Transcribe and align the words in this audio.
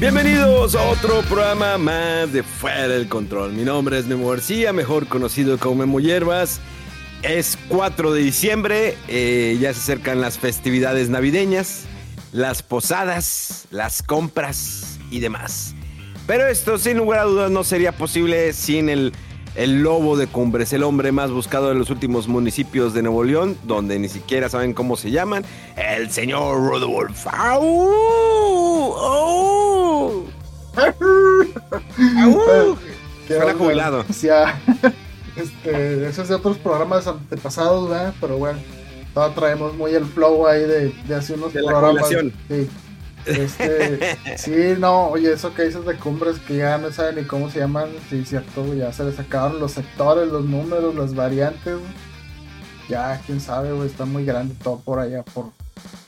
Bienvenidos 0.00 0.74
a 0.76 0.88
otro 0.88 1.20
programa 1.28 1.76
más 1.76 2.32
de 2.32 2.42
Fuera 2.42 2.88
del 2.88 3.06
Control. 3.06 3.52
Mi 3.52 3.64
nombre 3.64 3.98
es 3.98 4.06
Memo 4.06 4.30
García, 4.30 4.72
mejor 4.72 5.06
conocido 5.08 5.58
como 5.58 5.74
Memo 5.74 6.00
Hierbas. 6.00 6.58
Es 7.20 7.58
4 7.68 8.14
de 8.14 8.22
diciembre, 8.22 8.96
eh, 9.08 9.58
ya 9.60 9.74
se 9.74 9.80
acercan 9.80 10.22
las 10.22 10.38
festividades 10.38 11.10
navideñas, 11.10 11.84
las 12.32 12.62
posadas, 12.62 13.66
las 13.70 14.02
compras 14.02 14.98
y 15.10 15.20
demás. 15.20 15.74
Pero 16.26 16.48
esto, 16.48 16.78
sin 16.78 16.96
lugar 16.96 17.20
a 17.20 17.24
dudas, 17.24 17.50
no 17.50 17.62
sería 17.62 17.92
posible 17.92 18.54
sin 18.54 18.88
el, 18.88 19.12
el 19.54 19.82
lobo 19.82 20.16
de 20.16 20.26
Cumbres, 20.26 20.72
el 20.72 20.82
hombre 20.82 21.12
más 21.12 21.30
buscado 21.30 21.68
de 21.68 21.74
los 21.74 21.90
últimos 21.90 22.28
municipios 22.28 22.94
de 22.94 23.02
Nuevo 23.02 23.24
León, 23.24 23.56
donde 23.64 23.98
ni 23.98 24.08
siquiera 24.08 24.48
saben 24.48 24.72
cómo 24.74 24.96
se 24.96 25.10
llaman, 25.10 25.44
el 25.76 26.10
señor 26.10 26.56
Rodolfo. 26.58 27.30
¡Au! 27.32 28.94
¡Au! 28.96 30.24
¡Au! 32.18 32.76
Suena 33.26 33.54
jubilado. 33.54 34.04
Ya. 34.22 34.60
Este, 35.36 36.08
eso 36.08 36.22
es 36.22 36.28
de 36.28 36.34
otros 36.34 36.58
programas 36.58 37.06
antepasados, 37.06 37.88
¿verdad? 37.88 38.12
Pero 38.20 38.36
bueno, 38.36 38.58
todavía 39.14 39.34
traemos 39.36 39.74
muy 39.74 39.94
el 39.94 40.04
flow 40.04 40.46
ahí 40.46 40.60
de, 40.62 40.92
de 41.06 41.14
hace 41.14 41.34
unos 41.34 41.54
De 41.54 41.62
la 41.62 41.68
programas. 41.70 42.02
jubilación. 42.08 42.32
Sí. 42.48 42.68
Este, 43.26 44.16
sí, 44.38 44.74
no, 44.78 45.08
oye, 45.08 45.32
eso 45.32 45.54
que 45.54 45.64
dices 45.64 45.84
de 45.84 45.96
cumbres 45.96 46.38
que 46.38 46.56
ya 46.56 46.78
no 46.78 46.90
saben 46.90 47.16
ni 47.16 47.24
cómo 47.24 47.50
se 47.50 47.60
llaman, 47.60 47.88
sí, 48.08 48.24
cierto, 48.24 48.74
ya 48.74 48.92
se 48.92 49.04
les 49.04 49.16
sacaron 49.16 49.60
los 49.60 49.72
sectores, 49.72 50.28
los 50.28 50.44
números, 50.44 50.94
las 50.94 51.14
variantes. 51.14 51.78
Ya, 52.88 53.20
quién 53.24 53.40
sabe, 53.40 53.72
güey, 53.72 53.88
está 53.88 54.04
muy 54.04 54.24
grande 54.24 54.54
todo 54.62 54.80
por 54.80 54.98
allá, 54.98 55.22
por 55.22 55.46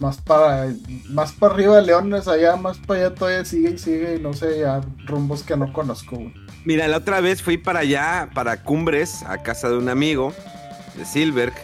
más 0.01 0.19
para 0.19 0.67
más 1.09 1.33
para 1.33 1.55
arriba 1.55 1.77
de 1.77 1.87
Leones, 1.87 2.29
allá, 2.29 2.57
más 2.57 2.79
para 2.79 3.07
allá 3.07 3.15
todavía 3.15 3.45
sigue 3.45 3.71
y 3.71 3.79
sigue, 3.79 4.17
y 4.17 4.21
no 4.21 4.33
sé, 4.33 4.59
ya 4.59 4.81
rumbos 5.07 5.43
que 5.43 5.57
no 5.57 5.73
conozco, 5.73 6.17
güey. 6.17 6.35
Mira, 6.65 6.87
la 6.87 6.99
otra 6.99 7.21
vez 7.21 7.43
fui 7.43 7.59
para 7.59 7.81
allá, 7.81 8.31
para 8.35 8.63
Cumbres, 8.63 9.23
a 9.25 9.43
casa 9.43 9.69
de 9.69 9.79
un 9.79 9.89
amigo 9.89 10.33
de 10.97 11.05
Silberg. 11.05 11.55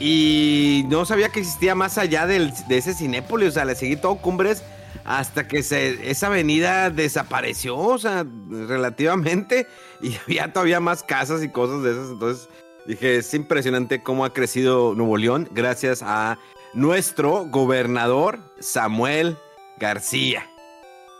Y 0.00 0.84
no 0.88 1.04
sabía 1.04 1.28
que 1.28 1.40
existía 1.40 1.74
más 1.74 1.98
allá 1.98 2.26
del- 2.26 2.52
de 2.68 2.78
ese 2.78 2.94
Cinépolis. 2.94 3.50
O 3.50 3.52
sea, 3.52 3.64
le 3.66 3.74
seguí 3.74 3.96
todo 3.96 4.16
Cumbres 4.16 4.62
hasta 5.04 5.46
que 5.46 5.62
se, 5.62 6.10
esa 6.10 6.26
avenida 6.28 6.90
desapareció, 6.90 7.76
o 7.76 7.98
sea, 7.98 8.24
relativamente. 8.50 9.66
Y 10.02 10.16
había 10.16 10.50
todavía 10.50 10.80
más 10.80 11.02
casas 11.02 11.42
y 11.42 11.50
cosas 11.50 11.82
de 11.82 11.90
esas. 11.90 12.08
Entonces 12.12 12.48
dije, 12.86 13.16
es 13.18 13.34
impresionante 13.34 14.02
cómo 14.02 14.24
ha 14.24 14.32
crecido 14.32 14.94
Nuevo 14.94 15.18
León 15.18 15.46
gracias 15.52 16.02
a 16.02 16.38
nuestro 16.72 17.44
gobernador 17.44 18.38
Samuel 18.60 19.36
García. 19.78 20.46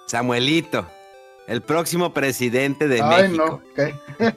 Samuelito, 0.07 0.87
el 1.47 1.61
próximo 1.61 2.15
presidente 2.15 2.89
de 2.89 3.03
Ay, 3.03 3.29
México. 3.29 3.61
güey. 3.77 3.93
No, 4.19 4.31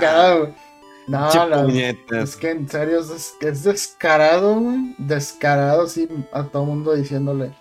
Che 0.00 0.52
no, 1.06 1.28
es 2.20 2.36
que 2.36 2.50
en 2.50 2.68
serio 2.68 3.00
es, 3.00 3.08
des- 3.08 3.34
es 3.40 3.64
descarado, 3.64 4.60
güey. 4.60 4.94
Descarado, 4.98 5.82
así 5.82 6.08
a 6.32 6.42
todo 6.44 6.64
mundo 6.64 6.94
diciéndole, 6.94 7.52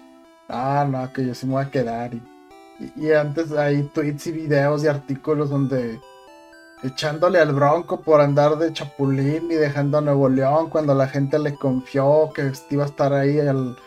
ah, 0.49 0.85
no, 0.89 1.11
que 1.13 1.25
yo 1.25 1.35
sí 1.35 1.45
me 1.45 1.53
voy 1.53 1.63
a 1.63 1.71
quedar. 1.71 2.13
Y, 2.13 2.21
y- 2.79 3.05
y 3.07 3.11
antes 3.13 3.51
hay 3.51 3.83
tweets 3.83 4.27
y 4.27 4.31
videos 4.31 4.83
y 4.83 4.87
artículos 4.87 5.49
donde 5.49 5.99
echándole 6.83 7.39
al 7.39 7.53
bronco 7.53 8.01
por 8.01 8.21
andar 8.21 8.57
de 8.57 8.71
chapulín 8.73 9.49
y 9.51 9.55
dejando 9.55 9.97
a 9.97 10.01
Nuevo 10.01 10.29
León 10.29 10.69
cuando 10.69 10.93
la 10.93 11.07
gente 11.07 11.39
le 11.39 11.55
confió 11.55 12.31
que 12.35 12.51
iba 12.69 12.83
a 12.83 12.87
estar 12.87 13.13
ahí 13.13 13.39
al- 13.39 13.77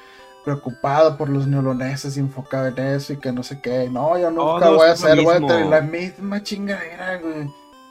preocupado 0.44 1.19
por 1.19 1.28
los 1.28 1.46
neoloneses 1.46 2.16
y 2.16 2.20
enfocado 2.20 2.69
en 2.69 2.78
eso 2.78 3.12
y 3.12 3.19
que 3.19 3.30
no 3.32 3.42
sé 3.42 3.60
qué. 3.60 3.90
No, 3.90 4.16
yo 4.19 4.30
nunca 4.30 4.64
Todos 4.66 4.76
voy 4.78 4.88
a 4.88 4.92
hacer, 4.92 5.16
voy 5.22 5.34
a 5.34 5.40
mismo. 5.40 5.48
tener 5.48 5.66
la 5.66 5.80
misma 5.82 6.42
chingadera, 6.42 7.19
güey. 7.19 7.50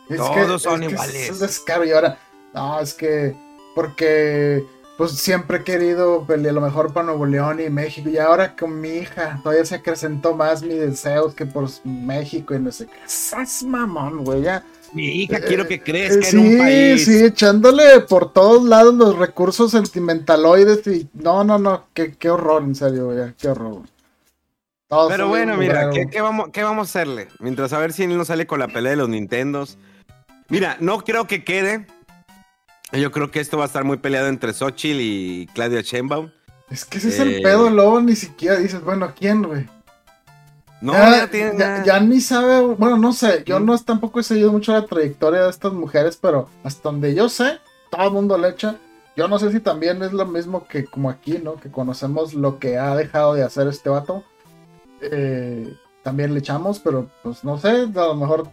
Es 0.09 0.18
Todos 0.18 0.62
son 0.62 0.84
es 0.84 0.88
que 0.90 0.94
iguales. 0.94 1.29
Es 1.29 1.40
descaro 1.40 1.84
y 1.85 1.91
ahora, 1.91 2.18
no, 2.53 2.79
es 2.79 2.94
que 2.94 3.35
porque 3.75 4.63
pues 4.97 5.12
siempre 5.12 5.57
he 5.57 5.63
querido 5.63 6.25
pelear 6.25 6.56
lo 6.56 6.62
mejor 6.62 6.91
para 6.94 7.06
Nuevo 7.06 7.25
León 7.28 7.59
y 7.59 7.69
México 7.69 8.09
y 8.09 8.17
ahora 8.17 8.56
con 8.56 8.79
mi 8.81 8.90
hija 8.90 9.40
todavía 9.44 9.66
se 9.66 9.75
acrecentó 9.75 10.34
más 10.35 10.63
mi 10.63 10.73
deseo 10.73 11.35
que 11.35 11.46
por 11.46 11.69
México 11.84 12.56
y 12.56 12.59
no 12.59 12.72
sé 12.72 12.88
qué. 12.88 12.97
¡Sas 13.06 13.63
mamón, 13.63 14.23
güey! 14.23 14.41
Ya. 14.44 14.63
Mi 14.94 15.06
hija, 15.23 15.41
quiero 15.41 15.67
que 15.67 15.75
Eh, 15.75 15.81
crezca 15.84 16.31
sí, 16.31 16.38
en 16.38 16.40
un 16.40 16.57
país. 16.57 17.06
sí, 17.06 17.23
echándole 17.25 18.00
por 18.01 18.31
todos 18.34 18.63
lados 18.63 18.96
los 18.96 19.17
recursos 19.17 19.72
sentimentaloides 19.72 20.88
y 20.88 21.09
no, 21.13 21.44
no, 21.44 21.59
no, 21.59 21.88
qué, 21.94 22.16
qué 22.16 22.29
horror, 22.29 22.63
en 22.63 22.73
serio, 22.73 23.06
güey, 23.07 23.34
qué 23.38 23.50
horror. 23.50 23.73
güey. 23.73 23.90
Todo 24.88 25.09
Pero 25.09 25.28
bueno, 25.28 25.57
mira. 25.57 25.90
¿qué, 25.90 26.07
qué 26.09 26.22
vamos, 26.22 26.50
¿qué 26.53 26.63
vamos 26.63 26.88
a 26.88 26.90
hacerle? 27.00 27.28
Mientras 27.40 27.73
a 27.73 27.79
ver 27.79 27.91
si 27.94 28.03
él 28.03 28.17
no 28.17 28.23
sale 28.25 28.47
con 28.47 28.59
la 28.59 28.69
pelea 28.69 28.91
de 28.91 28.96
los 28.97 29.09
Nintendos. 29.09 29.78
Mira, 30.50 30.78
no 30.80 31.00
creo 31.00 31.28
que 31.28 31.44
quede. 31.44 31.88
Yo 32.94 33.12
creo 33.12 33.31
que 33.31 33.40
esto 33.41 33.58
va 33.58 33.66
a 33.66 33.68
estar 33.68 33.84
muy 33.84 33.97
peleado 33.97 34.28
entre 34.28 34.53
Xochitl 34.53 35.00
y 35.02 35.47
Claudia 35.53 35.81
Sheinbaum. 35.81 36.31
Es 36.69 36.85
que 36.85 36.97
ese 37.00 37.09
es 37.09 37.19
Eh, 37.19 37.24
el 37.38 37.41
pedo, 37.41 37.69
luego 37.69 38.00
ni 38.02 38.16
siquiera 38.16 38.56
dices, 38.58 38.81
bueno, 38.81 39.12
¿quién, 39.18 39.44
güey? 39.44 39.68
No, 40.80 40.94
ya, 40.94 41.30
ya 41.31 41.53
ya- 41.58 41.84
ya 41.84 42.00
ni 42.00 42.22
sabe, 42.22 42.62
bueno, 42.62 42.97
no 42.97 43.12
sé, 43.12 43.44
yo 43.46 43.59
Mm. 43.59 43.66
no 43.66 43.78
tampoco 43.80 44.19
he 44.19 44.24
seguido 44.24 44.52
mucho 44.52 44.72
la 44.74 44.85
trayectoria 44.85 45.41
de 45.44 45.50
estas 45.50 45.74
mujeres, 45.74 46.18
pero 46.22 46.50
hasta 46.64 46.90
donde 46.90 47.16
yo 47.16 47.29
sé, 47.29 47.59
todo 47.90 48.08
el 48.08 48.14
mundo 48.14 48.38
le 48.38 48.50
echa. 48.50 48.75
Yo 49.16 49.28
no 49.28 49.40
sé 49.40 49.52
si 49.52 49.59
también 49.59 50.03
es 50.03 50.14
lo 50.14 50.25
mismo 50.28 50.68
que 50.68 50.85
como 50.85 51.09
aquí, 51.09 51.40
¿no? 51.44 51.56
Que 51.56 51.72
conocemos 51.72 52.35
lo 52.35 52.59
que 52.59 52.78
ha 52.78 52.96
dejado 52.96 53.34
de 53.34 53.44
hacer 53.44 53.68
este 53.68 53.90
vato. 53.90 54.24
Eh, 55.02 55.74
también 56.03 56.34
le 56.34 56.40
echamos, 56.40 56.79
pero 56.79 57.09
pues 57.24 57.44
no 57.44 57.58
sé, 57.58 57.69
a 57.69 57.85
lo 57.88 58.16
mejor... 58.16 58.47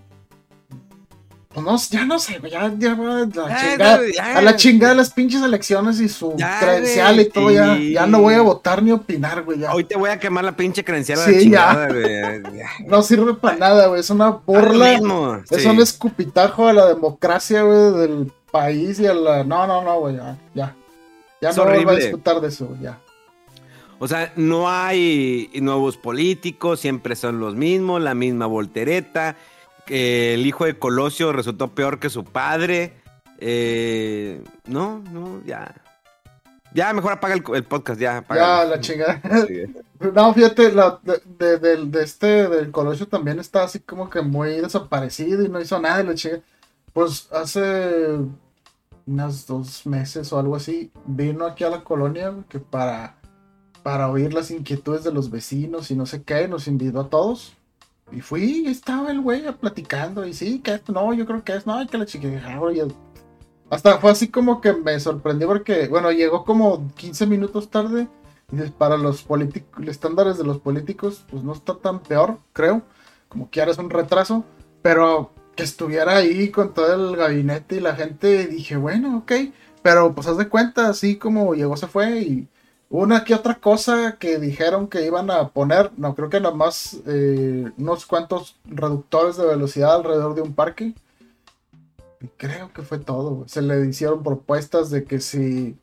Pues 1.55 1.65
no, 1.65 1.77
ya 1.99 2.05
no 2.05 2.19
sé, 2.19 2.41
güey, 2.41 2.51
ya, 2.51 2.73
ya, 2.77 2.93
a 2.93 2.97
la 2.97 3.27
Ya, 3.27 3.57
chingada. 3.71 4.01
ya. 4.13 4.39
A 4.39 4.43
la 4.43 4.57
chingada 4.57 4.93
de 4.93 4.97
las 4.97 5.11
pinches 5.11 5.41
elecciones 5.41 6.01
y 6.01 6.09
su 6.09 6.35
credencial 6.35 7.15
güey, 7.15 7.27
y 7.27 7.31
todo, 7.31 7.51
ya, 7.53 7.77
ya 7.79 8.07
no 8.09 8.21
voy 8.23 8.35
a 8.35 8.43
votar 8.43 8.83
ni 8.83 8.91
opinar, 8.91 9.43
güey. 9.45 9.61
Hoy 9.73 9.85
te 9.85 9.97
voy 9.97 10.11
a 10.11 10.19
quemar 10.19 10.45
la 10.45 10.57
pinche 10.57 10.85
credencial 10.85 11.21
a 11.21 11.25
Sí, 11.25 11.31
la 11.31 11.37
ya. 11.39 11.41
chingada, 11.43 11.89
güey. 11.89 12.43
No 12.89 13.03
sirve 13.03 13.35
para 13.35 13.57
nada, 13.57 13.87
güey. 13.87 14.01
Es 14.01 14.11
una 14.11 14.31
burla. 14.31 14.95
Mismo, 14.95 15.41
Es 15.49 15.63
sí. 15.63 15.69
un 15.69 15.81
escupitajo 15.81 16.67
a 16.67 16.73
la 16.73 16.87
democracia, 16.87 17.63
güey, 17.63 17.93
del 18.01 18.33
país 18.51 18.99
y 18.99 19.07
a 19.07 19.15
la. 19.15 19.45
No, 19.45 19.67
no, 19.69 19.81
no, 19.85 20.01
güey, 20.01 20.17
ya. 20.17 20.37
Ya, 20.55 20.77
ya 21.41 21.51
Es 21.51 21.57
no 21.57 21.65
vuelvo 21.67 21.91
a 21.91 21.95
disfrutar 21.95 22.41
de 22.41 22.49
eso, 22.49 22.69
ya. 22.83 22.99
O 24.01 24.09
sea, 24.09 24.33
no 24.35 24.69
hay 24.69 25.51
nuevos 25.55 25.97
políticos, 25.97 26.81
siempre 26.81 27.15
son 27.15 27.39
los 27.39 27.55
mismos, 27.55 28.03
la 28.03 28.15
misma 28.15 28.47
voltereta. 28.47 29.37
Que 29.87 30.35
el 30.35 30.47
hijo 30.47 30.65
de 30.65 30.79
Colosio 30.79 31.33
resultó 31.33 31.69
peor 31.69 31.99
que 31.99 32.11
su 32.11 32.25
padre. 32.25 32.95
Eh, 33.39 34.43
no, 34.67 35.03
no, 35.13 35.43
ya. 35.45 35.75
Ya, 36.73 36.93
mejor 36.93 37.13
apaga 37.13 37.35
el, 37.35 37.45
el 37.55 37.63
podcast, 37.65 38.01
ya. 38.01 38.13
Ya, 38.13 38.19
apaga. 38.19 38.65
la 38.65 38.81
chingada. 38.81 39.21
No, 40.13 40.35
fíjate, 40.35 40.71
la, 40.73 40.99
de, 41.03 41.23
de- 41.39 41.59
del- 41.59 41.91
de 41.91 42.03
este, 42.03 42.47
del 42.49 42.71
Colosio 42.71 43.07
también 43.09 43.39
está 43.39 43.63
así 43.63 43.79
como 43.81 44.11
que 44.11 44.21
muy 44.21 44.57
desaparecido 44.61 45.43
y 45.43 45.49
no 45.49 45.59
hizo 45.61 45.79
nada 45.81 45.99
de 45.99 46.05
la 46.05 46.15
chinga. 46.15 46.41
Pues 46.93 47.29
hace 47.33 48.19
unos 49.07 49.47
dos 49.47 49.87
meses 49.87 50.31
o 50.33 50.39
algo 50.39 50.57
así, 50.57 50.91
vino 51.07 51.47
aquí 51.47 51.65
a 51.65 51.71
la 51.71 51.85
colonia 51.85 52.35
que 52.51 52.59
para, 52.59 53.17
para 53.83 54.11
oír 54.11 54.35
las 54.35 54.51
inquietudes 54.51 55.05
de 55.05 55.13
los 55.13 55.31
vecinos 55.31 55.91
y 55.91 55.97
no 55.97 56.05
sé 56.05 56.23
qué, 56.23 56.49
nos 56.49 56.69
invitó 56.69 57.01
a 57.01 57.09
todos. 57.09 57.57
Y 58.15 58.21
fui, 58.21 58.67
estaba 58.67 59.11
el 59.11 59.21
güey 59.21 59.43
platicando, 59.53 60.25
y 60.25 60.33
sí, 60.33 60.61
que 60.61 60.75
esto, 60.75 60.93
no, 60.93 61.13
yo 61.13 61.27
creo 61.27 61.43
que 61.43 61.55
es, 61.57 61.67
no, 61.67 61.85
que 61.87 61.99
la 61.99 62.07
chica, 62.07 62.29
ah, 62.47 62.61
hasta 63.71 63.99
fue 63.99 64.11
así 64.11 64.29
como 64.29 64.61
que 64.61 64.73
me 64.73 65.01
sorprendió 65.01 65.49
porque, 65.49 65.89
bueno, 65.89 66.13
llegó 66.13 66.45
como 66.45 66.89
15 66.95 67.27
minutos 67.27 67.71
tarde. 67.71 68.09
Y 68.53 68.57
para 68.71 68.97
los 68.97 69.23
políticos, 69.23 69.85
estándares 69.89 70.39
de 70.39 70.45
los 70.45 70.61
políticos, 70.61 71.25
pues 71.31 71.43
no 71.43 71.53
está 71.53 71.77
tan 71.79 72.01
peor, 72.01 72.39
creo. 72.53 72.83
Como 73.29 73.51
que 73.51 73.61
ahora 73.61 73.73
es 73.73 73.79
un 73.79 73.91
retraso. 73.91 74.45
Pero 74.83 75.33
que 75.57 75.63
estuviera 75.63 76.17
ahí 76.17 76.51
con 76.51 76.75
todo 76.75 77.11
el 77.11 77.17
gabinete 77.17 77.77
y 77.77 77.81
la 77.81 77.97
gente, 77.97 78.47
dije, 78.47 78.77
bueno, 78.77 79.19
ok. 79.19 79.33
Pero 79.83 80.15
pues 80.15 80.29
haz 80.29 80.37
de 80.37 80.49
cuenta, 80.49 80.89
así 80.89 81.17
como 81.17 81.55
llegó, 81.55 81.77
se 81.77 81.87
fue 81.87 82.21
y 82.21 82.49
una 82.95 83.25
que 83.25 83.35
otra 83.35 83.57
cosa 83.57 84.19
que 84.21 84.39
dijeron 84.39 84.87
que 84.87 85.05
iban 85.05 85.29
a 85.29 85.49
poner, 85.49 85.91
no 85.97 86.15
creo 86.15 86.31
que 86.31 86.39
nada 86.39 86.55
más 86.55 86.97
eh, 87.09 87.73
unos 87.77 88.07
cuantos 88.07 88.55
reductores 88.65 89.37
de 89.37 89.47
velocidad 89.47 89.97
alrededor 89.97 90.37
de 90.37 90.43
un 90.43 90.55
parque. 90.55 90.95
creo 92.37 92.73
que 92.73 92.83
fue 92.83 92.99
todo. 92.99 93.45
Se 93.49 93.63
le 93.63 93.85
hicieron 93.85 94.23
propuestas 94.23 94.91
de 94.91 95.03
que 95.03 95.19
si 95.19 95.77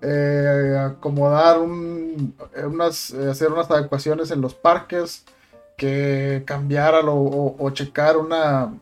eh, 0.00 0.78
acomodar 0.80 1.60
un, 1.60 2.34
unas, 2.64 3.12
hacer 3.12 3.52
unas 3.52 3.70
adecuaciones 3.70 4.30
en 4.30 4.40
los 4.40 4.54
parques, 4.54 5.26
que 5.76 6.44
cambiar 6.46 6.94
o 7.04 7.70
checar 7.74 8.16
una, 8.16 8.72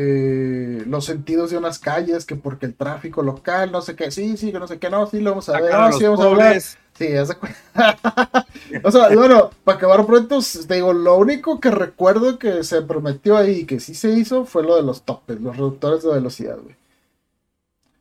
eh, 0.00 0.84
los 0.86 1.04
sentidos 1.04 1.50
de 1.50 1.58
unas 1.58 1.80
calles, 1.80 2.24
que 2.24 2.36
porque 2.36 2.66
el 2.66 2.74
tráfico 2.74 3.20
local, 3.20 3.72
no 3.72 3.82
sé 3.82 3.96
qué, 3.96 4.12
sí, 4.12 4.36
sí, 4.36 4.52
que 4.52 4.60
no 4.60 4.68
sé 4.68 4.78
qué, 4.78 4.88
no, 4.90 5.08
sí, 5.08 5.18
lo 5.18 5.30
vamos 5.30 5.48
a 5.48 5.60
ver, 5.60 5.72
no, 5.72 5.92
sí, 5.92 6.04
vamos 6.04 6.20
a 6.20 6.24
hablar. 6.24 6.60
Sí, 6.60 7.08
ya 7.12 7.26
se 7.26 7.34
O 8.84 8.92
sea, 8.92 9.08
bueno, 9.08 9.50
para 9.64 9.78
acabar 9.78 10.06
pronto, 10.06 10.38
te 10.68 10.74
digo, 10.76 10.92
lo 10.92 11.16
único 11.16 11.58
que 11.58 11.72
recuerdo 11.72 12.38
que 12.38 12.62
se 12.62 12.82
prometió 12.82 13.36
ahí 13.36 13.60
y 13.60 13.66
que 13.66 13.80
sí 13.80 13.96
se 13.96 14.10
hizo 14.10 14.44
fue 14.44 14.62
lo 14.62 14.76
de 14.76 14.82
los 14.82 15.02
topes, 15.02 15.40
los 15.40 15.56
reductores 15.56 16.04
de 16.04 16.10
velocidad, 16.10 16.58
güey. 16.62 16.76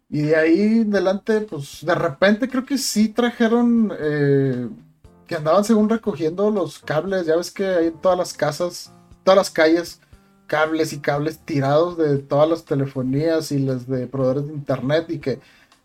Y 0.09 0.21
de 0.21 0.35
ahí 0.35 0.81
en 0.81 0.93
adelante, 0.93 1.41
pues 1.41 1.83
de 1.83 1.95
repente 1.95 2.47
creo 2.47 2.63
que 2.63 2.77
sí 2.77 3.09
trajeron 3.09 3.91
eh, 3.99 4.69
que 5.25 5.35
andaban 5.35 5.65
según 5.65 5.89
recogiendo 5.89 6.51
los 6.51 6.77
cables. 6.77 7.25
Ya 7.25 7.35
ves 7.35 7.51
que 7.51 7.65
hay 7.65 7.87
en 7.87 7.97
todas 7.97 8.17
las 8.17 8.33
casas, 8.33 8.91
todas 9.23 9.37
las 9.37 9.49
calles, 9.49 9.99
cables 10.47 10.93
y 10.93 10.99
cables 10.99 11.39
tirados 11.39 11.97
de 11.97 12.17
todas 12.17 12.49
las 12.49 12.65
telefonías 12.65 13.51
y 13.51 13.59
las 13.59 13.87
de 13.87 14.07
proveedores 14.07 14.47
de 14.47 14.53
internet 14.53 15.05
y 15.09 15.19
que 15.19 15.39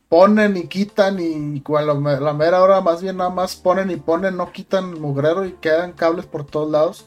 ponen 0.09 0.57
y 0.57 0.69
quitan 0.69 1.19
y 1.21 1.61
cuando 1.63 1.95
la 1.95 2.33
mera 2.33 2.63
hora 2.63 2.81
más 2.81 3.03
bien 3.03 3.17
nada 3.17 3.31
más 3.31 3.57
ponen 3.57 3.91
y 3.91 3.97
ponen, 3.97 4.37
no 4.37 4.53
quitan 4.53 5.01
mugrero 5.01 5.45
y 5.45 5.53
quedan 5.53 5.93
cables 5.93 6.27
por 6.27 6.45
todos 6.45 6.71
lados. 6.71 7.07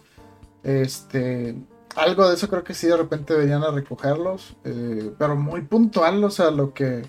Este, 0.63 1.55
algo 1.95 2.27
de 2.27 2.35
eso 2.35 2.49
creo 2.49 2.63
que 2.63 2.73
sí 2.73 2.87
de 2.87 2.97
repente 2.97 3.33
deberían 3.33 3.63
a 3.63 3.71
recogerlos, 3.71 4.55
eh, 4.63 5.11
pero 5.17 5.35
muy 5.35 5.61
puntual, 5.61 6.23
o 6.23 6.29
sea, 6.31 6.51
lo 6.51 6.73
que 6.73 7.03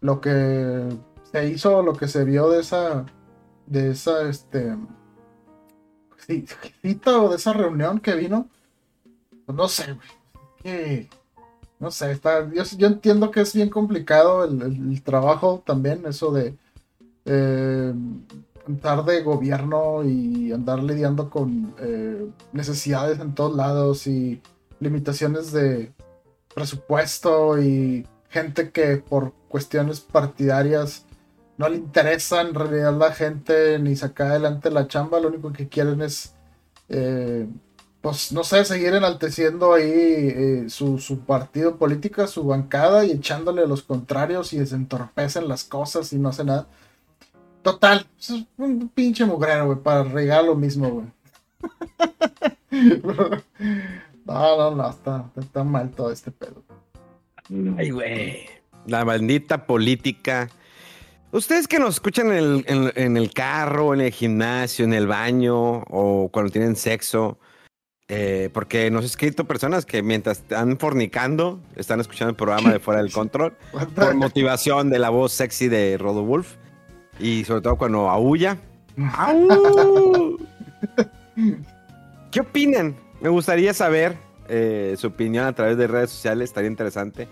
lo 0.00 0.20
que 0.20 0.88
se 1.30 1.48
hizo, 1.48 1.82
lo 1.82 1.94
que 1.94 2.08
se 2.08 2.24
vio 2.24 2.48
de 2.50 2.60
esa 2.60 3.06
de 3.66 3.90
esa 3.90 4.28
este 4.28 4.76
cita 6.82 7.18
o 7.22 7.28
de 7.28 7.36
esa 7.36 7.52
reunión 7.52 8.00
que 8.00 8.14
vino 8.14 8.48
pues 8.48 8.57
no 9.52 9.68
sé, 9.68 9.96
güey. 10.64 11.08
no 11.78 11.90
sé, 11.90 12.12
está, 12.12 12.50
yo, 12.52 12.86
entiendo 12.86 13.30
que 13.30 13.40
es 13.40 13.54
bien 13.54 13.70
complicado 13.70 14.44
el, 14.44 15.02
trabajo 15.02 15.62
también, 15.64 16.04
eso 16.06 16.32
de 16.32 16.56
eh, 17.24 17.94
andar 18.66 19.04
de 19.04 19.22
gobierno 19.22 20.04
y 20.04 20.52
andar 20.52 20.82
lidiando 20.82 21.30
con 21.30 21.74
eh, 21.78 22.28
necesidades 22.52 23.18
en 23.20 23.34
todos 23.34 23.56
lados 23.56 24.06
y 24.06 24.40
limitaciones 24.80 25.52
de 25.52 25.92
presupuesto 26.54 27.60
y 27.60 28.06
gente 28.28 28.70
que 28.70 28.98
por 28.98 29.32
cuestiones 29.48 30.00
partidarias 30.00 31.06
no 31.56 31.68
le 31.68 31.76
interesa 31.76 32.40
en 32.42 32.54
realidad 32.54 32.96
la 32.96 33.12
gente 33.12 33.78
ni 33.78 33.96
sacar 33.96 34.28
adelante 34.28 34.70
la 34.70 34.86
chamba, 34.86 35.18
lo 35.20 35.28
único 35.28 35.52
que 35.52 35.68
quieren 35.68 36.02
es 36.02 36.34
eh, 36.88 37.48
pues 38.08 38.32
no 38.32 38.42
sé, 38.42 38.64
seguir 38.64 38.94
enalteciendo 38.94 39.74
ahí 39.74 39.84
eh, 39.84 40.64
su, 40.68 40.98
partido 41.26 41.76
político, 41.76 42.26
su 42.26 42.42
bancada 42.42 43.04
y 43.04 43.10
echándole 43.10 43.60
a 43.60 43.66
los 43.66 43.82
contrarios 43.82 44.54
y 44.54 44.58
desentorpecen 44.58 45.46
las 45.46 45.64
cosas 45.64 46.10
y 46.14 46.18
no 46.18 46.30
hace 46.30 46.42
nada. 46.42 46.66
Total, 47.60 48.06
es 48.18 48.32
un 48.56 48.88
pinche 48.88 49.26
mugrero, 49.26 49.66
güey, 49.66 49.78
para 49.80 50.04
regar 50.04 50.42
lo 50.42 50.54
mismo, 50.54 50.88
güey. 50.88 51.06
no, 54.24 54.56
no, 54.56 54.74
no, 54.74 54.88
está, 54.88 55.30
está 55.38 55.64
mal 55.64 55.90
todo 55.90 56.10
este 56.10 56.30
pedo. 56.30 56.62
Ay, 57.76 57.90
güey. 57.90 58.46
La 58.86 59.04
maldita 59.04 59.66
política. 59.66 60.48
Ustedes 61.30 61.68
que 61.68 61.78
nos 61.78 61.96
escuchan 61.96 62.32
en 62.32 62.64
el, 62.66 62.92
en 62.96 63.16
el 63.18 63.34
carro, 63.34 63.92
en 63.92 64.00
el 64.00 64.12
gimnasio, 64.12 64.86
en 64.86 64.94
el 64.94 65.06
baño 65.06 65.82
o 65.90 66.30
cuando 66.32 66.50
tienen 66.50 66.74
sexo, 66.74 67.38
eh, 68.10 68.48
porque 68.54 68.90
nos 68.90 69.02
he 69.04 69.06
escrito 69.06 69.44
personas 69.44 69.84
que 69.84 70.02
mientras 70.02 70.38
están 70.38 70.78
fornicando, 70.78 71.60
están 71.76 72.00
escuchando 72.00 72.30
el 72.30 72.36
programa 72.36 72.72
de 72.72 72.78
Fuera 72.80 73.02
del 73.02 73.12
Control, 73.18 73.54
por 73.94 74.14
motivación 74.14 74.88
de 74.88 74.98
la 74.98 75.10
voz 75.10 75.32
sexy 75.32 75.68
de 75.68 75.98
Rodowulf. 75.98 76.54
Y 77.20 77.44
sobre 77.44 77.60
todo 77.62 77.76
cuando 77.76 78.08
aúlla. 78.08 78.56
¿Qué 82.30 82.40
opinan? 82.40 82.96
Me 83.20 83.28
gustaría 83.28 83.74
saber 83.74 84.16
eh, 84.48 84.94
su 84.96 85.08
opinión 85.08 85.44
a 85.44 85.52
través 85.52 85.76
de 85.76 85.86
redes 85.86 86.10
sociales, 86.10 86.48
estaría 86.50 86.70
interesante. 86.70 87.28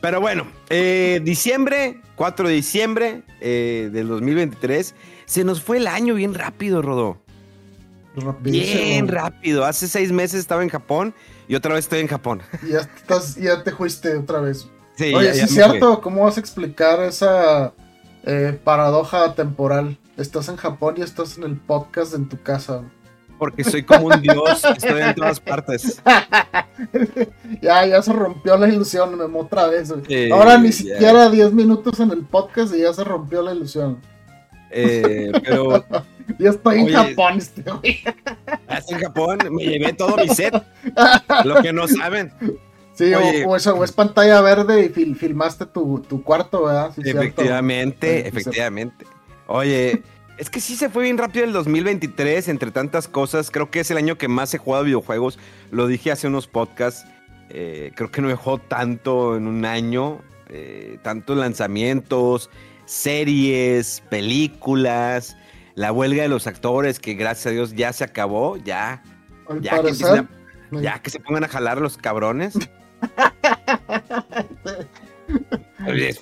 Pero 0.00 0.20
bueno, 0.20 0.46
eh, 0.68 1.20
diciembre, 1.24 2.00
4 2.16 2.48
de 2.48 2.54
diciembre 2.54 3.22
del 3.40 4.08
2023, 4.08 4.94
se 5.24 5.44
nos 5.44 5.62
fue 5.62 5.78
el 5.78 5.86
año 5.86 6.14
bien 6.14 6.34
rápido, 6.34 6.82
Rodó. 6.82 7.21
Bien 8.40 9.08
rápido. 9.08 9.64
Hace 9.64 9.88
seis 9.88 10.12
meses 10.12 10.40
estaba 10.40 10.62
en 10.62 10.68
Japón 10.68 11.14
y 11.48 11.54
otra 11.54 11.74
vez 11.74 11.84
estoy 11.84 12.00
en 12.00 12.08
Japón. 12.08 12.42
Ya, 12.68 12.80
estás, 12.80 13.36
ya 13.36 13.62
te 13.62 13.72
fuiste 13.72 14.16
otra 14.16 14.40
vez. 14.40 14.68
Sí, 14.96 15.14
Oye, 15.14 15.32
sí 15.34 15.40
es 15.40 15.50
cierto. 15.50 16.00
¿Cómo 16.00 16.24
vas 16.24 16.36
a 16.36 16.40
explicar 16.40 17.02
esa 17.02 17.72
eh, 18.24 18.58
paradoja 18.62 19.34
temporal? 19.34 19.98
Estás 20.16 20.48
en 20.48 20.56
Japón 20.56 20.94
y 20.98 21.02
estás 21.02 21.38
en 21.38 21.44
el 21.44 21.56
podcast 21.56 22.14
en 22.14 22.28
tu 22.28 22.40
casa. 22.40 22.82
Porque 23.38 23.64
soy 23.64 23.82
como 23.82 24.06
un 24.06 24.20
dios, 24.20 24.62
estoy 24.64 25.00
en 25.00 25.14
todas 25.14 25.40
partes. 25.40 26.00
ya, 27.60 27.86
ya 27.86 28.02
se 28.02 28.12
rompió 28.12 28.56
la 28.56 28.68
ilusión, 28.68 29.18
me 29.18 29.24
otra 29.40 29.66
vez. 29.66 29.92
Ahora 30.30 30.58
ni 30.58 30.70
siquiera 30.70 31.28
10 31.28 31.52
minutos 31.52 31.98
en 31.98 32.12
el 32.12 32.24
podcast 32.24 32.74
y 32.74 32.82
ya 32.82 32.92
se 32.92 33.02
rompió 33.02 33.42
la 33.42 33.52
ilusión. 33.52 33.98
Eh, 34.70 35.32
pero 35.44 35.84
Yo 36.38 36.50
estoy 36.50 36.80
en 36.80 36.92
Japón, 36.92 37.38
este 37.38 37.62
güey. 37.62 38.02
¿Estás 38.46 38.90
en 38.90 38.98
Japón? 39.00 39.38
Me 39.50 39.64
llevé 39.64 39.92
todo 39.92 40.16
mi 40.16 40.28
set. 40.28 40.54
Lo 41.44 41.62
que 41.62 41.72
no 41.72 41.88
saben. 41.88 42.32
Sí, 42.94 43.12
o, 43.14 43.56
eso, 43.56 43.82
es 43.82 43.92
pantalla 43.92 44.40
verde 44.42 44.92
y 44.94 45.14
filmaste 45.14 45.66
tu, 45.66 46.22
cuarto, 46.24 46.64
¿verdad? 46.64 46.92
efectivamente, 46.98 48.28
efectivamente. 48.28 49.06
Oye, 49.46 50.02
es 50.36 50.50
que 50.50 50.60
sí 50.60 50.76
se 50.76 50.90
fue 50.90 51.04
bien 51.04 51.18
rápido 51.18 51.44
el 51.44 51.52
2023, 51.52 52.48
entre 52.48 52.70
tantas 52.70 53.08
cosas. 53.08 53.50
Creo 53.50 53.70
que 53.70 53.80
es 53.80 53.90
el 53.90 53.96
año 53.96 54.18
que 54.18 54.28
más 54.28 54.52
he 54.54 54.58
jugado 54.58 54.84
videojuegos. 54.84 55.38
Lo 55.70 55.86
dije 55.86 56.12
hace 56.12 56.26
unos 56.26 56.46
podcasts. 56.46 57.06
Eh, 57.48 57.92
creo 57.94 58.10
que 58.10 58.20
no 58.22 58.34
jugado 58.36 58.58
tanto 58.68 59.36
en 59.36 59.46
un 59.46 59.64
año. 59.64 60.20
Eh, 60.48 60.98
tantos 61.02 61.38
lanzamientos, 61.38 62.50
series, 62.84 64.02
películas 64.10 65.36
la 65.74 65.92
huelga 65.92 66.22
de 66.22 66.28
los 66.28 66.46
actores, 66.46 66.98
que 66.98 67.14
gracias 67.14 67.46
a 67.46 67.50
Dios 67.50 67.74
ya 67.74 67.92
se 67.92 68.04
acabó, 68.04 68.56
ya. 68.56 69.02
Ya 69.60 69.82
que, 69.82 69.92
ya 70.72 70.98
que, 71.00 71.10
se 71.10 71.20
pongan 71.20 71.44
a 71.44 71.48
jalar 71.48 71.80
los 71.80 71.96
cabrones. 71.98 72.54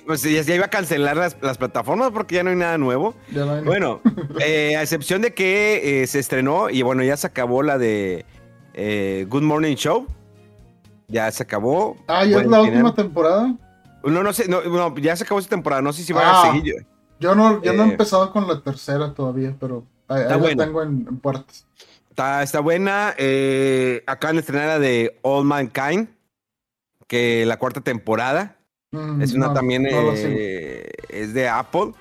pues 0.05 0.23
ya, 0.23 0.55
iba 0.55 0.65
a 0.65 0.69
cancelar 0.69 1.17
las, 1.17 1.57
plataformas 1.57 2.11
porque 2.11 2.35
ya 2.35 2.43
no 2.43 2.49
hay 2.49 2.55
nada 2.55 2.77
nuevo. 2.77 3.15
Bueno, 3.63 4.01
eh, 4.39 4.75
a 4.75 4.81
excepción 4.81 5.21
de 5.21 5.33
que 5.33 6.01
eh, 6.01 6.07
se 6.07 6.19
estrenó 6.19 6.69
y 6.69 6.81
bueno, 6.81 7.03
ya 7.03 7.17
se 7.17 7.27
acabó 7.27 7.63
la 7.63 7.77
de 7.77 8.25
eh, 8.73 9.25
Good 9.29 9.43
Morning 9.43 9.75
Show. 9.75 10.07
Ya 11.07 11.29
se 11.31 11.43
acabó. 11.43 11.97
Ah, 12.07 12.25
ya 12.25 12.39
es 12.39 12.47
la 12.47 12.61
última 12.61 12.95
temporada. 12.95 13.53
No, 14.03 14.23
no 14.23 14.33
sé, 14.33 14.47
no, 14.47 14.97
ya 14.97 15.15
se 15.15 15.23
acabó 15.23 15.39
esa 15.39 15.49
temporada, 15.49 15.81
no 15.81 15.93
sé 15.93 16.03
si 16.03 16.13
van 16.13 16.25
a 16.25 16.41
ah. 16.41 16.51
seguir. 16.53 16.85
Yo 17.21 17.35
no, 17.35 17.61
yo 17.61 17.73
no 17.73 17.83
he 17.83 17.87
eh, 17.87 17.91
empezado 17.91 18.31
con 18.31 18.47
la 18.47 18.61
tercera 18.61 19.13
todavía, 19.13 19.55
pero 19.59 19.85
ahí, 20.07 20.23
la 20.27 20.55
tengo 20.55 20.81
en, 20.81 21.05
puertas. 21.19 21.67
Está, 22.09 22.41
está 22.41 22.59
buena. 22.61 23.13
Eh, 23.15 24.03
acaban 24.07 24.37
de 24.37 24.39
estrenar 24.39 24.67
la 24.67 24.79
de 24.79 25.19
All 25.21 25.45
Mankind, 25.45 26.09
que 27.07 27.45
la 27.45 27.57
cuarta 27.57 27.81
temporada. 27.81 28.57
Mm, 28.91 29.21
es 29.21 29.33
una 29.33 29.53
también, 29.53 29.87
eh, 29.87 30.89
es 31.09 31.35
de 31.35 31.47
Apple. 31.47 31.93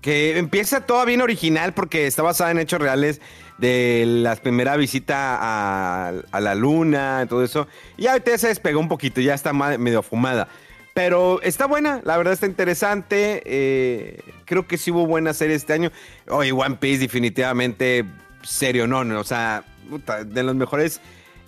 Que 0.00 0.38
empieza 0.38 0.86
toda 0.86 1.04
bien 1.04 1.20
original 1.20 1.74
porque 1.74 2.06
está 2.06 2.22
basada 2.22 2.50
en 2.50 2.58
hechos 2.58 2.80
reales 2.80 3.20
de 3.58 4.04
la 4.06 4.36
primera 4.36 4.76
visita 4.76 5.36
a, 5.38 6.14
a 6.30 6.40
la 6.40 6.54
luna, 6.54 7.26
todo 7.28 7.44
eso. 7.44 7.66
Y 7.98 8.06
ahorita 8.06 8.38
se 8.38 8.48
despegó 8.48 8.80
un 8.80 8.88
poquito, 8.88 9.20
ya 9.20 9.34
está 9.34 9.52
medio 9.52 10.02
fumada. 10.02 10.48
Pero 10.96 11.42
está 11.42 11.66
buena, 11.66 12.00
la 12.04 12.16
verdad 12.16 12.32
está 12.32 12.46
interesante. 12.46 13.42
Eh, 13.44 14.18
creo 14.46 14.66
que 14.66 14.78
sí 14.78 14.90
hubo 14.90 15.06
buena 15.06 15.34
serie 15.34 15.54
este 15.54 15.74
año. 15.74 15.92
Oye, 16.26 16.52
One 16.52 16.76
Piece 16.76 17.00
definitivamente 17.00 18.06
serio, 18.42 18.86
no, 18.86 19.04
no 19.04 19.20
o 19.20 19.24
sea, 19.24 19.62
de 20.24 20.42
los 20.42 20.54
mejores 20.54 21.02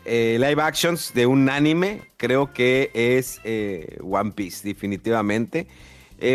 eh, 0.05 0.37
live 0.39 0.61
actions 0.61 1.15
de 1.15 1.25
un 1.25 1.49
anime, 1.49 2.03
creo 2.19 2.53
que 2.53 2.91
es 2.93 3.41
eh, 3.43 3.97
One 4.03 4.33
Piece, 4.33 4.69
definitivamente. 4.69 5.67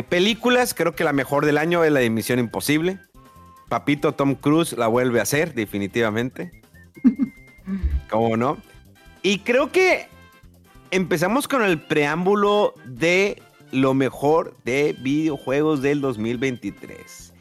Películas, 0.10 0.74
creo 0.74 0.96
que 0.96 1.04
la 1.04 1.14
mejor 1.14 1.46
del 1.46 1.60
año 1.60 1.84
es 1.84 1.92
la 1.92 2.00
de 2.00 2.08
Imposible. 2.08 2.98
Papito 3.70 4.16
Tom 4.16 4.34
Cruise 4.34 4.76
la 4.76 4.88
vuelve 4.88 5.20
a 5.20 5.24
hacer, 5.24 5.54
definitivamente. 5.54 6.64
¿Cómo 8.10 8.38
no? 8.38 8.58
Y 9.22 9.40
creo 9.40 9.72
que 9.72 10.08
empezamos 10.94 11.48
con 11.48 11.64
el 11.64 11.82
preámbulo 11.82 12.76
de 12.86 13.42
lo 13.72 13.96
mejor 13.96 14.56
de 14.64 14.96
videojuegos 15.02 15.82
del 15.82 16.02
2023. 16.02 17.34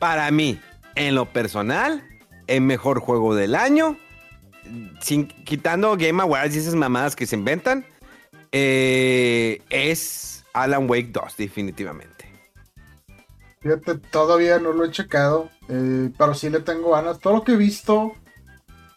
Para 0.00 0.28
mí, 0.32 0.60
en 0.96 1.14
lo 1.14 1.26
personal, 1.26 2.04
el 2.48 2.62
mejor 2.62 2.98
juego 2.98 3.36
del 3.36 3.54
año, 3.54 3.96
sin, 5.00 5.28
quitando 5.28 5.96
Game 5.96 6.20
Awards 6.20 6.56
y 6.56 6.58
esas 6.58 6.74
mamadas 6.74 7.14
que 7.14 7.26
se 7.26 7.36
inventan, 7.36 7.86
eh, 8.50 9.62
es 9.70 10.44
Alan 10.52 10.90
Wake 10.90 11.10
2, 11.12 11.36
definitivamente. 11.36 12.26
Fíjate, 13.60 13.94
todavía 14.10 14.58
no 14.58 14.72
lo 14.72 14.84
he 14.84 14.90
checado, 14.90 15.50
eh, 15.68 16.10
pero 16.18 16.34
sí 16.34 16.50
le 16.50 16.60
tengo 16.60 16.90
ganas. 16.90 17.20
Todo 17.20 17.34
lo 17.34 17.44
que 17.44 17.52
he 17.52 17.56
visto 17.56 18.16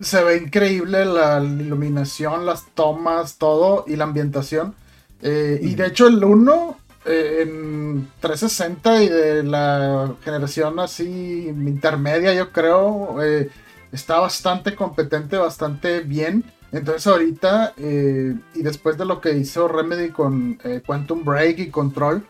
se 0.02 0.24
ve 0.24 0.38
increíble, 0.38 1.06
la 1.06 1.40
iluminación, 1.42 2.46
las 2.46 2.66
tomas, 2.74 3.38
todo 3.38 3.86
y 3.88 3.96
la 3.96 4.06
ambientación. 4.06 4.76
Eh, 5.22 5.60
y 5.62 5.76
de 5.76 5.88
hecho 5.88 6.08
el 6.08 6.24
1 6.24 6.78
eh, 7.06 7.40
en 7.42 8.08
360 8.20 9.04
y 9.04 9.10
de 9.10 9.44
la 9.44 10.16
generación 10.24 10.80
así 10.80 11.48
intermedia 11.48 12.34
yo 12.34 12.52
creo 12.52 13.22
eh, 13.24 13.50
está 13.92 14.20
bastante 14.20 14.76
competente, 14.76 15.38
bastante 15.38 16.02
bien. 16.02 16.44
Entonces 16.72 17.06
ahorita 17.06 17.74
y 17.78 18.64
después 18.64 18.98
de 18.98 19.06
lo 19.06 19.20
que 19.20 19.34
hizo 19.34 19.68
Remedy 19.68 20.10
con 20.10 20.58
Quantum 20.86 21.26
Break 21.26 21.60
y 21.60 21.70
Control, 21.70 22.26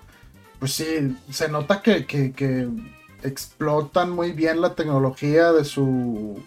pues 0.60 0.74
sí, 0.74 1.16
se 1.30 1.48
nota 1.48 1.82
que, 1.82 2.08
que 2.08 2.68
explotan 3.24 4.12
muy 4.12 4.32
bien 4.32 4.62
la 4.62 4.76
tecnología 4.76 5.52
de 5.52 5.66
su 5.66 6.42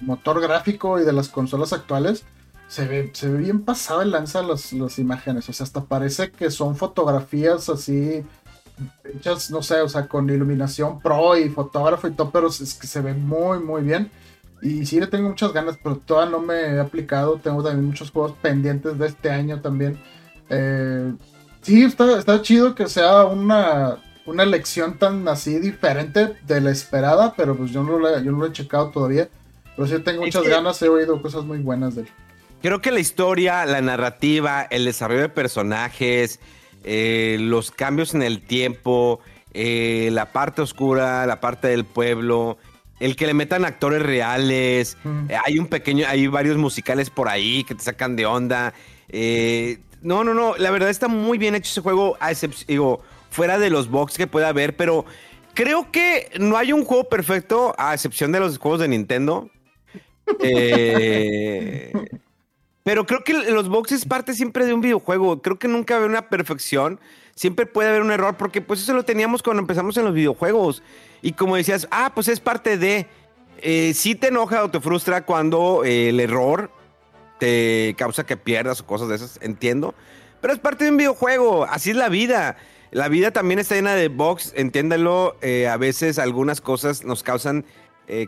motor 0.00 0.40
gráfico 0.40 1.00
y 1.00 1.04
de 1.04 1.12
las 1.12 1.28
consolas 1.28 1.72
actuales 1.72 2.24
se 2.72 2.86
ve, 2.86 3.10
se 3.12 3.28
ve 3.28 3.38
bien 3.38 3.66
pasado 3.66 4.00
el 4.00 4.12
lanza 4.12 4.42
las, 4.42 4.72
las 4.72 4.98
imágenes. 4.98 5.46
O 5.46 5.52
sea, 5.52 5.64
hasta 5.64 5.84
parece 5.84 6.30
que 6.30 6.50
son 6.50 6.74
fotografías 6.74 7.68
así 7.68 8.24
hechas, 9.04 9.50
no 9.50 9.62
sé, 9.62 9.82
o 9.82 9.88
sea, 9.90 10.08
con 10.08 10.30
iluminación 10.30 10.98
pro 11.00 11.36
y 11.36 11.50
fotógrafo 11.50 12.08
y 12.08 12.12
todo, 12.12 12.30
pero 12.30 12.48
es 12.48 12.72
que 12.72 12.86
se 12.86 13.02
ve 13.02 13.12
muy, 13.12 13.58
muy 13.58 13.82
bien. 13.82 14.10
Y 14.62 14.86
sí 14.86 14.98
le 14.98 15.06
tengo 15.06 15.28
muchas 15.28 15.52
ganas, 15.52 15.76
pero 15.82 15.96
todavía 15.96 16.30
no 16.30 16.40
me 16.40 16.54
he 16.54 16.80
aplicado. 16.80 17.36
Tengo 17.36 17.62
también 17.62 17.84
muchos 17.84 18.10
juegos 18.10 18.32
pendientes 18.40 18.96
de 18.96 19.06
este 19.06 19.28
año 19.28 19.60
también. 19.60 20.00
Eh, 20.48 21.12
sí, 21.60 21.82
está, 21.82 22.18
está 22.18 22.40
chido 22.40 22.74
que 22.74 22.88
sea 22.88 23.24
una, 23.24 23.98
una 24.26 24.42
elección 24.42 24.98
tan 24.98 25.26
así 25.28 25.58
diferente 25.58 26.34
de 26.46 26.60
la 26.60 26.70
esperada, 26.70 27.34
pero 27.36 27.56
pues 27.56 27.72
yo 27.72 27.82
no 27.82 27.98
lo, 27.98 28.18
yo 28.20 28.32
no 28.32 28.38
lo 28.38 28.46
he 28.46 28.52
checado 28.52 28.90
todavía. 28.90 29.28
Pero 29.76 29.88
sí 29.88 29.98
tengo 30.00 30.22
muchas 30.22 30.46
ganas, 30.46 30.80
he 30.82 30.88
oído 30.88 31.20
cosas 31.22 31.44
muy 31.44 31.58
buenas 31.58 31.94
de 31.94 32.02
él. 32.02 32.08
Creo 32.60 32.80
que 32.80 32.92
la 32.92 33.00
historia, 33.00 33.64
la 33.66 33.80
narrativa, 33.80 34.62
el 34.70 34.84
desarrollo 34.84 35.22
de 35.22 35.28
personajes, 35.28 36.38
eh, 36.84 37.36
los 37.40 37.70
cambios 37.70 38.14
en 38.14 38.22
el 38.22 38.42
tiempo, 38.42 39.20
eh, 39.52 40.10
la 40.12 40.32
parte 40.32 40.62
oscura, 40.62 41.26
la 41.26 41.40
parte 41.40 41.68
del 41.68 41.84
pueblo, 41.84 42.58
el 43.00 43.16
que 43.16 43.26
le 43.26 43.34
metan 43.34 43.64
actores 43.64 44.02
reales, 44.02 44.96
eh, 45.28 45.36
hay 45.44 45.58
un 45.58 45.66
pequeño, 45.66 46.06
hay 46.06 46.28
varios 46.28 46.56
musicales 46.56 47.10
por 47.10 47.28
ahí 47.28 47.64
que 47.64 47.74
te 47.74 47.82
sacan 47.82 48.14
de 48.14 48.26
onda. 48.26 48.72
no, 50.02 50.22
no, 50.22 50.34
no, 50.34 50.56
la 50.56 50.70
verdad 50.70 50.90
está 50.90 51.08
muy 51.08 51.38
bien 51.38 51.56
hecho 51.56 51.70
ese 51.70 51.80
juego, 51.80 52.16
a 52.20 52.30
digo, 52.68 53.02
fuera 53.32 53.58
de 53.58 53.70
los 53.70 53.90
box 53.90 54.16
que 54.16 54.26
pueda 54.26 54.48
haber, 54.48 54.76
pero 54.76 55.04
creo 55.54 55.90
que 55.90 56.30
no 56.38 56.56
hay 56.56 56.72
un 56.72 56.84
juego 56.84 57.08
perfecto 57.08 57.74
a 57.78 57.94
excepción 57.94 58.30
de 58.30 58.40
los 58.40 58.58
juegos 58.58 58.80
de 58.80 58.88
Nintendo. 58.88 59.50
Eh, 60.38 61.92
pero 62.84 63.06
creo 63.06 63.22
que 63.22 63.32
los 63.34 63.68
boxes 63.68 64.00
es 64.00 64.06
parte 64.06 64.34
siempre 64.34 64.64
de 64.64 64.72
un 64.72 64.80
videojuego. 64.80 65.42
Creo 65.42 65.58
que 65.58 65.68
nunca 65.68 65.98
va 65.98 66.06
una 66.06 66.28
perfección. 66.28 67.00
Siempre 67.34 67.66
puede 67.66 67.90
haber 67.90 68.02
un 68.02 68.12
error, 68.12 68.36
porque 68.36 68.60
pues 68.60 68.80
eso 68.80 68.94
lo 68.94 69.04
teníamos 69.04 69.42
cuando 69.42 69.60
empezamos 69.60 69.96
en 69.96 70.04
los 70.04 70.14
videojuegos. 70.14 70.82
Y 71.22 71.32
como 71.32 71.56
decías, 71.56 71.88
ah, 71.90 72.12
pues 72.14 72.28
es 72.28 72.40
parte 72.40 72.78
de. 72.78 73.06
Eh, 73.58 73.92
sí 73.94 74.14
te 74.14 74.28
enoja 74.28 74.64
o 74.64 74.70
te 74.70 74.80
frustra 74.80 75.24
cuando 75.24 75.84
eh, 75.84 76.08
el 76.08 76.20
error 76.20 76.70
te 77.38 77.94
causa 77.98 78.24
que 78.24 78.36
pierdas 78.36 78.80
o 78.80 78.86
cosas 78.86 79.08
de 79.08 79.16
esas, 79.16 79.38
entiendo. 79.42 79.94
Pero 80.40 80.52
es 80.52 80.58
parte 80.58 80.84
de 80.84 80.90
un 80.90 80.96
videojuego, 80.96 81.64
así 81.64 81.90
es 81.90 81.96
la 81.96 82.08
vida. 82.08 82.56
La 82.92 83.08
vida 83.08 83.32
también 83.32 83.58
está 83.58 83.74
llena 83.74 83.94
de 83.94 84.06
bugs, 84.08 84.52
entiéndalo. 84.54 85.36
Eh, 85.42 85.66
a 85.66 85.76
veces 85.76 86.20
algunas 86.20 86.60
cosas 86.60 87.04
nos 87.04 87.22
causan 87.22 87.64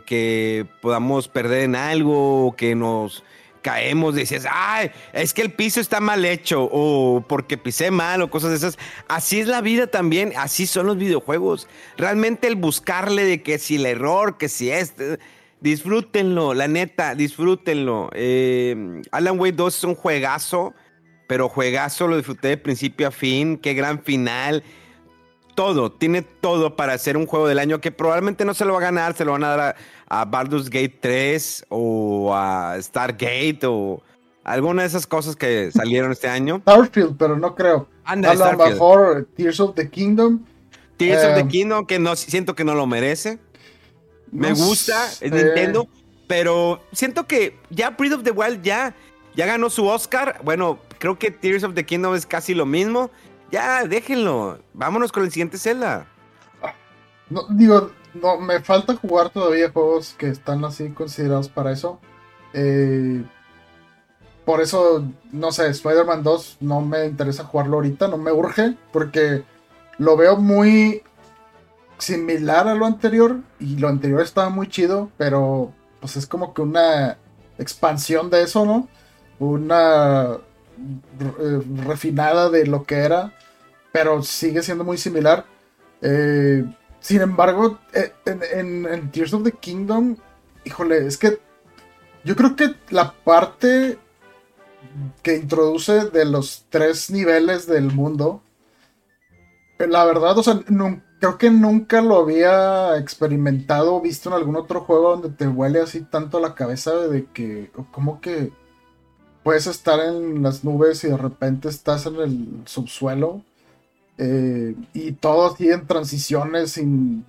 que 0.07 0.65
podamos 0.81 1.27
perder 1.27 1.61
en 1.61 1.75
algo, 1.75 2.55
que 2.57 2.73
nos 2.73 3.23
caemos, 3.65 4.13
decías, 4.13 4.45
ay, 4.47 4.91
es 5.11 5.33
que 5.33 5.41
el 5.41 5.51
piso 5.51 5.81
está 5.81 5.99
mal 5.99 6.23
hecho, 6.23 6.69
o 6.71 7.25
porque 7.27 7.57
pisé 7.57 7.89
mal, 7.89 8.21
o 8.21 8.29
cosas 8.29 8.51
de 8.51 8.57
esas. 8.57 8.77
Así 9.07 9.39
es 9.39 9.47
la 9.47 9.61
vida 9.61 9.87
también, 9.87 10.33
así 10.37 10.67
son 10.67 10.85
los 10.85 10.97
videojuegos. 10.97 11.67
Realmente 11.97 12.47
el 12.47 12.57
buscarle 12.57 13.23
de 13.23 13.41
que 13.41 13.57
si 13.57 13.77
el 13.77 13.87
error, 13.87 14.37
que 14.37 14.49
si 14.49 14.69
este, 14.69 15.17
disfrútenlo, 15.61 16.53
la 16.53 16.67
neta, 16.67 17.15
disfrútenlo. 17.15 18.11
Eh, 18.13 19.01
Alan 19.11 19.39
Wake 19.39 19.55
2 19.55 19.77
es 19.77 19.83
un 19.83 19.95
juegazo, 19.95 20.75
pero 21.27 21.49
juegazo 21.49 22.07
lo 22.07 22.17
disfruté 22.17 22.49
de 22.49 22.57
principio 22.57 23.07
a 23.07 23.11
fin, 23.11 23.57
qué 23.57 23.73
gran 23.73 24.01
final 24.03 24.63
todo, 25.55 25.91
tiene 25.91 26.21
todo 26.21 26.75
para 26.75 26.97
ser 26.97 27.17
un 27.17 27.25
juego 27.25 27.47
del 27.47 27.59
año 27.59 27.79
que 27.79 27.91
probablemente 27.91 28.45
no 28.45 28.53
se 28.53 28.65
lo 28.65 28.73
va 28.73 28.79
a 28.79 28.83
ganar, 28.83 29.15
se 29.15 29.25
lo 29.25 29.31
van 29.31 29.43
a 29.45 29.55
dar 29.55 29.75
a, 30.07 30.25
Baldur's 30.25 30.69
Gate 30.69 30.97
3 30.99 31.67
o 31.69 32.35
a 32.35 32.77
Stargate 32.79 33.61
o 33.63 34.01
alguna 34.43 34.83
de 34.83 34.89
esas 34.89 35.07
cosas 35.07 35.35
que 35.35 35.71
salieron 35.73 36.11
este 36.11 36.27
año. 36.27 36.59
Starfield, 36.59 37.17
pero 37.17 37.37
no 37.37 37.55
creo. 37.55 37.87
a 38.03 38.15
lo 38.15 38.57
mejor 38.57 39.27
Tears 39.35 39.59
of 39.59 39.75
the 39.75 39.89
Kingdom. 39.89 40.45
Tears 40.97 41.25
of 41.25 41.35
the 41.35 41.41
eh, 41.41 41.47
Kingdom, 41.47 41.85
que 41.85 41.99
no 41.99 42.15
siento 42.15 42.53
que 42.53 42.63
no 42.63 42.75
lo 42.75 42.85
merece. 42.85 43.39
Me 44.31 44.51
gusta, 44.53 45.07
es 45.21 45.31
Nintendo, 45.31 45.87
pero 46.27 46.81
siento 46.91 47.25
que 47.25 47.57
ya 47.69 47.91
Breath 47.91 48.13
of 48.13 48.23
the 48.23 48.31
Wild 48.31 48.61
ya, 48.61 48.93
ya 49.35 49.45
ganó 49.45 49.69
su 49.69 49.85
Oscar. 49.85 50.39
Bueno, 50.43 50.79
creo 50.99 51.19
que 51.19 51.31
Tears 51.31 51.63
of 51.63 51.73
the 51.73 51.85
Kingdom 51.85 52.15
es 52.15 52.25
casi 52.25 52.53
lo 52.53 52.65
mismo. 52.65 53.11
Ya, 53.51 53.85
déjenlo. 53.85 54.59
Vámonos 54.73 55.11
con 55.11 55.23
el 55.23 55.31
siguiente 55.31 55.57
Zelda. 55.57 56.07
No, 57.29 57.45
digo, 57.49 57.91
no, 58.13 58.37
me 58.37 58.59
falta 58.61 58.95
jugar 58.95 59.29
todavía 59.29 59.71
juegos 59.71 60.15
que 60.17 60.27
están 60.29 60.63
así 60.63 60.89
considerados 60.89 61.49
para 61.49 61.71
eso. 61.71 61.99
Eh, 62.53 63.23
por 64.45 64.61
eso, 64.61 65.03
no 65.31 65.51
sé, 65.51 65.67
Spider-Man 65.69 66.23
2 66.23 66.57
no 66.61 66.81
me 66.81 67.05
interesa 67.05 67.43
jugarlo 67.43 67.77
ahorita, 67.77 68.07
no 68.07 68.17
me 68.17 68.31
urge, 68.31 68.75
porque 68.93 69.43
lo 69.97 70.15
veo 70.15 70.37
muy 70.37 71.01
similar 71.97 72.67
a 72.67 72.75
lo 72.75 72.85
anterior, 72.85 73.39
y 73.59 73.77
lo 73.77 73.87
anterior 73.87 74.21
estaba 74.21 74.49
muy 74.49 74.67
chido, 74.67 75.09
pero 75.17 75.73
pues 75.99 76.15
es 76.15 76.27
como 76.27 76.53
que 76.53 76.61
una 76.61 77.17
expansión 77.57 78.29
de 78.29 78.43
eso, 78.43 78.65
¿no? 78.65 78.87
Una 79.39 80.37
eh, 81.39 81.61
refinada 81.85 82.49
de 82.49 82.67
lo 82.67 82.83
que 82.83 82.95
era, 82.95 83.33
pero 83.91 84.21
sigue 84.23 84.61
siendo 84.61 84.83
muy 84.83 84.97
similar. 84.97 85.45
Eh, 86.01 86.65
sin 86.99 87.21
embargo, 87.21 87.79
eh, 87.93 88.11
en, 88.25 89.11
Tears 89.11 89.33
of 89.33 89.43
the 89.43 89.51
Kingdom, 89.51 90.17
híjole, 90.65 91.05
es 91.05 91.17
que 91.17 91.39
yo 92.23 92.35
creo 92.35 92.55
que 92.55 92.75
la 92.89 93.13
parte 93.13 93.97
que 95.23 95.35
introduce 95.35 96.09
de 96.09 96.25
los 96.25 96.65
tres 96.69 97.09
niveles 97.09 97.67
del 97.67 97.91
mundo, 97.91 98.41
la 99.79 100.03
verdad, 100.05 100.37
o 100.37 100.43
sea, 100.43 100.59
creo 101.19 101.37
que 101.37 101.49
nunca 101.49 102.01
lo 102.01 102.17
había 102.17 102.97
experimentado 102.97 103.95
o 103.95 104.01
visto 104.01 104.29
en 104.29 104.35
algún 104.35 104.55
otro 104.55 104.81
juego 104.81 105.11
donde 105.11 105.29
te 105.29 105.47
huele 105.47 105.79
así 105.79 106.01
tanto 106.01 106.39
la 106.39 106.55
cabeza 106.55 106.95
de 106.95 107.25
que, 107.25 107.71
como 107.91 108.19
que 108.21 108.51
puedes 109.45 109.67
estar 109.67 109.99
en 109.99 110.41
las 110.41 110.63
nubes 110.63 111.03
y 111.03 111.07
de 111.07 111.17
repente 111.17 111.69
estás 111.69 112.07
en 112.07 112.15
el 112.15 112.47
subsuelo. 112.65 113.43
Eh, 114.17 114.73
y 114.91 115.11
todo 115.11 115.53
así 115.53 115.69
transiciones, 115.85 116.71
sin 116.71 117.23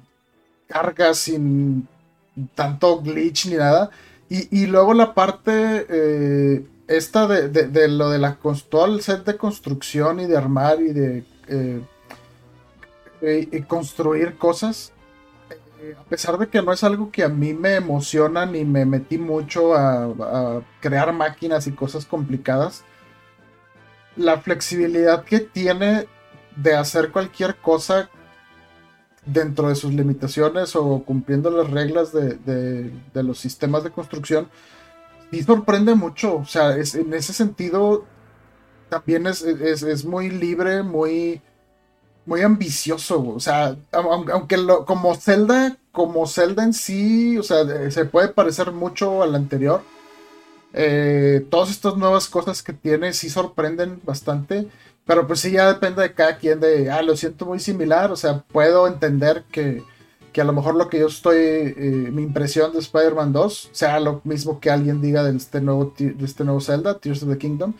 cargas, 0.67 1.19
sin 1.19 1.87
tanto 2.55 3.03
glitch 3.03 3.49
ni 3.49 3.57
nada. 3.57 3.91
Y, 4.31 4.67
luego 4.67 4.95
la 4.95 5.13
parte 5.13 5.87
eh, 5.91 6.67
esta 6.89 7.29
de, 7.29 7.89
lo 7.89 8.09
de 8.09 8.19
la 8.19 8.39
todo 8.71 8.87
el 8.87 9.03
set 9.03 9.27
de 9.27 9.37
construcción 9.37 10.19
y 10.19 10.25
de 10.25 10.39
armar 10.39 10.81
y 10.81 10.93
de 10.95 11.25
eh, 13.21 13.65
construir 13.69 14.39
cosas. 14.39 14.91
A 15.99 16.05
pesar 16.05 16.39
de 16.39 16.49
que 16.49 16.63
no 16.63 16.73
es 16.73 16.83
algo 16.85 17.11
que 17.11 17.23
a 17.23 17.29
mí 17.29 17.53
me 17.53 17.75
emociona 17.75 18.47
ni 18.47 18.65
me 18.65 18.85
metí 18.85 19.19
mucho 19.19 19.75
a, 19.75 20.63
crear 20.81 21.13
máquinas 21.13 21.67
y 21.67 21.73
cosas 21.73 22.07
complicadas, 22.07 22.85
la 24.17 24.41
flexibilidad 24.41 25.25
que 25.25 25.41
tiene 25.41 26.07
de 26.57 26.75
hacer 26.75 27.13
cualquier 27.13 27.57
cosa 27.57 28.09
dentro 29.27 29.69
de 29.69 29.75
sus 29.75 29.93
limitaciones 29.93 30.75
o 30.77 31.03
cumpliendo 31.05 31.51
las 31.51 31.71
reglas 31.71 32.13
de, 32.13 32.91
los 33.15 33.39
sistemas 33.39 33.85
de 33.85 33.91
construcción, 33.91 34.49
sí 35.31 35.43
sorprende 35.43 35.95
mucho. 35.95 36.37
O 36.37 36.47
sea, 36.47 36.73
en 36.75 37.13
ese 37.13 37.33
sentido 37.33 38.07
también 38.89 39.27
es, 39.27 39.43
es 39.43 40.05
muy 40.05 40.31
libre, 40.31 40.83
muy 40.83 41.43
muy 42.27 42.43
ambicioso, 42.43 43.25
o 43.29 43.41
sea, 43.41 43.77
aunque 43.93 44.57
lo, 44.57 44.85
como 44.85 45.15
Zelda, 45.15 45.77
como 45.93 46.27
Zelda 46.27 46.65
en 46.65 46.75
sí, 46.75 47.39
o 47.39 47.43
sea, 47.43 47.91
se 47.91 48.05
puede 48.05 48.29
parecer 48.29 48.73
mucho 48.73 49.23
al 49.23 49.35
anterior. 49.35 49.83
Eh, 50.75 51.47
todas 51.49 51.71
estas 51.71 51.97
nuevas 51.97 52.29
cosas 52.29 52.63
que 52.63 52.73
tiene 52.73 53.13
sí 53.13 53.31
sorprenden 53.31 54.01
bastante, 54.05 54.69
pero 55.07 55.27
pues 55.27 55.41
sí 55.41 55.53
ya 55.53 55.73
depende 55.73 56.03
de 56.03 56.13
cada 56.13 56.37
quien 56.37 56.61
de, 56.61 56.91
ah, 56.91 57.01
lo 57.01 57.17
siento 57.17 57.47
muy 57.47 57.61
similar, 57.61 58.11
o 58.11 58.17
sea, 58.17 58.41
puedo 58.53 58.89
entender 58.89 59.45
que, 59.53 59.85
que 60.33 60.41
a 60.41 60.45
lo 60.45 60.53
mejor 60.53 60.75
lo 60.75 60.89
que 60.89 60.99
yo 60.99 61.07
estoy, 61.07 61.37
eh, 61.39 62.11
mi 62.13 62.23
impresión 62.23 62.73
de 62.73 62.81
Spider-Man 62.81 63.33
2 63.33 63.71
sea 63.73 64.01
lo 64.01 64.21
mismo 64.25 64.61
que 64.61 64.71
alguien 64.71 65.01
diga 65.01 65.23
de 65.23 65.35
este 65.37 65.61
nuevo, 65.61 65.95
de 65.97 66.25
este 66.25 66.45
nuevo 66.45 66.61
Zelda, 66.61 66.99
Tears 66.99 67.23
of 67.23 67.31
the 67.31 67.39
Kingdom. 67.39 67.73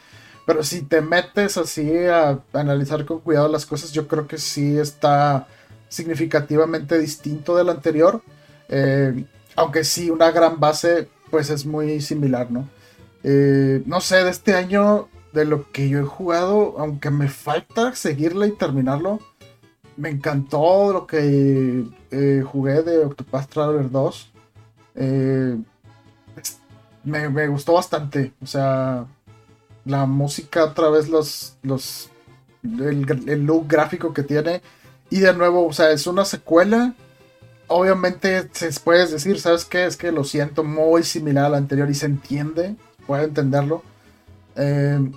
Pero 0.47 0.63
si 0.63 0.83
te 0.83 1.01
metes 1.01 1.59
así 1.59 1.93
a 2.07 2.39
analizar 2.53 3.05
con 3.05 3.19
cuidado 3.19 3.49
las 3.49 3.67
cosas, 3.67 3.91
yo 3.91 4.07
creo 4.07 4.29
que 4.29 4.39
sí 4.39 4.79
está 4.79 5.49
significativamente 5.89 6.99
distinto 7.01 7.57
del 7.57 7.69
anterior. 7.69 8.23
Eh, 8.69 9.25
aunque 9.57 9.83
sí, 9.83 10.09
una 10.09 10.31
gran 10.31 10.61
base, 10.61 11.09
pues 11.31 11.51
es 11.51 11.67
muy 11.67 12.01
similar, 12.01 12.51
¿no? 12.51 12.69
Eh, 13.25 13.83
no 13.87 14.01
sé, 14.01 14.23
de 14.23 14.31
este 14.31 14.55
año, 14.55 15.09
de 15.33 15.47
lo 15.47 15.71
que 15.73 15.89
yo 15.89 15.99
he 15.99 16.05
jugado, 16.05 16.77
aunque 16.79 17.11
me 17.11 17.29
falta 17.29 17.97
seguirle 17.97 18.47
y 18.47 18.53
terminarlo, 18.53 19.19
me 19.97 20.11
encantó 20.11 20.93
lo 20.93 21.07
que 21.09 21.87
eh, 22.13 22.45
jugué 22.47 22.83
de 22.83 23.05
Octopath 23.05 23.49
Traveler 23.49 23.91
2. 23.91 24.33
me, 27.05 27.29
me, 27.31 27.49
gustó 27.49 27.73
bastante. 27.73 28.33
O 28.41 28.47
sea, 28.47 29.07
la 29.87 30.05
música, 30.05 30.65
otra 30.65 30.91
vez 30.91 31.09
los, 31.09 31.57
los 31.63 32.11
el, 32.63 33.47
look 33.47 33.67
gráfico 33.69 34.13
que 34.13 34.23
tiene. 34.23 34.61
Y 35.09 35.21
de 35.21 35.33
nuevo, 35.33 35.67
o 35.67 35.73
sea, 35.73 35.93
es 35.93 36.07
una 36.07 36.25
secuela. 36.25 36.95
Obviamente 37.69 38.49
se 38.53 38.69
puedes 38.81 39.11
decir, 39.11 39.41
¿sabes 39.41 39.65
qué? 39.65 39.87
Es 39.87 39.97
que 39.97 40.13
lo 40.13 40.25
siento 40.25 40.65
muy 40.65 41.03
similar 41.05 41.47
al 41.47 41.55
anterior 41.55 41.89
y 41.89 41.95
se 41.95 42.07
entiende, 42.07 42.77
puede 43.07 43.25
entenderlo. 43.25 43.83
Eh, 44.57 45.11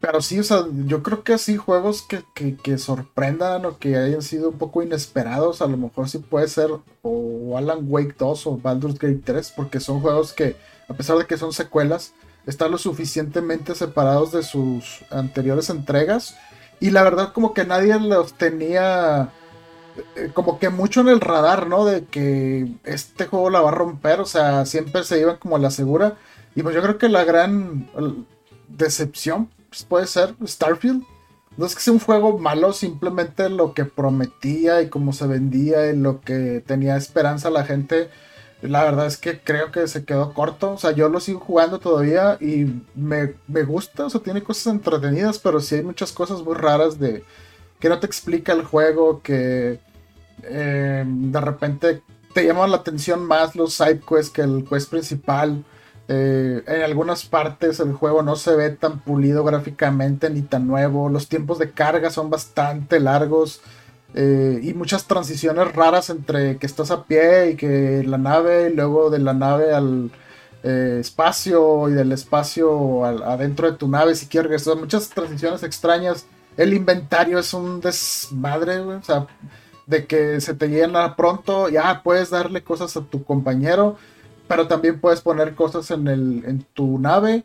pero 0.00 0.22
sí, 0.22 0.38
o 0.38 0.44
sea, 0.44 0.64
yo 0.86 1.02
creo 1.02 1.22
que 1.22 1.34
así 1.34 1.56
juegos 1.56 2.02
que, 2.02 2.22
que, 2.56 2.78
sorprendan 2.78 3.66
o 3.66 3.78
que 3.78 3.96
hayan 3.96 4.22
sido 4.22 4.48
un 4.48 4.58
poco 4.58 4.82
inesperados, 4.82 5.60
a 5.60 5.66
lo 5.66 5.76
mejor 5.76 6.08
sí 6.08 6.18
puede 6.18 6.48
ser 6.48 6.70
o 7.02 7.58
Alan 7.58 7.80
Wake 7.82 8.14
2 8.18 8.46
o 8.46 8.56
Baldur's 8.56 8.98
Gate 8.98 9.20
3, 9.22 9.52
porque 9.54 9.78
son 9.78 10.00
juegos 10.00 10.32
que, 10.32 10.56
a 10.88 10.94
pesar 10.94 11.18
de 11.18 11.26
que 11.26 11.36
son 11.36 11.52
secuelas, 11.52 12.14
están 12.46 12.70
lo 12.70 12.78
suficientemente 12.78 13.74
separados 13.74 14.32
de 14.32 14.42
sus 14.42 15.04
anteriores 15.10 15.70
entregas. 15.70 16.36
Y 16.80 16.90
la 16.90 17.02
verdad 17.02 17.32
como 17.32 17.52
que 17.52 17.64
nadie 17.64 17.98
los 18.00 18.34
tenía 18.34 19.30
eh, 20.16 20.30
como 20.32 20.58
que 20.58 20.70
mucho 20.70 21.00
en 21.00 21.08
el 21.08 21.20
radar, 21.20 21.66
¿no? 21.66 21.84
De 21.84 22.04
que 22.04 22.68
este 22.84 23.26
juego 23.26 23.50
la 23.50 23.60
va 23.60 23.70
a 23.70 23.74
romper, 23.74 24.20
o 24.20 24.26
sea, 24.26 24.66
siempre 24.66 25.04
se 25.04 25.20
iban 25.20 25.36
como 25.36 25.56
a 25.56 25.60
la 25.60 25.70
segura. 25.70 26.16
Y 26.54 26.62
pues 26.62 26.74
yo 26.74 26.82
creo 26.82 26.98
que 26.98 27.08
la 27.08 27.24
gran 27.24 27.88
decepción 28.68 29.50
pues, 29.68 29.84
puede 29.84 30.06
ser 30.06 30.34
Starfield. 30.44 31.02
No 31.56 31.66
es 31.66 31.74
que 31.74 31.82
sea 31.82 31.92
un 31.92 32.00
juego 32.00 32.38
malo, 32.38 32.72
simplemente 32.72 33.48
lo 33.50 33.74
que 33.74 33.84
prometía 33.84 34.82
y 34.82 34.88
cómo 34.88 35.12
se 35.12 35.26
vendía 35.26 35.90
y 35.90 35.96
lo 35.96 36.20
que 36.20 36.62
tenía 36.64 36.96
esperanza 36.96 37.50
la 37.50 37.64
gente 37.64 38.08
la 38.62 38.84
verdad 38.84 39.06
es 39.06 39.16
que 39.16 39.40
creo 39.40 39.72
que 39.72 39.86
se 39.88 40.04
quedó 40.04 40.34
corto. 40.34 40.72
O 40.72 40.78
sea, 40.78 40.92
yo 40.92 41.08
lo 41.08 41.20
sigo 41.20 41.40
jugando 41.40 41.78
todavía 41.78 42.36
y 42.40 42.82
me, 42.94 43.34
gusta. 43.64 44.06
O 44.06 44.10
sea, 44.10 44.20
tiene 44.20 44.42
cosas 44.42 44.68
entretenidas, 44.68 45.38
pero 45.38 45.60
sí 45.60 45.76
hay 45.76 45.82
muchas 45.82 46.12
cosas 46.12 46.42
muy 46.42 46.54
raras 46.54 46.98
de 46.98 47.24
que 47.78 47.88
no 47.88 47.98
te 47.98 48.06
explica 48.06 48.52
el 48.52 48.64
juego, 48.64 49.22
que 49.22 49.80
eh, 50.42 51.04
de 51.06 51.40
repente 51.40 52.02
te 52.34 52.44
llaman 52.44 52.70
la 52.70 52.78
atención 52.78 53.24
más 53.24 53.56
los 53.56 53.74
side 53.74 54.00
quests 54.00 54.30
que 54.30 54.42
el 54.42 54.66
quest 54.68 54.90
principal. 54.90 55.64
Eh, 56.12 56.62
en 56.66 56.82
algunas 56.82 57.24
partes 57.24 57.78
el 57.78 57.92
juego 57.92 58.22
no 58.22 58.34
se 58.34 58.56
ve 58.56 58.70
tan 58.70 58.98
pulido 58.98 59.44
gráficamente 59.44 60.28
ni 60.28 60.42
tan 60.42 60.66
nuevo. 60.66 61.08
Los 61.08 61.28
tiempos 61.28 61.58
de 61.58 61.70
carga 61.70 62.10
son 62.10 62.30
bastante 62.30 63.00
largos. 63.00 63.62
Eh, 64.14 64.60
y 64.62 64.74
muchas 64.74 65.06
transiciones 65.06 65.72
raras 65.72 66.10
entre 66.10 66.56
que 66.58 66.66
estás 66.66 66.90
a 66.90 67.04
pie 67.04 67.50
y 67.50 67.56
que 67.56 68.02
la 68.04 68.18
nave, 68.18 68.70
y 68.70 68.74
luego 68.74 69.10
de 69.10 69.20
la 69.20 69.34
nave 69.34 69.72
al 69.72 70.10
eh, 70.62 70.98
espacio 71.00 71.88
y 71.88 71.92
del 71.92 72.12
espacio 72.12 73.04
adentro 73.04 73.70
de 73.70 73.76
tu 73.78 73.88
nave 73.88 74.14
si 74.14 74.26
quieres. 74.26 74.62
Son 74.64 74.80
muchas 74.80 75.08
transiciones 75.10 75.62
extrañas. 75.62 76.26
El 76.56 76.74
inventario 76.74 77.38
es 77.38 77.54
un 77.54 77.80
desmadre, 77.80 78.80
o 78.80 79.02
sea, 79.02 79.26
de 79.86 80.06
que 80.06 80.40
se 80.40 80.54
te 80.54 80.68
llena 80.68 81.16
pronto, 81.16 81.68
ya 81.68 82.02
puedes 82.02 82.30
darle 82.30 82.62
cosas 82.62 82.96
a 82.96 83.02
tu 83.02 83.24
compañero, 83.24 83.96
pero 84.48 84.66
también 84.66 85.00
puedes 85.00 85.20
poner 85.20 85.54
cosas 85.54 85.90
en, 85.90 86.08
el, 86.08 86.44
en 86.46 86.62
tu 86.74 86.98
nave 86.98 87.44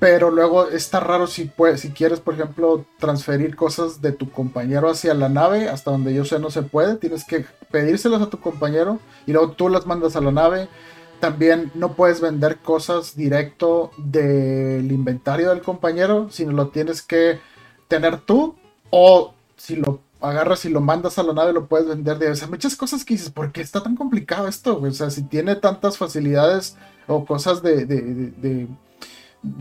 pero 0.00 0.30
luego 0.30 0.66
está 0.66 0.98
raro 0.98 1.26
si, 1.26 1.44
puedes, 1.44 1.82
si 1.82 1.90
quieres, 1.90 2.20
por 2.20 2.32
ejemplo, 2.32 2.86
transferir 2.98 3.54
cosas 3.54 4.00
de 4.00 4.12
tu 4.12 4.30
compañero 4.30 4.88
hacia 4.88 5.12
la 5.12 5.28
nave, 5.28 5.68
hasta 5.68 5.90
donde 5.90 6.14
yo 6.14 6.24
sé 6.24 6.38
no 6.38 6.50
se 6.50 6.62
puede, 6.62 6.96
tienes 6.96 7.24
que 7.24 7.44
pedírselas 7.70 8.22
a 8.22 8.30
tu 8.30 8.40
compañero 8.40 8.98
y 9.26 9.32
luego 9.32 9.52
tú 9.52 9.68
las 9.68 9.86
mandas 9.86 10.16
a 10.16 10.22
la 10.22 10.32
nave. 10.32 10.68
También 11.20 11.70
no 11.74 11.92
puedes 11.96 12.22
vender 12.22 12.56
cosas 12.56 13.14
directo 13.14 13.90
del 13.98 14.90
inventario 14.90 15.50
del 15.50 15.60
compañero, 15.60 16.28
sino 16.30 16.52
lo 16.52 16.68
tienes 16.68 17.02
que 17.02 17.38
tener 17.86 18.20
tú 18.20 18.56
o 18.88 19.34
si 19.58 19.76
lo 19.76 20.00
agarras 20.22 20.64
y 20.64 20.70
lo 20.70 20.80
mandas 20.80 21.18
a 21.18 21.22
la 21.22 21.34
nave 21.34 21.52
lo 21.52 21.66
puedes 21.66 21.86
vender 21.86 22.18
de... 22.18 22.30
O 22.30 22.34
sea, 22.34 22.48
muchas 22.48 22.74
cosas 22.74 23.04
que 23.04 23.14
dices, 23.14 23.28
¿por 23.28 23.52
qué 23.52 23.60
está 23.60 23.82
tan 23.82 23.96
complicado 23.96 24.48
esto? 24.48 24.80
O 24.80 24.90
sea, 24.92 25.10
si 25.10 25.24
tiene 25.24 25.56
tantas 25.56 25.98
facilidades 25.98 26.78
o 27.06 27.26
cosas 27.26 27.62
de 27.62 27.84
de 27.84 28.66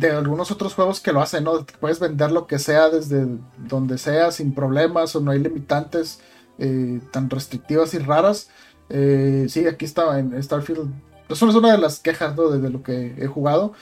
algunos 0.02 0.52
otros 0.52 0.74
juegos 0.74 1.00
que 1.00 1.14
lo 1.14 1.22
hacen, 1.22 1.46
¿no? 1.46 1.66
Puedes 1.80 2.00
vender 2.00 2.32
lo 2.32 2.48
que 2.48 2.60
sea 2.60 2.90
desde 2.90 3.28
donde 3.58 3.98
sea 3.98 4.32
sin 4.32 4.54
problemas 4.54 5.16
o 5.16 5.22
no 5.22 5.32
hay 5.32 5.40
limitantes 5.40 6.20
eh, 6.58 7.00
tan 7.12 7.30
restrictivas 7.30 7.94
y 7.94 8.00
raras. 8.00 8.50
Eh, 8.90 9.46
sí, 9.50 9.66
aquí 9.68 9.86
estaba 9.86 10.20
en 10.20 10.42
Starfield. 10.42 10.92
Eso 11.30 11.48
es 11.48 11.56
una 11.56 11.72
de 11.72 11.78
las 11.78 12.00
quejas. 12.00 12.36
Desde 12.36 12.70
lo 12.70 12.84
que 12.84 13.16
he 13.18 13.28
jugado. 13.28 13.74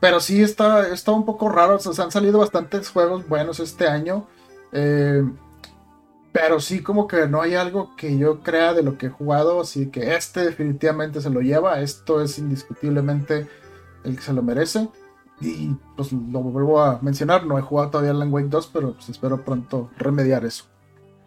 Pero 0.00 0.20
sí 0.20 0.42
está, 0.42 0.88
está 0.88 1.12
un 1.12 1.24
poco 1.24 1.48
raro. 1.48 1.76
O 1.76 1.78
sea, 1.78 2.04
han 2.04 2.10
salido 2.10 2.40
bastantes 2.40 2.88
juegos 2.90 3.28
buenos 3.28 3.60
este 3.60 3.86
año. 3.86 4.26
Eh, 4.72 5.22
pero 6.32 6.58
sí 6.58 6.82
como 6.82 7.06
que 7.06 7.28
no 7.28 7.42
hay 7.42 7.54
algo 7.54 7.94
que 7.96 8.18
yo 8.18 8.42
crea 8.42 8.74
de 8.74 8.82
lo 8.82 8.98
que 8.98 9.06
he 9.06 9.10
jugado. 9.10 9.60
Así 9.60 9.90
que 9.90 10.16
este 10.16 10.44
definitivamente 10.44 11.20
se 11.20 11.30
lo 11.30 11.40
lleva. 11.40 11.80
Esto 11.80 12.20
es 12.20 12.38
indiscutiblemente 12.38 13.46
el 14.02 14.16
que 14.16 14.22
se 14.22 14.32
lo 14.32 14.42
merece. 14.42 14.88
Y 15.40 15.74
pues 15.96 16.12
lo 16.12 16.40
vuelvo 16.40 16.80
a 16.80 17.00
mencionar, 17.02 17.44
no 17.44 17.58
he 17.58 17.62
jugado 17.62 17.90
todavía 17.90 18.12
Alan 18.12 18.32
Wake 18.32 18.48
2, 18.48 18.70
pero 18.72 18.94
pues 18.94 19.08
espero 19.08 19.44
pronto 19.44 19.90
remediar 19.98 20.44
eso. 20.44 20.64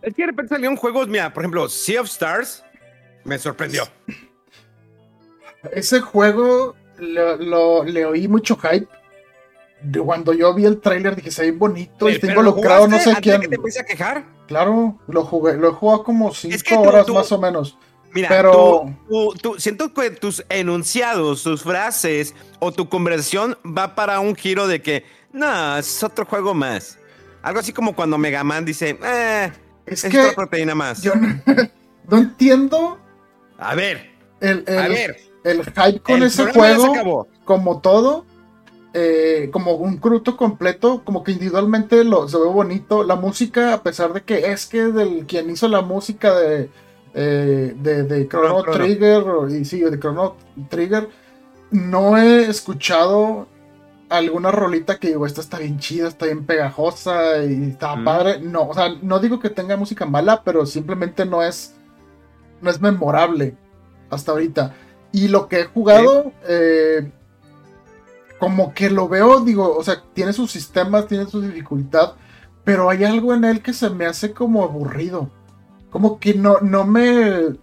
Es 0.01 0.13
que 0.13 0.23
de 0.23 0.27
repente 0.27 0.55
salieron 0.55 0.77
juegos, 0.77 1.07
mira, 1.07 1.33
por 1.33 1.43
ejemplo, 1.43 1.67
Sea 1.67 2.01
of 2.01 2.07
Stars 2.07 2.63
me 3.23 3.37
sorprendió. 3.37 3.83
Ese 5.73 5.99
juego 5.99 6.75
lo, 6.97 7.83
le 7.83 8.05
oí 8.05 8.27
mucho 8.27 8.57
hype. 8.57 8.87
De 9.81 9.99
cuando 9.99 10.33
yo 10.33 10.53
vi 10.55 10.65
el 10.65 10.79
tráiler 10.79 11.15
dije, 11.15 11.29
se 11.29 11.43
ve 11.43 11.51
bonito 11.51 12.09
y 12.09 12.13
está 12.13 12.27
involucrado 12.27 12.87
no 12.87 12.97
sé 12.99 13.15
quién. 13.21 13.41
que 13.41 13.47
te 13.47 13.79
a 13.79 13.83
quejar? 13.83 14.25
Claro, 14.47 14.97
lo 15.07 15.23
jugué, 15.23 15.55
lo 15.55 15.69
he 15.69 15.71
jugado 15.71 16.03
como 16.03 16.33
5 16.33 16.79
horas 16.79 17.07
más 17.09 17.31
o 17.31 17.39
menos. 17.39 17.77
Mira, 18.17 18.29
pero... 18.29 18.95
siento 19.59 19.93
que 19.93 20.09
tus 20.09 20.43
enunciados, 20.49 21.43
tus 21.43 21.61
frases 21.61 22.33
o 22.57 22.71
tu 22.71 22.89
conversión 22.89 23.55
va 23.63 23.93
para 23.93 24.19
un 24.19 24.35
giro 24.35 24.67
de 24.67 24.81
que, 24.81 25.05
no, 25.33 25.77
es 25.77 26.01
otro 26.03 26.25
juego 26.25 26.55
más. 26.55 26.97
Algo 27.43 27.59
así 27.59 27.73
como 27.73 27.95
cuando 27.95 28.17
Mega 28.17 28.43
Man 28.43 28.65
dice, 28.65 28.97
eh, 29.03 29.51
es, 29.85 30.03
que 30.03 30.19
otra 30.19 30.33
proteína 30.33 30.73
más. 30.73 31.03
Yo 31.03 31.13
no, 31.13 32.17
entiendo. 32.17 32.97
A 33.59 33.75
ver. 33.75 34.09
El, 34.41 34.65
a 34.67 34.87
ver. 34.87 35.17
El 35.43 35.63
hype 35.63 35.99
con 35.99 36.23
ese 36.23 36.51
juego, 36.51 37.27
como 37.45 37.81
todo, 37.81 38.25
eh, 38.95 39.49
como 39.53 39.73
un 39.73 39.97
cruto 39.97 40.35
completo, 40.37 41.03
como 41.05 41.23
que 41.23 41.33
individualmente 41.33 42.03
lo, 42.03 42.27
se 42.27 42.39
ve 42.39 42.45
bonito. 42.45 43.03
La 43.03 43.15
música, 43.15 43.75
a 43.75 43.83
pesar 43.83 44.11
de 44.13 44.23
que 44.23 44.51
es 44.51 44.65
que 44.65 44.85
del 44.85 45.27
quien 45.27 45.51
hizo 45.51 45.67
la 45.67 45.81
música 45.81 46.33
de 46.33 46.71
eh, 47.13 47.75
de, 47.77 48.03
de 48.03 48.27
Chrono, 48.27 48.63
Trigger 48.63 49.23
y 49.49 49.65
sí, 49.65 49.81
de 49.81 49.99
Chrono 49.99 50.35
Trigger, 50.69 51.09
no 51.71 52.17
he 52.17 52.49
escuchado 52.49 53.47
alguna 54.09 54.51
rolita 54.51 54.99
que 54.99 55.09
digo, 55.09 55.25
esta 55.25 55.41
está 55.41 55.59
bien 55.59 55.79
chida, 55.79 56.07
está 56.07 56.25
bien 56.25 56.45
pegajosa 56.45 57.43
y 57.43 57.71
está 57.71 57.95
mm. 57.95 58.05
padre. 58.05 58.39
No, 58.39 58.67
o 58.69 58.73
sea, 58.73 58.95
no 59.01 59.19
digo 59.19 59.39
que 59.39 59.49
tenga 59.49 59.77
música 59.77 60.05
mala, 60.05 60.43
pero 60.43 60.65
simplemente 60.65 61.25
no 61.25 61.43
es, 61.43 61.75
no 62.61 62.69
es 62.69 62.81
memorable 62.81 63.55
hasta 64.09 64.31
ahorita. 64.31 64.73
Y 65.11 65.27
lo 65.27 65.47
que 65.47 65.61
he 65.61 65.65
jugado, 65.65 66.31
eh, 66.47 67.11
como 68.39 68.73
que 68.73 68.89
lo 68.89 69.07
veo, 69.07 69.41
digo, 69.41 69.75
o 69.75 69.83
sea, 69.83 70.03
tiene 70.13 70.33
sus 70.33 70.51
sistemas, 70.51 71.07
tiene 71.07 71.25
su 71.25 71.41
dificultad, 71.41 72.13
pero 72.63 72.89
hay 72.89 73.03
algo 73.03 73.33
en 73.33 73.45
él 73.45 73.61
que 73.61 73.73
se 73.73 73.89
me 73.89 74.05
hace 74.05 74.33
como 74.33 74.63
aburrido. 74.63 75.29
Como 75.89 76.19
que 76.19 76.33
no, 76.33 76.59
no 76.61 76.85
me. 76.85 77.55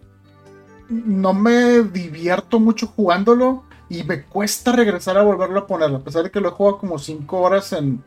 No 0.89 1.33
me 1.33 1.83
divierto 1.83 2.61
mucho 2.61 2.87
jugándolo 2.89 3.65
y 3.89 4.05
me 4.05 4.25
cuesta 4.25 4.73
regresar 4.73 5.17
a 5.17 5.23
volverlo 5.23 5.61
a 5.61 5.67
ponerlo, 5.67 5.99
a 5.99 6.05
pesar 6.05 6.25
de 6.25 6.31
que 6.31 6.41
lo 6.41 6.49
he 6.49 6.53
jugado 6.53 6.79
como 6.79 6.99
5 6.99 7.41
horas 7.41 7.73
en 7.73 8.03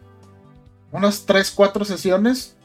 unas 0.91 1.25
3, 1.25 1.51
4 1.51 1.85
sesiones 1.85 2.55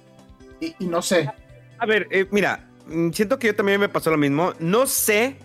y, 0.60 0.86
no 0.86 1.02
sé. 1.02 1.30
A 1.78 1.86
ver, 1.86 2.06
eh, 2.10 2.26
mira, 2.30 2.68
mm, 2.86 3.10
siento 3.10 3.38
que 3.38 3.48
yo 3.48 3.56
también 3.56 3.80
me 3.80 3.88
pasó 3.88 4.10
lo 4.10 4.18
mismo. 4.18 4.52
No 4.60 4.86
sé 4.86 5.38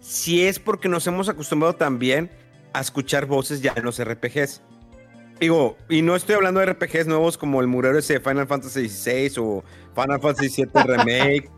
si 0.00 0.46
es 0.46 0.58
porque 0.58 0.88
nos 0.88 1.06
hemos 1.06 1.28
acostumbrado 1.28 1.74
también 1.74 2.30
a 2.72 2.80
escuchar 2.80 3.26
voces 3.26 3.60
ya 3.60 3.74
en 3.76 3.84
los 3.84 3.98
RPGs. 3.98 4.62
Digo, 5.40 5.76
y 5.88 6.02
no 6.02 6.16
estoy 6.16 6.34
hablando 6.34 6.60
de 6.60 6.66
RPGs 6.66 7.06
nuevos 7.06 7.38
como 7.38 7.60
el 7.60 7.68
murero 7.68 7.98
ese 7.98 8.14
de 8.14 8.20
Final 8.20 8.46
Fantasy 8.46 8.88
XVI 8.88 9.32
o 9.38 9.62
Final 9.94 10.20
Fantasy 10.20 10.64
VII 10.64 10.82
Remake, 10.84 11.50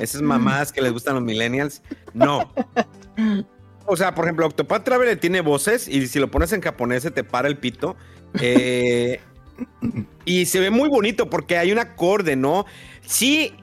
esas 0.00 0.22
mamás 0.22 0.72
que 0.72 0.82
les 0.82 0.92
gustan 0.92 1.14
los 1.14 1.22
millennials. 1.22 1.82
No. 2.14 2.52
O 3.86 3.96
sea, 3.96 4.14
por 4.14 4.24
ejemplo, 4.24 4.46
Octopath 4.46 4.84
Traveler 4.84 5.18
tiene 5.18 5.40
voces 5.40 5.88
y 5.88 6.06
si 6.08 6.18
lo 6.18 6.30
pones 6.30 6.52
en 6.52 6.60
japonés 6.60 7.04
se 7.04 7.10
te 7.10 7.22
para 7.22 7.48
el 7.48 7.56
pito. 7.56 7.96
Eh, 8.40 9.20
y 10.24 10.46
se 10.46 10.60
ve 10.60 10.70
muy 10.70 10.88
bonito 10.88 11.30
porque 11.30 11.56
hay 11.56 11.72
un 11.72 11.78
acorde, 11.78 12.36
¿no? 12.36 12.66
Sí, 13.00 13.54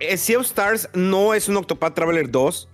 eh, 0.00 0.16
Sea 0.16 0.38
of 0.38 0.46
Stars 0.46 0.88
no 0.94 1.34
es 1.34 1.48
un 1.48 1.56
Octopath 1.58 1.94
Traveler 1.94 2.30
2, 2.30 2.68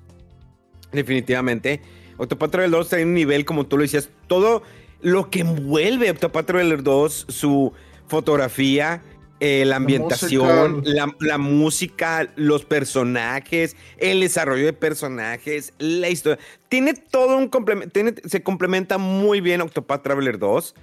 definitivamente. 0.93 1.83
Octopath 2.17 2.51
Traveler 2.53 2.79
2 2.79 2.88
tiene 2.88 3.05
un 3.05 3.14
nivel, 3.14 3.45
como 3.45 3.67
tú 3.67 3.77
lo 3.77 3.83
decías, 3.83 4.09
todo 4.27 4.62
lo 5.05 5.29
que 5.29 5.40
envuelve 5.40 6.11
Octopath 6.11 6.47
Traveler 6.47 6.83
2, 6.83 7.27
su 7.29 7.75
fotografía, 8.09 9.03
eh, 9.38 9.67
la 9.67 9.77
ambientación, 9.77 10.83
la, 10.83 11.37
música, 11.37 12.27
los 12.37 12.64
personajes, 12.64 13.77
el 13.99 14.21
desarrollo 14.21 14.64
de 14.64 14.73
personajes, 14.73 15.75
la 15.79 16.09
historia. 16.09 16.38
Tiene 16.71 16.95
todo 16.95 17.37
un 17.37 17.49
complemento, 17.49 18.01
se 18.25 18.43
complementa 18.43 18.97
muy 18.97 19.43
bien 19.43 19.61
Octopath 19.61 20.03
Traveler 20.03 20.38
2. 20.38 20.75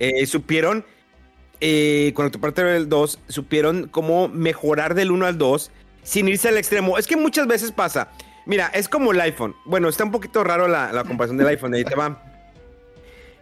Eh, 0.00 0.26
supieron, 0.26 0.84
eh, 1.60 2.10
con 2.16 2.26
Octopath 2.26 2.54
Traveler 2.56 2.88
2, 2.88 3.20
supieron 3.28 3.86
cómo 3.86 4.26
mejorar 4.26 4.94
del 4.94 5.12
1 5.12 5.24
al 5.24 5.38
2 5.38 5.70
sin 6.02 6.26
irse 6.26 6.48
al 6.48 6.58
extremo. 6.58 6.98
Es 6.98 7.06
que 7.06 7.16
muchas 7.16 7.46
veces 7.46 7.70
pasa. 7.70 8.10
Mira, 8.44 8.66
es 8.74 8.88
como 8.88 9.12
el 9.12 9.20
iPhone. 9.20 9.54
Bueno, 9.66 9.88
está 9.88 10.02
un 10.02 10.10
poquito 10.10 10.42
raro 10.42 10.66
la, 10.66 10.90
la 10.92 11.04
comparación 11.04 11.36
del 11.36 11.46
iPhone, 11.46 11.74
ahí 11.74 11.84
te 11.84 11.94
va. 11.94 12.27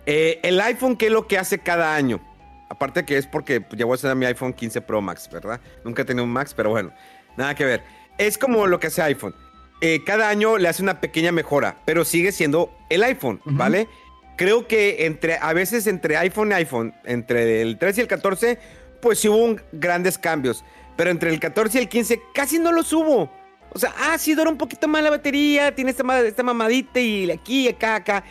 Eh, 0.07 0.38
el 0.42 0.61
iPhone, 0.61 0.97
¿qué 0.97 1.07
es 1.07 1.12
lo 1.12 1.27
que 1.27 1.37
hace 1.37 1.59
cada 1.59 1.95
año? 1.95 2.21
Aparte 2.69 3.05
que 3.05 3.19
es 3.19 3.27
porque 3.27 3.61
pues, 3.61 3.79
ya 3.79 3.85
voy 3.85 3.95
a 3.95 3.99
ser 3.99 4.14
mi 4.14 4.27
iPhone 4.27 4.53
15 4.53 4.81
Pro 4.81 5.01
Max, 5.01 5.29
¿verdad? 5.31 5.61
Nunca 5.85 6.03
he 6.03 6.05
tenido 6.05 6.25
un 6.25 6.31
Max, 6.31 6.55
pero 6.55 6.71
bueno, 6.71 6.92
nada 7.37 7.55
que 7.55 7.64
ver. 7.64 7.83
Es 8.19 8.38
como 8.38 8.66
lo 8.66 8.81
que 8.81 8.87
hace 8.87 9.03
iPhone. 9.03 9.35
Eh, 9.81 10.03
cada 10.05 10.29
año 10.29 10.57
le 10.57 10.69
hace 10.69 10.83
una 10.83 11.01
pequeña 11.01 11.33
mejora, 11.33 11.77
pero 11.85 12.05
sigue 12.05 12.33
siendo 12.33 12.75
el 12.88 13.03
iPhone, 13.03 13.40
¿vale? 13.45 13.88
Creo 14.37 14.66
que 14.66 15.05
entre, 15.07 15.37
a 15.37 15.53
veces 15.53 15.87
entre 15.87 16.16
iPhone 16.16 16.51
y 16.51 16.55
iPhone, 16.55 16.95
entre 17.05 17.61
el 17.61 17.79
13 17.79 18.01
y 18.01 18.03
el 18.03 18.09
14, 18.09 18.59
pues 19.03 19.19
sí 19.19 19.29
hubo 19.29 19.57
grandes 19.73 20.19
cambios. 20.19 20.64
Pero 20.97 21.11
entre 21.11 21.31
el 21.31 21.40
14 21.40 21.79
y 21.79 21.83
el 21.83 21.88
15 21.88 22.21
casi 22.33 22.59
no 22.59 22.73
los 22.73 22.92
hubo. 22.92 23.31
O 23.71 23.79
sea, 23.79 23.95
ah, 23.99 24.16
sí 24.16 24.35
dura 24.35 24.51
un 24.51 24.57
poquito 24.57 24.88
más 24.88 25.03
la 25.03 25.11
batería, 25.11 25.75
tiene 25.75 25.90
esta, 25.90 26.21
esta 26.21 26.42
mamadita 26.42 26.99
y 26.99 27.31
aquí, 27.31 27.69
acá, 27.69 27.97
acá. 27.97 28.25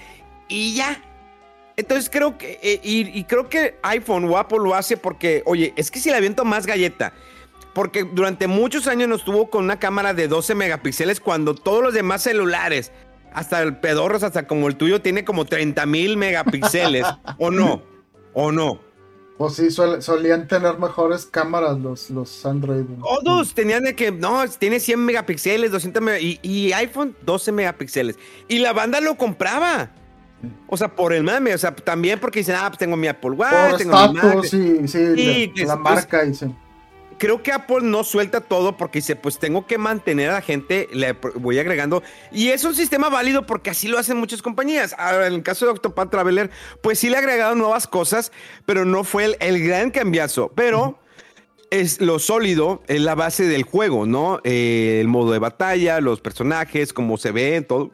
Y 0.48 0.76
ya, 0.76 1.00
entonces 1.78 2.10
creo 2.10 2.38
que, 2.38 2.60
eh, 2.62 2.80
y, 2.84 3.24
creo 3.26 3.50
que 3.50 3.78
iPhone 3.84 4.26
o 4.26 4.38
Apple 4.38 4.60
lo 4.60 4.76
hace 4.76 4.96
porque, 4.96 5.44
oye, 5.46 5.74
es 5.76 5.92
que 5.92 6.00
si 6.00 6.10
le 6.10 6.16
aviento 6.16 6.46
más 6.46 6.66
galleta, 6.66 7.14
porque 7.74 8.04
durante 8.04 8.48
muchos 8.48 8.88
años 8.88 9.10
nos 9.10 9.26
tuvo 9.26 9.50
con 9.50 9.66
una 9.66 9.78
cámara 9.78 10.14
de 10.14 10.30
12 10.30 10.56
megapíxeles 10.56 11.20
cuando 11.20 11.54
todos 11.54 11.84
los 11.84 11.94
demás 11.94 12.24
celulares, 12.24 12.92
hasta 13.34 13.62
el 13.62 13.78
pedorros, 13.78 14.24
hasta 14.24 14.48
como 14.48 14.70
el 14.70 14.78
tuyo, 14.78 15.02
tiene 15.02 15.26
como 15.26 15.44
30 15.44 15.86
mil 15.86 16.16
megapíxeles, 16.16 17.06
¿o 17.38 17.52
no? 17.52 17.84
¿O 18.34 18.54
no? 18.54 18.80
Pues 19.38 19.56
sí, 19.56 19.70
solían 19.70 20.48
tener 20.48 20.78
mejores 20.80 21.26
cámaras 21.26 21.78
los, 21.78 22.10
los 22.10 22.46
Android. 22.46 22.86
Todos 23.02 23.54
tenían 23.54 23.84
de 23.84 23.94
que, 23.94 24.14
no, 24.14 24.48
tiene 24.48 24.80
100 24.80 24.98
megapíxeles, 24.98 25.72
200 25.72 26.02
megapíxeles, 26.02 26.40
y, 26.42 26.68
y 26.68 26.72
iPhone 26.72 27.18
12 27.26 27.52
megapíxeles. 27.52 28.18
Y 28.48 28.60
la 28.60 28.72
banda 28.72 29.02
lo 29.02 29.18
compraba. 29.18 29.92
O 30.67 30.78
sea, 30.78 30.89
por 30.89 31.13
el 31.13 31.24
mame, 31.24 31.54
o 31.54 31.58
sea, 31.58 31.76
también 31.76 32.19
porque 32.19 32.39
dicen, 32.39 32.56
ah, 32.58 32.65
pues 32.67 32.78
tengo 32.78 32.95
mi 32.95 33.08
Apple 33.08 33.32
Watch, 33.32 33.78
tengo 33.78 34.08
mi 34.08 34.19
Mac. 34.19 34.43
Sí, 34.43 34.88
sí, 34.88 35.52
la, 35.63 35.76
marca 35.76 36.24
dice. 36.24 36.50
Creo 37.17 37.41
que 37.41 37.54
Apple 37.54 37.80
no 37.82 38.04
suelta 38.04 38.41
todo 38.41 38.76
porque 38.76 39.00
dice, 39.00 39.15
pues 39.15 39.39
tengo 39.39 39.65
que 39.65 39.78
mantener 39.78 40.32
a 40.32 40.34
la 40.34 40.41
gente, 40.41 40.89
le 40.91 41.13
voy 41.36 41.58
agregando. 41.58 42.04
Y 42.32 42.50
es 42.50 42.65
un 42.65 42.76
sistema 42.76 43.10
válido 43.10 43.45
porque 43.45 43.69
así 43.69 43.88
lo 43.88 43.98
hacen 43.98 44.17
muchas 44.17 44.41
compañías. 44.41 44.93
Ahora, 44.98 45.28
en 45.28 45.34
el 45.34 45.43
caso 45.43 45.65
de 45.65 45.71
Octopath 45.71 46.10
Traveler, 46.10 46.52
pues 46.82 47.00
sí 47.00 47.10
le 47.10 47.15
ha 47.15 47.19
agregado 47.19 47.56
nuevas 47.56 47.88
cosas, 47.88 48.34
pero 48.65 48.84
no 48.84 49.06
fue 49.06 49.38
el, 49.39 49.63
gran 49.65 49.91
cambiazo. 49.91 50.52
Pero 50.56 51.00
es 51.71 52.02
lo 52.02 52.19
sólido, 52.19 52.84
es 52.88 53.00
la 53.00 53.15
base 53.15 53.48
del 53.48 53.63
juego, 53.63 54.06
¿no? 54.06 54.41
Eh, 54.43 54.98
el 55.00 55.08
modo 55.08 55.32
de 55.32 55.39
batalla, 55.39 56.02
los 56.02 56.19
personajes, 56.19 56.91
cómo 56.91 57.17
se 57.17 57.32
ven, 57.32 57.63
todo 57.63 57.91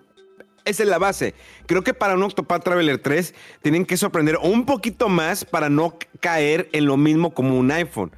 esa 0.66 0.84
es 0.84 0.90
la 0.90 0.98
base. 0.98 1.34
Creo 1.66 1.84
que 1.84 1.94
para 1.94 2.16
un 2.16 2.24
Octopath 2.24 2.64
Traveler 2.64 2.98
3 2.98 3.34
tienen 3.62 3.86
que 3.86 3.98
sorprender 3.98 4.38
un 4.42 4.66
poquito 4.66 5.10
más 5.10 5.46
para 5.46 5.70
no 5.70 5.98
caer 6.20 6.70
en 6.74 6.86
lo 6.86 6.98
mismo 6.98 7.34
como 7.34 7.58
un 7.58 7.72
iPhone. 7.72 8.12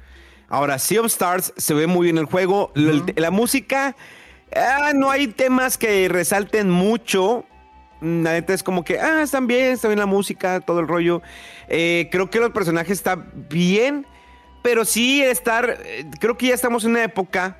Ahora, 0.48 0.78
Sea 0.78 1.00
of 1.00 1.06
Stars 1.06 1.52
se 1.56 1.74
ve 1.74 1.86
muy 1.86 2.04
bien 2.04 2.18
el 2.18 2.26
juego. 2.26 2.70
la, 2.74 3.30
música, 3.30 3.96
ah, 4.54 4.92
no 4.94 5.10
hay 5.10 5.28
temas 5.28 5.78
que 5.78 6.08
resalten 6.08 6.70
mucho. 6.70 7.44
La 8.00 8.32
neta 8.32 8.52
es 8.52 8.62
como 8.62 8.84
que, 8.84 9.00
ah, 9.00 9.22
están 9.22 9.46
bien, 9.46 9.72
está 9.72 9.88
bien 9.88 9.98
la 9.98 10.06
música, 10.06 10.60
todo 10.60 10.80
el 10.80 10.88
rollo. 10.88 11.22
Eh, 11.68 12.08
creo 12.12 12.30
que 12.30 12.38
los 12.38 12.50
personajes 12.50 12.98
están 12.98 13.32
bien, 13.48 14.06
pero 14.62 14.84
sí 14.84 15.22
estar, 15.22 15.78
eh, 15.84 16.04
creo 16.20 16.36
que 16.36 16.48
ya 16.48 16.54
estamos 16.54 16.84
en 16.84 16.90
una 16.90 17.04
época, 17.04 17.56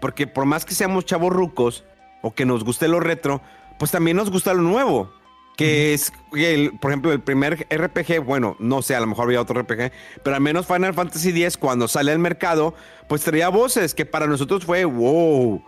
porque 0.00 0.26
por 0.26 0.44
más 0.44 0.64
que 0.64 0.74
seamos 0.74 1.06
chavos 1.06 1.32
rucos 1.32 1.84
o 2.22 2.34
que 2.34 2.44
nos 2.44 2.64
guste 2.64 2.88
lo 2.88 3.00
retro, 3.00 3.40
pues 3.78 3.90
también 3.90 4.16
nos 4.16 4.30
gusta 4.30 4.54
lo 4.54 4.62
nuevo. 4.62 5.12
Que 5.56 5.92
es, 5.92 6.12
el, 6.36 6.78
por 6.78 6.92
ejemplo, 6.92 7.10
el 7.10 7.20
primer 7.20 7.66
RPG, 7.68 8.20
bueno, 8.24 8.54
no 8.60 8.80
sé, 8.80 8.94
a 8.94 9.00
lo 9.00 9.08
mejor 9.08 9.24
había 9.24 9.40
otro 9.40 9.60
RPG, 9.60 9.90
pero 10.22 10.36
al 10.36 10.40
menos 10.42 10.66
Final 10.68 10.94
Fantasy 10.94 11.30
X, 11.30 11.56
cuando 11.56 11.88
sale 11.88 12.12
al 12.12 12.20
mercado, 12.20 12.74
pues 13.08 13.22
traía 13.22 13.48
voces 13.48 13.92
que 13.92 14.06
para 14.06 14.28
nosotros 14.28 14.64
fue 14.64 14.84
wow. 14.84 15.60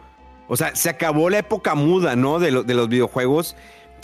O 0.46 0.57
sea, 0.57 0.77
se 0.77 0.90
acabó 0.90 1.29
la 1.29 1.38
época 1.38 1.75
muda, 1.75 2.14
¿no? 2.14 2.38
De, 2.38 2.62
de 2.62 2.75
los 2.75 2.88
videojuegos 2.88 3.57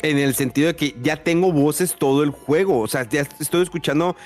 en 0.03 0.19
el 0.19 0.35
sentido 0.35 0.69
de 0.69 0.77
que 0.77 0.95
ya 1.03 1.23
tengo 1.23 1.53
voces 1.53 1.97
todo 1.97 2.23
el 2.23 2.31
juego. 2.31 2.81
O 2.81 2.89
sea, 2.89 3.09
ya 3.09 3.23
estoy 3.39 3.63
escuchando 3.63 4.17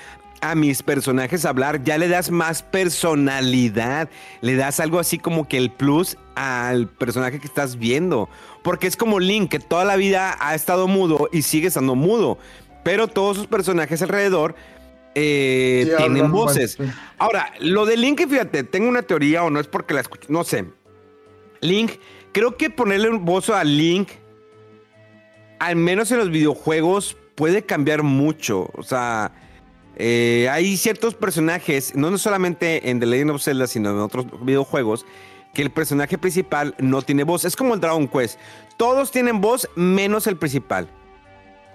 a 0.41 0.55
mis 0.55 0.81
personajes 0.81 1.45
hablar, 1.45 1.83
ya 1.83 1.97
le 1.97 2.07
das 2.07 2.31
más 2.31 2.63
personalidad, 2.63 4.09
le 4.41 4.55
das 4.55 4.79
algo 4.79 4.99
así 4.99 5.19
como 5.19 5.47
que 5.47 5.57
el 5.57 5.71
plus 5.71 6.17
al 6.35 6.87
personaje 6.87 7.39
que 7.39 7.47
estás 7.47 7.77
viendo. 7.77 8.27
Porque 8.63 8.87
es 8.87 8.97
como 8.97 9.19
Link, 9.19 9.51
que 9.51 9.59
toda 9.59 9.85
la 9.85 9.95
vida 9.95 10.35
ha 10.39 10.55
estado 10.55 10.87
mudo 10.87 11.29
y 11.31 11.43
sigue 11.43 11.67
estando 11.67 11.95
mudo. 11.95 12.37
Pero 12.83 13.07
todos 13.07 13.37
sus 13.37 13.47
personajes 13.47 14.01
alrededor 14.01 14.55
eh, 15.13 15.93
tienen 15.97 16.31
voces. 16.31 16.77
Ahora, 17.19 17.53
lo 17.59 17.85
de 17.85 17.97
Link, 17.97 18.27
fíjate, 18.27 18.63
tengo 18.63 18.89
una 18.89 19.03
teoría 19.03 19.43
o 19.43 19.49
no 19.49 19.59
es 19.59 19.67
porque 19.67 19.93
la 19.93 20.01
escucho, 20.01 20.27
no 20.29 20.43
sé. 20.43 20.65
Link, 21.61 21.93
creo 22.31 22.57
que 22.57 22.71
ponerle 22.71 23.09
un 23.09 23.23
voz 23.23 23.49
a 23.49 23.63
Link, 23.63 24.09
al 25.59 25.75
menos 25.75 26.11
en 26.11 26.17
los 26.17 26.31
videojuegos, 26.31 27.15
puede 27.35 27.63
cambiar 27.63 28.01
mucho. 28.01 28.69
O 28.73 28.83
sea, 28.83 29.31
eh, 30.03 30.49
hay 30.49 30.77
ciertos 30.77 31.13
personajes, 31.13 31.95
no 31.95 32.17
solamente 32.17 32.89
en 32.89 32.99
The 32.99 33.05
Legend 33.05 33.29
of 33.29 33.43
Zelda, 33.43 33.67
sino 33.67 33.91
en 33.91 33.99
otros 33.99 34.25
videojuegos, 34.43 35.05
que 35.53 35.61
el 35.61 35.69
personaje 35.69 36.17
principal 36.17 36.73
no 36.79 37.03
tiene 37.03 37.23
voz. 37.23 37.45
Es 37.45 37.55
como 37.55 37.75
el 37.75 37.79
Dragon 37.79 38.07
Quest. 38.07 38.39
Todos 38.77 39.11
tienen 39.11 39.41
voz 39.41 39.69
menos 39.75 40.25
el 40.25 40.37
principal. 40.37 40.89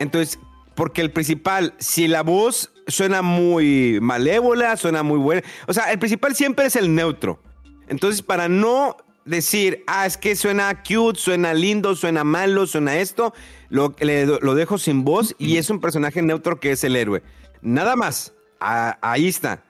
Entonces, 0.01 0.41
porque 0.75 1.03
el 1.03 1.12
principal, 1.12 1.75
si 1.79 2.09
la 2.09 2.25
voz 2.25 2.73
suena 2.89 3.23
muy 3.23 4.01
malévola, 4.03 4.77
suena 4.77 5.05
muy 5.05 5.21
buena. 5.21 5.43
O 5.69 5.73
sea, 5.73 5.93
el 5.93 6.01
principal 6.01 6.35
siempre 6.35 6.67
es 6.67 6.75
el 6.75 6.93
neutro. 6.97 7.41
Entonces, 7.87 8.23
para 8.23 8.49
no 8.49 8.97
decir, 9.25 9.85
ah, 9.87 10.05
es 10.05 10.17
que 10.17 10.35
suena 10.35 10.83
cute, 10.83 11.21
suena 11.21 11.55
lindo, 11.55 11.95
suena 11.95 12.25
malo, 12.25 12.67
suena 12.67 12.99
esto, 12.99 13.33
lo, 13.69 13.95
lo 14.41 14.55
dejo 14.57 14.79
sin 14.79 15.05
voz 15.05 15.37
y 15.39 15.59
es 15.59 15.71
un 15.71 15.81
personaje 15.81 16.23
neutro 16.23 16.59
que 16.59 16.73
es 16.73 16.83
el 16.83 16.97
héroe. 16.97 17.23
Nada 17.66 17.96
más, 17.96 18.33
ahí 18.61 19.26
está. 19.26 19.64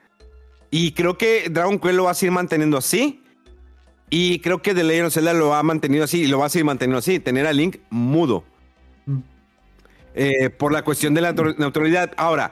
Y 0.69 0.91
creo 0.91 1.17
que 1.17 1.49
Dragon 1.49 1.79
Quest 1.79 1.95
lo 1.95 2.03
va 2.03 2.11
a 2.11 2.13
seguir 2.13 2.31
manteniendo 2.31 2.77
así. 2.77 3.23
Y 4.11 4.37
creo 4.41 4.61
que 4.61 4.75
The 4.75 4.83
Legend 4.83 5.07
of 5.07 5.13
Zelda 5.15 5.33
lo 5.33 5.55
ha 5.55 5.63
mantenido 5.63 6.03
así 6.03 6.21
y 6.21 6.27
lo 6.27 6.37
va 6.37 6.45
a 6.45 6.49
seguir 6.49 6.65
manteniendo 6.65 6.99
así. 6.99 7.19
Tener 7.19 7.47
a 7.47 7.53
Link 7.53 7.77
mudo. 7.89 8.43
Mm. 9.07 9.17
Eh, 10.13 10.49
por 10.51 10.71
la 10.73 10.83
cuestión 10.83 11.15
de 11.15 11.21
la 11.21 11.33
neutralidad. 11.33 12.13
Ahora, 12.17 12.51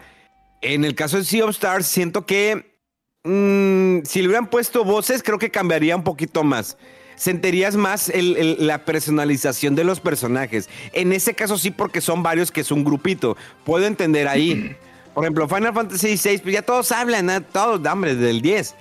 en 0.63 0.84
el 0.84 0.95
caso 0.95 1.17
de 1.17 1.25
Sea 1.25 1.45
of 1.45 1.51
Stars, 1.51 1.86
siento 1.86 2.25
que 2.25 2.79
mm, 3.23 4.03
si 4.03 4.21
le 4.21 4.29
hubieran 4.29 4.47
puesto 4.47 4.84
voces, 4.84 5.21
creo 5.21 5.38
que 5.38 5.51
cambiaría 5.51 5.95
un 5.95 6.03
poquito 6.03 6.43
más. 6.43 6.75
Sentirías 7.17 7.75
más 7.75 8.12
la 8.15 8.84
personalización 8.84 9.75
de 9.75 9.84
los 9.84 9.99
personajes. 9.99 10.69
En 10.91 11.13
ese 11.13 11.36
caso 11.36 11.60
sí, 11.60 11.69
porque 11.69 12.01
son 12.01 12.23
varios 12.23 12.51
que 12.51 12.62
es 12.62 12.71
un 12.71 12.84
grupito. 12.84 13.38
Puedo 13.63 13.86
entender 13.86 14.27
ahí. 14.27 14.75
Por 15.15 15.23
ejemplo, 15.23 15.47
Final 15.47 15.73
Fantasy 15.73 16.19
VI, 16.21 16.39
pues 16.39 16.54
ya 16.54 16.62
todos 16.62 16.91
hablan, 16.91 17.45
todos, 17.54 17.80
hombre, 17.88 18.15
del 18.15 18.41
10. 18.41 18.75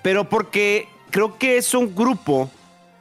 Pero 0.00 0.28
porque 0.28 0.88
creo 1.10 1.36
que 1.38 1.56
es 1.56 1.74
un 1.74 1.92
grupo 1.92 2.48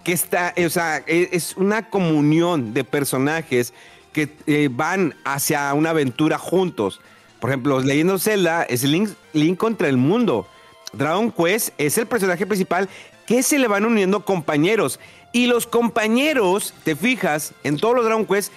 que 0.04 0.14
está, 0.14 0.56
o 0.58 0.70
sea, 0.70 1.04
e, 1.06 1.30
es 1.32 1.56
una 1.58 1.92
comunión 1.92 2.74
de 2.74 2.84
personajes 2.84 3.72
que 4.12 4.36
eh, 4.48 4.68
van 4.72 5.14
hacia 5.24 5.72
una 5.76 5.92
aventura 5.92 6.40
juntos. 6.40 7.00
Por 7.40 7.52
ejemplo, 7.52 7.80
leyendo 7.82 8.18
Zelda 8.18 8.64
es 8.64 8.84
Link, 8.84 9.12
Link 9.34 9.60
contra 9.60 9.88
el 9.88 9.98
mundo. 9.98 10.48
Dragon 10.92 11.32
Quest 11.32 11.70
es 11.78 12.00
el 12.00 12.08
personaje 12.08 12.48
principal 12.48 12.90
que 13.28 13.44
se 13.44 13.60
le 13.60 13.68
van 13.68 13.86
uniendo 13.86 14.26
compañeros. 14.26 15.00
Y 15.32 15.46
los 15.46 15.68
compañeros, 15.68 16.74
te 16.84 16.96
fijas, 16.96 17.54
en 17.64 17.78
todos 17.78 17.96
los 17.96 18.06
Dragon 18.06 18.26
Quest, 18.26 18.52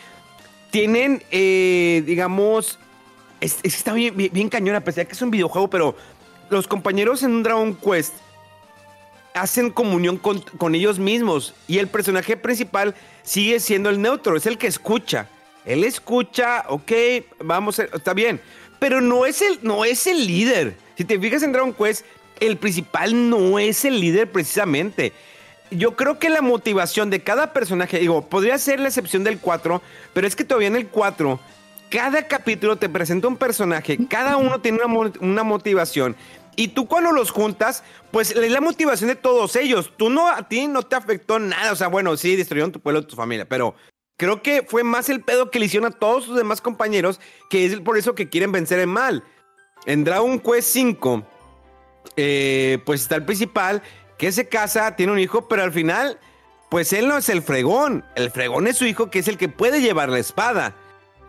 tienen, 0.71 1.23
eh, 1.31 2.03
digamos, 2.07 2.79
es, 3.45 3.59
está 3.63 3.93
bien, 3.93 4.17
bien, 4.17 4.49
cañón, 4.49 4.75
a 4.75 4.81
pesar 4.81 5.05
de 5.05 5.09
que 5.09 5.13
es 5.13 5.23
un 5.23 5.31
videojuego, 5.31 5.69
pero 5.69 5.95
los 6.49 6.67
compañeros 6.67 7.23
en 7.23 7.33
un 7.33 7.43
Dragon 7.43 7.75
Quest 7.75 8.15
hacen 9.35 9.71
comunión 9.71 10.17
con, 10.17 10.75
ellos 10.75 10.99
mismos 10.99 11.55
y 11.67 11.79
el 11.79 11.89
personaje 11.89 12.37
principal 12.37 12.95
sigue 13.23 13.61
siendo 13.61 13.91
el 13.91 14.01
neutro, 14.01 14.37
es 14.37 14.47
el 14.47 14.59
que 14.59 14.67
escucha. 14.67 15.29
Él 15.65 15.85
escucha, 15.85 16.65
ok, 16.69 16.93
vamos, 17.41 17.79
está 17.79 18.15
bien, 18.15 18.41
pero 18.79 19.01
no 19.01 19.27
es 19.27 19.43
el, 19.43 19.59
no 19.63 19.85
es 19.85 20.07
el 20.07 20.27
líder. 20.27 20.77
Si 20.97 21.05
te 21.05 21.19
fijas 21.19 21.43
en 21.43 21.53
Dragon 21.53 21.75
Quest, 21.75 22.05
el 22.41 22.57
principal 22.57 23.29
no 23.29 23.59
es 23.59 23.85
el 23.85 24.01
líder 24.01 24.31
precisamente. 24.31 25.13
Yo 25.71 25.97
creo 25.97 26.19
que 26.19 26.29
la 26.29 26.43
motivación 26.43 27.11
de 27.11 27.21
cada 27.21 27.53
personaje, 27.53 27.99
digo, 27.99 28.27
podría 28.27 28.57
ser 28.59 28.81
la 28.81 28.89
excepción 28.89 29.25
del 29.25 29.39
4, 29.39 29.83
pero 30.13 30.27
es 30.27 30.37
que 30.37 30.45
todavía 30.45 30.69
en 30.69 30.77
el 30.77 30.87
4, 30.87 31.41
cada 31.95 32.27
capítulo 32.27 32.75
te 32.75 32.89
presenta 32.89 33.29
un 33.29 33.37
personaje, 33.37 33.97
cada 34.09 34.37
uno 34.37 34.61
tiene 34.61 34.81
una, 35.21 35.45
motivación 35.45 36.17
y 36.57 36.69
tú 36.69 36.89
cuando 36.89 37.13
los 37.13 37.31
juntas, 37.31 37.85
pues 38.11 38.33
es 38.33 38.51
la 38.51 38.61
motivación 38.61 39.09
de 39.09 39.15
todos 39.15 39.55
ellos. 39.55 39.93
Tú 39.97 40.11
no, 40.11 40.29
a 40.29 40.49
ti 40.49 40.67
no 40.67 40.83
te 40.83 40.97
afectó 40.97 41.39
nada. 41.39 41.71
O 41.71 41.77
sea, 41.77 41.87
bueno, 41.87 42.17
sí, 42.17 42.35
destruyeron 42.35 42.73
tu 42.73 42.81
pueblo, 42.81 43.07
tu 43.07 43.15
familia, 43.15 43.49
pero 43.49 43.77
creo 44.17 44.43
que 44.43 44.65
fue 44.65 44.83
más 44.83 45.09
el 45.09 45.21
pedo 45.21 45.53
que 45.53 45.61
le 45.61 45.67
hicieron 45.67 45.93
a 45.93 45.97
todos 45.97 46.25
sus 46.25 46.37
demás 46.37 46.61
compañeros, 46.61 47.21
que 47.49 47.65
es 47.65 47.79
por 47.79 47.97
eso 47.97 48.17
que 48.17 48.29
quieren 48.29 48.51
vencer 48.51 48.81
el 48.81 48.89
mal. 48.89 49.23
En 49.87 50.03
Dragon 50.03 50.41
Quest 50.41 50.71
5, 50.71 51.25
eh, 52.17 52.79
pues 52.85 53.03
está 53.03 53.15
el 53.15 53.25
principal, 53.25 53.83
que 54.19 54.33
se 54.33 54.49
casa, 54.49 54.97
tiene 54.97 55.13
un 55.13 55.21
hijo, 55.21 55.47
pero 55.47 55.63
al 55.63 55.73
final, 55.73 56.19
pues 56.71 56.93
él 56.93 57.07
no 57.07 57.19
es 57.19 57.29
el 57.29 57.43
fregón. 57.43 58.05
El 58.17 58.33
fregón 58.33 58.67
es 58.67 58.79
su 58.79 58.85
hijo, 58.85 59.11
que 59.11 59.21
es 59.21 59.29
el 59.29 59.39
que 59.39 59.49
puede 59.49 59.81
llevar 59.81 60.09
la 60.09 60.19
espada. 60.19 60.75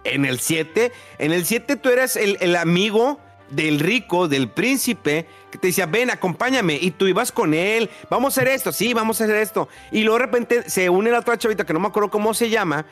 En 0.05 0.25
el 0.25 0.39
7, 0.39 0.91
en 1.17 1.31
el 1.33 1.45
7 1.45 1.75
tú 1.75 1.89
eras 1.89 2.15
el, 2.15 2.37
el 2.39 2.55
amigo 2.55 3.19
del 3.49 3.79
rico, 3.79 4.27
del 4.27 4.49
príncipe, 4.49 5.25
que 5.51 5.57
te 5.57 5.67
decía, 5.67 5.85
ven, 5.85 6.09
acompáñame, 6.09 6.77
y 6.81 6.91
tú 6.91 7.07
ibas 7.07 7.31
con 7.31 7.53
él, 7.53 7.89
vamos 8.09 8.37
a 8.37 8.41
hacer 8.41 8.53
esto, 8.53 8.71
sí, 8.71 8.93
vamos 8.93 9.19
a 9.19 9.25
hacer 9.25 9.35
esto. 9.35 9.69
Y 9.91 10.03
luego 10.03 10.19
de 10.19 10.25
repente 10.25 10.69
se 10.69 10.89
une 10.89 11.11
la 11.11 11.19
otra 11.19 11.37
chavita 11.37 11.65
que 11.65 11.73
no 11.73 11.79
me 11.79 11.87
acuerdo 11.87 12.09
cómo 12.09 12.33
se 12.33 12.49
llama, 12.49 12.85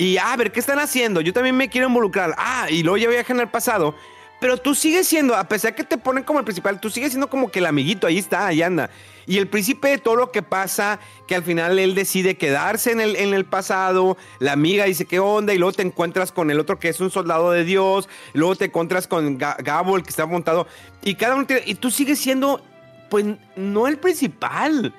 y 0.00 0.16
ah, 0.16 0.32
a 0.32 0.36
ver, 0.36 0.50
¿qué 0.50 0.60
están 0.60 0.78
haciendo? 0.78 1.20
Yo 1.20 1.34
también 1.34 1.54
me 1.54 1.68
quiero 1.68 1.88
involucrar. 1.88 2.34
Ah, 2.38 2.68
y 2.70 2.82
luego 2.82 2.96
ya 2.96 3.10
viajan 3.10 3.38
al 3.38 3.50
pasado. 3.50 3.94
Pero 4.40 4.56
tú 4.56 4.74
sigues 4.74 5.06
siendo, 5.06 5.36
a 5.36 5.44
pesar 5.44 5.74
que 5.74 5.84
te 5.84 5.98
ponen 5.98 6.24
como 6.24 6.38
el 6.38 6.46
principal, 6.46 6.80
tú 6.80 6.88
sigues 6.88 7.10
siendo 7.10 7.28
como 7.28 7.50
que 7.50 7.58
el 7.58 7.66
amiguito, 7.66 8.06
ahí 8.06 8.16
está, 8.16 8.46
ahí 8.46 8.62
anda. 8.62 8.88
Y 9.30 9.38
el 9.38 9.46
príncipe 9.46 9.90
de 9.90 9.98
todo 9.98 10.16
lo 10.16 10.32
que 10.32 10.42
pasa, 10.42 10.98
que 11.28 11.36
al 11.36 11.44
final 11.44 11.78
él 11.78 11.94
decide 11.94 12.36
quedarse 12.36 12.90
en 12.90 13.00
el, 13.00 13.14
en 13.14 13.32
el 13.32 13.44
pasado, 13.44 14.16
la 14.40 14.50
amiga 14.50 14.86
dice 14.86 15.04
qué 15.04 15.20
onda, 15.20 15.54
y 15.54 15.58
luego 15.58 15.72
te 15.72 15.82
encuentras 15.82 16.32
con 16.32 16.50
el 16.50 16.58
otro 16.58 16.80
que 16.80 16.88
es 16.88 16.98
un 16.98 17.12
soldado 17.12 17.52
de 17.52 17.62
Dios, 17.62 18.08
luego 18.32 18.56
te 18.56 18.64
encuentras 18.64 19.06
con 19.06 19.38
Gabo, 19.38 19.96
el 19.96 20.02
que 20.02 20.10
está 20.10 20.26
montado, 20.26 20.66
y 21.04 21.14
cada 21.14 21.36
uno 21.36 21.46
y 21.64 21.76
tú 21.76 21.92
sigues 21.92 22.18
siendo, 22.18 22.60
pues, 23.08 23.24
no 23.54 23.86
el 23.86 23.98
principal. 23.98 24.92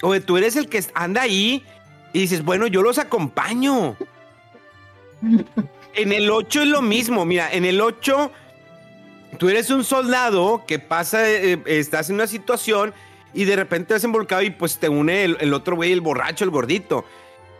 O 0.00 0.18
tú 0.18 0.38
eres 0.38 0.56
el 0.56 0.70
que 0.70 0.82
anda 0.94 1.20
ahí 1.20 1.62
y 2.14 2.20
dices, 2.20 2.42
bueno, 2.42 2.66
yo 2.66 2.80
los 2.80 2.96
acompaño. 2.96 3.98
en 5.94 6.10
el 6.10 6.30
8 6.30 6.62
es 6.62 6.68
lo 6.68 6.80
mismo, 6.80 7.26
mira, 7.26 7.52
en 7.52 7.66
el 7.66 7.82
8 7.82 8.32
tú 9.38 9.50
eres 9.50 9.68
un 9.68 9.84
soldado 9.84 10.64
que 10.66 10.78
pasa, 10.78 11.28
eh, 11.28 11.62
estás 11.66 12.08
en 12.08 12.14
una 12.14 12.26
situación 12.26 12.94
y 13.34 13.44
de 13.44 13.56
repente 13.56 13.88
te 13.88 13.94
has 13.94 14.04
involucrado 14.04 14.42
y 14.42 14.50
pues 14.50 14.78
te 14.78 14.88
une 14.88 15.24
el, 15.24 15.52
otro 15.52 15.76
güey, 15.76 15.92
el 15.92 16.00
borracho, 16.00 16.44
el 16.44 16.50
gordito. 16.50 17.04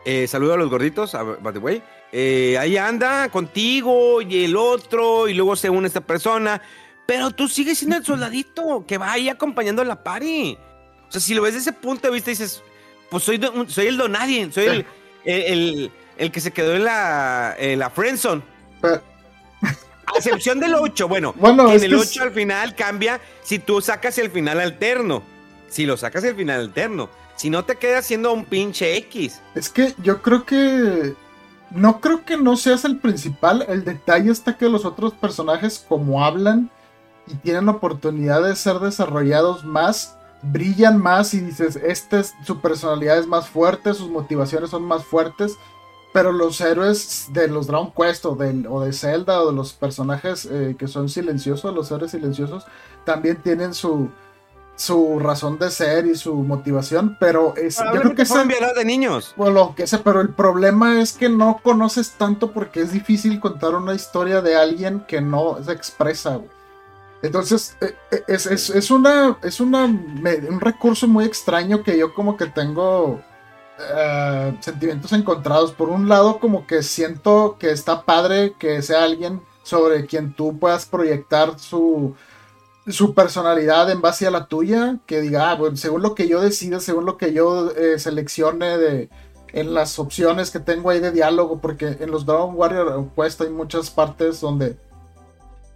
Eh, 0.05 0.27
saludo 0.29 0.55
a 0.55 0.57
los 0.57 0.71
gorditos, 0.71 1.17
by 1.41 1.53
the 1.53 1.59
way. 1.59 1.83
Eh, 2.13 2.57
ahí 2.59 2.77
anda 2.77 3.29
contigo 3.29 4.23
y 4.23 4.45
el 4.45 4.57
otro, 4.57 5.29
y 5.29 5.35
luego 5.35 5.57
se 5.57 5.69
une 5.69 5.89
esta 5.89 6.01
persona. 6.01 6.63
Pero 7.07 7.33
tú 7.33 7.49
sigues 7.49 7.79
siendo 7.79 7.97
el 7.97 8.05
soldadito 8.05 8.85
que 8.87 8.99
va 8.99 9.13
ahí 9.13 9.29
acompañando 9.29 9.83
a 9.83 9.85
la 9.85 10.03
party. 10.03 10.57
O 11.09 11.13
sea, 11.13 11.21
si 11.21 11.35
lo 11.35 11.43
ves 11.43 11.55
desde 11.55 11.71
ese 11.71 11.81
punto 11.81 12.07
de 12.07 12.15
vista, 12.15 12.31
dices, 12.31 12.63
pues 13.11 13.25
soy, 13.25 13.41
soy 13.67 13.89
el 13.89 13.97
donadie, 13.97 14.51
soy 14.53 14.67
el, 14.67 14.87
el, 15.25 15.91
el, 16.17 16.31
que 16.31 16.41
se 16.41 16.53
quedó 16.53 16.75
en 16.77 16.85
la, 16.85 17.57
en 17.59 17.81
la 17.81 17.91
friendzone. 17.91 18.43
A 18.83 20.19
excepción 20.19 20.61
del 20.61 20.75
8, 20.75 21.09
bueno, 21.09 21.35
bueno 21.39 21.73
en 21.73 21.83
el 21.83 21.95
8 21.95 22.23
al 22.23 22.33
final 22.33 22.75
cambia 22.77 23.21
si 23.43 23.59
tú 23.59 23.81
sacas 23.81 24.19
el 24.19 24.31
final 24.31 24.61
alterno. 24.61 25.34
Si 25.75 25.87
lo 25.87 25.97
sacas 25.97 26.23
el 26.23 26.37
final 26.37 26.61
alterno. 26.61 27.09
Si 27.35 27.51
no 27.51 27.65
te 27.65 27.75
quedas 27.75 28.07
siendo 28.07 28.33
un 28.33 28.45
pinche 28.45 28.97
X. 28.97 29.41
Es 29.57 29.69
que 29.69 29.93
yo 30.05 30.23
creo 30.23 30.47
que. 30.47 31.17
No 31.73 32.01
creo 32.01 32.25
que 32.25 32.37
no 32.37 32.57
seas 32.57 32.85
el 32.85 32.99
principal. 32.99 33.65
El 33.69 33.83
detalle 33.83 34.31
está 34.31 34.57
que 34.57 34.69
los 34.69 34.85
otros 34.85 35.15
personajes, 35.15 35.85
como 35.89 36.25
hablan 36.25 36.71
y 37.27 37.35
tienen 37.35 37.69
oportunidad 37.69 38.45
de 38.45 38.55
ser 38.55 38.79
desarrollados 38.79 39.65
más, 39.65 40.17
brillan 40.43 41.03
más 41.03 41.35
y 41.35 41.41
dices, 41.41 41.75
este 41.75 42.21
es, 42.21 42.35
su 42.47 42.61
personalidad 42.61 43.19
es 43.19 43.27
más 43.27 43.49
fuerte, 43.49 43.95
sus 43.95 44.11
motivaciones 44.11 44.71
son 44.71 44.85
más 44.85 45.05
fuertes 45.05 45.59
pero 46.15 46.31
los 46.31 46.61
héroes 46.61 47.27
de 47.33 47.49
los 47.49 47.67
Dragon 47.67 47.91
Quest 47.91 48.25
o, 48.25 48.37
de 48.37 48.93
Zelda 48.93 49.43
o 49.43 49.49
de 49.49 49.53
los 49.53 49.73
personajes 49.73 50.47
eh, 50.49 50.77
que 50.79 50.87
son 50.87 51.09
silenciosos, 51.09 51.75
los 51.75 51.91
héroes 51.91 52.13
silenciosos, 52.13 52.65
también 53.05 53.43
tienen 53.43 53.75
su, 53.75 54.11
su 54.77 55.19
razón 55.19 55.59
de 55.59 55.71
ser 55.71 56.07
y 56.07 56.17
su 56.17 56.35
motivación, 56.35 57.17
pero 57.21 57.55
es, 57.57 57.79
yo 57.79 58.01
creo 58.01 58.15
que 58.15 58.23
es 58.23 58.33
de 58.33 58.85
niños. 58.85 59.33
Bueno, 59.37 59.75
que 59.77 59.87
sé, 59.87 59.99
pero 59.99 60.21
el 60.21 60.31
problema 60.31 61.01
es 61.01 61.13
que 61.13 61.29
no 61.29 61.61
conoces 61.63 62.13
tanto 62.13 62.53
porque 62.53 62.81
es 62.81 62.93
difícil 62.93 63.41
contar 63.41 63.75
una 63.75 63.95
historia 63.95 64.41
de 64.41 64.57
alguien 64.57 65.05
que 65.07 65.21
no 65.21 65.63
se 65.63 65.73
expresa. 65.73 66.41
Entonces, 67.23 67.77
eh, 67.81 67.95
eh, 68.11 68.23
es, 68.27 68.47
es, 68.47 68.69
es, 68.71 68.91
una, 68.91 69.39
es 69.43 69.61
una, 69.61 69.85
un 69.85 70.61
recurso 70.61 71.09
muy 71.09 71.25
extraño 71.25 71.83
que 71.83 71.97
yo 71.97 72.13
como 72.13 72.37
que 72.37 72.47
tengo 72.47 73.21
eh, 73.79 74.57
sentimientos 74.61 75.13
encontrados. 75.13 75.73
Por 75.73 75.89
un 75.89 76.09
lado, 76.09 76.39
como 76.39 76.67
que 76.67 76.83
siento 76.83 77.57
que 77.59 77.71
está 77.71 78.03
padre 78.03 78.55
que 78.59 78.83
sea 78.83 79.05
alguien 79.05 79.41
sobre 79.63 80.05
quien 80.05 80.35
tú 80.35 80.59
puedas 80.59 80.85
proyectar 80.85 81.59
su, 81.59 82.15
su 82.87 83.15
personalidad 83.15 83.91
en 83.91 84.01
base 84.01 84.27
a 84.27 84.31
la 84.31 84.47
tuya, 84.47 84.99
que 85.07 85.21
diga, 85.21 85.53
ah, 85.53 85.59
según 85.75 86.03
lo 86.03 86.15
que 86.15 86.29
yo 86.29 86.41
decida, 86.41 86.81
según 86.81 87.07
lo 87.07 87.17
que 87.17 87.33
yo 87.33 87.71
eh, 87.71 87.99
seleccione 87.99 88.77
de, 88.77 89.09
en 89.53 89.73
las 89.73 89.99
opciones 89.99 90.51
que 90.51 90.61
tengo 90.61 90.91
ahí 90.91 91.01
de 91.01 91.13
diálogo, 91.13 91.61
porque 91.61 91.97
en 92.01 92.11
los 92.11 92.27
Dragon 92.27 92.55
Warrior 92.55 93.09
Quest 93.17 93.41
hay 93.41 93.51
muchas 93.51 93.89
partes 93.91 94.41
donde, 94.41 94.77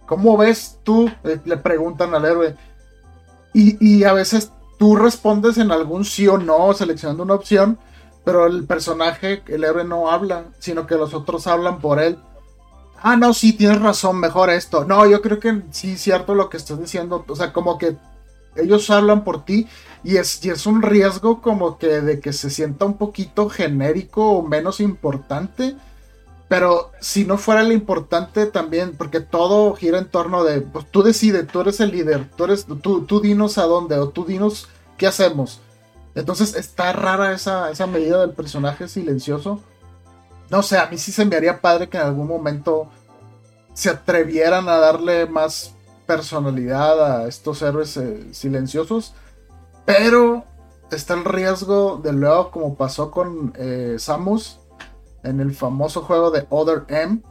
¿cómo 0.05 0.37
ves 0.37 0.77
tú? 0.83 1.09
Eh, 1.23 1.39
le 1.45 1.57
preguntan 1.57 2.13
al 2.13 2.25
héroe. 2.25 2.55
Y, 3.53 3.77
y, 3.83 4.03
a 4.03 4.13
veces 4.13 4.51
tú 4.77 4.95
respondes 4.95 5.57
en 5.57 5.71
algún 5.71 6.05
sí 6.05 6.27
o 6.27 6.37
no, 6.37 6.71
seleccionando 6.73 7.23
una 7.23 7.33
opción, 7.33 7.79
pero 8.23 8.45
el 8.45 8.65
personaje, 8.65 9.41
el 9.47 9.63
héroe 9.63 9.83
no 9.83 10.11
habla, 10.11 10.45
sino 10.59 10.85
que 10.85 10.95
los 10.95 11.15
otros 11.15 11.47
hablan 11.47 11.79
por 11.79 11.99
él. 11.99 12.19
Ah, 13.01 13.15
no, 13.15 13.33
sí, 13.33 13.53
tienes 13.53 13.81
razón, 13.81 14.19
mejor 14.19 14.49
esto. 14.49 14.85
No, 14.85 15.05
yo 15.07 15.21
creo 15.21 15.39
que 15.39 15.63
sí, 15.71 15.97
cierto 15.97 16.35
lo 16.35 16.49
que 16.49 16.57
estás 16.57 16.79
diciendo. 16.79 17.25
O 17.27 17.35
sea, 17.35 17.53
como 17.53 17.77
que 17.77 17.97
ellos 18.55 18.89
hablan 18.89 19.23
por 19.23 19.45
ti 19.45 19.67
Y 20.03 20.17
es, 20.17 20.43
y 20.43 20.49
es 20.49 20.65
un 20.65 20.81
riesgo 20.81 21.41
como 21.41 21.77
que 21.77 22.01
de 22.01 22.19
que 22.19 22.33
se 22.33 22.49
sienta 22.49 22.85
un 22.85 22.97
poquito 22.97 23.49
genérico 23.49 24.31
o 24.31 24.47
menos 24.47 24.79
importante. 24.79 25.75
Pero 26.47 26.91
si 26.99 27.25
no 27.25 27.37
fuera 27.37 27.63
lo 27.63 27.73
importante 27.73 28.47
también, 28.47 28.95
porque 28.97 29.19
todo 29.19 29.75
gira 29.75 29.99
en 29.99 30.09
torno 30.09 30.43
de, 30.43 30.61
pues 30.61 30.89
tú 30.89 31.03
decides, 31.03 31.47
tú 31.47 31.61
eres 31.61 31.79
el 31.79 31.91
líder, 31.91 32.27
tú, 32.35 32.45
eres, 32.45 32.65
tú, 32.65 33.05
tú 33.05 33.21
dinos 33.21 33.57
a 33.59 33.63
dónde 33.65 33.99
o 33.99 34.09
tú 34.09 34.25
dinos 34.25 34.67
qué 34.97 35.05
hacemos. 35.07 35.61
Entonces 36.15 36.55
está 36.55 36.91
rara 36.93 37.33
esa, 37.33 37.69
esa 37.71 37.87
medida 37.87 38.19
del 38.21 38.31
personaje 38.31 38.87
silencioso. 38.87 39.61
No 40.49 40.63
sé, 40.63 40.77
a 40.77 40.87
mí 40.87 40.97
sí 40.97 41.11
se 41.11 41.25
me 41.25 41.35
haría 41.35 41.61
padre 41.61 41.89
que 41.89 41.97
en 41.97 42.03
algún 42.03 42.27
momento 42.27 42.89
se 43.73 43.89
atrevieran 43.89 44.67
a 44.67 44.77
darle 44.77 45.27
más 45.27 45.75
personalidad 46.05 47.21
a 47.21 47.27
estos 47.27 47.61
héroes 47.61 47.95
eh, 47.97 48.33
silenciosos. 48.33 49.13
Pero 49.85 50.43
está 50.91 51.13
el 51.13 51.25
riesgo 51.25 51.97
de 51.97 52.13
luego, 52.13 52.51
como 52.51 52.75
pasó 52.75 53.11
con 53.11 53.53
eh, 53.57 53.95
Samus 53.99 54.59
en 55.23 55.39
el 55.39 55.53
famoso 55.53 56.01
juego 56.01 56.31
de 56.31 56.45
Other 56.49 56.83
M, 56.87 57.21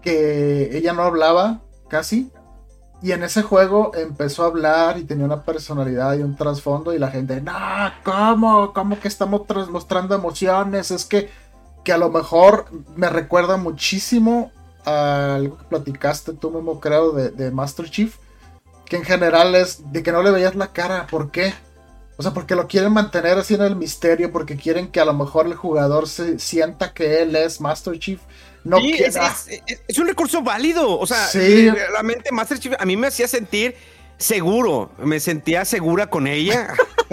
que 0.00 0.76
ella 0.76 0.92
no 0.92 1.02
hablaba 1.02 1.60
casi. 1.88 2.30
Y 3.02 3.10
en 3.10 3.24
ese 3.24 3.42
juego 3.42 3.90
empezó 3.94 4.44
a 4.44 4.46
hablar 4.46 4.96
y 4.96 5.04
tenía 5.04 5.24
una 5.24 5.42
personalidad 5.42 6.14
y 6.14 6.22
un 6.22 6.36
trasfondo 6.36 6.94
y 6.94 6.98
la 6.98 7.10
gente, 7.10 7.40
no, 7.40 7.52
¿cómo? 8.04 8.72
¿Cómo 8.72 9.00
que 9.00 9.08
estamos 9.08 9.42
mostrando 9.70 10.14
emociones? 10.14 10.92
Es 10.92 11.04
que, 11.04 11.28
que 11.84 11.92
a 11.92 11.98
lo 11.98 12.10
mejor 12.10 12.66
me 12.96 13.08
recuerda 13.08 13.56
muchísimo 13.56 14.52
a 14.84 15.36
algo 15.36 15.58
que 15.58 15.64
platicaste 15.64 16.32
tú 16.32 16.50
mismo, 16.50 16.80
creo, 16.80 17.12
de, 17.12 17.30
de 17.30 17.50
Master 17.50 17.90
Chief, 17.90 18.16
que 18.86 18.96
en 18.96 19.04
general 19.04 19.54
es 19.54 19.92
de 19.92 20.02
que 20.02 20.12
no 20.12 20.22
le 20.22 20.30
veías 20.30 20.54
la 20.54 20.72
cara. 20.72 21.06
¿Por 21.08 21.30
qué? 21.30 21.54
O 22.16 22.22
sea, 22.22 22.32
porque 22.32 22.54
lo 22.54 22.68
quieren 22.68 22.92
mantener 22.92 23.38
así 23.38 23.54
en 23.54 23.62
el 23.62 23.74
misterio, 23.74 24.30
porque 24.30 24.56
quieren 24.56 24.88
que 24.88 25.00
a 25.00 25.04
lo 25.04 25.14
mejor 25.14 25.46
el 25.46 25.54
jugador 25.54 26.08
se 26.08 26.38
sienta 26.38 26.92
que 26.92 27.22
él 27.22 27.34
es 27.34 27.60
Master 27.60 27.98
Chief. 27.98 28.20
No 28.64 28.78
sí, 28.78 28.92
es, 28.92 29.16
es, 29.88 29.98
un 29.98 30.06
recurso 30.06 30.42
válido. 30.42 30.98
O 30.98 31.06
sea, 31.06 31.26
sí. 31.26 31.68
realmente 31.70 32.30
Master 32.30 32.58
Chief 32.58 32.74
a 32.78 32.84
mí 32.84 32.96
me 32.96 33.08
hacía 33.08 33.26
sentir 33.26 33.74
seguro. 34.18 34.92
Me 34.98 35.20
sentía 35.20 35.64
segura 35.64 36.08
con 36.08 36.26
ella. 36.26 36.74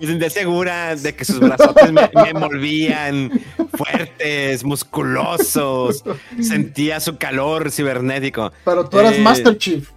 me 0.00 0.06
sentía 0.06 0.30
segura 0.30 0.94
de 0.96 1.14
que 1.14 1.24
sus 1.24 1.40
brazos 1.40 1.74
me, 1.90 2.10
me 2.14 2.30
envolvían 2.30 3.40
fuertes, 3.76 4.64
musculosos. 4.64 6.04
Sentía 6.40 7.00
su 7.00 7.16
calor 7.16 7.70
cibernético. 7.70 8.52
Pero 8.64 8.88
tú 8.88 8.98
eras 8.98 9.14
eh, 9.14 9.20
Master 9.20 9.56
Chief. 9.58 9.88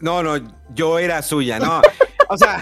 No, 0.00 0.22
no, 0.22 0.36
yo 0.74 0.98
era 0.98 1.22
suya, 1.22 1.58
no. 1.58 1.82
O 2.28 2.36
sea, 2.36 2.60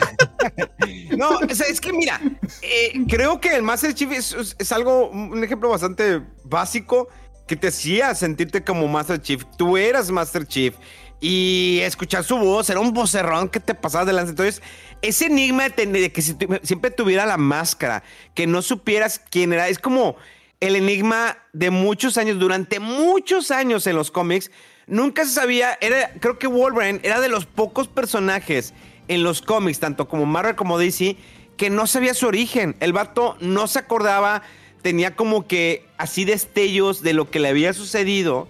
no, 1.16 1.40
es, 1.40 1.80
que 1.80 1.92
mira, 1.92 2.20
eh, 2.62 2.92
creo 3.08 3.40
que 3.40 3.54
el 3.54 3.62
Master 3.62 3.94
Chief 3.94 4.10
es, 4.12 4.72
algo, 4.72 5.10
un 5.10 5.42
ejemplo 5.42 5.68
bastante 5.68 6.22
básico 6.44 7.08
que 7.46 7.56
te 7.56 7.68
hacía 7.68 8.14
sentirte 8.14 8.64
como 8.64 8.88
Master 8.88 9.20
Chief. 9.20 9.44
Tú 9.56 9.76
eras 9.76 10.10
Master 10.10 10.46
Chief 10.46 10.74
y 11.20 11.80
escuchar 11.82 12.24
su 12.24 12.36
voz 12.36 12.68
era 12.70 12.80
un 12.80 12.92
vocerrón 12.92 13.48
que 13.48 13.60
te 13.60 13.74
pasaba 13.74 14.04
delante. 14.04 14.30
Entonces, 14.30 14.62
ese 15.02 15.26
enigma 15.26 15.68
de, 15.68 16.12
que 16.12 16.22
siempre 16.22 16.90
tuviera 16.90 17.26
la 17.26 17.36
máscara, 17.36 18.02
que 18.34 18.46
no 18.46 18.62
supieras 18.62 19.20
quién 19.30 19.52
era, 19.52 19.68
es 19.68 19.78
como 19.78 20.16
el 20.60 20.76
enigma 20.76 21.38
de 21.52 21.70
muchos 21.70 22.16
años, 22.18 22.38
durante 22.38 22.80
muchos 22.80 23.50
años 23.50 23.86
en 23.86 23.96
los 23.96 24.10
cómics 24.10 24.50
Nunca 24.86 25.24
se 25.24 25.32
sabía, 25.32 25.76
era, 25.80 26.12
creo 26.20 26.38
que 26.38 26.46
Wolverine 26.46 27.00
era 27.02 27.20
de 27.20 27.28
los 27.28 27.44
pocos 27.44 27.88
personajes 27.88 28.72
en 29.08 29.24
los 29.24 29.42
cómics, 29.42 29.80
tanto 29.80 30.06
como 30.06 30.26
Marvel 30.26 30.54
como 30.54 30.78
DC, 30.78 31.16
que 31.56 31.70
no 31.70 31.88
sabía 31.88 32.14
su 32.14 32.28
origen. 32.28 32.76
El 32.78 32.92
vato 32.92 33.36
no 33.40 33.66
se 33.66 33.80
acordaba, 33.80 34.42
tenía 34.82 35.16
como 35.16 35.46
que 35.46 35.84
así 35.96 36.24
destellos 36.24 37.02
de 37.02 37.12
lo 37.12 37.30
que 37.30 37.40
le 37.40 37.48
había 37.48 37.72
sucedido, 37.72 38.48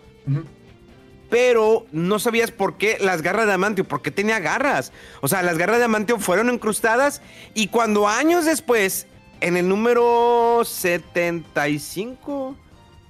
pero 1.31 1.87
no 1.93 2.19
sabías 2.19 2.51
por 2.51 2.77
qué 2.77 2.99
las 3.01 3.23
garras 3.23 3.47
de 3.47 3.53
Amantio, 3.53 3.85
por 3.85 4.03
qué 4.03 4.11
tenía 4.11 4.39
garras. 4.39 4.93
O 5.21 5.29
sea, 5.29 5.43
las 5.43 5.59
garras 5.59 5.79
de 5.79 5.85
Amantio 5.85 6.19
fueron 6.19 6.53
incrustadas 6.53 7.23
y 7.55 7.69
cuando 7.69 8.09
años 8.09 8.45
después, 8.45 9.07
en 9.41 9.57
el 9.57 9.69
número 9.69 10.63
75, 10.65 12.57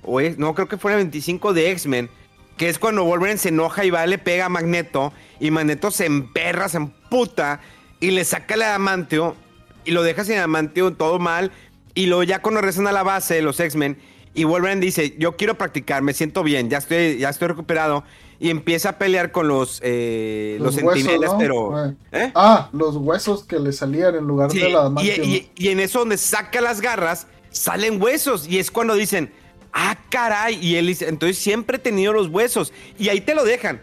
o 0.02 0.20
no, 0.20 0.54
creo 0.54 0.68
que 0.68 0.78
fue 0.78 0.92
el 0.92 0.98
25 0.98 1.52
de 1.52 1.70
X-Men, 1.72 2.08
que 2.56 2.68
es 2.68 2.78
cuando 2.78 3.04
Wolverine 3.04 3.38
se 3.38 3.50
enoja 3.50 3.84
y 3.84 3.90
va, 3.90 4.06
le 4.06 4.18
pega 4.18 4.46
a 4.46 4.48
Magneto, 4.48 5.12
y 5.40 5.50
Magneto 5.50 5.90
se 5.90 6.06
emperra, 6.06 6.68
se 6.68 6.78
emputa, 6.78 7.60
y 8.00 8.12
le 8.12 8.24
saca 8.24 8.54
el 8.54 8.62
adamantio, 8.62 9.36
y 9.84 9.90
lo 9.90 10.02
deja 10.02 10.24
sin 10.24 10.36
adamantio, 10.36 10.92
todo 10.94 11.18
mal, 11.18 11.52
y 11.96 12.06
luego 12.06 12.22
ya 12.22 12.40
cuando 12.40 12.60
regresan 12.60 12.86
a 12.86 12.92
la 12.92 13.02
base, 13.02 13.42
los 13.42 13.58
X-Men, 13.58 13.98
y 14.34 14.44
Wolverine 14.44 14.80
dice, 14.80 15.16
yo 15.18 15.36
quiero 15.36 15.58
practicar, 15.58 16.02
me 16.02 16.12
siento 16.12 16.44
bien, 16.44 16.70
ya 16.70 16.78
estoy, 16.78 17.18
ya 17.18 17.30
estoy 17.30 17.48
recuperado, 17.48 18.04
y 18.38 18.50
empieza 18.50 18.90
a 18.90 18.98
pelear 18.98 19.32
con 19.32 19.48
los, 19.48 19.80
eh, 19.82 20.58
los, 20.60 20.80
los 20.80 21.34
pero... 21.36 21.96
¿eh? 22.12 22.30
Ah, 22.36 22.68
los 22.72 22.96
huesos 22.96 23.42
que 23.42 23.58
le 23.58 23.72
salían 23.72 24.14
en 24.14 24.24
lugar 24.24 24.52
de 24.52 24.68
la 24.68 24.80
adamantio. 24.80 25.24
Y, 25.24 25.50
y 25.56 25.68
en 25.68 25.80
eso 25.80 25.98
donde 25.98 26.18
saca 26.18 26.60
las 26.60 26.80
garras, 26.80 27.26
salen 27.50 28.00
huesos, 28.00 28.46
y 28.46 28.58
es 28.58 28.70
cuando 28.70 28.94
dicen 28.94 29.32
ah, 29.76 29.96
caray. 30.08 30.58
Y 30.60 30.76
él 30.76 30.86
dice, 30.88 31.08
entonces 31.08 31.38
siempre 31.38 31.76
he 31.76 31.80
tenido 31.80 32.12
los 32.12 32.28
huesos. 32.28 32.72
Y 32.98 33.08
ahí 33.10 33.20
te 33.20 33.34
lo 33.34 33.44
dejan. 33.44 33.80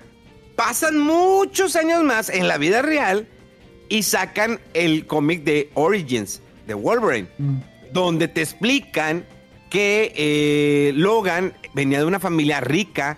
Pasan 0.56 1.00
muchos 1.00 1.76
años 1.76 2.04
más 2.04 2.30
en 2.30 2.48
la 2.48 2.58
vida 2.58 2.82
real 2.82 3.28
y 3.90 4.04
sacan 4.04 4.60
el 4.74 5.08
cómic 5.08 5.44
de 5.44 5.70
Origins, 5.74 6.42
de 6.68 6.74
Wolverine, 6.74 7.28
mm. 7.38 7.58
Donde 7.94 8.28
te 8.28 8.42
explican 8.42 9.26
que 9.70 10.14
eh, 10.16 10.92
Logan 10.96 11.54
venía 11.74 12.00
de 12.00 12.06
una 12.06 12.20
familia 12.20 12.60
rica, 12.60 13.18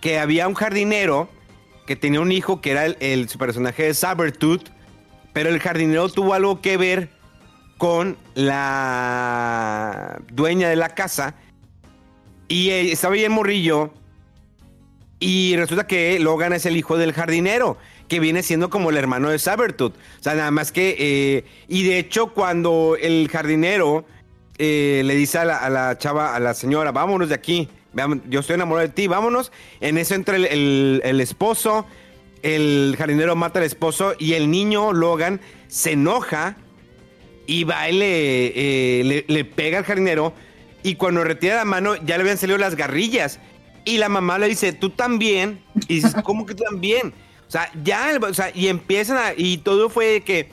que 0.00 0.18
había 0.18 0.46
un 0.46 0.54
jardinero 0.54 1.28
que 1.86 1.96
tenía 1.96 2.20
un 2.20 2.30
hijo 2.30 2.60
que 2.60 2.70
era 2.70 2.86
el, 2.86 3.26
personaje 3.36 3.82
de 3.82 3.94
Sabertooth, 3.94 4.68
pero 5.32 5.48
el 5.48 5.58
jardinero 5.58 6.08
tuvo 6.08 6.34
algo 6.34 6.60
que 6.60 6.76
ver 6.76 7.08
con 7.78 8.16
la 8.34 10.20
dueña 10.32 10.68
de 10.68 10.76
la 10.76 10.90
casa 10.90 11.34
y 12.46 12.70
eh, 12.70 12.92
estaba 12.92 13.14
ahí 13.14 13.24
el 13.24 13.30
morrillo. 13.30 13.92
Y 15.18 15.56
resulta 15.56 15.86
que 15.86 16.18
Logan 16.20 16.52
es 16.52 16.64
el 16.64 16.76
hijo 16.76 16.96
del 16.96 17.12
jardinero, 17.12 17.76
que 18.10 18.20
viene 18.20 18.42
siendo 18.42 18.68
como 18.68 18.90
el 18.90 18.96
hermano 18.96 19.30
de 19.30 19.38
Sabertooth. 19.38 19.94
O 19.94 20.22
sea, 20.22 20.34
nada 20.34 20.50
más 20.50 20.72
que. 20.72 20.96
Eh, 20.98 21.44
y 21.68 21.84
de 21.84 21.98
hecho, 21.98 22.34
cuando 22.34 22.98
el 23.00 23.28
jardinero 23.30 24.04
eh, 24.58 25.02
le 25.04 25.14
dice 25.14 25.38
a 25.38 25.44
la, 25.44 25.96
chava, 25.96 26.34
a 26.34 26.40
la 26.40 26.52
señora, 26.52 26.90
vámonos 26.90 27.28
de 27.28 27.36
aquí. 27.36 27.68
Yo 28.28 28.40
estoy 28.40 28.54
enamorado 28.54 28.88
de 28.88 28.92
ti, 28.92 29.06
vámonos. 29.06 29.52
En 29.80 29.96
eso 29.96 30.16
entra 30.16 30.36
el, 30.36 31.20
esposo. 31.20 31.86
El 32.42 32.96
jardinero 32.98 33.36
mata 33.36 33.60
al 33.60 33.64
esposo 33.64 34.14
y 34.18 34.32
el 34.32 34.50
niño, 34.50 34.92
Logan, 34.92 35.40
se 35.68 35.92
enoja 35.92 36.56
y 37.46 37.64
va 37.64 37.88
y 37.88 37.92
le, 37.92 39.24
le 39.26 39.44
pega 39.44 39.78
al 39.78 39.84
jardinero 39.84 40.32
y 40.82 40.94
cuando 40.94 41.22
retira 41.22 41.56
la 41.56 41.64
mano 41.64 41.96
ya 41.96 42.16
le 42.16 42.22
habían 42.22 42.38
salido 42.38 42.58
las 42.58 42.74
garrillas. 42.74 43.38
Y 43.84 43.98
la 43.98 44.08
mamá 44.08 44.38
le 44.38 44.48
dice, 44.48 44.72
tú 44.72 44.90
también. 44.90 45.62
Y 45.86 45.96
dices, 45.96 46.14
¿cómo 46.24 46.44
que 46.44 46.54
tú 46.54 46.64
también? 46.64 47.12
O 47.50 47.52
sea, 47.52 47.68
ya, 47.82 48.16
o 48.22 48.32
sea, 48.32 48.52
y 48.54 48.68
empiezan 48.68 49.16
a, 49.16 49.32
y 49.36 49.58
todo 49.58 49.90
fue 49.90 50.20
que 50.20 50.50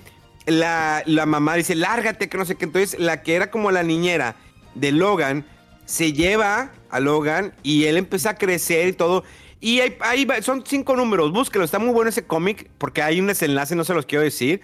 la, 0.47 1.03
mamá 1.27 1.53
dice, 1.53 1.75
lárgate, 1.75 2.27
que 2.27 2.39
no 2.39 2.43
sé 2.43 2.55
qué. 2.55 2.65
Entonces, 2.65 2.99
la 2.99 3.21
que 3.21 3.35
era 3.35 3.51
como 3.51 3.69
la 3.69 3.83
niñera 3.83 4.35
de 4.73 4.91
Logan, 4.91 5.45
se 5.85 6.11
lleva 6.11 6.71
a 6.89 6.99
Logan 6.99 7.53
y 7.61 7.83
él 7.83 7.97
empieza 7.97 8.31
a 8.31 8.35
crecer 8.35 8.87
y 8.87 8.93
todo. 8.93 9.23
Y 9.59 9.81
ahí, 9.99 10.27
son 10.41 10.63
cinco 10.65 10.95
números, 10.95 11.31
búsquelo, 11.31 11.65
está 11.65 11.77
muy 11.77 11.93
bueno 11.93 12.09
ese 12.09 12.25
cómic 12.25 12.67
porque 12.79 13.03
hay 13.03 13.19
un 13.19 13.27
desenlace, 13.27 13.75
no 13.75 13.83
se 13.83 13.93
los 13.93 14.07
quiero 14.07 14.23
decir. 14.23 14.61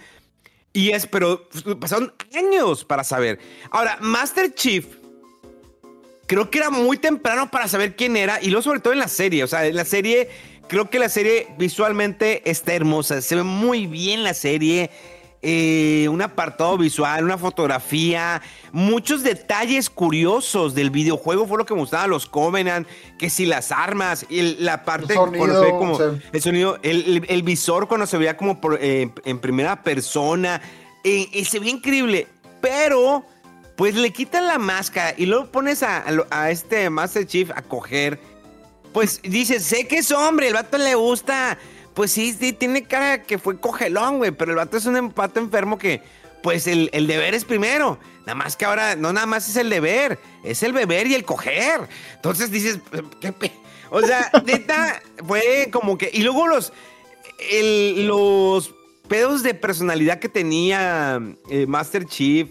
Y 0.72 0.90
es, 0.90 1.06
pero 1.06 1.48
pasaron 1.78 2.14
años 2.36 2.84
para 2.84 3.04
saber. 3.04 3.38
Ahora, 3.70 3.96
Master 4.00 4.52
Chief 4.52 4.84
creo 6.26 6.50
que 6.50 6.58
era 6.58 6.70
muy 6.70 6.96
temprano 6.96 7.48
para 7.48 7.68
saber 7.68 7.94
quién 7.94 8.16
era 8.16 8.42
y 8.42 8.46
luego 8.46 8.62
sobre 8.62 8.80
todo 8.80 8.92
en 8.92 8.98
la 8.98 9.06
serie, 9.08 9.44
o 9.44 9.46
sea, 9.46 9.66
en 9.66 9.76
la 9.76 9.84
serie, 9.84 10.30
creo 10.68 10.90
que 10.90 10.98
la 10.98 11.08
serie 11.08 11.48
visualmente 11.58 12.48
está 12.50 12.74
hermosa, 12.74 13.20
se 13.20 13.36
ve 13.36 13.42
muy 13.42 13.86
bien 13.86 14.22
la 14.22 14.34
serie. 14.34 14.90
Eh, 15.46 16.08
un 16.08 16.22
apartado 16.22 16.78
visual, 16.78 17.22
una 17.22 17.36
fotografía, 17.36 18.40
muchos 18.72 19.22
detalles 19.22 19.90
curiosos 19.90 20.74
del 20.74 20.88
videojuego 20.88 21.46
fue 21.46 21.58
lo 21.58 21.66
que 21.66 21.74
me 21.74 21.80
gustaba, 21.80 22.06
los 22.06 22.24
Covenant, 22.24 22.88
que 23.18 23.28
si 23.28 23.44
las 23.44 23.70
armas, 23.70 24.24
y 24.30 24.56
la 24.56 24.86
parte 24.86 25.12
el 25.12 25.18
sonido, 25.18 25.78
como 25.78 25.98
el 26.32 26.40
sonido, 26.40 26.78
el, 26.82 27.42
visor 27.42 27.88
cuando 27.88 28.06
se 28.06 28.16
veía 28.16 28.38
como 28.38 28.58
eh, 28.80 29.10
en 29.26 29.38
primera 29.38 29.82
persona, 29.82 30.62
eh, 31.04 31.44
se 31.44 31.58
veía 31.58 31.72
increíble, 31.72 32.26
pero 32.62 33.26
pues 33.76 33.94
le 33.96 34.12
quitan 34.12 34.46
la 34.46 34.58
máscara 34.58 35.14
y 35.16 35.26
luego 35.26 35.46
pones 35.46 35.82
a, 35.82 36.50
este 36.50 36.88
Master 36.90 37.26
Chief 37.26 37.50
a 37.54 37.60
coger. 37.60 38.18
Pues 38.94 39.20
dices, 39.22 39.62
sé 39.64 39.86
que 39.86 39.98
es 39.98 40.10
hombre, 40.10 40.48
el 40.48 40.54
vato 40.54 40.78
le 40.78 40.94
gusta 40.94 41.58
pues 41.94 42.10
sí, 42.10 42.36
sí, 42.38 42.52
tiene 42.52 42.82
cara 42.82 43.22
que 43.22 43.38
fue 43.38 43.58
cogelón, 43.58 44.18
güey, 44.18 44.32
pero 44.32 44.50
el 44.50 44.56
vato 44.56 44.76
es 44.76 44.84
un 44.84 44.96
empate 44.96 45.38
enfermo 45.38 45.78
que, 45.78 46.02
pues 46.42 46.66
el, 46.66 46.90
deber 47.06 47.34
es 47.34 47.44
primero. 47.44 47.98
Nada 48.26 48.34
más 48.34 48.56
que 48.56 48.64
ahora, 48.64 48.96
no 48.96 49.12
nada 49.12 49.26
más 49.26 49.48
es 49.48 49.56
el 49.56 49.70
deber, 49.70 50.18
es 50.42 50.62
el 50.62 50.72
beber 50.72 51.06
y 51.06 51.14
el 51.14 51.24
coger. 51.24 51.88
Entonces 52.16 52.50
dices, 52.50 52.80
¿qué 53.20 53.32
O 53.90 54.02
sea, 54.02 54.30
neta, 54.44 55.00
fue 55.24 55.68
como 55.70 55.96
que. 55.96 56.10
Y 56.12 56.22
luego 56.22 56.48
los. 56.48 56.72
los 57.96 58.74
pedos 59.08 59.42
de 59.42 59.54
personalidad 59.54 60.18
que 60.18 60.28
tenía 60.28 61.20
eh, 61.48 61.66
Master 61.66 62.06
Chief. 62.06 62.48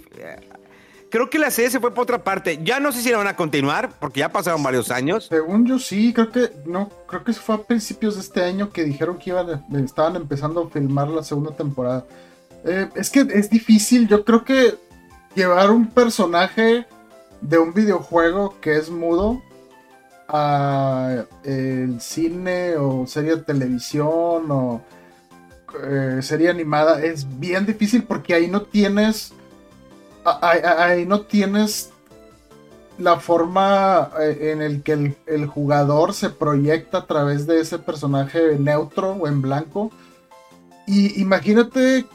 Eh, 1.14 1.18
creo 1.18 1.30
que 1.30 1.38
la 1.38 1.52
serie 1.52 1.70
se 1.70 1.80
fue 1.80 1.94
por 1.94 2.04
otra 2.04 2.24
parte. 2.24 2.60
Ya 2.64 2.80
no 2.80 2.92
sé 2.92 3.02
si 3.02 3.12
la 3.12 3.18
van 3.18 3.28
a 3.28 3.36
continuar, 3.36 3.92
porque 4.00 4.22
ya 4.22 4.30
pasaron 4.30 4.64
varios 4.64 4.90
años. 4.92 5.28
Según 5.30 5.66
yo 5.66 5.80
sí, 5.80 6.12
creo 6.14 6.32
que 6.32 6.52
no, 6.66 6.90
creo 7.08 7.24
que 7.24 7.34
fue 7.34 7.56
a 7.56 7.60
principios 7.60 8.16
de 8.16 8.22
este 8.22 8.44
año 8.44 8.72
que 8.72 8.84
dijeron 8.84 9.18
que 9.18 9.30
iban, 9.30 9.64
estaban 9.84 10.16
empezando 10.16 10.64
a 10.64 10.70
filmar 10.70 11.10
la 11.10 11.24
segunda 11.24 11.56
temporada. 11.56 12.06
Eh, 12.66 12.90
es 12.96 13.10
que 13.10 13.28
es 13.34 13.50
difícil, 13.50 14.08
yo 14.08 14.24
creo 14.26 14.44
que 14.44 14.76
llevar 15.36 15.72
un 15.72 15.88
personaje 15.88 16.86
de 17.42 17.58
un 17.58 17.74
videojuego 17.74 18.56
que 18.62 18.78
es 18.78 18.90
mudo 18.90 19.42
a 20.30 21.26
el 21.44 22.00
cine 22.00 22.78
o 22.78 23.06
serie 23.06 23.36
de 23.36 23.42
televisión 23.44 24.50
o 24.50 24.82
eh, 25.84 26.20
serie 26.22 26.50
animada 26.50 27.04
es 27.04 27.28
bien 27.40 27.66
difícil 27.66 28.04
porque 28.04 28.34
ahí 28.34 28.48
no 28.48 28.62
tienes 28.62 29.34
ahí, 30.26 31.06
no 31.06 31.22
tienes 31.22 31.92
la 32.98 33.20
forma 33.20 34.12
eh, 34.20 34.52
en 34.54 34.62
el 34.62 34.84
que 34.84 35.16
el, 35.26 35.48
jugador 35.48 36.14
se 36.14 36.30
proyecta 36.30 37.00
a 37.00 37.08
través 37.08 37.48
de 37.48 37.60
ese 37.60 37.80
personaje 37.80 38.58
neutro 38.60 39.14
o 39.14 39.28
en 39.28 39.42
blanco 39.42 39.92
y 40.86 41.20
imagínate 41.22 42.06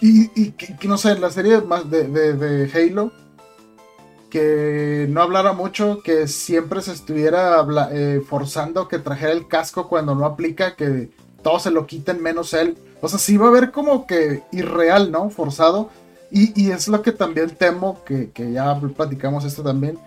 y, 0.00 0.52
que, 0.52 0.88
no 0.88 0.96
sé, 0.96 1.12
en 1.12 1.20
la 1.20 1.30
serie 1.30 1.60
de, 1.60 2.32
de, 2.34 2.70
Halo 2.72 3.12
que 4.30 5.06
no 5.10 5.20
hablara 5.20 5.52
mucho, 5.52 6.00
que 6.02 6.26
siempre 6.28 6.80
se 6.80 6.92
estuviera 6.92 7.66
eh, 7.92 8.22
forzando 8.26 8.88
que 8.88 8.98
trajera 8.98 9.32
el 9.32 9.48
casco 9.48 9.88
cuando 9.88 10.14
no 10.14 10.24
aplica, 10.24 10.76
que 10.76 11.10
todos 11.42 11.64
se 11.64 11.70
lo 11.70 11.86
quiten 11.86 12.22
menos 12.22 12.54
él. 12.54 12.78
O 13.02 13.08
sea, 13.08 13.18
sí 13.18 13.36
va 13.36 13.48
a 13.48 13.52
ver 13.52 13.72
como 13.72 14.06
que 14.06 14.42
irreal, 14.52 15.10
¿no? 15.10 15.30
Forzado. 15.30 15.90
Y, 16.30 16.70
es 16.70 16.86
lo 16.88 17.02
que 17.02 17.12
también 17.12 17.50
temo, 17.50 18.04
que, 18.04 18.30
ya 18.52 18.78
platicamos 18.96 19.44
esto 19.44 19.62
también. 19.62 19.98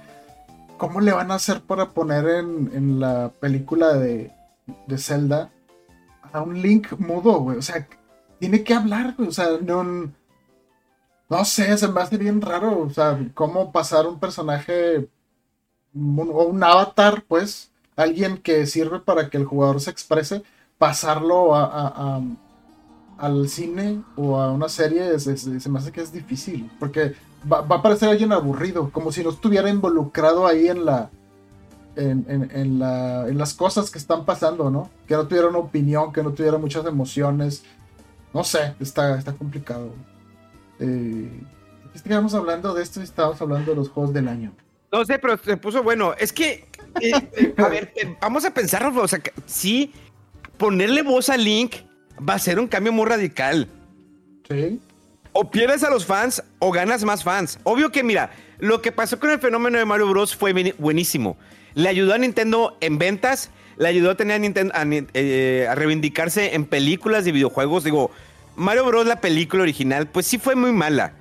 ¿Cómo 0.78 1.02
le 1.02 1.12
van 1.12 1.32
a 1.32 1.36
hacer 1.36 1.62
para 1.62 1.90
poner 1.90 2.28
en, 2.28 3.00
la 3.00 3.30
película 3.40 3.94
de, 3.94 4.32
de 4.88 4.98
Zelda 4.98 5.50
a 6.32 6.42
un 6.42 6.62
Link 6.62 6.94
mudo, 6.98 7.40
güey? 7.40 7.58
O 7.58 7.62
sea, 7.62 7.88
tiene 8.40 8.64
que 8.64 8.74
hablar, 8.74 9.16
güey. 9.18 9.30
O 9.30 9.32
sea, 9.34 9.48
no 9.62 10.12
no 11.34 11.46
sé, 11.46 11.76
se 11.78 11.88
me 11.88 12.02
hace 12.02 12.18
bien 12.18 12.42
raro, 12.42 12.80
o 12.80 12.90
sea, 12.92 13.20
cómo 13.34 13.72
pasar 13.72 14.06
un 14.06 14.20
personaje 14.20 15.10
o 15.96 16.44
un 16.44 16.64
avatar, 16.64 17.24
pues, 17.28 17.72
alguien 17.96 18.38
que 18.38 18.68
sirve 18.68 19.00
para 19.00 19.30
que 19.30 19.38
el 19.38 19.46
jugador 19.46 19.82
se 19.82 19.90
exprese, 19.90 20.44
pasarlo 20.78 21.56
a, 21.56 22.22
al 23.24 23.48
cine 23.48 24.04
o 24.18 24.38
a 24.38 24.52
una 24.52 24.68
serie, 24.68 25.18
se, 25.18 25.70
me 25.70 25.80
hace 25.80 25.94
que 25.94 26.02
es 26.02 26.12
difícil, 26.12 26.70
porque 26.78 27.16
va, 27.50 27.60
a 27.60 27.82
parecer 27.82 28.10
alguien 28.10 28.34
aburrido, 28.34 28.90
como 28.92 29.14
si 29.14 29.24
no 29.24 29.30
estuviera 29.30 29.70
involucrado 29.70 30.46
ahí 30.46 30.68
en 30.68 30.84
la, 30.84 31.10
en, 31.96 32.80
la, 32.80 33.26
en 33.30 33.38
las 33.38 33.54
cosas 33.54 33.90
que 33.90 33.98
están 33.98 34.26
pasando, 34.26 34.70
¿no? 34.70 34.90
Que 35.08 35.14
no 35.14 35.26
tuviera 35.26 35.48
una 35.48 35.60
opinión, 35.60 36.12
que 36.12 36.22
no 36.22 36.32
tuviera 36.34 36.58
muchas 36.58 36.86
emociones. 36.86 37.64
No 38.34 38.44
sé, 38.44 38.76
está, 38.82 39.18
está 39.18 39.32
complicado. 39.32 39.94
Eh, 40.82 41.32
estábamos 41.94 42.34
hablando 42.34 42.74
de 42.74 42.84
esto 42.84 43.00
y 43.00 43.04
estábamos 43.04 43.42
hablando 43.42 43.72
de 43.72 43.78
los 43.78 43.88
juegos 43.88 44.14
del 44.14 44.28
año. 44.28 44.52
No 44.92 45.06
sé, 45.06 45.18
pero 45.18 45.38
se 45.38 45.56
puso 45.56 45.82
bueno. 45.82 46.14
Es 46.20 46.34
que, 46.34 46.68
eh, 47.00 47.30
eh, 47.38 47.54
a 47.56 47.70
ver, 47.70 47.94
vamos 48.20 48.44
a 48.44 48.54
pensarlo. 48.54 49.02
O 49.02 49.08
sea, 49.08 49.22
sí, 49.46 49.94
ponerle 50.58 51.04
voz 51.04 51.30
a 51.30 51.38
Link 51.38 51.76
va 52.28 52.36
a 52.36 52.40
ser 52.40 52.60
un 52.60 52.68
cambio 52.68 52.92
muy 52.94 53.06
radical. 53.06 53.68
Sí. 54.48 54.80
O 55.32 55.50
pierdes 55.50 55.84
a 55.84 55.90
los 55.90 56.06
fans 56.06 56.44
o 56.60 56.72
ganas 56.72 57.04
más 57.04 57.24
fans. 57.24 57.60
Obvio 57.64 57.92
que, 57.92 58.04
mira, 58.04 58.32
lo 58.60 58.82
que 58.82 58.92
pasó 58.92 59.20
con 59.20 59.32
el 59.32 59.40
fenómeno 59.40 59.78
de 59.78 59.86
Mario 59.86 60.08
Bros. 60.10 60.36
fue 60.36 60.54
buenísimo. 60.78 61.38
Le 61.74 61.90
ayudó 61.90 62.14
a 62.14 62.18
Nintendo 62.18 62.78
en 62.82 63.00
ventas, 63.00 63.50
le 63.78 63.88
ayudó 63.88 64.12
a 64.12 64.16
tener 64.16 64.36
a 64.36 64.40
Nintendo 64.40 64.74
a 64.76 65.76
reivindicarse 65.76 66.54
en 66.54 66.66
películas 66.66 67.26
y 67.26 67.32
videojuegos. 67.32 67.84
Digo, 67.84 68.12
Mario 68.56 68.86
Bros. 68.86 69.08
la 69.08 69.22
película 69.22 69.64
original, 69.64 70.08
pues 70.08 70.28
sí 70.28 70.38
fue 70.38 70.56
muy 70.56 70.72
mala. 70.72 71.14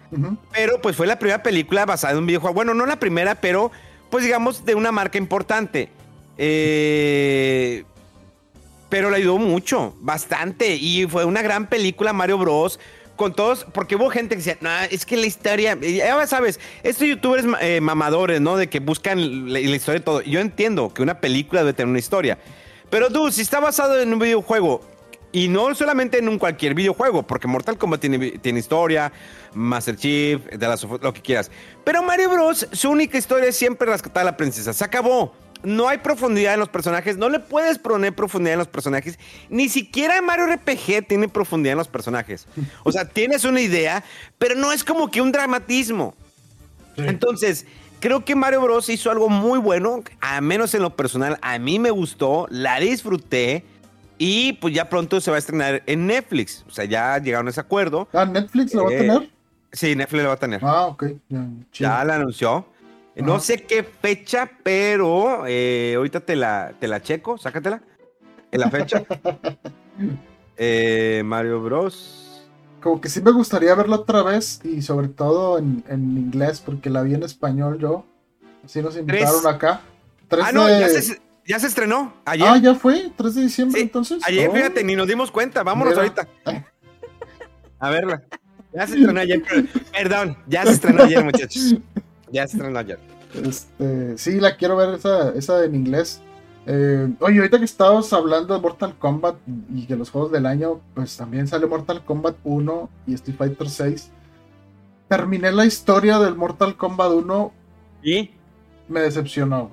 Pero 0.52 0.82
pues 0.82 0.94
fue 0.94 1.06
la 1.06 1.18
primera 1.18 1.42
película 1.42 1.86
basada 1.86 2.12
en 2.12 2.18
un 2.18 2.26
videojuego. 2.26 2.54
Bueno, 2.54 2.74
no 2.74 2.84
la 2.84 3.00
primera, 3.00 3.36
pero 3.36 3.72
pues 4.10 4.24
digamos 4.24 4.66
de 4.66 4.74
una 4.74 4.92
marca 4.92 5.16
importante. 5.16 5.88
Eh, 6.36 7.84
pero 8.92 9.08
le 9.08 9.16
ayudó 9.16 9.38
mucho, 9.38 9.94
bastante. 10.00 10.74
Y 10.74 11.06
fue 11.06 11.24
una 11.24 11.40
gran 11.40 11.66
película 11.66 12.12
Mario 12.12 12.36
Bros. 12.36 12.78
Con 13.16 13.34
todos, 13.34 13.66
porque 13.72 13.96
hubo 13.96 14.10
gente 14.10 14.30
que 14.30 14.42
decía, 14.42 14.58
no, 14.60 14.70
es 14.90 15.06
que 15.06 15.16
la 15.16 15.26
historia, 15.26 15.78
ya 15.80 16.26
sabes, 16.26 16.58
estos 16.82 17.06
youtubers 17.06 17.44
eh, 17.60 17.80
mamadores, 17.80 18.40
¿no? 18.40 18.56
De 18.56 18.68
que 18.68 18.80
buscan 18.80 19.52
la, 19.52 19.60
historia 19.60 20.00
de 20.00 20.04
todo. 20.04 20.22
Yo 20.22 20.40
entiendo 20.40 20.92
que 20.92 21.02
una 21.02 21.20
película 21.20 21.60
debe 21.60 21.72
tener 21.74 21.88
una 21.88 21.98
historia. 21.98 22.38
Pero 22.90 23.10
tú, 23.10 23.30
si 23.30 23.42
está 23.42 23.60
basado 23.60 24.00
en 24.00 24.12
un 24.12 24.18
videojuego 24.18 24.80
y 25.30 25.48
no 25.48 25.74
solamente 25.74 26.18
en 26.18 26.28
un 26.28 26.38
cualquier 26.38 26.74
videojuego, 26.74 27.22
porque 27.22 27.46
Mortal 27.46 27.78
Kombat 27.78 28.00
tiene, 28.00 28.32
tiene 28.38 28.58
historia, 28.58 29.12
Master 29.54 29.96
Chief, 29.96 30.44
de 30.46 30.76
lo 31.00 31.12
que 31.12 31.22
quieras. 31.22 31.50
Pero 31.84 32.02
Mario 32.02 32.30
Bros, 32.30 32.66
su 32.72 32.90
única 32.90 33.16
historia 33.16 33.48
es 33.48 33.56
siempre 33.56 33.90
rescatar 33.90 34.22
a 34.22 34.24
la 34.24 34.36
princesa. 34.36 34.72
Se 34.72 34.84
acabó. 34.84 35.32
No 35.62 35.88
hay 35.88 35.98
profundidad 35.98 36.54
en 36.54 36.60
los 36.60 36.68
personajes, 36.68 37.16
no 37.16 37.28
le 37.28 37.38
puedes 37.38 37.78
poner 37.78 38.14
profundidad 38.14 38.54
en 38.54 38.58
los 38.58 38.68
personajes. 38.68 39.18
Ni 39.48 39.68
siquiera 39.68 40.20
Mario 40.22 40.46
RPG 40.46 41.06
tiene 41.06 41.28
profundidad 41.28 41.72
en 41.72 41.78
los 41.78 41.88
personajes. 41.88 42.46
O 42.84 42.92
sea, 42.92 43.08
tienes 43.08 43.44
una 43.44 43.60
idea, 43.60 44.02
pero 44.38 44.54
no 44.54 44.72
es 44.72 44.84
como 44.84 45.10
que 45.10 45.20
un 45.20 45.32
dramatismo. 45.32 46.14
Entonces, 46.96 47.66
creo 48.00 48.24
que 48.24 48.34
Mario 48.34 48.60
Bros 48.60 48.88
hizo 48.88 49.10
algo 49.10 49.28
muy 49.28 49.58
bueno, 49.58 50.02
a 50.20 50.40
menos 50.40 50.74
en 50.74 50.82
lo 50.82 50.96
personal, 50.96 51.38
a 51.40 51.58
mí 51.58 51.78
me 51.78 51.90
gustó, 51.90 52.46
la 52.50 52.80
disfruté 52.80 53.64
y 54.18 54.54
pues 54.54 54.74
ya 54.74 54.88
pronto 54.88 55.20
se 55.20 55.30
va 55.30 55.36
a 55.36 55.38
estrenar 55.38 55.82
en 55.86 56.06
Netflix. 56.06 56.64
O 56.68 56.70
sea, 56.70 56.84
ya 56.84 57.18
llegaron 57.18 57.46
a 57.46 57.50
ese 57.50 57.60
acuerdo. 57.60 58.08
¿Ah, 58.12 58.24
Netflix 58.24 58.74
lo 58.74 58.84
va 58.84 58.90
a 58.90 58.94
eh, 58.94 58.98
tener? 58.98 59.30
Sí, 59.72 59.96
Netflix 59.96 60.22
lo 60.22 60.28
va 60.28 60.34
a 60.34 60.38
tener. 60.38 60.60
Ah, 60.62 60.86
ok. 60.86 61.04
Ya, 61.72 62.04
la 62.04 62.16
anunció. 62.16 62.66
No 63.16 63.40
sé 63.40 63.62
qué 63.64 63.82
fecha, 63.82 64.50
pero 64.62 65.44
eh, 65.46 65.94
ahorita 65.96 66.20
te 66.20 66.36
la, 66.36 66.72
te 66.78 66.88
la 66.88 67.02
checo, 67.02 67.36
sácatela. 67.38 67.82
En 68.50 68.60
la 68.60 68.70
fecha. 68.70 69.04
Eh, 70.58 71.22
Mario 71.24 71.60
Bros. 71.62 72.46
Como 72.80 73.00
que 73.00 73.08
sí 73.08 73.22
me 73.22 73.32
gustaría 73.32 73.74
verla 73.74 73.96
otra 73.96 74.22
vez 74.22 74.60
y 74.64 74.82
sobre 74.82 75.08
todo 75.08 75.58
en, 75.58 75.82
inglés, 75.88 76.60
porque 76.60 76.90
la 76.90 77.02
vi 77.02 77.14
en 77.14 77.22
español 77.22 77.78
yo. 77.78 78.04
Así 78.64 78.82
nos 78.82 78.96
invitaron 78.96 79.46
acá. 79.46 79.80
ah, 80.30 80.52
no, 80.52 80.68
ya 80.68 80.88
se, 80.88 81.20
ya 81.46 81.58
se 81.58 81.66
estrenó 81.66 82.12
ayer. 82.24 82.46
Ah, 82.48 82.58
ya 82.58 82.74
fue, 82.74 83.10
3 83.16 83.34
de 83.34 83.42
diciembre 83.42 83.80
entonces. 83.80 84.22
Ayer, 84.24 84.48
oh. 84.48 84.52
fíjate, 84.52 84.84
ni 84.84 84.94
nos 84.94 85.08
dimos 85.08 85.30
cuenta. 85.30 85.62
Vámonos 85.62 85.96
ahorita. 85.96 86.28
A 87.78 87.90
verla. 87.90 88.22
Ya 88.72 88.86
se 88.86 88.96
estrenó 88.96 89.20
ayer. 89.20 89.42
Perdón, 89.92 90.36
ya 90.46 90.64
se 90.64 90.72
estrenó 90.72 91.02
ayer, 91.04 91.24
muchachos. 91.24 91.76
Ya 92.32 92.46
se 92.46 92.56
estrenó 92.56 92.78
ayer. 92.78 92.98
Este, 93.44 94.18
sí, 94.18 94.40
la 94.40 94.56
quiero 94.56 94.76
ver 94.76 94.94
esa, 94.94 95.30
esa 95.30 95.64
en 95.64 95.74
inglés. 95.74 96.20
Eh, 96.66 97.12
oye, 97.20 97.38
ahorita 97.38 97.58
que 97.58 97.64
estabas 97.64 98.12
hablando 98.12 98.54
de 98.54 98.60
Mortal 98.60 98.96
Kombat 98.98 99.36
y 99.74 99.86
que 99.86 99.96
los 99.96 100.10
juegos 100.10 100.32
del 100.32 100.46
año, 100.46 100.80
pues 100.94 101.16
también 101.16 101.48
sale 101.48 101.66
Mortal 101.66 102.04
Kombat 102.04 102.36
1 102.44 102.90
y 103.06 103.14
Street 103.14 103.36
Fighter 103.36 103.68
6. 103.68 104.10
Terminé 105.08 105.52
la 105.52 105.66
historia 105.66 106.18
del 106.18 106.36
Mortal 106.36 106.76
Kombat 106.76 107.12
1 107.12 107.52
y 108.02 108.30
me 108.88 109.00
decepcionó. 109.00 109.70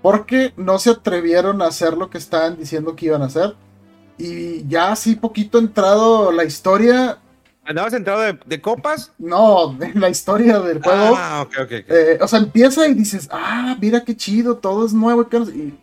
Porque 0.00 0.52
no 0.56 0.78
se 0.78 0.90
atrevieron 0.90 1.60
a 1.60 1.66
hacer 1.66 1.94
lo 1.94 2.08
que 2.08 2.18
estaban 2.18 2.56
diciendo 2.56 2.94
que 2.94 3.06
iban 3.06 3.22
a 3.22 3.26
hacer. 3.26 3.56
Y 4.16 4.66
ya 4.68 4.92
así 4.92 5.16
poquito 5.16 5.58
entrado 5.58 6.32
la 6.32 6.44
historia. 6.44 7.18
¿Andabas 7.68 7.92
entrado 7.92 8.22
de, 8.46 8.60
copas? 8.62 9.12
No, 9.18 9.74
de 9.74 9.92
la 9.92 10.08
historia 10.08 10.58
del 10.58 10.82
juego. 10.82 11.14
Ah, 11.14 11.44
ok, 11.46 11.54
ok. 11.64 11.70
Eh, 11.70 12.18
o 12.18 12.26
sea, 12.26 12.38
empieza 12.38 12.88
y 12.88 12.94
dices, 12.94 13.28
ah, 13.30 13.76
mira 13.78 14.04
qué 14.04 14.16
chido, 14.16 14.56
todo 14.56 14.86
es 14.86 14.94
nuevo. 14.94 15.28
Y 15.54 15.74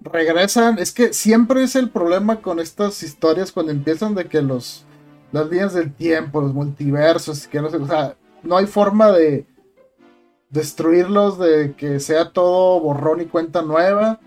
regresan. 0.00 0.78
Es 0.78 0.92
que 0.92 1.12
siempre 1.12 1.62
es 1.62 1.76
el 1.76 1.90
problema 1.90 2.40
con 2.40 2.58
estas 2.58 3.02
historias 3.02 3.52
cuando 3.52 3.70
empiezan 3.70 4.14
de 4.14 4.24
que 4.28 4.40
los 4.40 4.86
las 5.30 5.48
líneas 5.50 5.74
del 5.74 5.92
tiempo, 5.92 6.40
los 6.40 6.54
multiversos, 6.54 7.46
que 7.46 7.60
no 7.60 7.70
sé, 7.70 7.76
o 7.76 7.86
sea, 7.86 8.16
no 8.42 8.56
hay 8.56 8.66
forma 8.66 9.12
de 9.12 9.46
destruirlos, 10.48 11.38
de 11.38 11.74
que 11.76 12.00
sea 12.00 12.32
todo 12.32 12.80
borrón 12.80 13.20
y 13.20 13.26
cuenta 13.26 13.60
nueva. 13.60 14.20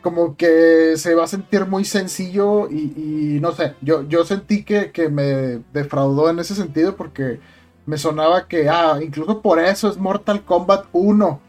Como 0.00 0.36
que 0.36 0.94
se 0.96 1.14
va 1.14 1.24
a 1.24 1.28
sentir 1.28 1.66
muy 1.66 1.84
sencillo 1.84 2.68
y, 2.70 3.38
no 3.40 3.52
sé, 3.52 3.74
yo, 3.80 4.02
yo 4.08 4.24
sentí 4.24 4.64
que, 4.64 4.92
que, 4.92 5.08
me 5.08 5.60
defraudó 5.72 6.30
en 6.30 6.38
ese 6.38 6.54
sentido 6.54 6.96
porque 6.96 7.40
me 7.86 7.98
sonaba 7.98 8.48
que, 8.48 8.68
ah, 8.68 8.98
incluso 9.02 9.42
por 9.42 9.58
eso 9.58 9.88
es 9.88 9.96
Mortal 9.98 10.44
Kombat 10.44 10.86
1, 10.92 11.40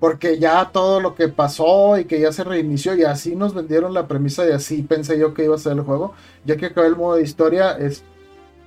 porque 0.00 0.38
ya 0.38 0.70
todo 0.72 1.00
lo 1.00 1.14
que 1.14 1.28
pasó 1.28 1.98
y 1.98 2.04
que 2.04 2.20
ya 2.20 2.32
se 2.32 2.44
reinició 2.44 2.94
y 2.94 3.04
así 3.04 3.36
nos 3.36 3.54
vendieron 3.54 3.94
la 3.94 4.08
premisa 4.08 4.46
y 4.46 4.52
así 4.52 4.82
pensé 4.82 5.18
yo 5.18 5.34
que 5.34 5.44
iba 5.44 5.54
a 5.54 5.58
ser 5.58 5.72
el 5.72 5.82
juego, 5.82 6.14
ya 6.44 6.56
que 6.56 6.66
acabé 6.66 6.88
el 6.88 6.96
modo 6.96 7.16
de 7.16 7.22
historia 7.22 7.72
es 7.72 8.02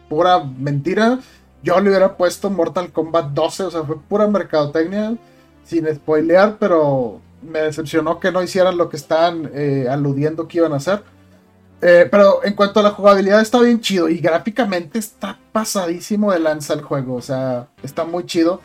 pura 0.10 0.44
mentira, 0.44 1.20
yo 1.64 1.80
le 1.80 1.90
hubiera 1.90 2.18
puesto 2.18 2.50
Mortal 2.50 2.92
Kombat 2.92 3.32
12, 3.32 3.64
o 3.64 3.72
sea, 3.72 3.84
fue 3.84 4.00
pura 4.00 4.28
mercadotecnia, 4.28 5.18
sin 5.64 5.86
spoilear, 5.94 6.58
pero 6.60 7.20
me 7.42 7.60
decepcionó 7.60 8.20
que 8.20 8.32
no 8.32 8.42
hicieran 8.42 8.78
lo 8.78 8.90
que 8.90 8.98
estaban 8.98 9.50
eh, 9.54 9.88
aludiendo 9.90 10.48
que 10.48 10.60
iban 10.60 10.74
a 10.74 10.78
hacer. 10.78 11.04
Eh, 11.82 12.08
pero 12.10 12.44
en 12.44 12.54
cuanto 12.56 12.80
a 12.80 12.84
la 12.84 12.90
jugabilidad 12.90 13.40
está 13.40 13.60
bien 13.60 13.80
chido 13.80 14.10
y 14.10 14.18
gráficamente 14.18 14.98
está 14.98 15.38
pasadísimo 15.52 16.32
de 16.32 16.40
lanza 16.40 16.74
el 16.74 16.82
juego, 16.82 17.16
o 17.16 17.22
sea, 17.22 17.68
está 17.84 18.04
muy 18.04 18.26
chido. 18.26 18.62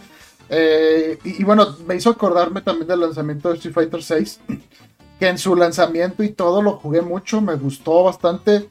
Eh, 0.49 1.19
y, 1.25 1.45
bueno, 1.45 1.77
me 1.87 1.95
hizo 1.95 2.11
acordarme 2.11 2.63
también 2.63 2.89
del 2.89 3.01
lanzamiento 3.01 3.49
de 3.49 3.57
Street 3.57 3.75
Fighter 3.75 4.03
6, 4.03 4.41
que 5.19 5.29
en 5.29 5.39
su 5.39 5.55
lanzamiento 5.55 6.23
y 6.23 6.31
todo 6.31 6.63
lo 6.63 6.73
jugué 6.73 7.03
mucho, 7.03 7.41
me 7.41 7.55
gustó 7.57 8.05
bastante. 8.05 8.71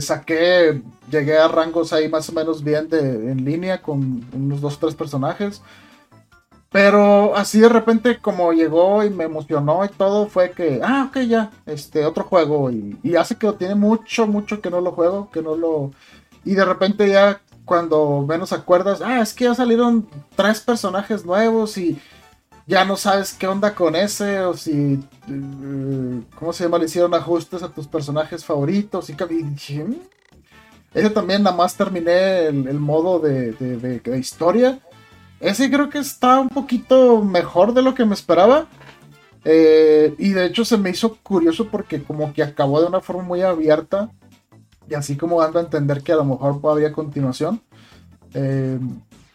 saqué, 0.00 0.82
llegué 1.10 1.38
a 1.38 1.48
rangos 1.48 1.94
ahí 1.94 2.08
más 2.08 2.28
o 2.28 2.32
menos 2.32 2.62
bien 2.62 2.88
de, 2.88 3.00
en 3.00 3.44
línea 3.44 3.80
con 3.80 4.26
unos 4.34 4.60
2-3 4.60 4.94
personajes. 4.94 5.62
Pero 6.74 7.36
así 7.36 7.60
de 7.60 7.68
repente 7.68 8.18
como 8.18 8.52
llegó 8.52 9.04
y 9.04 9.08
me 9.08 9.22
emocionó 9.22 9.84
y 9.84 9.88
todo, 9.90 10.26
fue 10.26 10.50
que, 10.50 10.80
ah, 10.82 11.06
ok, 11.08 11.18
ya, 11.20 11.52
este, 11.66 12.04
otro 12.04 12.24
juego. 12.24 12.68
Y, 12.68 13.14
hace 13.14 13.36
que 13.36 13.46
lo 13.46 13.54
tiene 13.54 13.76
mucho, 13.76 14.26
mucho 14.26 14.60
que 14.60 14.70
no 14.70 14.80
lo 14.80 14.90
juego, 14.90 15.30
que 15.30 15.40
no 15.40 15.54
lo... 15.54 15.92
Y 16.44 16.56
de 16.56 16.64
repente 16.64 17.08
ya 17.08 17.40
cuando 17.64 18.26
menos 18.28 18.52
acuerdas, 18.52 19.02
ah, 19.02 19.20
es 19.20 19.32
que 19.32 19.44
ya 19.44 19.54
salieron 19.54 20.08
tres 20.34 20.60
personajes 20.60 21.24
nuevos 21.24 21.78
y 21.78 21.96
ya 22.66 22.84
no 22.84 22.96
sabes 22.96 23.34
qué 23.34 23.46
onda 23.46 23.72
con 23.72 23.94
ese 23.94 24.40
o 24.40 24.54
si, 24.54 24.98
eh, 25.28 26.22
¿cómo 26.36 26.52
se 26.52 26.64
llama? 26.64 26.78
Le 26.78 26.86
hicieron 26.86 27.14
ajustes 27.14 27.62
a 27.62 27.68
tus 27.68 27.86
personajes 27.86 28.44
favoritos 28.44 29.08
y, 29.10 29.12
mm". 29.12 29.94
ese 30.92 31.10
también 31.10 31.44
nada 31.44 31.54
más 31.54 31.76
terminé 31.76 32.46
el, 32.46 32.80
modo 32.80 33.20
de 33.20 34.18
historia 34.18 34.80
ese 35.44 35.70
creo 35.70 35.90
que 35.90 35.98
está 35.98 36.40
un 36.40 36.48
poquito 36.48 37.22
mejor 37.22 37.74
de 37.74 37.82
lo 37.82 37.94
que 37.94 38.06
me 38.06 38.14
esperaba. 38.14 38.66
Eh, 39.44 40.14
y 40.16 40.30
de 40.30 40.46
hecho 40.46 40.64
se 40.64 40.78
me 40.78 40.88
hizo 40.88 41.16
curioso 41.22 41.68
porque 41.68 42.02
como 42.02 42.32
que 42.32 42.42
acabó 42.42 42.80
de 42.80 42.86
una 42.86 43.02
forma 43.02 43.24
muy 43.24 43.42
abierta. 43.42 44.10
Y 44.88 44.94
así 44.94 45.16
como 45.18 45.42
dando 45.42 45.58
a 45.58 45.62
entender 45.62 46.02
que 46.02 46.12
a 46.12 46.16
lo 46.16 46.24
mejor 46.24 46.60
habría 46.64 46.92
continuación. 46.92 47.60
Eh, 48.32 48.78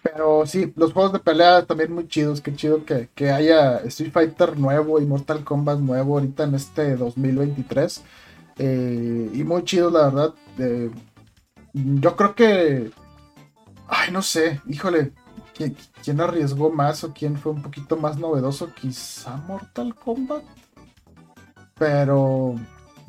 pero 0.01 0.47
sí, 0.47 0.73
los 0.75 0.93
juegos 0.93 1.13
de 1.13 1.19
pelea 1.19 1.65
también 1.67 1.93
muy 1.93 2.07
chidos. 2.07 2.41
Qué 2.41 2.55
chido 2.55 2.83
que, 2.85 3.31
haya 3.31 3.77
Street 3.81 4.11
Fighter 4.11 4.57
nuevo 4.57 4.99
y 4.99 5.05
Mortal 5.05 5.43
Kombat 5.43 5.77
nuevo 5.77 6.15
ahorita 6.15 6.45
en 6.45 6.55
este 6.55 6.95
2023. 6.95 8.03
Eh, 8.57 9.29
y 9.31 9.43
muy 9.43 9.63
chidos, 9.63 9.93
la 9.93 10.05
verdad. 10.09 10.33
yo 11.73 12.15
creo 12.15 12.33
que... 12.33 12.89
Ay, 13.87 14.11
no 14.11 14.23
sé, 14.23 14.59
híjole. 14.67 15.13
¿Quién, 16.03 16.21
arriesgó 16.21 16.69
más 16.69 17.03
o 17.03 17.13
quién 17.13 17.37
fue 17.37 17.51
un 17.51 17.61
poquito 17.61 17.97
más 17.97 18.17
novedoso? 18.17 18.73
Quizá 18.73 19.35
Mortal 19.35 19.93
Kombat. 19.93 20.43
Pero 21.77 22.55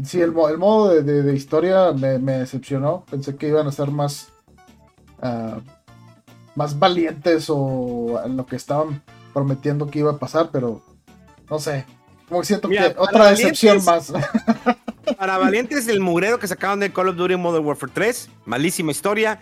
sí, 0.04 0.20
el, 0.20 0.32
modo 0.32 1.00
de, 1.00 1.34
historia 1.34 1.92
me, 1.92 2.18
decepcionó. 2.18 3.04
Pensé 3.08 3.36
que 3.36 3.48
iban 3.48 3.68
a 3.68 3.72
ser 3.72 3.92
más, 3.92 4.32
ah, 5.22 5.60
más 6.56 6.76
valientes 6.76 7.46
o 7.48 8.20
lo 8.28 8.46
que 8.46 8.56
estaban 8.56 9.00
prometiendo 9.32 9.86
que 9.88 10.00
iba 10.00 10.10
a 10.10 10.18
pasar, 10.18 10.50
pero 10.50 10.82
no 11.48 11.58
sé. 11.60 11.86
Como 12.28 12.42
siento 12.42 12.68
que 12.68 12.94
otra 12.96 13.30
decepción 13.30 13.84
más. 13.84 14.12
Para 15.18 15.38
valientes, 15.38 15.86
el 15.86 16.00
mugrero 16.00 16.38
que 16.38 16.48
sacaron 16.48 16.80
de 16.80 16.92
Call 16.92 17.08
of 17.08 17.16
Duty 17.16 17.36
Modern 17.36 17.64
Warfare 17.64 17.92
3. 17.92 18.28
Malísima 18.46 18.90
historia 18.90 19.40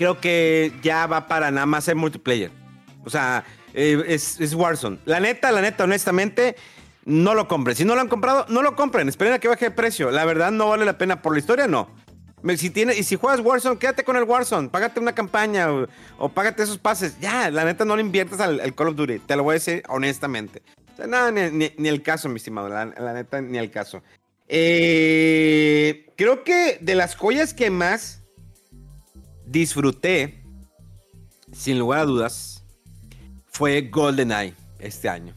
creo 0.00 0.18
que 0.18 0.72
ya 0.80 1.06
va 1.06 1.28
para 1.28 1.50
nada 1.50 1.66
más 1.66 1.84
ser 1.84 1.94
multiplayer. 1.94 2.50
O 3.04 3.10
sea, 3.10 3.44
eh, 3.74 4.02
es, 4.06 4.40
es, 4.40 4.54
Warzone. 4.54 4.96
La 5.04 5.20
neta, 5.20 5.52
la 5.52 5.60
neta, 5.60 5.84
honestamente, 5.84 6.56
no 7.04 7.34
lo 7.34 7.46
compren. 7.46 7.76
Si 7.76 7.84
no 7.84 7.94
lo 7.94 8.00
han 8.00 8.08
comprado, 8.08 8.46
no 8.48 8.62
lo 8.62 8.76
compren. 8.76 9.10
Esperen 9.10 9.34
a 9.34 9.38
que 9.38 9.48
baje 9.48 9.66
de 9.66 9.70
precio. 9.72 10.10
La 10.10 10.24
verdad, 10.24 10.52
no 10.52 10.70
vale 10.70 10.86
la 10.86 10.96
pena. 10.96 11.20
Por 11.20 11.34
la 11.34 11.40
historia, 11.40 11.66
no. 11.66 11.90
Si 12.56 12.70
tiene, 12.70 12.96
y 12.96 13.02
si 13.02 13.16
juegas 13.16 13.40
Warzone, 13.40 13.78
quédate 13.78 14.02
con 14.02 14.16
el 14.16 14.24
Warzone. 14.24 14.70
Págate 14.70 15.00
una 15.00 15.14
campaña 15.14 15.68
o, 16.16 16.30
págate 16.30 16.62
esos 16.62 16.78
pases. 16.78 17.20
Ya, 17.20 17.50
la 17.50 17.66
neta, 17.66 17.84
no 17.84 17.94
le 17.94 18.00
inviertas 18.00 18.40
al, 18.40 18.74
Call 18.74 18.88
of 18.88 18.96
Duty. 18.96 19.18
Te 19.18 19.36
lo 19.36 19.42
voy 19.42 19.52
a 19.52 19.54
decir 19.56 19.82
honestamente. 19.88 20.62
O 20.94 20.96
sea, 20.96 21.08
nada, 21.08 21.30
ni, 21.30 21.88
el 21.88 22.02
caso, 22.02 22.30
mi 22.30 22.36
estimado. 22.36 22.70
La, 22.70 22.86
neta, 22.86 23.42
ni 23.42 23.58
el 23.58 23.70
caso. 23.70 24.02
Eh, 24.48 26.10
creo 26.16 26.42
que 26.42 26.78
de 26.80 26.94
las 26.94 27.16
joyas 27.16 27.52
que 27.52 27.68
más 27.68 28.19
disfruté, 29.50 30.42
sin 31.52 31.78
lugar 31.78 32.00
a 32.00 32.04
dudas, 32.04 32.64
fue 33.46 33.82
GoldenEye 33.82 34.54
este 34.78 35.08
año. 35.08 35.34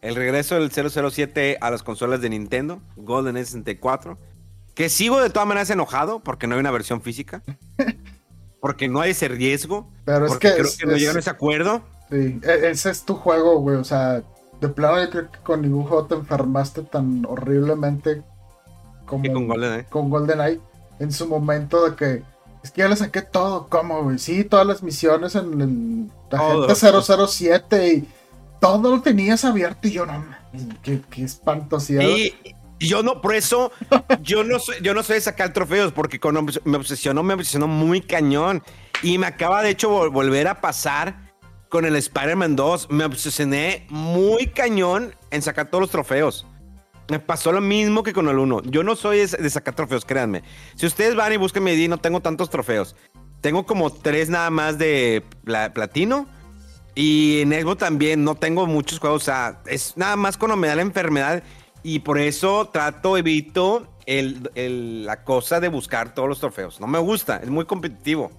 El 0.00 0.16
regreso 0.16 0.56
del 0.56 0.70
007 0.72 1.58
a 1.60 1.70
las 1.70 1.84
consolas 1.84 2.20
de 2.20 2.30
Nintendo, 2.30 2.80
GoldenEye 2.96 3.44
64, 3.44 4.18
que 4.74 4.88
sigo 4.88 5.20
de 5.20 5.30
todas 5.30 5.46
maneras 5.46 5.70
enojado 5.70 6.20
porque 6.20 6.46
no 6.46 6.54
hay 6.54 6.60
una 6.60 6.72
versión 6.72 7.00
física, 7.00 7.42
porque 8.60 8.88
no 8.88 9.00
hay 9.00 9.12
ese 9.12 9.28
riesgo, 9.28 9.88
Pero 10.04 10.26
porque 10.26 10.48
es 10.48 10.54
que 10.54 10.60
creo 10.60 10.72
que 10.78 10.86
no 10.86 10.96
llegan 10.96 11.16
a 11.16 11.20
ese 11.20 11.30
acuerdo. 11.30 11.82
Sí, 12.10 12.40
e, 12.42 12.70
ese 12.70 12.90
es 12.90 13.04
tu 13.04 13.14
juego, 13.14 13.60
güey, 13.60 13.76
o 13.76 13.84
sea, 13.84 14.24
de 14.60 14.68
plano 14.68 15.02
yo 15.02 15.10
creo 15.10 15.30
que 15.30 15.38
con 15.38 15.62
ningún 15.62 15.84
juego 15.84 16.06
te 16.06 16.14
enfermaste 16.16 16.82
tan 16.82 17.24
horriblemente 17.26 18.22
como 19.06 19.32
con 19.32 19.46
GoldenEye. 19.46 19.84
Con 19.84 20.10
GoldenEye 20.10 20.60
en 20.98 21.12
su 21.12 21.28
momento 21.28 21.88
de 21.88 21.96
que 21.96 22.31
es 22.62 22.70
que 22.70 22.82
ya 22.82 22.88
le 22.88 22.96
saqué 22.96 23.22
todo, 23.22 23.68
¿cómo, 23.68 24.02
güey? 24.04 24.18
Sí, 24.18 24.44
todas 24.44 24.66
las 24.66 24.82
misiones 24.82 25.34
en, 25.34 25.60
el 25.60 26.36
Agente 26.38 26.74
007 26.74 27.94
y 27.94 28.08
todo 28.60 28.96
lo 28.96 29.02
tenías 29.02 29.44
abierto 29.44 29.88
y 29.88 29.92
yo 29.92 30.06
no, 30.06 30.24
qué, 30.82 31.00
qué. 31.10 31.26
Y 32.78 32.88
yo 32.88 33.02
no, 33.02 33.20
por 33.20 33.34
eso, 33.34 33.70
yo 34.22 34.42
no 34.44 34.58
soy, 34.58 34.76
yo 34.82 34.92
no 34.92 35.02
soy 35.02 35.16
de 35.16 35.20
sacar 35.20 35.52
trofeos, 35.52 35.92
porque 35.92 36.18
cuando 36.18 36.44
me 36.64 36.76
obsesionó, 36.76 37.22
me 37.22 37.34
obsesionó 37.34 37.68
muy 37.68 38.00
cañón. 38.00 38.62
Y 39.02 39.18
me 39.18 39.26
acaba 39.26 39.62
de 39.62 39.70
hecho 39.70 40.10
volver 40.10 40.48
a 40.48 40.60
pasar 40.60 41.32
con 41.68 41.84
el 41.84 41.96
Spider-Man 41.96 42.56
2. 42.56 42.90
Me 42.90 43.04
obsesioné 43.04 43.86
muy 43.88 44.48
cañón 44.48 45.14
en 45.30 45.42
sacar 45.42 45.70
todos 45.70 45.82
los 45.82 45.90
trofeos. 45.90 46.46
Me 47.08 47.18
pasó 47.18 47.52
lo 47.52 47.60
mismo 47.60 48.02
que 48.02 48.12
con 48.12 48.28
el 48.28 48.38
1. 48.38 48.62
Yo 48.64 48.82
no 48.82 48.96
soy 48.96 49.18
de 49.18 49.50
sacar 49.50 49.74
trofeos, 49.74 50.04
créanme. 50.04 50.42
Si 50.76 50.86
ustedes 50.86 51.14
van 51.14 51.32
y 51.32 51.36
buscan 51.36 51.64
mi 51.64 51.88
no 51.88 51.98
tengo 51.98 52.20
tantos 52.20 52.50
trofeos. 52.50 52.96
Tengo 53.40 53.66
como 53.66 53.90
tres 53.90 54.28
nada 54.30 54.50
más 54.50 54.78
de 54.78 55.24
platino. 55.74 56.26
Y 56.94 57.40
en 57.40 57.52
Xbox 57.52 57.78
también 57.78 58.22
no 58.22 58.34
tengo 58.34 58.66
muchos 58.66 58.98
juegos. 58.98 59.22
O 59.22 59.24
sea, 59.24 59.62
es 59.66 59.96
nada 59.96 60.16
más 60.16 60.36
cuando 60.36 60.56
me 60.56 60.68
da 60.68 60.76
la 60.76 60.82
enfermedad. 60.82 61.42
Y 61.82 62.00
por 62.00 62.18
eso 62.18 62.68
trato, 62.72 63.16
evito 63.16 63.88
la 64.06 65.24
cosa 65.24 65.60
de 65.60 65.68
buscar 65.68 66.14
todos 66.14 66.28
los 66.28 66.38
trofeos. 66.40 66.80
No 66.80 66.86
me 66.86 66.98
gusta, 66.98 67.38
es 67.38 67.50
muy 67.50 67.64
competitivo. 67.64 68.30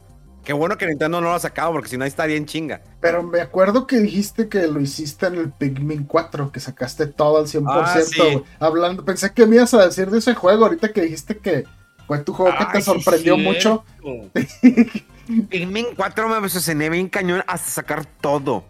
Qué 0.43 0.51
bueno 0.51 0.77
que 0.77 0.85
Nintendo 0.85 1.21
no 1.21 1.29
lo 1.29 1.33
ha 1.33 1.39
sacado, 1.39 1.71
porque 1.71 1.89
si 1.89 1.97
no 1.97 2.03
estaría 2.03 2.35
en 2.35 2.45
chinga. 2.45 2.81
Pero 2.99 3.23
me 3.23 3.39
acuerdo 3.39 3.87
que 3.87 3.99
dijiste 3.99 4.49
que 4.49 4.67
lo 4.67 4.81
hiciste 4.81 5.27
en 5.27 5.35
el 5.35 5.51
Pikmin 5.51 6.03
4, 6.03 6.51
que 6.51 6.59
sacaste 6.59 7.07
todo 7.07 7.37
al 7.37 7.45
100%. 7.45 8.43
Ah, 8.59 8.65
Hablando, 8.65 9.05
pensé 9.05 9.31
que 9.33 9.45
me 9.45 9.55
ibas 9.55 9.73
a 9.73 9.85
decir 9.85 10.09
de 10.09 10.19
ese 10.19 10.33
juego, 10.35 10.65
ahorita 10.65 10.91
que 10.91 11.01
dijiste 11.01 11.37
que 11.37 11.65
fue 12.07 12.19
tu 12.19 12.33
juego 12.33 12.55
que 12.57 12.65
te 12.77 12.81
sorprendió 12.81 13.37
mucho. 13.37 13.85
Pikmin 15.49 15.87
4 15.95 16.41
me 16.41 16.49
cené 16.49 16.89
bien 16.89 17.07
cañón 17.07 17.43
hasta 17.47 17.69
sacar 17.69 18.05
todo. 18.05 18.65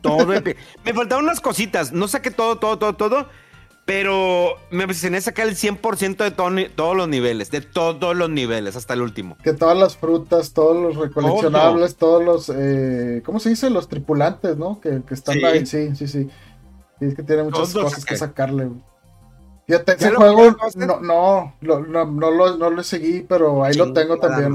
Todo. 0.00 0.26
me 0.84 0.94
faltaron 0.94 1.24
unas 1.24 1.40
cositas. 1.40 1.92
No 1.92 2.06
saqué 2.06 2.30
todo, 2.30 2.58
todo, 2.58 2.78
todo, 2.78 2.94
todo. 2.94 3.28
Pero 3.84 4.56
me 4.70 4.84
a 4.84 5.20
sacar 5.20 5.46
el 5.46 5.56
100% 5.56 6.16
de 6.16 6.30
todos 6.70 6.96
los 6.96 7.08
niveles, 7.08 7.50
de 7.50 7.60
todos 7.60 8.16
los 8.16 8.30
niveles, 8.30 8.76
hasta 8.76 8.94
el 8.94 9.02
último. 9.02 9.36
Que 9.42 9.52
todas 9.52 9.76
las 9.76 9.96
frutas, 9.98 10.54
todos 10.54 10.82
los 10.82 10.96
recoleccionables, 10.96 11.96
todos 11.96 12.24
los, 12.24 12.50
eh, 12.54 13.22
¿cómo 13.26 13.40
se 13.40 13.50
dice? 13.50 13.68
Los 13.68 13.88
tripulantes, 13.88 14.56
¿no? 14.56 14.80
Que, 14.80 15.02
están 15.10 15.44
ahí, 15.44 15.66
sí, 15.66 15.94
sí, 15.96 16.08
sí. 16.08 16.30
Y 17.00 17.06
es 17.06 17.14
que 17.14 17.22
tiene 17.22 17.42
muchas 17.42 17.74
cosas 17.74 18.04
que 18.06 18.16
sacarle. 18.16 18.70
Fíjate, 19.66 19.92
ese 19.92 20.10
juego 20.12 20.56
no, 20.76 21.00
no, 21.00 21.54
no, 21.60 22.04
no, 22.06 22.30
lo, 22.30 22.56
no 22.56 22.70
lo 22.70 22.82
seguí, 22.82 23.20
pero 23.20 23.64
ahí 23.64 23.74
lo 23.74 23.92
tengo 23.92 24.18
también. 24.18 24.54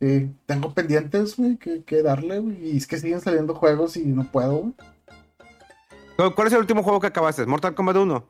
Sí, 0.00 0.34
tengo 0.46 0.72
pendientes, 0.72 1.36
güey, 1.36 1.58
que, 1.58 1.84
que 1.84 2.02
darle, 2.02 2.38
güey. 2.38 2.70
Y 2.70 2.76
es 2.78 2.86
que 2.86 2.96
siguen 2.96 3.20
saliendo 3.20 3.54
juegos 3.54 3.98
y 3.98 4.06
no 4.06 4.24
puedo, 4.24 4.56
güey. 4.56 4.74
¿Cuál 6.34 6.48
es 6.48 6.52
el 6.52 6.60
último 6.60 6.82
juego 6.82 7.00
que 7.00 7.06
acabaste? 7.06 7.46
¿Mortal 7.46 7.74
Kombat 7.74 7.96
1? 7.96 8.26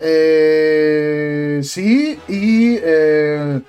Eh, 0.00 1.60
sí, 1.62 2.18
y 2.26 2.78
eh, 2.82 3.60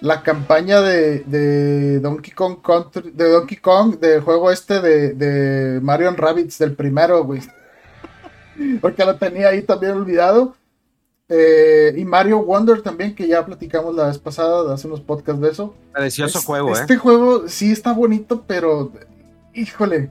la 0.00 0.22
campaña 0.22 0.80
de, 0.82 1.20
de, 1.20 2.00
Donkey 2.00 2.32
Kong 2.32 2.58
Country, 2.62 3.10
de 3.12 3.30
Donkey 3.30 3.56
Kong, 3.56 3.98
del 3.98 4.20
juego 4.20 4.50
este 4.50 4.80
de, 4.80 5.14
de 5.14 5.80
Mario 5.80 6.10
Rabbits, 6.12 6.58
del 6.58 6.74
primero, 6.74 7.24
güey. 7.24 7.40
Porque 8.80 9.04
lo 9.04 9.16
tenía 9.16 9.48
ahí 9.48 9.62
también 9.62 9.92
olvidado. 9.92 10.54
Eh, 11.28 11.94
y 11.96 12.04
Mario 12.04 12.44
Wonder 12.44 12.82
también, 12.82 13.14
que 13.14 13.26
ya 13.26 13.44
platicamos 13.44 13.94
la 13.94 14.06
vez 14.06 14.18
pasada, 14.18 14.72
hace 14.72 14.86
unos 14.86 15.00
podcasts 15.00 15.40
de 15.40 15.50
eso. 15.50 15.74
Precioso 15.92 16.40
juego, 16.42 16.76
¿eh? 16.76 16.80
Este 16.80 16.96
juego 16.96 17.48
sí 17.48 17.72
está 17.72 17.92
bonito, 17.92 18.44
pero 18.46 18.92
híjole. 19.54 20.10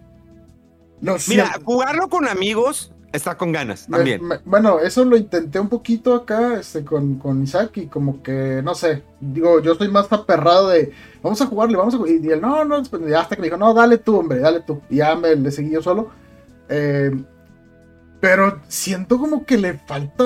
No, 1.02 1.16
Mira, 1.28 1.60
jugarlo 1.64 2.10
con 2.10 2.28
amigos 2.28 2.92
está 3.12 3.38
con 3.38 3.52
ganas 3.54 3.88
también. 3.88 4.22
bueno, 4.44 4.80
eso 4.80 5.06
lo 5.06 5.16
intenté 5.16 5.60
un 5.60 5.70
poquito 5.70 6.14
acá 6.14 6.60
este, 6.60 6.84
con, 6.84 7.16
con 7.16 7.44
Isaac 7.44 7.78
y 7.78 7.88
como 7.88 8.22
que, 8.22 8.62
no 8.62 8.76
sé, 8.76 9.04
digo, 9.22 9.62
yo 9.62 9.72
estoy 9.72 9.88
más 9.88 10.12
aperrado 10.12 10.70
de, 10.70 10.92
vamos 11.24 11.42
a 11.42 11.46
jugarle, 11.46 11.78
vamos 11.78 11.94
a 11.94 11.98
jugar. 11.98 12.12
Y 12.14 12.30
él, 12.30 12.42
no, 12.42 12.66
no, 12.66 12.76
hasta 12.76 13.36
que 13.36 13.42
me 13.42 13.48
dijo, 13.48 13.58
no, 13.58 13.74
dale 13.74 13.98
tú, 14.00 14.18
hombre, 14.18 14.40
dale 14.40 14.62
tú. 14.62 14.82
Y 14.90 14.98
ya 14.98 15.16
me 15.16 15.36
le 15.36 15.52
seguí 15.52 15.72
yo 15.72 15.82
solo. 15.82 16.10
Eh, 16.68 17.12
pero 18.20 18.60
siento 18.68 19.18
como 19.18 19.46
que 19.46 19.58
le 19.58 19.76
falta 19.76 20.26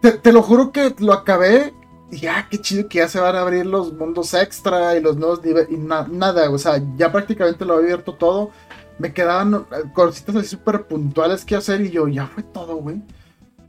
te, 0.00 0.32
lo 0.32 0.42
juro 0.42 0.72
que 0.72 0.94
lo 0.98 1.12
acabé 1.12 1.72
y 2.10 2.20
ya, 2.20 2.46
qué 2.50 2.58
chido 2.58 2.88
que 2.88 2.98
ya 2.98 3.08
se 3.08 3.20
van 3.20 3.36
a 3.36 3.42
abrir 3.42 3.66
los 3.66 3.92
mundos 3.92 4.32
extra 4.34 4.96
y 4.96 5.00
los 5.02 5.16
nuevos 5.16 5.44
niveles. 5.44 5.70
Y 5.70 5.76
nada, 5.76 6.50
o 6.50 6.58
sea, 6.58 6.80
ya 6.96 7.12
prácticamente 7.12 7.64
lo 7.64 7.74
he 7.74 7.82
abierto 7.82 8.14
todo. 8.14 8.50
Me 8.98 9.12
quedaban 9.12 9.54
eh, 9.54 9.84
cositas 9.92 10.36
así 10.36 10.48
súper 10.48 10.86
puntuales 10.86 11.44
que 11.44 11.56
hacer 11.56 11.80
y 11.80 11.90
yo, 11.90 12.08
ya 12.08 12.26
fue 12.26 12.42
todo, 12.42 12.76
güey. 12.76 12.96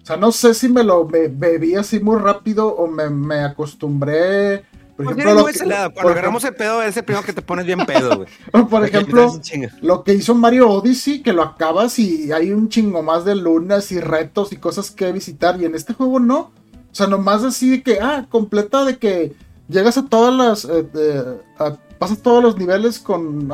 O 0.01 0.05
sea, 0.05 0.17
no 0.17 0.31
sé 0.31 0.53
si 0.53 0.69
me 0.69 0.83
lo 0.83 1.05
bebí 1.05 1.75
así 1.75 1.99
muy 1.99 2.17
rápido 2.17 2.67
o 2.67 2.87
me, 2.87 3.09
me 3.09 3.41
acostumbré 3.41 4.63
por 4.99 5.05
ejemplo, 5.05 5.33
lo 5.33 5.45
que, 5.45 5.57
Cuando 5.93 6.11
agarramos 6.11 6.43
el 6.43 6.55
pedo, 6.55 6.83
es 6.83 6.97
el 6.97 7.05
primero 7.05 7.25
que 7.25 7.31
te 7.31 7.41
pones 7.41 7.65
bien 7.65 7.79
pedo, 7.85 8.17
güey. 8.17 8.27
por 8.69 8.83
ejemplo, 8.83 9.31
lo 9.81 10.03
que 10.03 10.13
hizo 10.13 10.35
Mario 10.35 10.69
Odyssey, 10.69 11.21
que 11.23 11.31
lo 11.31 11.41
acabas 11.41 11.97
y 11.99 12.33
hay 12.33 12.51
un 12.51 12.67
chingo 12.67 13.01
más 13.01 13.23
de 13.23 13.33
lunas 13.35 13.93
y 13.93 14.01
retos 14.01 14.51
y 14.51 14.57
cosas 14.57 14.91
que 14.91 15.09
visitar. 15.13 15.57
Y 15.61 15.63
en 15.63 15.73
este 15.73 15.93
juego 15.93 16.19
no. 16.19 16.39
O 16.39 16.51
sea, 16.91 17.07
nomás 17.07 17.45
así 17.45 17.69
de 17.69 17.81
que, 17.81 17.99
ah, 18.01 18.25
completa 18.29 18.83
de 18.83 18.97
que 18.97 19.31
llegas 19.69 19.97
a 19.97 20.05
todas 20.05 20.33
las. 20.33 20.65
Eh, 20.65 21.39
pasas 21.97 22.21
todos 22.21 22.43
los 22.43 22.57
niveles 22.57 22.99
con. 22.99 23.53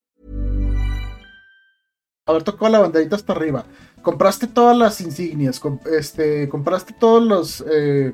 A 2.31 2.33
ver, 2.33 2.43
tocó 2.43 2.69
la 2.69 2.79
banderita 2.79 3.15
hasta 3.15 3.33
arriba. 3.33 3.65
Compraste 4.01 4.47
todas 4.47 4.75
las 4.75 4.99
insignias, 5.01 5.61
este, 5.91 6.49
compraste 6.49 6.93
todos 6.93 7.23
los... 7.23 7.63
Eh 7.71 8.13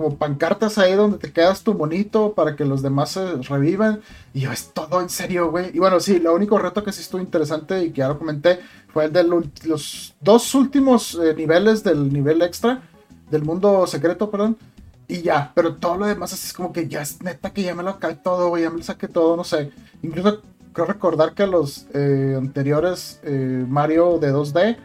como 0.00 0.16
pancartas 0.16 0.78
ahí 0.78 0.94
donde 0.94 1.18
te 1.18 1.32
quedas 1.32 1.62
tu 1.62 1.74
monito 1.74 2.32
para 2.32 2.56
que 2.56 2.64
los 2.64 2.82
demás 2.82 3.10
se 3.10 3.36
revivan. 3.42 4.00
Y 4.32 4.40
yo, 4.40 4.52
es 4.52 4.72
todo 4.72 5.00
en 5.00 5.10
serio, 5.10 5.50
güey. 5.50 5.70
Y 5.74 5.78
bueno, 5.78 6.00
sí, 6.00 6.18
lo 6.18 6.34
único 6.34 6.58
reto 6.58 6.82
que 6.82 6.92
sí 6.92 7.02
estuvo 7.02 7.20
interesante 7.20 7.84
y 7.84 7.90
que 7.90 7.98
ya 7.98 8.08
lo 8.08 8.18
comenté 8.18 8.60
fue 8.88 9.04
el 9.06 9.12
de 9.12 9.24
los 9.24 10.14
dos 10.20 10.54
últimos 10.54 11.18
eh, 11.22 11.34
niveles 11.34 11.84
del 11.84 12.12
nivel 12.12 12.42
extra, 12.42 12.82
del 13.30 13.44
mundo 13.44 13.86
secreto, 13.86 14.30
perdón. 14.30 14.56
Y 15.06 15.22
ya, 15.22 15.52
pero 15.54 15.74
todo 15.74 15.98
lo 15.98 16.06
demás 16.06 16.32
así 16.32 16.46
es 16.46 16.52
como 16.52 16.72
que 16.72 16.88
ya 16.88 17.02
es 17.02 17.20
neta 17.22 17.52
que 17.52 17.62
ya 17.62 17.74
me 17.74 17.82
lo 17.82 17.98
cae 17.98 18.14
todo, 18.14 18.48
güey, 18.48 18.62
ya 18.62 18.70
me 18.70 18.78
lo 18.78 18.84
saqué 18.84 19.08
todo, 19.08 19.36
no 19.36 19.44
sé. 19.44 19.70
Incluso 20.02 20.40
creo 20.72 20.86
recordar 20.86 21.34
que 21.34 21.46
los 21.46 21.86
eh, 21.94 22.34
anteriores 22.36 23.20
eh, 23.22 23.64
Mario 23.68 24.18
de 24.18 24.32
2D 24.32 24.76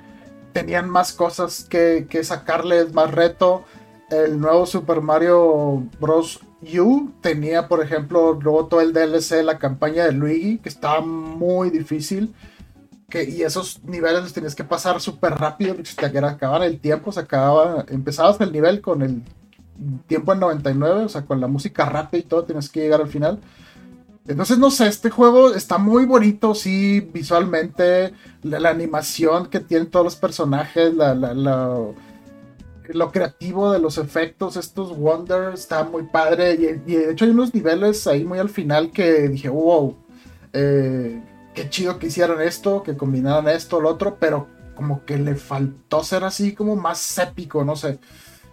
tenían 0.53 0.89
más 0.89 1.13
cosas 1.13 1.65
que, 1.69 2.07
que 2.09 2.23
sacarles, 2.23 2.93
más 2.93 3.11
reto 3.11 3.65
el 4.09 4.39
nuevo 4.39 4.65
Super 4.65 5.01
Mario 5.01 5.87
Bros. 5.99 6.39
U 6.79 7.11
tenía, 7.21 7.67
por 7.67 7.83
ejemplo, 7.83 8.39
luego 8.41 8.65
todo 8.65 8.81
el 8.81 8.91
DLC, 8.91 9.43
la 9.43 9.59
campaña 9.59 10.05
de 10.05 10.13
Luigi, 10.13 10.57
que 10.57 10.69
estaba 10.69 11.01
muy 11.01 11.69
difícil. 11.69 12.33
Que, 13.09 13.23
y 13.23 13.43
esos 13.43 13.83
niveles 13.83 14.23
los 14.23 14.33
tenías 14.33 14.55
que 14.55 14.63
pasar 14.63 14.99
súper 14.99 15.33
rápido, 15.33 15.75
porque 15.75 15.91
se 15.91 16.09
te 16.09 16.17
acababa 16.17 16.65
el 16.65 16.79
tiempo, 16.79 17.11
se 17.11 17.19
acababa, 17.19 17.85
empezabas 17.89 18.41
el 18.41 18.51
nivel 18.51 18.81
con 18.81 19.03
el 19.03 19.21
tiempo 20.07 20.33
en 20.33 20.39
99, 20.39 21.05
o 21.05 21.09
sea, 21.09 21.23
con 21.23 21.39
la 21.39 21.47
música 21.47 21.85
rápida 21.85 22.19
y 22.19 22.23
todo, 22.23 22.45
tienes 22.45 22.69
que 22.69 22.81
llegar 22.81 23.01
al 23.01 23.09
final. 23.09 23.39
Entonces, 24.27 24.57
no 24.57 24.71
sé, 24.71 24.87
este 24.87 25.09
juego 25.11 25.53
está 25.53 25.77
muy 25.77 26.05
bonito, 26.05 26.55
sí, 26.55 26.99
visualmente, 26.99 28.13
la, 28.41 28.69
animación 28.69 29.47
que 29.47 29.59
tienen 29.59 29.89
todos 29.91 30.03
los 30.03 30.15
personajes, 30.15 30.93
la, 30.95 31.13
lo 32.89 33.11
creativo 33.11 33.71
de 33.71 33.79
los 33.79 33.97
efectos, 33.97 34.57
estos 34.57 34.97
Wonders, 34.97 35.59
está 35.59 35.83
muy 35.83 36.03
padre. 36.03 36.53
Y, 36.53 36.93
de 36.93 37.11
hecho 37.11 37.25
hay 37.25 37.31
unos 37.31 37.53
niveles 37.53 38.07
ahí 38.07 38.23
muy 38.23 38.39
al 38.39 38.49
final 38.49 38.91
que 38.91 39.27
dije, 39.29 39.49
wow, 39.49 39.95
eh, 40.53 41.21
qué 41.53 41.69
chido 41.69 41.99
que 41.99 42.07
hicieran 42.07 42.41
esto, 42.41 42.83
que 42.83 42.97
combinaran 42.97 43.47
esto, 43.49 43.79
lo 43.79 43.89
otro, 43.89 44.17
pero 44.19 44.47
como 44.75 45.05
que 45.05 45.17
le 45.17 45.35
faltó 45.35 46.03
ser 46.03 46.23
así 46.23 46.53
como 46.53 46.75
más 46.75 47.17
épico, 47.17 47.63
no 47.63 47.75
sé. 47.75 47.99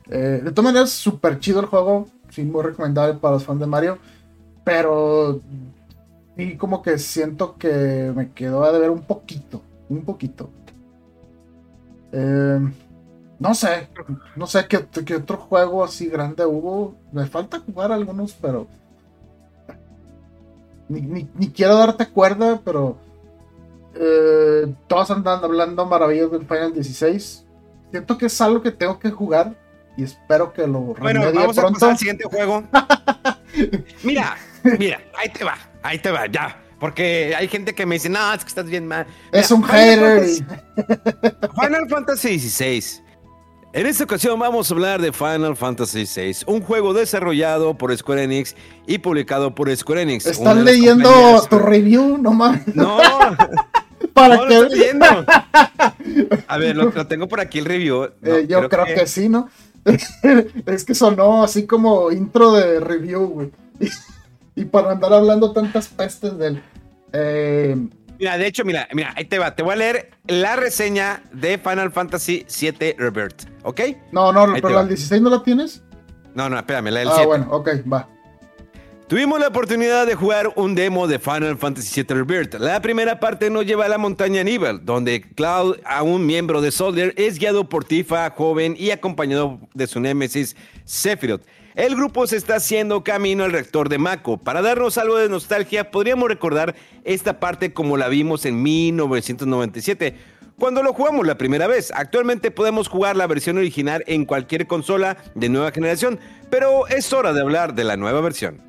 Eh, 0.09 0.41
de 0.43 0.51
todas 0.51 0.73
maneras, 0.73 0.91
súper 0.91 1.39
chido 1.41 1.61
el 1.61 1.67
juego, 1.67 2.09
sí, 2.31 2.43
muy 2.45 2.63
recomendable 2.63 3.15
para 3.15 3.35
los 3.35 3.45
fans 3.45 3.61
de 3.61 3.67
Mario, 3.67 3.99
pero 4.65 5.41
sí 6.37 6.57
como 6.57 6.83
que 6.83 6.99
siento 6.99 7.57
que 7.57 8.13
me 8.15 8.33
quedó 8.33 8.65
a 8.65 8.73
deber 8.73 8.91
un 8.91 9.03
poquito, 9.03 9.63
un 9.89 10.05
poquito. 10.05 10.51
Eh, 12.13 12.61
no 13.39 13.55
sé, 13.55 13.89
no 14.37 14.47
sé 14.47 14.67
qué, 14.69 15.15
otro 15.17 15.37
juego 15.37 15.83
así 15.83 16.07
grande 16.07 16.47
hubo. 16.47 16.95
Me 17.11 17.27
falta 17.27 17.59
jugar 17.59 17.91
algunos, 17.91 18.33
pero. 18.41 18.69
Ni, 20.89 21.27
quiero 21.53 21.77
darte 21.77 22.09
cuerda, 22.09 22.61
pero. 22.65 22.97
Eh, 23.95 24.73
todos 24.87 25.11
andan 25.11 25.43
hablando 25.43 25.85
maravillas 25.87 26.31
del 26.31 26.47
Final 26.47 26.73
16. 26.73 27.45
Siento 27.91 28.17
que 28.17 28.27
es 28.27 28.41
algo 28.41 28.63
que 28.63 28.71
tengo 28.71 28.99
que 28.99 29.11
jugar 29.11 29.55
y 29.97 30.05
espero 30.05 30.53
que 30.53 30.67
lo 30.67 30.81
Bueno, 30.81 31.21
vamos 31.35 31.59
a 31.59 31.69
pasar 31.69 31.91
al 31.91 31.99
siguiente 31.99 32.25
juego. 32.25 32.63
mira, 34.05 34.37
mira, 34.79 35.01
ahí 35.17 35.29
te 35.29 35.45
va, 35.45 35.59
ahí 35.83 35.99
te 35.99 36.11
va, 36.11 36.27
ya. 36.27 36.59
Porque 36.79 37.35
hay 37.37 37.47
gente 37.47 37.75
que 37.75 37.87
me 37.87 37.95
dice, 37.95 38.09
no, 38.09 38.35
es 38.35 38.43
que 38.43 38.49
estás 38.49 38.67
bien 38.67 38.89
mal. 38.89 39.07
es 39.31 39.51
un 39.53 39.63
hater. 39.63 40.25
Final 41.61 41.89
Fantasy 41.89 42.41
XVI 42.41 43.03
en 43.75 43.87
esta 43.87 44.05
ocasión 44.05 44.39
vamos 44.39 44.71
a 44.71 44.75
hablar 44.75 45.01
de 45.01 45.13
Final 45.13 45.57
Fantasy 45.57 46.05
VI, 46.05 46.45
un 46.47 46.61
juego 46.61 46.93
desarrollado 46.93 47.79
por 47.79 47.97
Square 47.97 48.25
Enix 48.25 48.55
y 48.87 48.99
publicado 48.99 49.55
por 49.55 49.75
Square 49.75 50.03
Enix. 50.03 50.27
¿Estás 50.27 50.59
leyendo 50.59 51.43
tu 51.49 51.59
review 51.59 52.19
nomás? 52.19 52.61
No, 52.75 52.99
¿Para 54.13 54.37
no 54.37 54.45
lo 54.45 54.69
leyendo. 54.69 55.07
A 56.49 56.59
ver, 56.59 56.77
lo, 56.77 57.07
tengo 57.07 57.29
por 57.29 57.41
aquí 57.41 57.61
el 57.61 57.65
review. 57.65 58.11
Eh, 58.23 58.45
yo 58.47 58.69
creo, 58.69 58.85
que... 58.85 59.07
sí, 59.07 59.31
¿no? 59.31 59.49
es 60.67 60.85
que 60.85 60.95
sonó 60.95 61.43
así 61.43 61.67
como 61.67 62.13
intro 62.13 62.53
de 62.53 62.79
review, 62.79 63.27
güey. 63.27 63.51
Y, 64.55 64.65
para 64.65 64.93
andar 64.93 65.13
hablando 65.13 65.53
tantas 65.53 65.89
pestes 65.89 66.37
del... 66.39 66.63
Eh, 67.13 67.77
Mira, 68.19 68.39
de 68.39 68.47
hecho, 68.47 68.65
mira, 68.65 68.87
mira, 68.95 69.13
ahí 69.17 69.25
te 69.25 69.39
va. 69.41 69.57
Te 69.57 69.65
voy 69.65 69.73
a 69.73 69.77
leer 69.77 70.11
la 70.29 70.55
reseña 70.55 71.25
de 71.33 71.59
Final 71.59 71.91
Fantasy 71.91 72.47
VII 72.49 72.95
Rebirth, 72.97 73.49
¿ok? 73.65 73.81
No, 74.13 74.33
no, 74.33 74.47
pero 74.53 74.71
la 74.71 74.85
16 74.85 75.21
no 75.23 75.29
la 75.29 75.43
tienes. 75.43 75.83
No, 76.33 76.49
no, 76.49 76.57
espérame, 76.57 76.91
la 76.91 77.01
del 77.01 77.09
ah, 77.09 77.27
bueno, 77.27 77.49
ok, 77.51 77.69
va. 77.93 78.09
Tuvimos 79.09 79.41
la 79.41 79.49
oportunidad 79.49 80.07
de 80.07 80.15
jugar 80.15 80.53
un 80.55 80.75
demo 80.75 81.07
de 81.07 81.19
Final 81.19 81.59
Fantasy 81.59 82.03
VII 82.03 82.15
Rebirth. 82.23 82.55
La 82.55 82.81
primera 82.81 83.21
parte 83.21 83.51
nos 83.51 83.67
lleva 83.67 83.87
a 83.87 83.89
la 83.89 83.99
montaña 83.99 84.43
Nibel, 84.43 84.85
donde 84.85 85.21
Cloud, 85.21 85.79
a 85.85 86.03
un 86.03 86.25
miembro 86.25 86.63
de 86.63 86.71
Soldier, 86.71 87.13
es 87.17 87.39
guiado 87.39 87.69
por 87.69 87.85
Tifa, 87.85 88.31
joven 88.31 88.77
y 88.79 88.91
acompañado 88.91 89.59
de 89.75 89.87
su 89.87 90.01
némesis 90.01 90.57
Sephiroth. 90.85 91.43
El 91.75 91.97
grupo 91.97 92.27
se 92.27 92.37
está 92.37 92.57
haciendo 92.57 93.03
camino 93.03 93.45
al 93.45 93.53
rector 93.53 93.89
de 93.89 93.97
Mako. 93.97 94.37
Para 94.37 94.61
darnos 94.61 94.99
algo 94.99 95.17
de 95.17 95.31
nostalgia, 95.31 95.91
podríamos 95.91 96.29
recordar 96.29 96.75
esta 97.05 97.41
parte 97.41 97.73
como 97.73 97.97
la 97.97 98.09
vimos 98.09 98.45
en 98.45 98.63
1997, 98.63 100.15
cuando 100.59 100.83
lo 100.83 100.93
jugamos 100.93 101.27
la 101.27 101.39
primera 101.39 101.67
vez. 101.67 101.91
Actualmente 101.97 102.51
podemos 102.51 102.89
jugar 102.89 103.17
la 103.17 103.27
versión 103.27 103.57
original 103.57 104.05
en 104.07 104.27
cualquier 104.27 104.67
consola 104.67 105.17
de 105.35 105.49
nueva 105.49 105.71
generación, 105.71 106.21
pero 106.51 106.87
es 106.89 107.11
hora 107.15 107.33
de 107.33 107.41
hablar 107.41 107.75
de 107.75 107.85
la 107.85 107.97
nueva 107.97 108.21
versión. 108.21 108.61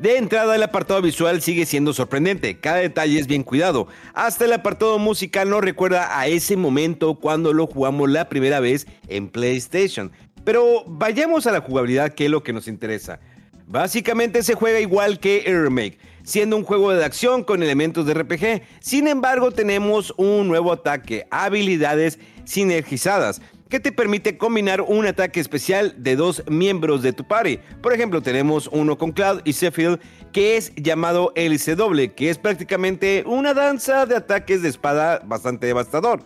De 0.00 0.16
entrada, 0.16 0.56
el 0.56 0.62
apartado 0.62 1.02
visual 1.02 1.42
sigue 1.42 1.66
siendo 1.66 1.92
sorprendente, 1.92 2.58
cada 2.58 2.78
detalle 2.78 3.18
es 3.18 3.26
bien 3.26 3.42
cuidado. 3.42 3.86
Hasta 4.14 4.46
el 4.46 4.54
apartado 4.54 4.98
musical 4.98 5.50
nos 5.50 5.60
recuerda 5.60 6.18
a 6.18 6.26
ese 6.26 6.56
momento 6.56 7.16
cuando 7.16 7.52
lo 7.52 7.66
jugamos 7.66 8.08
la 8.08 8.30
primera 8.30 8.60
vez 8.60 8.86
en 9.08 9.28
PlayStation. 9.28 10.10
Pero 10.44 10.84
vayamos 10.86 11.46
a 11.46 11.52
la 11.52 11.60
jugabilidad, 11.60 12.14
que 12.14 12.26
es 12.26 12.30
lo 12.30 12.42
que 12.42 12.52
nos 12.52 12.68
interesa. 12.68 13.20
Básicamente 13.66 14.42
se 14.42 14.54
juega 14.54 14.80
igual 14.80 15.20
que 15.20 15.44
el 15.46 15.62
remake, 15.62 15.98
siendo 16.24 16.56
un 16.56 16.64
juego 16.64 16.92
de 16.92 17.04
acción 17.04 17.44
con 17.44 17.62
elementos 17.62 18.04
de 18.04 18.14
RPG. 18.14 18.62
Sin 18.80 19.06
embargo, 19.06 19.52
tenemos 19.52 20.12
un 20.16 20.48
nuevo 20.48 20.72
ataque, 20.72 21.26
habilidades 21.30 22.18
sinergizadas, 22.44 23.40
que 23.68 23.78
te 23.78 23.92
permite 23.92 24.36
combinar 24.36 24.80
un 24.80 25.06
ataque 25.06 25.38
especial 25.38 25.94
de 25.96 26.16
dos 26.16 26.42
miembros 26.48 27.02
de 27.02 27.12
tu 27.12 27.24
party. 27.24 27.60
Por 27.80 27.92
ejemplo, 27.92 28.20
tenemos 28.20 28.68
uno 28.72 28.98
con 28.98 29.12
Cloud 29.12 29.42
y 29.44 29.52
Sheffield, 29.52 30.00
que 30.32 30.56
es 30.56 30.72
llamado 30.74 31.32
LCW, 31.36 32.12
que 32.16 32.30
es 32.30 32.38
prácticamente 32.38 33.22
una 33.24 33.54
danza 33.54 34.04
de 34.06 34.16
ataques 34.16 34.62
de 34.62 34.68
espada 34.68 35.22
bastante 35.24 35.68
devastador. 35.68 36.24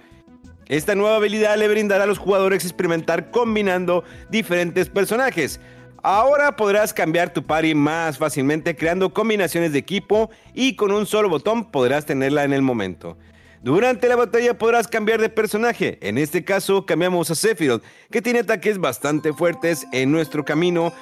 Esta 0.69 0.95
nueva 0.95 1.17
habilidad 1.17 1.57
le 1.57 1.69
brindará 1.69 2.05
a 2.05 2.07
los 2.07 2.19
jugadores 2.19 2.65
experimentar 2.65 3.31
combinando 3.31 4.05
diferentes 4.31 4.89
personajes. 4.89 5.61
Ahora 6.03 6.57
podrás 6.57 6.93
cambiar 6.93 7.33
tu 7.33 7.43
party 7.43 7.75
más 7.75 8.19
fácilmente 8.19 8.77
creando 8.77 9.13
combinaciones 9.13 9.73
de 9.73 9.79
equipo 9.79 10.31
y 10.53 10.77
con 10.77 10.93
un 10.93 11.07
solo 11.07 11.29
botón 11.29 11.71
podrás 11.71 12.05
tenerla 12.05 12.45
en 12.45 12.53
el 12.53 12.63
momento. 12.63 13.17
Durante 13.63 14.09
la 14.09 14.17
batalla 14.17 14.59
podrás 14.59 14.87
cambiar 14.87 15.23
de 15.23 15.31
personaje. 15.31 15.99
En 16.03 16.19
este 16.19 16.45
caso 16.45 16.85
cambiamos 16.85 17.31
a 17.31 17.35
Sephiroth, 17.35 17.83
que 18.11 18.21
tiene 18.21 18.41
ataques 18.41 18.79
bastante 18.79 19.33
fuertes 19.33 19.87
en 19.93 20.13
nuestro 20.13 20.45
camino. 20.45 20.93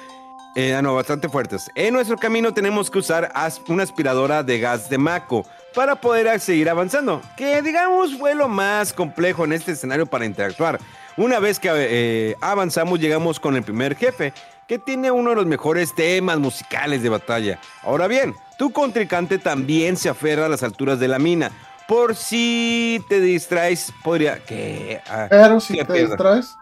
Eh, 0.55 0.73
ah, 0.73 0.81
no, 0.81 0.95
bastante 0.95 1.27
fuertes. 1.27 1.69
En 1.75 1.93
nuestro 1.93 2.15
camino 2.15 2.53
tenemos 2.53 2.89
que 2.89 2.99
usar 2.99 3.33
una 3.67 3.83
aspiradora 3.83 4.43
de 4.43 4.59
gas 4.59 4.89
de 4.89 4.97
Mako 4.97 5.45
para 5.73 5.95
poder 5.95 6.39
seguir 6.39 6.69
avanzando, 6.69 7.21
que 7.35 7.61
digamos 7.61 8.17
fue 8.17 8.35
lo 8.35 8.47
más 8.47 8.93
complejo 8.93 9.45
en 9.45 9.53
este 9.53 9.71
escenario 9.71 10.05
para 10.05 10.25
interactuar. 10.25 10.79
Una 11.17 11.39
vez 11.39 11.59
que 11.59 11.69
eh, 11.71 12.35
avanzamos 12.41 12.99
llegamos 12.99 13.39
con 13.39 13.55
el 13.55 13.63
primer 13.63 13.95
jefe, 13.95 14.33
que 14.67 14.79
tiene 14.79 15.11
uno 15.11 15.31
de 15.31 15.35
los 15.35 15.45
mejores 15.45 15.93
temas 15.93 16.39
musicales 16.39 17.03
de 17.03 17.09
batalla. 17.09 17.59
Ahora 17.83 18.07
bien, 18.07 18.35
tu 18.57 18.71
contrincante 18.71 19.37
también 19.37 19.97
se 19.97 20.09
aferra 20.09 20.45
a 20.45 20.49
las 20.49 20.63
alturas 20.63 20.99
de 20.99 21.07
la 21.07 21.19
mina. 21.19 21.51
Por 21.87 22.15
si 22.15 23.03
te 23.09 23.19
distraes, 23.19 23.93
podría. 24.03 24.43
que 24.43 25.01
ah, 25.07 25.27
Pero 25.29 25.59
si 25.59 25.83
te 25.83 26.05
distraes. 26.05 26.55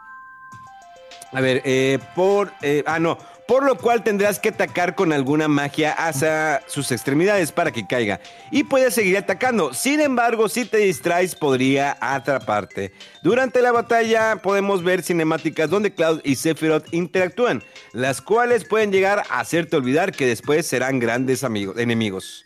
A 1.31 1.39
ver, 1.39 1.61
eh, 1.63 1.99
por. 2.15 2.51
Eh, 2.61 2.83
ah, 2.85 2.99
no 2.99 3.17
por 3.51 3.65
lo 3.65 3.75
cual 3.75 4.01
tendrás 4.01 4.39
que 4.39 4.47
atacar 4.47 4.95
con 4.95 5.11
alguna 5.11 5.49
magia 5.49 5.91
hacia 5.91 6.63
sus 6.67 6.89
extremidades 6.93 7.51
para 7.51 7.73
que 7.73 7.85
caiga 7.85 8.21
y 8.49 8.63
puedes 8.63 8.93
seguir 8.93 9.17
atacando. 9.17 9.73
Sin 9.73 9.99
embargo, 9.99 10.47
si 10.47 10.63
te 10.63 10.77
distraes 10.77 11.35
podría 11.35 11.97
atraparte. 11.99 12.93
Durante 13.23 13.61
la 13.61 13.73
batalla 13.73 14.37
podemos 14.37 14.85
ver 14.85 15.03
cinemáticas 15.03 15.69
donde 15.69 15.93
Cloud 15.93 16.21
y 16.23 16.35
Sephiroth 16.35 16.93
interactúan, 16.93 17.61
las 17.91 18.21
cuales 18.21 18.63
pueden 18.63 18.93
llegar 18.93 19.23
a 19.29 19.41
hacerte 19.41 19.75
olvidar 19.75 20.13
que 20.13 20.27
después 20.27 20.65
serán 20.65 20.99
grandes 20.99 21.43
amigos, 21.43 21.77
enemigos. 21.77 22.45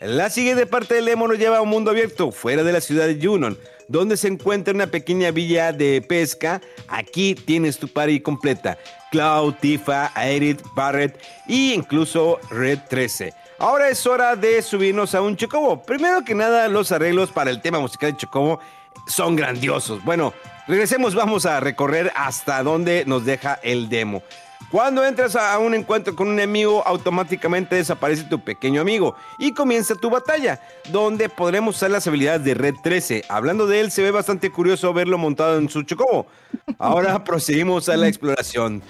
La 0.00 0.30
siguiente 0.30 0.66
parte 0.66 0.96
del 0.96 1.04
demo 1.04 1.28
nos 1.28 1.38
lleva 1.38 1.58
a 1.58 1.62
un 1.62 1.68
mundo 1.68 1.92
abierto 1.92 2.32
fuera 2.32 2.64
de 2.64 2.72
la 2.72 2.80
ciudad 2.80 3.06
de 3.06 3.24
Junon, 3.24 3.56
donde 3.88 4.16
se 4.16 4.28
encuentra 4.28 4.74
una 4.74 4.86
pequeña 4.86 5.30
villa 5.30 5.72
de 5.72 6.02
pesca. 6.02 6.60
Aquí 6.88 7.34
tienes 7.34 7.78
tu 7.78 7.88
party 7.88 8.20
completa. 8.20 8.78
Cloud, 9.10 9.54
Tifa, 9.60 10.10
Aerith, 10.14 10.62
Barrett 10.74 11.18
e 11.48 11.72
incluso 11.74 12.40
Red 12.50 12.80
13. 12.88 13.32
Ahora 13.58 13.88
es 13.88 14.04
hora 14.06 14.34
de 14.34 14.60
subirnos 14.62 15.14
a 15.14 15.22
un 15.22 15.36
Chocobo. 15.36 15.82
Primero 15.82 16.24
que 16.24 16.34
nada, 16.34 16.68
los 16.68 16.90
arreglos 16.90 17.30
para 17.30 17.50
el 17.50 17.62
tema 17.62 17.78
musical 17.78 18.12
de 18.12 18.18
Chocobo 18.18 18.58
son 19.06 19.36
grandiosos. 19.36 20.02
Bueno, 20.04 20.34
regresemos, 20.66 21.14
vamos 21.14 21.46
a 21.46 21.60
recorrer 21.60 22.12
hasta 22.16 22.62
donde 22.62 23.04
nos 23.06 23.24
deja 23.24 23.60
el 23.62 23.88
demo. 23.88 24.22
Cuando 24.70 25.04
entras 25.04 25.36
a 25.36 25.56
un 25.58 25.74
encuentro 25.74 26.16
con 26.16 26.26
un 26.28 26.34
enemigo, 26.34 26.82
automáticamente 26.84 27.76
desaparece 27.76 28.24
tu 28.24 28.42
pequeño 28.42 28.80
amigo 28.80 29.14
y 29.38 29.52
comienza 29.52 29.94
tu 29.94 30.10
batalla, 30.10 30.60
donde 30.90 31.28
podremos 31.28 31.76
usar 31.76 31.92
las 31.92 32.08
habilidades 32.08 32.42
de 32.44 32.54
Red 32.54 32.74
13. 32.82 33.24
Hablando 33.28 33.68
de 33.68 33.80
él, 33.80 33.92
se 33.92 34.02
ve 34.02 34.10
bastante 34.10 34.50
curioso 34.50 34.92
verlo 34.92 35.16
montado 35.16 35.58
en 35.58 35.68
su 35.68 35.82
chocobo. 35.84 36.26
Ahora 36.78 37.22
proseguimos 37.24 37.88
a 37.88 37.96
la 37.96 38.08
exploración. 38.08 38.82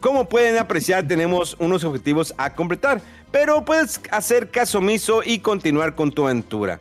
Como 0.00 0.28
pueden 0.28 0.56
apreciar, 0.58 1.06
tenemos 1.06 1.56
unos 1.58 1.84
objetivos 1.84 2.32
a 2.38 2.54
completar, 2.54 3.02
pero 3.30 3.64
puedes 3.64 4.00
hacer 4.10 4.50
caso 4.50 4.78
omiso 4.78 5.20
y 5.24 5.40
continuar 5.40 5.94
con 5.94 6.12
tu 6.12 6.24
aventura. 6.24 6.80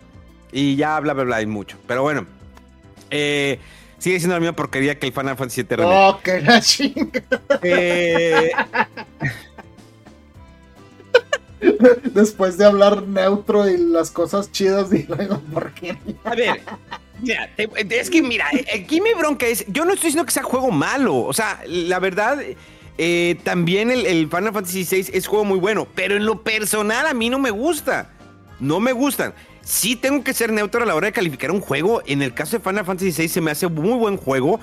Y 0.52 0.76
ya 0.78 1.00
bla 1.02 1.14
bla 1.14 1.24
bla 1.26 1.36
hay 1.38 1.46
mucho. 1.46 1.78
Pero 1.88 2.04
bueno, 2.04 2.26
eh, 3.10 3.60
sigue 3.98 4.20
siendo 4.20 4.36
la 4.36 4.40
misma 4.40 4.56
porquería 4.56 4.98
que 5.00 5.08
el 5.08 5.14
Final 5.14 5.38
Fantasy 5.38 5.64
VII 5.64 5.78
Oh, 5.84 6.20
que 6.24 6.42
la 6.42 6.62
chinga. 6.62 7.22
Eh, 7.62 8.52
Después 12.14 12.58
de 12.58 12.66
hablar 12.66 13.08
neutro 13.08 13.70
y 13.70 13.78
las 13.78 14.12
cosas 14.12 14.52
chidas, 14.52 14.90
digo, 14.90 15.16
¿por 15.54 15.74
qué? 15.74 15.98
A 16.24 16.36
ver, 16.36 16.62
mira, 17.22 17.50
es 17.58 18.10
que 18.10 18.22
mira, 18.22 18.46
aquí 18.74 19.02
mi 19.02 19.14
bronca 19.14 19.48
es, 19.48 19.66
yo 19.68 19.86
no 19.86 19.94
estoy 19.94 20.10
diciendo 20.10 20.26
que 20.26 20.32
sea 20.32 20.44
juego 20.44 20.72
malo, 20.72 21.18
o 21.18 21.34
sea, 21.34 21.62
la 21.66 22.00
verdad, 22.00 22.40
eh, 22.98 23.38
también 23.44 23.92
el, 23.92 24.30
Final 24.30 24.54
Fantasy 24.54 24.88
VI 24.90 25.12
es 25.14 25.28
juego 25.28 25.46
muy 25.46 25.60
bueno, 25.60 25.88
pero 25.96 26.16
en 26.16 26.26
lo 26.26 26.44
personal 26.44 27.08
a 27.08 27.14
mí 27.14 27.30
no 27.30 27.40
me 27.40 27.52
gusta. 27.52 28.12
No 28.60 28.80
me 28.80 28.94
gustan. 28.94 29.34
Sí 29.66 29.96
tengo 29.96 30.24
que 30.24 30.36
ser 30.36 30.54
neutro 30.54 30.84
a 30.84 30.86
la 30.86 30.94
hora 30.94 31.08
de 31.08 31.12
calificar 31.12 31.50
un 31.50 31.60
juego. 31.60 32.04
En 32.06 32.22
el 32.22 32.36
caso 32.36 32.56
de 32.56 32.64
Final 32.64 32.86
Fantasy 32.86 33.12
VI 33.12 33.28
se 33.28 33.42
me 33.42 33.50
hace 33.50 33.68
muy 33.68 33.98
buen 33.98 34.16
juego. 34.16 34.60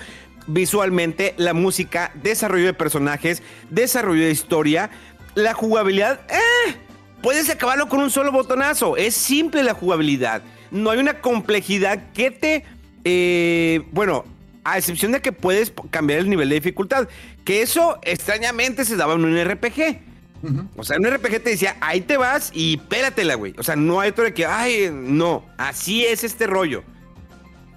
Visualmente, 0.47 1.35
la 1.39 1.55
música, 1.55 2.13
desarrollo 2.23 2.67
de 2.67 2.73
personajes, 2.73 3.43
desarrollo 3.69 4.25
de 4.25 4.31
historia, 4.31 4.91
la 5.35 5.55
jugabilidad. 5.55 6.21
¡eh! 6.31 6.77
Puedes 7.21 7.51
acabarlo 7.51 7.89
con 7.89 7.99
un 7.99 8.11
solo 8.13 8.31
botonazo. 8.31 8.97
Es 8.97 9.15
simple 9.15 9.65
la 9.65 9.75
jugabilidad. 9.75 10.43
No 10.71 10.91
hay 10.91 11.01
una 11.01 11.21
complejidad 11.21 12.13
que 12.13 12.31
te... 12.31 12.65
Eh, 13.05 13.83
bueno, 13.91 14.25
a 14.63 14.79
excepción 14.79 15.11
de 15.11 15.21
que 15.21 15.33
puedes 15.33 15.73
cambiar 15.91 16.21
el 16.21 16.31
nivel 16.31 16.49
de 16.49 16.55
dificultad. 16.55 17.09
Que 17.45 17.63
eso 17.63 17.99
extrañamente 18.03 18.85
se 18.85 18.95
daba 18.95 19.15
en 19.15 19.25
un 19.25 19.37
RPG. 19.37 20.12
O 20.77 20.83
sea, 20.83 20.97
un 20.99 21.07
RPG 21.07 21.43
te 21.43 21.51
decía, 21.51 21.77
ahí 21.81 22.01
te 22.01 22.17
vas 22.17 22.51
y 22.53 22.77
pélatela, 22.77 23.35
güey. 23.35 23.55
O 23.59 23.63
sea, 23.63 23.77
no 23.77 24.01
hay 24.01 24.11
otro 24.11 24.25
de 24.25 24.35
que, 24.35 24.45
ay, 24.45 24.91
no, 24.93 25.45
así 25.57 26.05
es 26.05 26.25
este 26.25 26.47
rollo. 26.47 26.83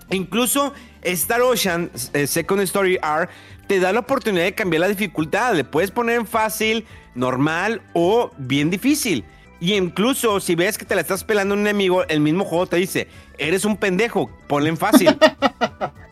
Incluso 0.10 0.74
Star 1.02 1.42
Ocean 1.42 1.92
eh, 2.14 2.28
Second 2.28 2.62
Story 2.62 2.96
R 2.96 3.30
te 3.68 3.80
da 3.80 3.92
la 3.94 4.00
oportunidad 4.00 4.44
de 4.44 4.54
cambiar 4.54 4.82
la 4.82 4.88
dificultad. 4.88 5.56
Le 5.56 5.64
puedes 5.64 5.92
poner 5.92 6.18
en 6.18 6.28
fácil, 6.28 6.86
normal 7.14 7.82
o 7.94 8.32
bien 8.38 8.70
difícil. 8.70 9.24
Y 9.60 9.74
incluso 9.74 10.40
si 10.40 10.56
ves 10.56 10.78
que 10.78 10.86
te 10.86 10.96
la 10.96 11.02
estás 11.02 11.24
pelando 11.24 11.54
un 11.54 11.62
enemigo, 11.62 12.04
el 12.08 12.20
mismo 12.20 12.46
juego 12.46 12.68
te 12.68 12.78
dice, 12.78 13.08
eres 13.38 13.66
un 13.66 13.78
pendejo, 13.78 14.30
ponle 14.48 14.70
en 14.70 14.78
fácil. 14.78 15.18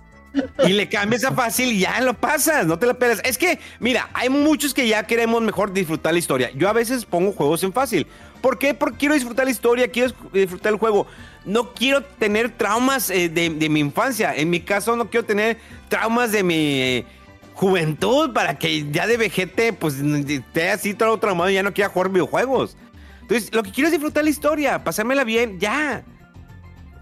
y 0.65 0.73
le 0.73 0.89
cambias 0.89 1.23
a 1.23 1.31
fácil 1.31 1.71
y 1.71 1.79
ya 1.79 1.99
lo 2.01 2.13
pasas, 2.13 2.65
no 2.65 2.79
te 2.79 2.85
la 2.85 2.93
pelas. 2.93 3.21
Es 3.23 3.37
que, 3.37 3.59
mira, 3.79 4.09
hay 4.13 4.29
muchos 4.29 4.73
que 4.73 4.87
ya 4.87 5.03
queremos 5.03 5.41
mejor 5.41 5.73
disfrutar 5.73 6.13
la 6.13 6.19
historia. 6.19 6.51
Yo 6.55 6.69
a 6.69 6.73
veces 6.73 7.05
pongo 7.05 7.31
juegos 7.31 7.63
en 7.63 7.73
fácil. 7.73 8.07
¿Por 8.41 8.57
qué? 8.57 8.73
Porque 8.73 8.97
quiero 8.97 9.13
disfrutar 9.13 9.45
la 9.45 9.51
historia, 9.51 9.87
quiero 9.89 10.13
disfrutar 10.33 10.73
el 10.73 10.79
juego. 10.79 11.07
No 11.45 11.73
quiero 11.73 12.03
tener 12.03 12.49
traumas 12.49 13.09
eh, 13.09 13.29
de, 13.29 13.69
mi 13.69 13.79
infancia. 13.79 14.35
En 14.35 14.49
mi 14.49 14.59
caso, 14.59 14.95
no 14.95 15.09
quiero 15.09 15.25
tener 15.25 15.57
traumas 15.87 16.31
de 16.31 16.43
mi 16.43 17.05
juventud 17.53 18.33
para 18.33 18.57
que 18.57 18.91
ya 18.91 19.07
de 19.07 19.17
vejete, 19.17 19.73
pues 19.73 19.95
esté 19.95 20.71
así 20.71 20.93
todo 20.93 21.17
traumado 21.19 21.49
y 21.49 21.53
ya 21.53 21.63
no 21.63 21.73
quiera 21.73 21.89
jugar 21.89 22.09
videojuegos. 22.09 22.75
Entonces, 23.21 23.53
lo 23.53 23.63
que 23.63 23.71
quiero 23.71 23.87
es 23.87 23.93
disfrutar 23.93 24.23
la 24.23 24.29
historia, 24.29 24.83
pasármela 24.83 25.23
bien, 25.23 25.59
ya. 25.59 26.03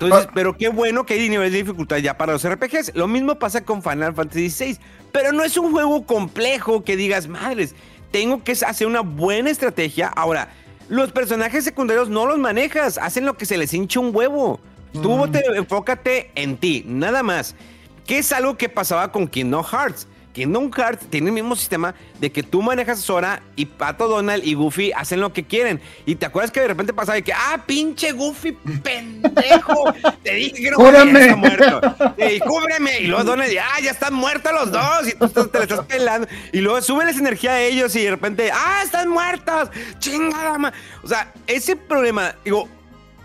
Entonces, 0.02 0.28
ah. 0.30 0.32
pero 0.34 0.58
qué 0.58 0.70
bueno 0.70 1.06
que 1.06 1.14
hay 1.14 1.30
niveles 1.30 1.52
de 1.52 1.60
dificultad 1.60 1.98
ya 1.98 2.18
para 2.18 2.34
los 2.34 2.48
RPGs. 2.48 2.94
Lo 2.96 3.08
mismo 3.08 3.36
pasa 3.36 3.64
con 3.64 3.84
Final 3.84 4.16
Fantasy 4.16 4.50
VI. 4.50 4.80
Pero 5.12 5.32
no 5.32 5.44
es 5.44 5.58
un 5.58 5.72
juego 5.72 6.06
complejo 6.06 6.84
que 6.84 6.96
digas, 6.96 7.28
madres, 7.28 7.76
tengo 8.12 8.44
que 8.44 8.54
hacer 8.54 8.88
una 8.88 9.02
buena 9.02 9.50
estrategia. 9.50 10.08
Ahora, 10.08 10.50
los 10.90 11.12
personajes 11.12 11.64
secundarios 11.64 12.10
no 12.10 12.26
los 12.26 12.38
manejas, 12.38 12.98
hacen 12.98 13.26
lo 13.26 13.38
que 13.38 13.46
se 13.46 13.58
les 13.58 13.74
hincha 13.74 14.00
un 14.00 14.16
huevo. 14.16 14.60
Tú 14.94 15.16
mm. 15.16 15.32
te, 15.32 15.46
enfócate 15.56 16.32
en 16.36 16.58
ti, 16.58 16.84
nada 16.86 17.24
más. 17.24 17.56
Que 18.06 18.18
es 18.18 18.32
algo 18.32 18.58
que 18.58 18.70
pasaba 18.70 19.12
con 19.12 19.28
Kingdom 19.28 19.64
Hearts. 19.64 20.08
Kingdom 20.34 20.72
Hearts 20.72 21.08
tiene 21.10 21.28
el 21.28 21.34
mismo 21.34 21.56
sistema 21.56 21.94
de 22.20 22.32
que 22.32 22.44
tú 22.44 22.62
manejas 22.62 23.00
a 23.00 23.02
Sora 23.02 23.44
y 23.56 23.66
Pato 23.66 24.08
Donald 24.08 24.46
y 24.46 24.54
Goofy 24.54 24.92
hacen 24.94 25.20
lo 25.20 25.34
que 25.34 25.44
quieren. 25.44 25.82
Y 26.06 26.16
te 26.16 26.26
acuerdas 26.26 26.52
que 26.52 26.62
de 26.62 26.70
repente 26.70 26.94
pasaba 26.94 27.16
de 27.16 27.24
que, 27.24 27.34
ah, 27.34 27.62
pinche 27.66 28.12
Goofy, 28.14 28.54
pendejo. 28.84 29.94
te 30.24 30.34
dije 30.36 30.64
que 30.64 30.72
no 30.72 30.78
¡Cúbreme! 30.78 31.36
muerto. 31.36 31.82
Y 32.18 32.40
cúbreme. 32.40 33.00
Y 33.02 33.08
luego 33.08 33.24
Donald, 33.24 33.52
ah, 33.60 33.80
ya 33.82 33.92
están 33.92 34.14
muertos 34.14 34.52
los 34.54 34.72
dos. 34.72 35.08
Y 35.08 35.14
tú 35.16 35.48
te 35.48 35.58
le 35.60 35.64
estás 35.66 35.86
pelando. 35.86 36.28
Y 36.54 36.62
luego 36.62 36.82
sube 36.82 37.10
esa 37.10 37.20
energía 37.20 37.52
a 37.52 37.62
ellos 37.62 37.96
y 37.96 38.04
de 38.04 38.12
repente, 38.12 38.52
ah, 38.54 38.82
están 38.84 39.10
muertos. 39.10 39.70
Chingada, 40.00 40.58
ma-". 40.58 40.74
O 41.04 41.08
sea, 41.08 41.34
ese 41.48 41.76
problema, 41.76 42.36
digo, 42.46 42.70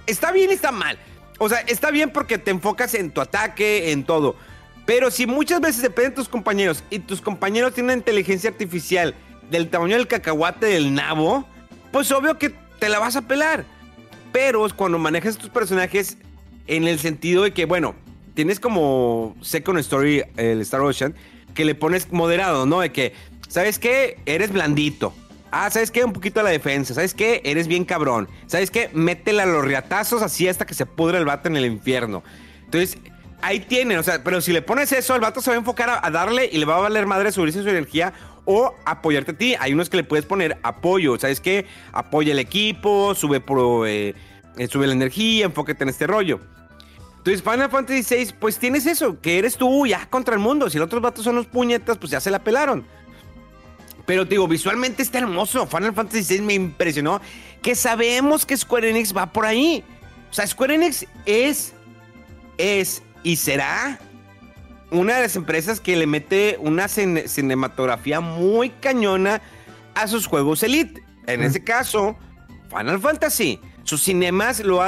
está 0.06 0.32
bien 0.32 0.50
y 0.50 0.54
está 0.54 0.72
mal. 0.72 0.98
O 1.38 1.48
sea, 1.48 1.60
está 1.60 1.90
bien 1.90 2.10
porque 2.10 2.38
te 2.38 2.50
enfocas 2.50 2.94
en 2.94 3.10
tu 3.10 3.20
ataque, 3.20 3.92
en 3.92 4.04
todo. 4.04 4.36
Pero 4.86 5.10
si 5.10 5.26
muchas 5.26 5.60
veces 5.60 5.82
dependen 5.82 6.12
de 6.12 6.16
tus 6.16 6.28
compañeros 6.28 6.82
y 6.90 7.00
tus 7.00 7.20
compañeros 7.20 7.74
tienen 7.74 7.98
inteligencia 7.98 8.50
artificial 8.50 9.14
del 9.50 9.68
tamaño 9.68 9.96
del 9.96 10.06
cacahuate 10.06 10.66
del 10.66 10.94
nabo, 10.94 11.46
pues 11.92 12.10
obvio 12.12 12.38
que 12.38 12.54
te 12.78 12.88
la 12.88 13.00
vas 13.00 13.16
a 13.16 13.22
pelar. 13.22 13.64
Pero 14.32 14.66
cuando 14.74 14.98
manejas 14.98 15.36
tus 15.36 15.50
personajes 15.50 16.18
en 16.66 16.86
el 16.86 16.98
sentido 16.98 17.42
de 17.42 17.52
que, 17.52 17.64
bueno, 17.64 17.94
tienes 18.34 18.60
como 18.60 19.36
Second 19.40 19.78
Story, 19.80 20.22
el 20.36 20.60
Star 20.60 20.82
Ocean, 20.82 21.14
que 21.54 21.64
le 21.64 21.74
pones 21.74 22.12
moderado, 22.12 22.66
¿no? 22.66 22.80
De 22.80 22.92
que, 22.92 23.12
¿sabes 23.48 23.78
qué? 23.78 24.18
Eres 24.26 24.52
blandito. 24.52 25.12
Ah, 25.50 25.70
¿sabes 25.70 25.90
qué? 25.90 26.04
Un 26.04 26.12
poquito 26.12 26.40
a 26.40 26.42
la 26.42 26.50
defensa. 26.50 26.92
¿Sabes 26.92 27.14
qué? 27.14 27.40
Eres 27.44 27.66
bien 27.66 27.84
cabrón. 27.84 28.28
¿Sabes 28.46 28.70
qué? 28.70 28.90
Métele 28.92 29.42
a 29.42 29.46
los 29.46 29.64
riatazos 29.64 30.22
así 30.22 30.46
hasta 30.48 30.66
que 30.66 30.74
se 30.74 30.86
pudre 30.86 31.18
el 31.18 31.24
vato 31.24 31.48
en 31.48 31.56
el 31.56 31.64
infierno. 31.64 32.22
Entonces, 32.64 32.98
ahí 33.42 33.60
tienen, 33.60 33.98
o 33.98 34.02
sea, 34.02 34.22
pero 34.22 34.40
si 34.40 34.52
le 34.52 34.62
pones 34.62 34.92
eso, 34.92 35.14
el 35.14 35.20
vato 35.20 35.40
se 35.40 35.50
va 35.50 35.56
a 35.56 35.58
enfocar 35.58 36.00
a, 36.02 36.10
darle 36.10 36.48
y 36.50 36.58
le 36.58 36.64
va 36.64 36.76
a 36.76 36.80
valer 36.80 37.06
madre 37.06 37.32
subirse 37.32 37.62
su 37.62 37.68
energía 37.68 38.12
o 38.44 38.74
apoyarte 38.84 39.32
a 39.32 39.38
ti. 39.38 39.54
Hay 39.58 39.72
unos 39.72 39.90
que 39.90 39.96
le 39.96 40.04
puedes 40.04 40.24
poner 40.24 40.58
apoyo, 40.62 41.18
¿sabes 41.18 41.40
qué? 41.40 41.66
Apoya 41.92 42.32
el 42.32 42.38
equipo, 42.38 43.14
sube, 43.14 43.40
pro, 43.40 43.86
eh, 43.86 44.14
eh, 44.56 44.68
sube 44.68 44.86
la 44.86 44.94
energía, 44.94 45.46
enfócate 45.46 45.84
en 45.84 45.90
este 45.90 46.06
rollo. 46.06 46.40
Entonces, 47.18 47.42
Final 47.42 47.70
Fantasy 47.70 48.14
VI, 48.14 48.34
pues 48.38 48.58
tienes 48.58 48.86
eso, 48.86 49.20
que 49.20 49.38
eres 49.38 49.56
tú 49.56 49.84
ya 49.84 50.06
contra 50.08 50.34
el 50.34 50.40
mundo. 50.40 50.70
Si 50.70 50.78
los 50.78 50.86
otros 50.86 51.02
vatos 51.02 51.24
son 51.24 51.34
los 51.34 51.46
puñetas, 51.46 51.98
pues 51.98 52.12
ya 52.12 52.20
se 52.20 52.30
la 52.30 52.38
pelaron. 52.38 52.86
Pero 54.06 54.24
te 54.24 54.30
digo, 54.30 54.46
visualmente 54.46 55.02
está 55.02 55.18
hermoso. 55.18 55.66
Final 55.66 55.92
Fantasy 55.92 56.36
VI 56.36 56.42
me 56.42 56.54
impresionó. 56.54 57.20
Que 57.62 57.74
sabemos 57.74 58.46
que 58.46 58.56
Square 58.56 58.90
Enix 58.90 59.14
va 59.14 59.26
por 59.26 59.44
ahí. 59.44 59.82
O 60.30 60.32
sea, 60.32 60.46
Square 60.46 60.76
Enix 60.76 61.04
es, 61.24 61.74
es 62.58 63.02
y 63.26 63.34
será 63.36 63.98
una 64.92 65.16
de 65.16 65.22
las 65.22 65.34
empresas 65.34 65.80
que 65.80 65.96
le 65.96 66.06
mete 66.06 66.58
una 66.60 66.86
cine- 66.86 67.26
cinematografía 67.26 68.20
muy 68.20 68.70
cañona 68.70 69.42
a 69.96 70.06
sus 70.06 70.26
juegos 70.28 70.62
Elite. 70.62 71.02
En 71.26 71.42
ese 71.42 71.64
caso, 71.64 72.16
Final 72.68 73.00
Fantasy. 73.00 73.58
Sus 73.82 74.02
cinemas 74.04 74.60
lo 74.60 74.80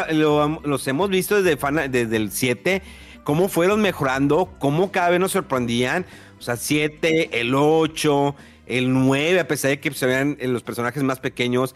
los 0.64 0.86
hemos 0.86 1.11
visto 1.11 1.43
desde, 1.43 1.89
desde 1.89 2.16
el 2.16 2.30
7, 2.30 2.80
cómo 3.24 3.49
fueron 3.49 3.80
mejorando, 3.82 4.55
cómo 4.61 4.93
cada 4.93 5.11
vez 5.11 5.18
nos 5.18 5.32
sorprendían. 5.32 6.07
O 6.39 6.43
sea, 6.43 6.57
7, 6.57 7.41
el 7.41 7.57
8, 7.57 8.36
el 8.66 8.93
9, 8.93 9.41
a 9.41 9.49
pesar 9.49 9.70
de 9.70 9.80
que 9.80 9.91
se 9.93 10.07
vean 10.07 10.36
eh, 10.39 10.47
los 10.47 10.62
personajes 10.62 11.03
más 11.03 11.18
pequeños. 11.18 11.74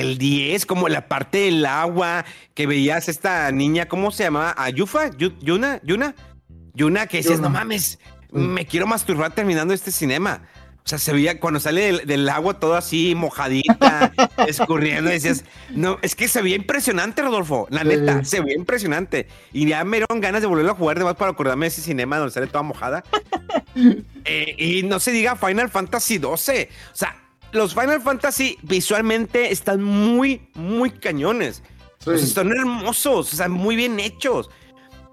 El 0.00 0.18
10, 0.18 0.66
como 0.66 0.88
la 0.88 1.06
parte 1.08 1.38
del 1.38 1.64
agua, 1.66 2.24
que 2.54 2.66
veías 2.66 3.08
esta 3.08 3.50
niña, 3.52 3.86
¿cómo 3.86 4.10
se 4.10 4.24
llamaba? 4.24 4.54
¿Ayufa? 4.58 5.10
Yu- 5.10 5.36
¿Yuna? 5.40 5.80
¿Yuna? 5.84 6.14
Yuna, 6.74 7.06
que 7.06 7.18
decías, 7.18 7.40
no 7.40 7.50
mames, 7.50 7.98
Mm. 8.32 8.38
me 8.40 8.66
quiero 8.66 8.86
masturbar 8.86 9.32
terminando 9.32 9.72
este 9.72 9.92
cinema. 9.92 10.42
O 10.84 10.88
sea, 10.88 10.98
se 10.98 11.12
veía 11.14 11.40
cuando 11.40 11.60
sale 11.60 11.80
del, 11.80 12.06
del 12.06 12.28
agua 12.28 12.58
todo 12.60 12.74
así 12.74 13.14
mojadita, 13.14 14.12
escurriendo, 14.48 15.08
decías, 15.10 15.44
no, 15.70 15.98
es 16.02 16.14
que 16.14 16.26
se 16.28 16.42
veía 16.42 16.56
impresionante, 16.56 17.22
Rodolfo, 17.22 17.66
la 17.70 17.82
Sí. 17.82 17.86
neta, 17.88 18.24
se 18.24 18.40
veía 18.40 18.56
impresionante. 18.56 19.28
Y 19.52 19.66
ya 19.66 19.82
me 19.84 19.98
dieron 19.98 20.20
ganas 20.20 20.42
de 20.42 20.46
volverlo 20.48 20.72
a 20.72 20.74
jugar, 20.74 20.96
además 20.96 21.14
para 21.16 21.30
acordarme 21.30 21.66
de 21.66 21.68
ese 21.68 21.80
cinema 21.80 22.18
donde 22.18 22.34
sale 22.34 22.48
toda 22.48 22.62
mojada. 22.62 23.04
Eh, 24.26 24.54
y 24.58 24.82
no 24.84 25.00
se 25.00 25.10
diga 25.10 25.36
Final 25.36 25.68
Fantasy 25.68 26.18
12. 26.18 26.68
O 26.92 26.96
sea, 26.96 27.14
los 27.54 27.72
Final 27.74 28.02
Fantasy 28.02 28.58
visualmente 28.62 29.50
están 29.52 29.82
muy, 29.82 30.48
muy 30.54 30.90
cañones. 30.90 31.62
Sí. 32.00 32.10
O 32.10 32.16
sea, 32.18 32.26
están 32.26 32.52
hermosos, 32.52 33.32
o 33.32 33.36
sea, 33.36 33.48
muy 33.48 33.76
bien 33.76 33.98
hechos. 34.00 34.50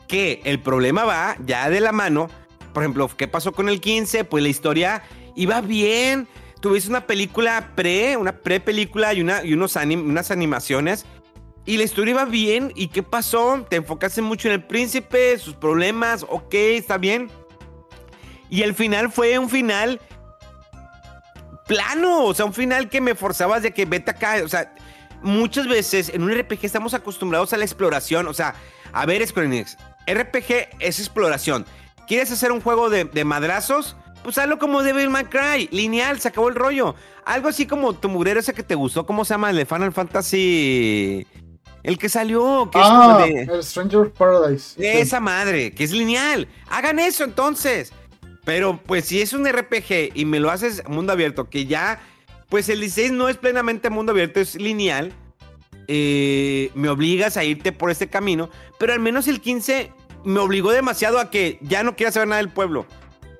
Que 0.07 0.41
el 0.43 0.59
problema 0.59 1.05
va 1.05 1.37
ya 1.45 1.69
de 1.69 1.79
la 1.79 1.91
mano. 1.93 2.29
Por 2.73 2.83
ejemplo, 2.83 3.09
¿qué 3.15 3.27
pasó 3.27 3.53
con 3.53 3.69
el 3.69 3.79
15? 3.79 4.25
Pues 4.25 4.43
la 4.43 4.49
historia 4.49 5.03
iba 5.35 5.61
bien. 5.61 6.27
Tuviste 6.59 6.89
una 6.89 7.07
película 7.07 7.71
pre, 7.75 8.17
una 8.17 8.33
pre-película 8.41 9.13
y, 9.13 9.21
una, 9.21 9.43
y 9.45 9.53
unos 9.53 9.77
anim- 9.77 10.03
unas 10.03 10.29
animaciones. 10.31 11.05
Y 11.65 11.77
la 11.77 11.83
historia 11.83 12.11
iba 12.11 12.25
bien. 12.25 12.73
¿Y 12.75 12.87
qué 12.89 13.03
pasó? 13.03 13.65
Te 13.69 13.77
enfocaste 13.77 14.21
mucho 14.21 14.47
en 14.49 14.55
el 14.55 14.63
príncipe, 14.63 15.37
sus 15.37 15.55
problemas. 15.55 16.25
Ok, 16.27 16.53
está 16.55 16.97
bien. 16.97 17.29
Y 18.49 18.63
el 18.63 18.73
final 18.75 19.11
fue 19.11 19.39
un 19.39 19.49
final 19.49 20.01
plano. 21.67 22.25
O 22.25 22.33
sea, 22.33 22.45
un 22.45 22.53
final 22.53 22.89
que 22.89 23.01
me 23.01 23.15
forzabas 23.15 23.63
de 23.63 23.71
que 23.71 23.85
vete 23.85 24.11
acá. 24.11 24.37
O 24.43 24.47
sea, 24.47 24.73
muchas 25.21 25.67
veces 25.67 26.09
en 26.09 26.23
un 26.23 26.31
RPG 26.37 26.59
estamos 26.65 26.93
acostumbrados 26.93 27.53
a 27.53 27.57
la 27.57 27.65
exploración. 27.65 28.27
O 28.27 28.33
sea, 28.33 28.55
a 28.93 29.05
ver, 29.05 29.25
Square 29.27 29.47
Enix, 29.47 29.77
RPG 30.07 30.69
es 30.79 30.99
exploración. 30.99 31.65
¿Quieres 32.07 32.31
hacer 32.31 32.51
un 32.51 32.61
juego 32.61 32.89
de, 32.89 33.05
de 33.05 33.23
madrazos? 33.23 33.95
Pues 34.23 34.37
hazlo 34.37 34.59
como 34.59 34.83
Devil 34.83 35.09
May 35.09 35.25
Cry, 35.25 35.67
lineal, 35.71 36.19
se 36.19 36.27
acabó 36.27 36.49
el 36.49 36.55
rollo. 36.55 36.93
Algo 37.25 37.47
así 37.49 37.65
como 37.65 37.93
tu 37.93 38.07
mugrero 38.09 38.39
ese 38.39 38.53
que 38.53 38.61
te 38.63 38.75
gustó, 38.75 39.05
¿cómo 39.05 39.25
se 39.25 39.33
llama? 39.33 39.49
El 39.49 39.55
de 39.57 39.65
Final 39.65 39.91
Fantasy. 39.91 41.25
El 41.83 41.97
que 41.97 42.09
salió, 42.09 42.69
que 42.71 42.77
es 42.79 42.85
Ah, 42.87 43.15
como 43.17 43.25
de. 43.25 43.41
el 43.43 43.63
Stranger 43.63 44.11
Paradise. 44.11 44.75
Sí. 44.77 44.85
Esa 44.85 45.19
madre, 45.19 45.71
que 45.73 45.83
es 45.83 45.91
lineal. 45.91 46.47
Hagan 46.69 46.99
eso 46.99 47.23
entonces. 47.23 47.91
Pero 48.43 48.79
pues 48.83 49.05
si 49.05 49.21
es 49.21 49.33
un 49.33 49.47
RPG 49.47 50.11
y 50.15 50.25
me 50.25 50.39
lo 50.39 50.49
haces 50.49 50.83
mundo 50.87 51.13
abierto, 51.13 51.49
que 51.49 51.65
ya, 51.65 52.01
pues 52.49 52.69
el 52.69 52.79
16 52.79 53.11
no 53.11 53.29
es 53.29 53.37
plenamente 53.37 53.89
mundo 53.89 54.11
abierto, 54.11 54.39
es 54.39 54.55
lineal. 54.55 55.13
eh, 55.87 56.71
me 56.73 56.89
obligas 56.89 57.37
a 57.37 57.43
irte 57.43 57.71
por 57.71 57.91
este 57.91 58.07
camino, 58.07 58.49
pero 58.79 58.93
al 58.93 58.99
menos 58.99 59.27
el 59.27 59.41
15 59.41 59.91
me 60.23 60.39
obligó 60.39 60.71
demasiado 60.71 61.19
a 61.19 61.29
que 61.29 61.57
ya 61.61 61.83
no 61.83 61.95
quiera 61.95 62.11
saber 62.11 62.29
nada 62.29 62.41
del 62.41 62.51
pueblo. 62.51 62.85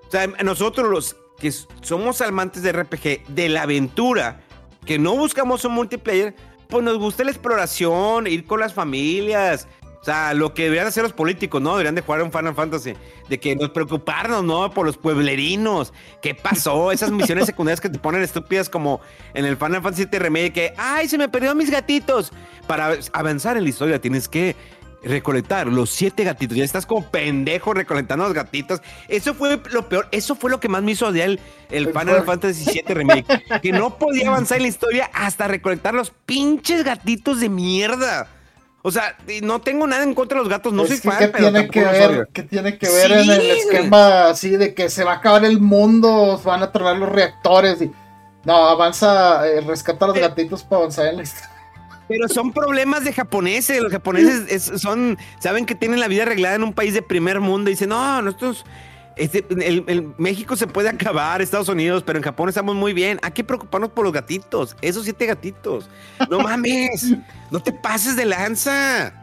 O 0.07 0.11
sea, 0.11 0.27
nosotros 0.43 0.89
los 0.89 1.15
que 1.39 1.51
somos 1.81 2.21
amantes 2.21 2.63
de 2.63 2.71
RPG, 2.71 3.27
de 3.29 3.49
la 3.49 3.63
aventura, 3.63 4.41
que 4.85 4.99
no 4.99 5.15
buscamos 5.15 5.63
un 5.65 5.73
multiplayer, 5.73 6.35
pues 6.67 6.83
nos 6.83 6.97
gusta 6.97 7.23
la 7.23 7.31
exploración, 7.31 8.27
ir 8.27 8.45
con 8.45 8.59
las 8.59 8.73
familias. 8.73 9.67
O 10.01 10.03
sea, 10.03 10.33
lo 10.33 10.55
que 10.55 10.63
deberían 10.63 10.87
hacer 10.87 11.03
los 11.03 11.13
políticos, 11.13 11.61
¿no? 11.61 11.71
Deberían 11.71 11.93
de 11.93 12.01
jugar 12.01 12.23
un 12.23 12.31
Final 12.31 12.55
Fantasy. 12.55 12.95
De 13.29 13.39
que 13.39 13.55
nos 13.55 13.69
preocuparnos, 13.69 14.43
¿no? 14.43 14.71
Por 14.71 14.87
los 14.87 14.97
pueblerinos. 14.97 15.93
¿Qué 16.23 16.33
pasó? 16.33 16.91
Esas 16.91 17.11
misiones 17.11 17.45
secundarias 17.45 17.79
que 17.79 17.89
te 17.89 17.99
ponen 17.99 18.23
estúpidas 18.23 18.67
como 18.67 18.99
en 19.35 19.45
el 19.45 19.57
Final 19.57 19.83
Fantasy 19.83 20.05
VII 20.05 20.19
Remake. 20.19 20.53
Que, 20.53 20.73
¡ay, 20.75 21.07
se 21.07 21.19
me 21.19 21.29
perdieron 21.29 21.55
mis 21.55 21.69
gatitos! 21.69 22.31
Para 22.65 22.97
avanzar 23.13 23.57
en 23.57 23.63
la 23.63 23.69
historia 23.69 24.01
tienes 24.01 24.27
que 24.27 24.55
recolectar 25.03 25.67
los 25.67 25.91
siete 25.91 26.23
gatitos. 26.23 26.57
Ya 26.57 26.63
estás 26.63 26.87
como 26.87 27.07
pendejo 27.09 27.75
recolectando 27.75 28.25
los 28.25 28.33
gatitos. 28.33 28.81
Eso 29.07 29.35
fue 29.35 29.59
lo 29.71 29.87
peor. 29.87 30.07
Eso 30.11 30.33
fue 30.33 30.49
lo 30.49 30.59
que 30.59 30.67
más 30.67 30.81
me 30.81 30.93
hizo 30.93 31.07
odiar 31.07 31.29
el, 31.29 31.39
el 31.69 31.87
El 31.87 31.93
Final 31.93 32.23
Fantasy 32.25 32.65
VII 32.65 32.93
Remake. 32.95 33.61
que 33.61 33.71
no 33.71 33.99
podía 33.99 34.29
avanzar 34.29 34.57
en 34.57 34.63
la 34.63 34.69
historia 34.69 35.11
hasta 35.13 35.47
recolectar 35.47 35.93
los 35.93 36.09
pinches 36.09 36.83
gatitos 36.83 37.39
de 37.39 37.49
mierda. 37.49 38.27
O 38.83 38.91
sea, 38.91 39.15
no 39.43 39.61
tengo 39.61 39.85
nada 39.85 40.03
en 40.03 40.13
contra 40.15 40.37
de 40.37 40.43
los 40.43 40.49
gatos, 40.49 40.73
no 40.73 40.83
Es 40.83 40.89
soy 40.89 40.99
que, 41.01 41.09
fan, 41.09 41.19
¿qué 41.19 41.27
pero 41.27 41.51
tiene 41.51 41.69
que 41.69 41.83
ver. 41.83 42.29
¿qué 42.33 42.43
tiene 42.43 42.77
que 42.77 42.89
ver 42.89 43.07
Sí, 43.07 43.13
en 43.13 43.29
el 43.29 43.51
esquema 43.51 44.29
así 44.29 44.57
de 44.57 44.73
que 44.73 44.89
se 44.89 45.03
va 45.03 45.13
a 45.13 45.15
acabar 45.17 45.45
el 45.45 45.59
mundo, 45.59 46.41
van 46.43 46.63
a 46.63 46.71
tronar 46.71 46.97
los 46.97 47.09
reactores 47.09 47.81
y 47.81 47.91
no, 48.43 48.55
avanza, 48.55 49.47
eh, 49.47 49.61
rescata 49.61 50.05
a 50.05 50.07
los 50.09 50.17
Eh. 50.17 50.21
gatitos 50.21 50.63
para 50.63 50.79
avanzar 50.79 51.05
en 51.07 51.17
la 51.17 51.23
historia. 51.23 51.49
Pero 52.07 52.27
son 52.27 52.51
problemas 52.51 53.03
de 53.05 53.13
japoneses. 53.13 53.79
Los 53.81 53.91
japoneses 53.91 54.51
es- 54.51 54.81
son, 54.81 55.17
saben 55.39 55.65
que 55.65 55.75
tienen 55.75 55.99
la 55.99 56.07
vida 56.07 56.23
arreglada 56.23 56.55
en 56.55 56.63
un 56.63 56.73
país 56.73 56.93
de 56.93 57.01
primer 57.03 57.39
mundo 57.39 57.69
y 57.69 57.73
dicen, 57.73 57.89
no, 57.89 58.21
nosotros, 58.21 58.65
este, 59.15 59.45
el, 59.49 59.83
el- 59.87 60.13
México 60.17 60.55
se 60.55 60.67
puede 60.67 60.89
acabar, 60.89 61.41
Estados 61.41 61.69
Unidos, 61.69 62.03
pero 62.05 62.17
en 62.17 62.23
Japón 62.23 62.49
estamos 62.49 62.75
muy 62.75 62.93
bien. 62.93 63.19
Hay 63.23 63.31
que 63.31 63.43
preocuparnos 63.43 63.89
por 63.91 64.03
los 64.05 64.13
gatitos, 64.13 64.75
esos 64.81 65.03
siete 65.03 65.25
gatitos. 65.25 65.89
No 66.29 66.39
mames, 66.41 67.13
no 67.49 67.59
te 67.61 67.71
pases 67.71 68.15
de 68.15 68.25
lanza. 68.25 69.13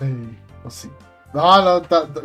Sí, 0.00 0.38
pues 0.62 0.74
sí. 0.74 0.90
No, 1.34 1.62
no, 1.62 1.82
ta- 1.82 2.06
ta- 2.12 2.20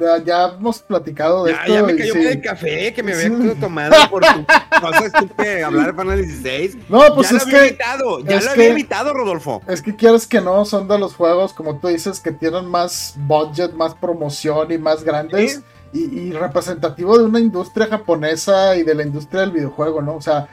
ya, 0.00 0.18
ya 0.24 0.44
hemos 0.58 0.80
platicado 0.80 1.44
de 1.44 1.52
Ya, 1.52 1.60
esto. 1.60 1.74
ya 1.74 1.82
me 1.84 1.94
cayó 1.96 2.12
sí. 2.14 2.26
el 2.26 2.40
café 2.42 2.92
que 2.92 3.02
me 3.04 3.12
había 3.12 3.28
Sí. 3.28 3.60
tomado 3.60 3.94
por 4.10 4.22
tu 4.24 4.44
cosa 4.80 5.06
estúpida 5.06 5.48
de 5.50 5.62
hablar 5.64 5.94
de 5.94 6.02
Final 6.02 6.22
16. 6.26 6.76
No, 6.88 7.14
pues 7.14 7.30
ya 7.30 7.36
es 7.36 7.42
lo 7.44 7.48
había 7.48 7.60
que, 7.60 7.68
evitado, 7.68 8.20
ya 8.24 8.40
lo 8.40 8.50
había 8.50 8.66
evitado, 8.70 9.14
Rodolfo. 9.14 9.62
es 9.68 9.80
que 9.80 9.94
quieres 9.94 10.26
que 10.26 10.40
no, 10.40 10.64
son 10.64 10.88
de 10.88 10.98
los 10.98 11.14
juegos, 11.14 11.52
como 11.52 11.78
tú 11.78 11.86
dices, 11.86 12.18
que 12.18 12.32
tienen 12.32 12.66
más 12.66 13.14
budget, 13.16 13.74
más 13.74 13.94
promoción 13.94 14.72
y 14.72 14.78
más 14.78 15.04
grandes. 15.04 15.56
Sí. 15.56 15.62
Y, 15.92 16.32
representativo 16.32 17.18
de 17.18 17.24
una 17.24 17.40
industria 17.40 17.86
japonesa 17.86 18.76
y 18.76 18.82
de 18.82 18.94
la 18.94 19.02
industria 19.02 19.42
del 19.42 19.52
videojuego, 19.52 20.00
¿no? 20.00 20.16
O 20.16 20.20
sea, 20.22 20.48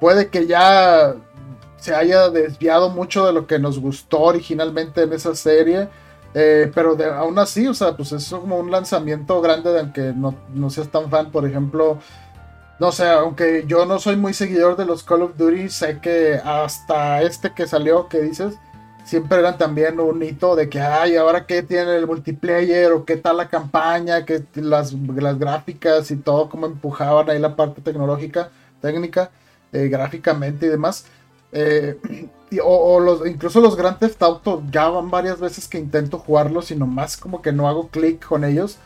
puede 0.00 0.28
que 0.28 0.46
ya 0.46 1.14
se 1.76 1.94
haya 1.94 2.28
desviado 2.28 2.90
mucho 2.90 3.26
de 3.26 3.32
lo 3.32 3.46
que 3.46 3.58
nos 3.58 3.78
gustó 3.78 4.20
originalmente 4.20 5.02
en 5.02 5.12
esa 5.12 5.34
serie. 5.34 5.88
Eh, 6.34 6.70
pero 6.74 6.96
aún 7.14 7.38
así, 7.38 7.66
o 7.66 7.74
sea, 7.74 7.96
pues 7.96 8.12
es 8.12 8.28
como 8.28 8.58
un 8.58 8.70
lanzamiento 8.70 9.40
grande 9.40 9.72
del 9.72 9.92
que 9.92 10.12
no, 10.14 10.34
no 10.52 10.70
seas 10.70 10.88
tan 10.88 11.10
fan. 11.10 11.30
Por 11.30 11.46
ejemplo, 11.46 11.98
no 12.78 12.92
sé, 12.92 13.08
aunque 13.08 13.64
yo 13.66 13.86
no 13.86 13.98
soy 13.98 14.16
muy 14.16 14.34
seguidor 14.34 14.76
de 14.76 14.86
los 14.86 15.02
Call 15.02 15.22
of 15.22 15.36
Duty, 15.36 15.68
sé 15.68 16.00
que 16.00 16.40
hasta 16.42 17.22
este 17.22 17.52
que 17.52 17.66
salió, 17.66 18.08
que 18.08 18.22
dices, 18.22 18.58
siempre 19.10 19.40
eran 19.40 19.58
también 19.58 19.98
un 19.98 20.22
hito 20.22 20.54
de 20.54 20.68
que, 20.68 20.80
ay, 20.80 21.16
ahora 21.16 21.44
qué 21.44 21.64
tiene 21.64 21.96
el 21.96 22.06
multiplayer 22.06 22.92
o 22.92 23.04
qué 23.04 23.16
tal 23.16 23.38
la 23.38 23.48
campaña, 23.48 24.24
qué 24.24 24.44
las, 24.54 24.92
las 24.92 25.36
gráficas 25.36 26.12
y 26.12 26.16
todo, 26.16 26.48
cómo 26.48 26.66
empujaban 26.66 27.28
ahí 27.28 27.40
la 27.40 27.56
parte 27.56 27.82
tecnológica, 27.82 28.50
técnica, 28.80 29.32
eh, 29.72 29.88
gráficamente 29.88 30.66
y 30.66 30.68
demás. 30.68 31.06
Eh, 31.50 31.98
o, 32.64 33.00
los, 33.00 33.26
incluso 33.26 33.60
los 33.60 33.74
Grand 33.74 33.98
Theft 33.98 34.22
Auto 34.22 34.62
ya 34.70 34.88
van 34.88 35.10
varias 35.10 35.40
veces 35.40 35.66
que 35.66 35.78
intento 35.78 36.20
jugarlos 36.20 36.70
y 36.70 36.76
nomás 36.76 37.16
como 37.16 37.42
que 37.42 37.50
no 37.50 37.68
hago 37.68 37.88
clic 37.88 38.24
con 38.24 38.44
ellos. 38.44 38.78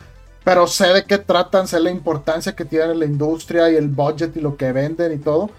Pero 0.43 0.65
sé 0.65 0.87
de 0.87 1.05
qué 1.05 1.19
tratan, 1.19 1.67
sé 1.67 1.79
la 1.79 1.91
importancia 1.91 2.55
que 2.55 2.65
tiene 2.65 2.95
la 2.95 3.05
industria 3.05 3.69
y 3.69 3.75
el 3.75 3.89
budget 3.89 4.35
y 4.35 4.41
lo 4.41 4.57
que 4.57 4.71
venden 4.71 5.13
y 5.13 5.17
todo. 5.17 5.51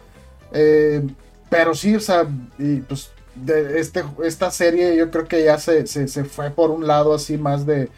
Eh, 0.50 1.06
pero 1.48 1.72
sí, 1.72 1.94
o 1.94 2.00
sea, 2.00 2.26
y 2.58 2.80
pues 2.80 3.12
de 3.44 3.80
este, 3.80 4.04
esta 4.24 4.50
serie 4.50 4.96
yo 4.96 5.10
creo 5.10 5.26
que 5.26 5.44
ya 5.44 5.58
se, 5.58 5.86
se, 5.86 6.24
fue 6.24 6.50
por 6.50 6.70
un 6.70 6.86
lado 6.86 7.14
así 7.14 7.36
más 7.36 7.66
de, 7.66 7.88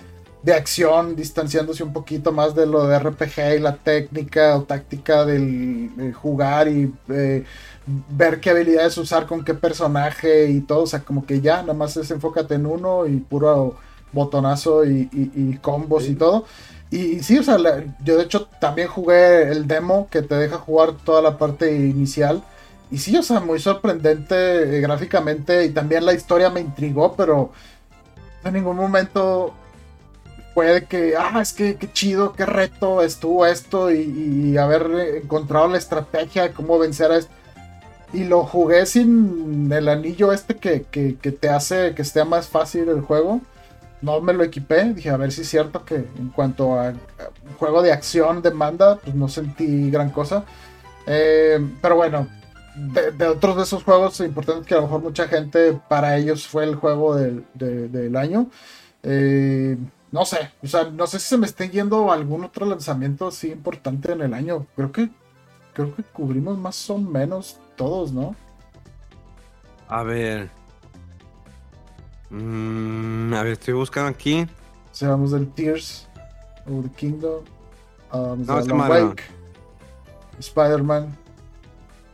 de, 0.42 0.52
acción, 0.54 1.16
distanciándose 1.16 1.82
un 1.82 1.92
poquito 1.92 2.32
más 2.32 2.54
de 2.54 2.66
lo 2.66 2.86
de 2.86 2.98
RPG 2.98 3.56
y 3.56 3.60
la 3.60 3.76
técnica 3.76 4.56
o 4.56 4.62
táctica 4.62 5.24
del 5.24 6.14
jugar 6.14 6.68
y 6.68 6.92
eh, 7.08 7.44
ver 8.10 8.40
qué 8.40 8.50
habilidades 8.50 8.98
usar 8.98 9.26
con 9.26 9.44
qué 9.44 9.54
personaje 9.54 10.50
y 10.50 10.60
todo, 10.60 10.82
o 10.82 10.86
sea, 10.86 11.00
como 11.00 11.24
que 11.24 11.40
ya, 11.40 11.62
nada 11.62 11.74
más 11.74 11.96
es 11.96 12.10
enfócate 12.10 12.54
en 12.54 12.66
uno 12.66 13.06
y 13.06 13.16
puro 13.16 13.76
botonazo 14.12 14.84
y, 14.84 15.58
combos 15.62 16.08
y 16.08 16.14
todo. 16.14 16.44
Y, 16.90 17.20
sí, 17.20 17.38
o 17.38 17.42
sea, 17.42 17.58
yo 18.02 18.16
de 18.16 18.22
hecho 18.22 18.48
también 18.60 18.88
jugué 18.88 19.50
el 19.50 19.66
demo 19.66 20.08
que 20.10 20.22
te 20.22 20.34
deja 20.34 20.56
jugar 20.56 20.92
toda 21.04 21.22
la 21.22 21.38
parte 21.38 21.74
inicial. 21.74 22.42
Y 22.90 22.98
sí, 22.98 23.16
o 23.16 23.22
sea, 23.22 23.40
muy 23.40 23.58
sorprendente 23.60 24.78
eh, 24.78 24.80
gráficamente 24.80 25.66
y 25.66 25.70
también 25.70 26.06
la 26.06 26.14
historia 26.14 26.50
me 26.50 26.60
intrigó, 26.60 27.14
pero 27.14 27.52
en 28.44 28.54
ningún 28.54 28.76
momento 28.76 29.54
puede 30.54 30.86
que, 30.86 31.14
ah, 31.16 31.40
es 31.40 31.52
que 31.52 31.76
qué 31.76 31.92
chido, 31.92 32.32
qué 32.32 32.46
reto 32.46 33.02
estuvo 33.02 33.46
esto 33.46 33.92
y, 33.92 34.56
haber 34.56 35.20
encontrado 35.22 35.68
la 35.68 35.78
estrategia 35.78 36.42
de 36.44 36.52
cómo 36.52 36.78
vencer 36.78 37.12
a 37.12 37.18
esto. 37.18 37.32
Y 38.12 38.24
lo 38.24 38.44
jugué 38.44 38.86
sin 38.86 39.70
el 39.70 39.88
anillo 39.88 40.32
este 40.32 40.56
que, 40.56 40.84
que, 40.90 41.12
te 41.30 41.48
hace 41.50 41.94
que 41.94 42.02
esté 42.02 42.24
más 42.24 42.48
fácil 42.48 42.88
el 42.88 43.02
juego. 43.02 43.40
No 44.00 44.20
me 44.20 44.32
lo 44.32 44.42
equipé, 44.44 44.94
dije 44.94 45.10
a 45.10 45.16
ver 45.16 45.30
si 45.30 45.42
es 45.42 45.48
cierto 45.48 45.84
que 45.84 45.96
en 45.96 46.30
cuanto 46.34 46.80
a, 46.80 46.94
juego 47.58 47.82
de 47.82 47.92
acción 47.92 48.40
demanda, 48.42 48.96
pues 48.96 49.14
no 49.14 49.28
sentí 49.28 49.90
gran 49.90 50.10
cosa. 50.10 50.44
Eh, 51.06 51.60
pero 51.82 51.96
bueno, 51.96 52.26
de, 52.78 53.26
otros 53.26 53.56
de 53.56 53.62
esos 53.62 53.82
juegos 53.82 54.20
importantes 54.20 54.66
que 54.66 54.74
a 54.74 54.78
lo 54.78 54.84
mejor 54.84 55.02
mucha 55.02 55.28
gente 55.28 55.80
para 55.88 56.16
ellos 56.16 56.46
fue 56.46 56.64
el 56.64 56.76
juego 56.76 57.16
del, 57.16 58.16
año. 58.16 58.48
Eh, 59.02 59.76
no 60.10 60.24
sé, 60.24 60.50
o 60.62 60.66
sea, 60.66 60.84
no 60.84 61.06
sé 61.06 61.18
si 61.18 61.26
se 61.26 61.38
me 61.38 61.46
esté 61.46 61.68
yendo 61.68 62.10
algún 62.10 62.44
otro 62.44 62.66
lanzamiento 62.66 63.28
así 63.28 63.50
importante 63.50 64.12
en 64.12 64.22
el 64.22 64.34
año. 64.34 64.66
Creo 64.74 64.92
que 64.92 65.10
creo 65.74 65.94
que 65.94 66.02
cubrimos 66.02 66.58
más 66.58 66.88
o 66.90 66.98
menos 66.98 67.58
todos, 67.76 68.12
¿no? 68.12 68.34
A 69.86 70.02
ver. 70.02 70.50
Mm, 72.30 73.32
a 73.32 73.42
ver, 73.42 73.52
estoy 73.52 73.74
buscando 73.74 74.10
aquí. 74.10 74.46
O 74.90 74.94
sea, 74.94 75.10
vamos 75.10 75.30
del 75.30 75.48
Tears 75.52 76.08
of 76.66 76.84
the 76.84 76.90
Kingdom. 76.96 77.44
Um, 78.12 78.44
no, 78.44 78.88
Wake, 78.88 79.22
Spider-Man. 80.38 81.16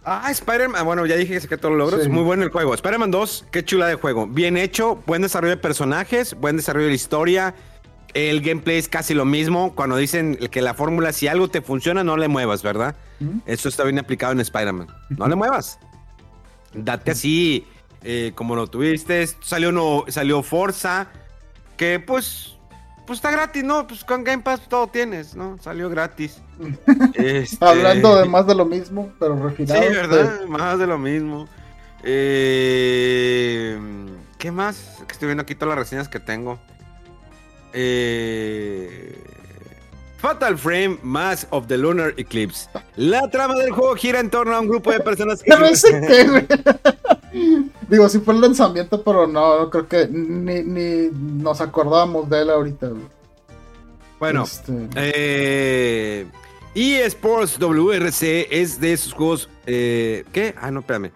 Ah, 0.05 0.31
Spider-Man. 0.31 0.85
Bueno, 0.85 1.07
ya 1.07 1.17
dije 1.17 1.35
que 1.35 1.41
saqué 1.41 1.57
todos 1.57 1.77
los 1.77 1.91
logros. 1.91 2.09
Muy 2.09 2.23
bueno 2.23 2.43
el 2.43 2.51
juego. 2.51 2.75
Spider-Man 2.75 3.11
2, 3.11 3.47
qué 3.51 3.65
chula 3.65 3.87
de 3.87 3.95
juego. 3.95 4.27
Bien 4.27 4.57
hecho, 4.57 5.03
buen 5.07 5.23
desarrollo 5.23 5.57
de 5.57 5.63
personajes, 5.63 6.35
buen 6.35 6.57
desarrollo 6.57 6.89
de 6.89 6.95
historia. 6.95 7.55
El 8.13 8.43
gameplay 8.43 8.77
es 8.77 8.89
casi 8.89 9.15
lo 9.15 9.25
mismo. 9.25 9.75
Cuando 9.75 9.97
dicen 9.97 10.37
que 10.37 10.61
la 10.61 10.75
fórmula, 10.75 11.13
si 11.13 11.27
algo 11.27 11.49
te 11.49 11.63
funciona, 11.63 12.05
no 12.05 12.17
le 12.17 12.29
muevas, 12.29 12.63
¿verdad? 12.63 12.97
Eso 13.47 13.69
está 13.69 13.83
bien 13.85 13.99
aplicado 13.99 14.33
en 14.33 14.41
Spider-Man. 14.41 14.89
No 15.11 15.27
le 15.27 15.35
muevas. 15.35 15.79
Date 16.75 17.13
así, 17.13 17.67
eh, 18.03 18.33
como 18.35 18.57
lo 18.57 18.67
tuviste. 18.67 19.27
Salió, 19.41 19.73
no, 19.73 20.05
salió 20.09 20.43
Forza, 20.43 21.09
que 21.77 21.99
pues 21.99 22.54
pues 23.07 23.19
está 23.19 23.31
gratis, 23.31 23.65
¿no? 23.65 23.87
Pues 23.87 24.05
con 24.05 24.25
Game 24.25 24.43
Pass 24.43 24.69
todo 24.69 24.87
tienes, 24.87 25.35
¿no? 25.35 25.59
Salió 25.59 25.89
gratis. 25.91 26.41
Este, 27.15 27.65
Hablando 27.65 28.17
de 28.17 28.27
más 28.27 28.47
de 28.47 28.55
lo 28.55 28.65
mismo, 28.65 29.13
pero 29.19 29.43
refinado. 29.43 29.83
Sí, 29.83 29.89
¿verdad? 29.89 30.45
Más 30.47 30.79
de 30.79 30.87
lo 30.87 30.99
mismo. 30.99 31.49
Eh... 32.03 33.79
¿Qué 34.39 34.51
más? 34.51 35.03
Que 35.07 35.13
estoy 35.13 35.27
viendo 35.27 35.43
aquí 35.43 35.55
todas 35.55 35.77
las 35.77 35.85
reseñas 35.85 36.09
que 36.09 36.21
tengo. 36.21 36.59
Eh... 37.73 39.23
Fatal 40.19 40.57
Frame 40.57 40.99
Mass 41.03 41.47
of 41.51 41.67
the 41.67 41.77
Lunar 41.77 42.15
Eclipse. 42.17 42.71
La 42.97 43.29
trama 43.29 43.57
del 43.57 43.73
juego 43.73 43.95
gira 43.95 44.21
en 44.21 44.31
torno 44.31 44.55
a 44.55 44.61
un 44.61 44.69
grupo 44.69 44.91
de 44.91 45.01
personas 45.01 45.43
que... 45.45 45.51
Digo, 47.89 48.09
sí 48.09 48.21
fue 48.21 48.35
el 48.35 48.41
lanzamiento, 48.41 49.03
pero 49.03 49.27
no, 49.27 49.59
no 49.59 49.71
creo 49.71 49.89
que 49.89 50.09
ni, 50.09 50.63
ni 50.63 51.11
nos 51.43 51.61
acordamos 51.61 52.29
de 52.31 52.43
él 52.43 52.51
ahorita. 52.51 52.93
Bueno, 54.21 54.45
este... 54.45 54.89
eh, 54.97 56.27
eSports 56.75 57.59
WRC 57.59 58.49
es 58.51 58.81
de 58.81 58.93
esos 58.93 59.13
juegos. 59.13 59.49
Eh, 59.67 60.25
¿Qué? 60.33 60.55
Ah, 60.61 60.71
no, 60.71 60.81
espérame. 60.81 61.11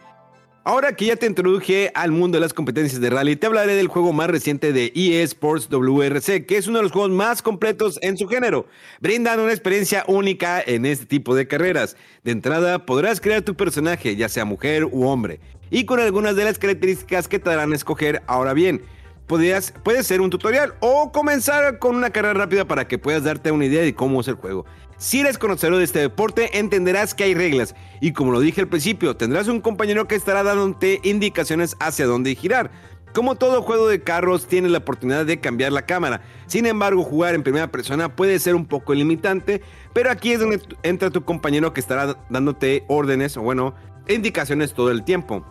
Ahora 0.68 0.94
que 0.94 1.06
ya 1.06 1.16
te 1.16 1.24
introduje 1.24 1.90
al 1.94 2.10
mundo 2.10 2.36
de 2.36 2.40
las 2.40 2.52
competencias 2.52 3.00
de 3.00 3.08
rally, 3.08 3.36
te 3.36 3.46
hablaré 3.46 3.74
del 3.74 3.88
juego 3.88 4.12
más 4.12 4.28
reciente 4.28 4.74
de 4.74 4.92
eSports 4.94 5.70
WRC, 5.70 6.44
que 6.44 6.58
es 6.58 6.66
uno 6.66 6.76
de 6.76 6.82
los 6.82 6.92
juegos 6.92 7.10
más 7.10 7.40
completos 7.40 7.98
en 8.02 8.18
su 8.18 8.28
género. 8.28 8.66
Brindan 9.00 9.40
una 9.40 9.52
experiencia 9.52 10.04
única 10.08 10.60
en 10.60 10.84
este 10.84 11.06
tipo 11.06 11.34
de 11.34 11.48
carreras. 11.48 11.96
De 12.22 12.32
entrada, 12.32 12.84
podrás 12.84 13.18
crear 13.18 13.40
tu 13.40 13.54
personaje, 13.54 14.14
ya 14.14 14.28
sea 14.28 14.44
mujer 14.44 14.84
u 14.84 15.06
hombre, 15.06 15.40
y 15.70 15.84
con 15.84 16.00
algunas 16.00 16.36
de 16.36 16.44
las 16.44 16.58
características 16.58 17.28
que 17.28 17.38
te 17.38 17.50
darán 17.50 17.72
a 17.72 17.76
escoger. 17.76 18.22
Ahora 18.26 18.52
bien, 18.52 18.82
podrías, 19.26 19.72
puede 19.82 20.02
ser 20.02 20.20
un 20.20 20.30
tutorial 20.30 20.74
o 20.80 21.12
comenzar 21.12 21.78
con 21.78 21.94
una 21.94 22.10
carrera 22.10 22.34
rápida 22.34 22.66
para 22.66 22.88
que 22.88 22.98
puedas 22.98 23.24
darte 23.24 23.52
una 23.52 23.66
idea 23.66 23.82
de 23.82 23.94
cómo 23.94 24.20
es 24.20 24.28
el 24.28 24.34
juego. 24.34 24.64
Si 24.96 25.20
eres 25.20 25.38
conocedor 25.38 25.76
de 25.76 25.84
este 25.84 26.00
deporte, 26.00 26.58
entenderás 26.58 27.14
que 27.14 27.22
hay 27.24 27.34
reglas 27.34 27.76
y 28.00 28.12
como 28.12 28.32
lo 28.32 28.40
dije 28.40 28.62
al 28.62 28.68
principio, 28.68 29.16
tendrás 29.16 29.46
un 29.46 29.60
compañero 29.60 30.08
que 30.08 30.16
estará 30.16 30.42
dándote 30.42 31.00
indicaciones 31.04 31.76
hacia 31.78 32.06
dónde 32.06 32.34
girar. 32.34 32.72
Como 33.14 33.36
todo 33.36 33.62
juego 33.62 33.88
de 33.88 34.02
carros, 34.02 34.46
tienes 34.46 34.70
la 34.70 34.78
oportunidad 34.78 35.24
de 35.24 35.40
cambiar 35.40 35.72
la 35.72 35.86
cámara. 35.86 36.22
Sin 36.46 36.66
embargo, 36.66 37.04
jugar 37.04 37.34
en 37.34 37.42
primera 37.42 37.70
persona 37.70 38.14
puede 38.14 38.38
ser 38.38 38.54
un 38.54 38.66
poco 38.66 38.92
limitante, 38.92 39.62
pero 39.92 40.10
aquí 40.10 40.32
es 40.32 40.40
donde 40.40 40.60
entra 40.82 41.10
tu 41.10 41.24
compañero 41.24 41.72
que 41.72 41.80
estará 41.80 42.16
dándote 42.28 42.84
órdenes 42.88 43.36
o 43.36 43.42
bueno, 43.42 43.74
indicaciones 44.08 44.74
todo 44.74 44.90
el 44.90 45.04
tiempo. 45.04 45.44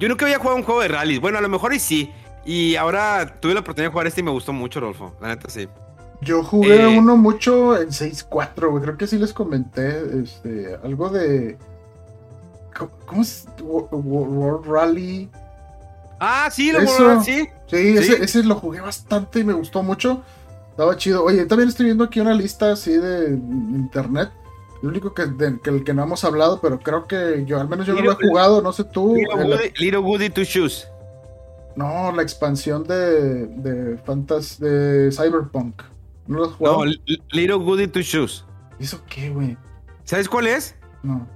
Yo 0.00 0.08
nunca 0.08 0.24
había 0.24 0.38
jugado 0.38 0.56
un 0.56 0.62
juego 0.62 0.80
de 0.80 0.88
rally. 0.88 1.18
Bueno, 1.18 1.36
a 1.36 1.42
lo 1.42 1.48
mejor 1.50 1.74
y 1.74 1.78
sí. 1.78 2.10
Y 2.46 2.74
ahora 2.76 3.36
tuve 3.38 3.52
la 3.52 3.60
oportunidad 3.60 3.90
de 3.90 3.92
jugar 3.92 4.06
este 4.06 4.22
y 4.22 4.24
me 4.24 4.30
gustó 4.30 4.54
mucho, 4.54 4.80
Rolfo. 4.80 5.14
La 5.20 5.28
neta, 5.28 5.50
sí. 5.50 5.68
Yo 6.22 6.42
jugué 6.42 6.82
eh, 6.82 6.98
uno 6.98 7.18
mucho 7.18 7.78
en 7.78 7.88
6-4, 7.88 8.70
güey. 8.70 8.82
Creo 8.82 8.96
que 8.96 9.06
sí 9.06 9.18
les 9.18 9.34
comenté. 9.34 10.22
Este, 10.22 10.74
algo 10.82 11.10
de. 11.10 11.58
¿Cómo, 13.04 13.20
es? 13.20 13.46
World 13.60 14.66
Rally. 14.66 15.28
Ah, 16.18 16.48
sí, 16.50 16.72
lo 16.72 16.78
World 16.78 17.22
sí. 17.22 17.46
Sí, 17.66 17.96
Ese, 17.98 18.24
ese, 18.24 18.42
lo 18.42 18.54
jugué 18.54 18.80
bastante 18.80 19.40
y 19.40 19.44
me 19.44 19.52
gustó 19.52 19.82
mucho. 19.82 20.22
Estaba 20.70 20.96
chido. 20.96 21.24
Oye, 21.24 21.44
también 21.44 21.68
estoy 21.68 21.86
viendo 21.86 22.04
aquí 22.04 22.20
una 22.20 22.32
lista 22.32 22.72
así 22.72 22.92
de 22.92 23.28
internet. 23.28 24.30
Lo 24.82 24.88
único 24.88 25.12
que, 25.12 25.22
el 25.22 25.84
que 25.84 25.94
no 25.94 26.02
hemos 26.02 26.24
hablado, 26.24 26.60
pero 26.60 26.80
creo 26.80 27.06
que 27.06 27.44
yo, 27.46 27.60
al 27.60 27.68
menos 27.68 27.86
yo 27.86 27.94
no 27.94 28.00
lo 28.00 28.12
he 28.12 28.28
jugado, 28.28 28.62
no 28.62 28.72
sé 28.72 28.84
tú. 28.84 29.14
Little, 29.78 29.98
Woody, 29.98 30.30
to 30.30 30.42
Shoes. 30.42 30.88
No, 31.76 32.12
la 32.12 32.22
expansión 32.22 32.84
de, 32.84 33.46
de 33.46 33.98
Fantas 33.98 34.58
de 34.58 35.10
Cyberpunk. 35.12 35.82
¿No 36.26 36.38
lo 36.38 36.44
has 36.46 36.52
jugado? 36.52 36.84
No, 36.84 36.92
Little 37.32 37.56
Goody 37.56 37.88
Two 37.88 38.02
Shoes. 38.02 38.44
¿Eso 38.78 39.02
qué, 39.08 39.30
güey? 39.30 39.56
¿Sabes 40.04 40.28
cuál 40.28 40.46
es? 40.46 40.76
No. 41.02 41.26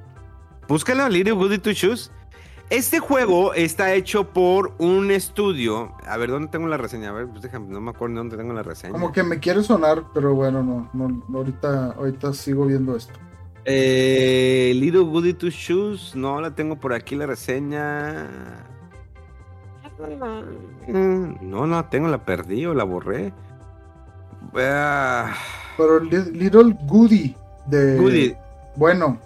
Búscalo, 0.68 1.08
Little 1.08 1.32
Goody 1.32 1.58
Two 1.58 1.72
Shoes. 1.72 2.10
Este 2.70 2.98
juego 2.98 3.54
está 3.54 3.92
hecho 3.94 4.32
por 4.32 4.72
un 4.78 5.10
estudio. 5.10 5.92
A 6.06 6.16
ver, 6.16 6.30
¿dónde 6.30 6.48
tengo 6.48 6.66
la 6.66 6.76
reseña? 6.76 7.10
A 7.10 7.12
ver, 7.12 7.28
pues 7.28 7.42
déjame, 7.42 7.68
no 7.68 7.80
me 7.80 7.90
acuerdo 7.90 8.16
dónde 8.16 8.36
tengo 8.36 8.52
la 8.52 8.62
reseña. 8.62 8.92
Como 8.92 9.12
que 9.12 9.22
me 9.22 9.38
quiere 9.38 9.62
sonar, 9.62 10.04
pero 10.14 10.34
bueno, 10.34 10.62
no, 10.62 10.90
no, 10.92 11.38
ahorita, 11.38 11.92
ahorita 11.92 12.32
sigo 12.32 12.64
viendo 12.66 12.96
esto. 12.96 13.12
Eh, 13.66 14.72
Little 14.74 15.00
Goody 15.00 15.34
Two 15.34 15.50
Shoes, 15.50 16.14
no 16.14 16.40
la 16.40 16.54
tengo 16.54 16.76
por 16.76 16.92
aquí 16.92 17.16
la 17.16 17.26
reseña. 17.26 18.28
No, 20.88 21.38
no 21.40 21.66
la 21.66 21.88
tengo, 21.88 22.08
la 22.08 22.24
perdí 22.24 22.66
o 22.66 22.74
la 22.74 22.84
borré. 22.84 23.32
Ah. 24.56 25.34
Pero 25.76 26.00
Little 26.00 26.76
Goody 26.86 27.34
de. 27.66 27.96
Goody. 27.96 28.36
Bueno. 28.76 29.18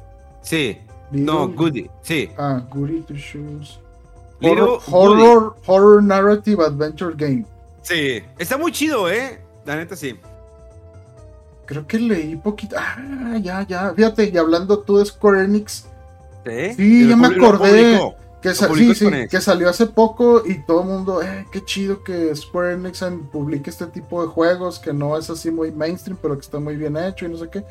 Sí. 0.43 0.79
no, 1.11 1.49
Goody, 1.49 1.91
sí. 2.03 2.31
Ah, 2.39 2.63
Goody 2.71 3.01
to 3.03 3.15
Shoes. 3.15 3.81
Horror, 4.41 4.81
horror, 4.87 5.57
horror, 5.67 6.03
Narrative 6.03 6.63
Adventure 6.63 7.15
Game. 7.17 7.45
Sí, 7.83 8.23
está 8.39 8.57
muy 8.57 8.71
chido, 8.71 9.11
¿eh? 9.11 9.41
La 9.65 9.77
neta 9.77 9.97
sí. 9.97 10.17
Creo 11.69 11.87
que 11.87 11.99
leí 11.99 12.35
poquito. 12.35 12.77
Ah, 12.79 13.37
ya, 13.43 13.61
ya. 13.67 13.93
Fíjate, 13.95 14.31
y 14.33 14.39
hablando 14.39 14.79
tú 14.79 14.97
de 14.97 15.05
Square 15.05 15.45
Enix. 15.45 15.85
Sí, 16.47 16.75
sí 16.75 17.09
ya 17.09 17.15
me 17.15 17.27
acordé. 17.27 18.01
Que, 18.41 18.55
sí, 18.55 18.95
sí, 18.95 19.07
que 19.29 19.41
salió 19.41 19.69
hace 19.69 19.85
poco 19.85 20.45
y 20.47 20.65
todo 20.65 20.83
el 20.83 20.87
mundo, 20.87 21.21
eh, 21.23 21.45
qué 21.51 21.63
chido 21.65 22.05
que 22.05 22.35
Square 22.35 22.75
Enix 22.75 23.05
publique 23.33 23.69
este 23.69 23.87
tipo 23.87 24.23
de 24.23 24.29
juegos, 24.29 24.79
que 24.79 24.95
no 24.95 25.19
es 25.19 25.29
así 25.29 25.51
muy 25.51 25.73
mainstream, 25.73 26.17
pero 26.23 26.37
que 26.37 26.43
está 26.43 26.59
muy 26.59 26.77
bien 26.77 26.97
hecho 26.97 27.27
y 27.27 27.29
no 27.29 27.37
sé 27.37 27.51
qué. 27.51 27.65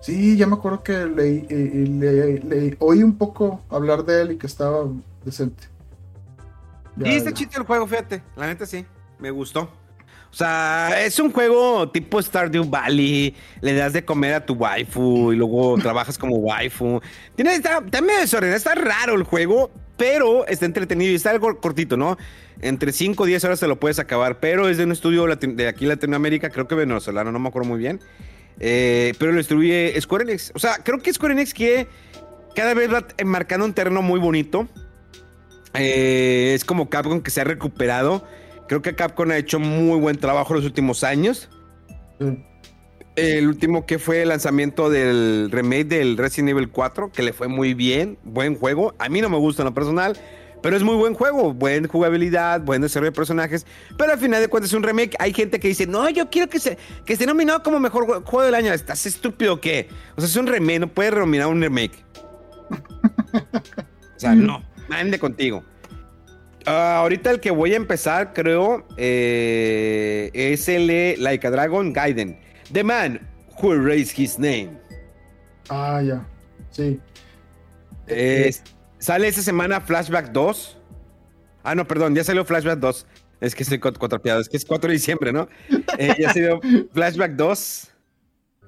Sí, 0.00 0.36
ya 0.36 0.46
me 0.46 0.54
acuerdo 0.54 0.82
que 0.82 1.04
leí, 1.06 1.42
le, 1.42 2.76
oí 2.78 3.02
un 3.02 3.18
poco 3.18 3.60
hablar 3.68 4.04
de 4.04 4.22
él 4.22 4.32
y 4.32 4.38
que 4.38 4.46
estaba 4.46 4.86
decente. 5.24 5.64
y 6.96 7.10
está 7.10 7.34
chido 7.34 7.50
el 7.56 7.66
juego, 7.66 7.86
fíjate, 7.86 8.22
la 8.34 8.46
neta 8.46 8.64
sí, 8.64 8.86
me 9.18 9.30
gustó. 9.30 9.68
O 10.32 10.34
sea, 10.34 11.04
es 11.04 11.18
un 11.18 11.30
juego 11.30 11.90
tipo 11.90 12.20
Stardew 12.20 12.64
Valley. 12.64 13.36
Le 13.60 13.74
das 13.74 13.92
de 13.92 14.02
comer 14.02 14.32
a 14.32 14.46
tu 14.46 14.54
waifu 14.54 15.32
y 15.32 15.36
luego 15.36 15.76
trabajas 15.82 16.16
como 16.16 16.36
waifu. 16.36 17.02
Tiene, 17.36 17.54
está, 17.54 17.82
también 17.82 18.20
desordenado, 18.20 18.56
está 18.56 18.74
raro 18.74 19.14
el 19.14 19.24
juego, 19.24 19.70
pero 19.98 20.46
está 20.46 20.64
entretenido 20.64 21.12
y 21.12 21.16
está 21.16 21.30
algo 21.30 21.60
cortito, 21.60 21.98
¿no? 21.98 22.16
Entre 22.62 22.92
5 22.92 23.22
o 23.22 23.26
10 23.26 23.44
horas 23.44 23.60
se 23.60 23.68
lo 23.68 23.78
puedes 23.78 23.98
acabar, 23.98 24.40
pero 24.40 24.70
es 24.70 24.78
de 24.78 24.84
un 24.84 24.92
estudio 24.92 25.26
de 25.26 25.68
aquí 25.68 25.84
Latinoamérica, 25.84 26.48
creo 26.48 26.66
que 26.66 26.76
venezolano, 26.76 27.30
no 27.30 27.38
me 27.38 27.48
acuerdo 27.48 27.68
muy 27.68 27.78
bien. 27.78 28.00
Eh, 28.58 29.12
pero 29.18 29.32
lo 29.32 29.38
distribuye 29.38 30.00
Square 30.00 30.24
Enix. 30.24 30.50
O 30.54 30.58
sea, 30.58 30.76
creo 30.82 30.98
que 30.98 31.12
Square 31.12 31.34
Enix 31.34 31.52
quiere 31.52 31.88
cada 32.54 32.72
vez 32.72 32.92
va 32.92 33.04
marcando 33.24 33.66
un 33.66 33.74
terreno 33.74 34.00
muy 34.00 34.18
bonito. 34.18 34.66
Eh, 35.74 36.52
es 36.54 36.64
como 36.64 36.88
Capcom 36.88 37.20
que 37.20 37.30
se 37.30 37.40
ha 37.40 37.44
recuperado 37.44 38.26
Creo 38.68 38.82
que 38.82 38.94
Capcom 38.94 39.30
ha 39.30 39.36
hecho 39.36 39.58
muy 39.58 39.98
buen 39.98 40.18
trabajo 40.18 40.54
los 40.54 40.64
últimos 40.64 41.04
años. 41.04 41.48
El 43.16 43.48
último 43.48 43.84
que 43.84 43.98
fue 43.98 44.22
el 44.22 44.30
lanzamiento 44.30 44.88
del 44.88 45.50
remake 45.50 45.84
del 45.84 46.16
Resident 46.16 46.50
Evil 46.50 46.70
4, 46.70 47.12
que 47.12 47.22
le 47.22 47.32
fue 47.32 47.48
muy 47.48 47.74
bien, 47.74 48.18
buen 48.22 48.56
juego. 48.56 48.94
A 48.98 49.08
mí 49.08 49.20
no 49.20 49.28
me 49.28 49.36
gusta 49.36 49.62
en 49.62 49.66
lo 49.66 49.74
personal, 49.74 50.16
pero 50.62 50.76
es 50.76 50.82
muy 50.82 50.96
buen 50.96 51.12
juego, 51.12 51.52
buena 51.52 51.88
jugabilidad, 51.88 52.62
buen 52.62 52.80
desarrollo 52.80 53.10
de 53.10 53.16
personajes. 53.16 53.66
Pero 53.98 54.12
al 54.12 54.18
final 54.18 54.40
de 54.40 54.48
cuentas 54.48 54.70
es 54.70 54.74
un 54.74 54.84
remake. 54.84 55.16
Hay 55.18 55.34
gente 55.34 55.60
que 55.60 55.68
dice, 55.68 55.86
no, 55.86 56.08
yo 56.08 56.30
quiero 56.30 56.48
que, 56.48 56.58
se, 56.60 56.78
que 57.04 57.14
esté 57.14 57.26
nominado 57.26 57.62
como 57.62 57.80
mejor 57.80 58.06
juego 58.24 58.42
del 58.42 58.54
año. 58.54 58.72
¿Estás 58.72 59.04
estúpido 59.04 59.54
o 59.54 59.60
qué? 59.60 59.88
O 60.16 60.20
sea, 60.20 60.28
es 60.28 60.36
un 60.36 60.46
remake, 60.46 60.80
no 60.80 60.88
puedes 60.88 61.12
nominar 61.12 61.48
un 61.48 61.60
remake. 61.60 62.02
o 62.70 64.18
sea, 64.20 64.34
no, 64.34 64.62
mande 64.88 65.18
contigo. 65.18 65.64
Ah, 66.66 66.98
ahorita 66.98 67.30
el 67.30 67.40
que 67.40 67.50
voy 67.50 67.72
a 67.72 67.76
empezar, 67.76 68.32
creo, 68.32 68.86
eh, 68.96 70.30
es 70.34 70.68
el 70.68 70.86
de 70.86 71.16
Like 71.18 71.46
a 71.46 71.50
Dragon 71.50 71.92
Gaiden. 71.92 72.38
The 72.72 72.84
Man 72.84 73.20
Who 73.60 73.74
Raised 73.74 74.18
His 74.18 74.38
Name. 74.38 74.70
Ah, 75.68 76.00
ya. 76.02 76.26
Sí. 76.70 77.00
sale 78.98 79.28
esta 79.28 79.42
semana 79.42 79.80
Flashback 79.80 80.32
2. 80.32 80.78
Ah, 81.64 81.74
no, 81.74 81.86
perdón, 81.86 82.14
ya 82.14 82.24
salió 82.24 82.44
Flashback 82.44 82.78
2. 82.78 83.06
Es 83.40 83.54
que 83.54 83.64
estoy 83.64 83.78
contrapiado, 83.78 84.40
es 84.40 84.48
que 84.48 84.56
es 84.56 84.64
4 84.64 84.88
de 84.88 84.94
diciembre, 84.94 85.32
¿no? 85.32 85.48
Eh, 85.98 86.14
ya 86.18 86.32
salió 86.32 86.60
Flashback 86.94 87.32
2. 87.32 87.88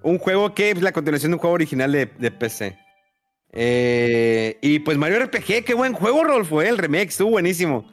Un 0.03 0.19
juego 0.19 0.53
que 0.55 0.71
es 0.71 0.83
la 0.83 0.93
continuación 0.93 1.31
de 1.31 1.37
un 1.37 1.41
juego 1.41 1.55
original 1.55 1.93
de, 1.93 2.07
de 2.07 2.31
PC. 2.31 2.77
Eh, 3.57 4.59
y 4.63 4.81
pues 4.81 4.99
Mario 4.99 5.21
RPG, 5.21 5.65
qué 5.65 5.75
buen 5.75 5.93
juego, 5.93 6.25
Rolfo, 6.25 6.61
eh, 6.61 6.69
el 6.69 6.77
remake, 6.77 7.11
estuvo 7.11 7.31
buenísimo. 7.31 7.87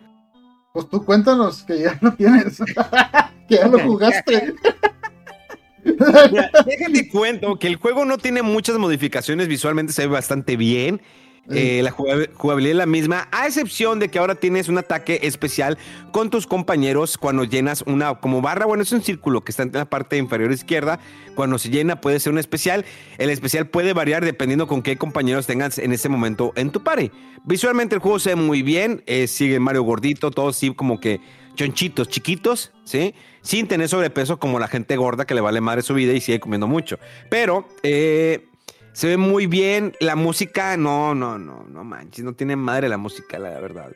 Pues 0.74 0.90
tú 0.90 1.06
cuéntanos 1.06 1.62
que 1.64 1.82
ya 1.82 2.00
lo 2.02 2.14
tienes, 2.14 2.58
que 3.48 3.56
ya 3.56 3.68
lo 3.68 3.78
jugaste. 3.80 4.56
déjate 5.84 7.10
cuento 7.10 7.60
que 7.60 7.68
el 7.68 7.76
juego 7.76 8.06
no 8.06 8.18
tiene 8.18 8.42
muchas 8.42 8.80
modificaciones, 8.80 9.48
visualmente 9.48 9.94
se 9.94 10.08
ve 10.08 10.14
bastante 10.14 10.58
bien. 10.58 11.00
Eh, 11.50 11.82
la 11.84 11.92
jugabilidad 11.92 12.72
es 12.72 12.78
la 12.78 12.86
misma, 12.86 13.28
a 13.32 13.48
excepción 13.48 14.00
de 14.00 14.10
que 14.10 14.20
ahora 14.20 14.36
tienes 14.36 14.70
un 14.70 14.78
ataque 14.78 15.20
especial 15.24 15.78
con 16.12 16.30
tus 16.30 16.46
compañeros 16.48 17.18
cuando 17.18 17.44
llenas 17.44 17.84
una 17.88 18.16
como 18.16 18.42
barra, 18.42 18.66
bueno, 18.66 18.84
es 18.84 18.92
un 18.92 19.02
círculo 19.02 19.42
que 19.42 19.52
está 19.52 19.64
en 19.64 19.72
la 19.74 19.86
parte 19.86 20.18
inferior 20.18 20.52
izquierda, 20.52 21.00
cuando 21.36 21.58
se 21.58 21.70
llena 21.70 22.00
puede 22.00 22.20
ser 22.20 22.32
un 22.32 22.40
especial, 22.40 22.86
el 23.18 23.30
especial 23.32 23.68
puede 23.68 23.94
variar 23.94 24.24
dependiendo 24.24 24.68
con 24.68 24.82
qué 24.82 24.98
compañeros 24.98 25.48
tengas 25.48 25.78
en 25.80 25.92
ese 25.92 26.10
momento 26.10 26.54
en 26.56 26.72
tu 26.72 26.84
party. 26.84 27.12
Visualmente 27.44 27.96
el 27.96 28.02
juego 28.02 28.20
se 28.20 28.30
ve 28.30 28.36
muy 28.36 28.62
bien, 28.62 29.04
eh, 29.08 29.28
sigue 29.28 29.60
Mario 29.60 29.82
gordito, 29.82 30.32
todos 30.32 30.56
sí 30.56 30.74
como 30.74 31.00
que 31.00 31.20
chonchitos, 31.56 32.08
chiquitos, 32.08 32.72
¿sí? 32.84 33.16
Sin 33.42 33.68
tener 33.68 33.90
sobrepeso 33.90 34.40
como 34.40 34.60
la 34.60 34.68
gente 34.68 34.96
gorda 34.96 35.26
que 35.26 35.34
le 35.34 35.42
vale 35.42 35.60
madre 35.60 35.82
su 35.82 35.94
vida 35.94 36.14
y 36.14 36.22
sigue 36.22 36.40
comiendo 36.40 36.68
mucho. 36.68 37.00
Pero, 37.30 37.68
eh, 37.84 38.48
se 38.94 39.08
ve 39.08 39.18
muy 39.18 39.48
bien. 39.48 39.94
La 40.00 40.16
música, 40.16 40.78
no, 40.78 41.16
no, 41.16 41.38
no, 41.38 41.66
no 41.70 41.84
manches, 41.84 42.24
no 42.26 42.34
tiene 42.34 42.56
madre 42.56 42.90
la 42.90 42.98
música, 42.98 43.40
la 43.40 43.60
verdad. 43.60 43.92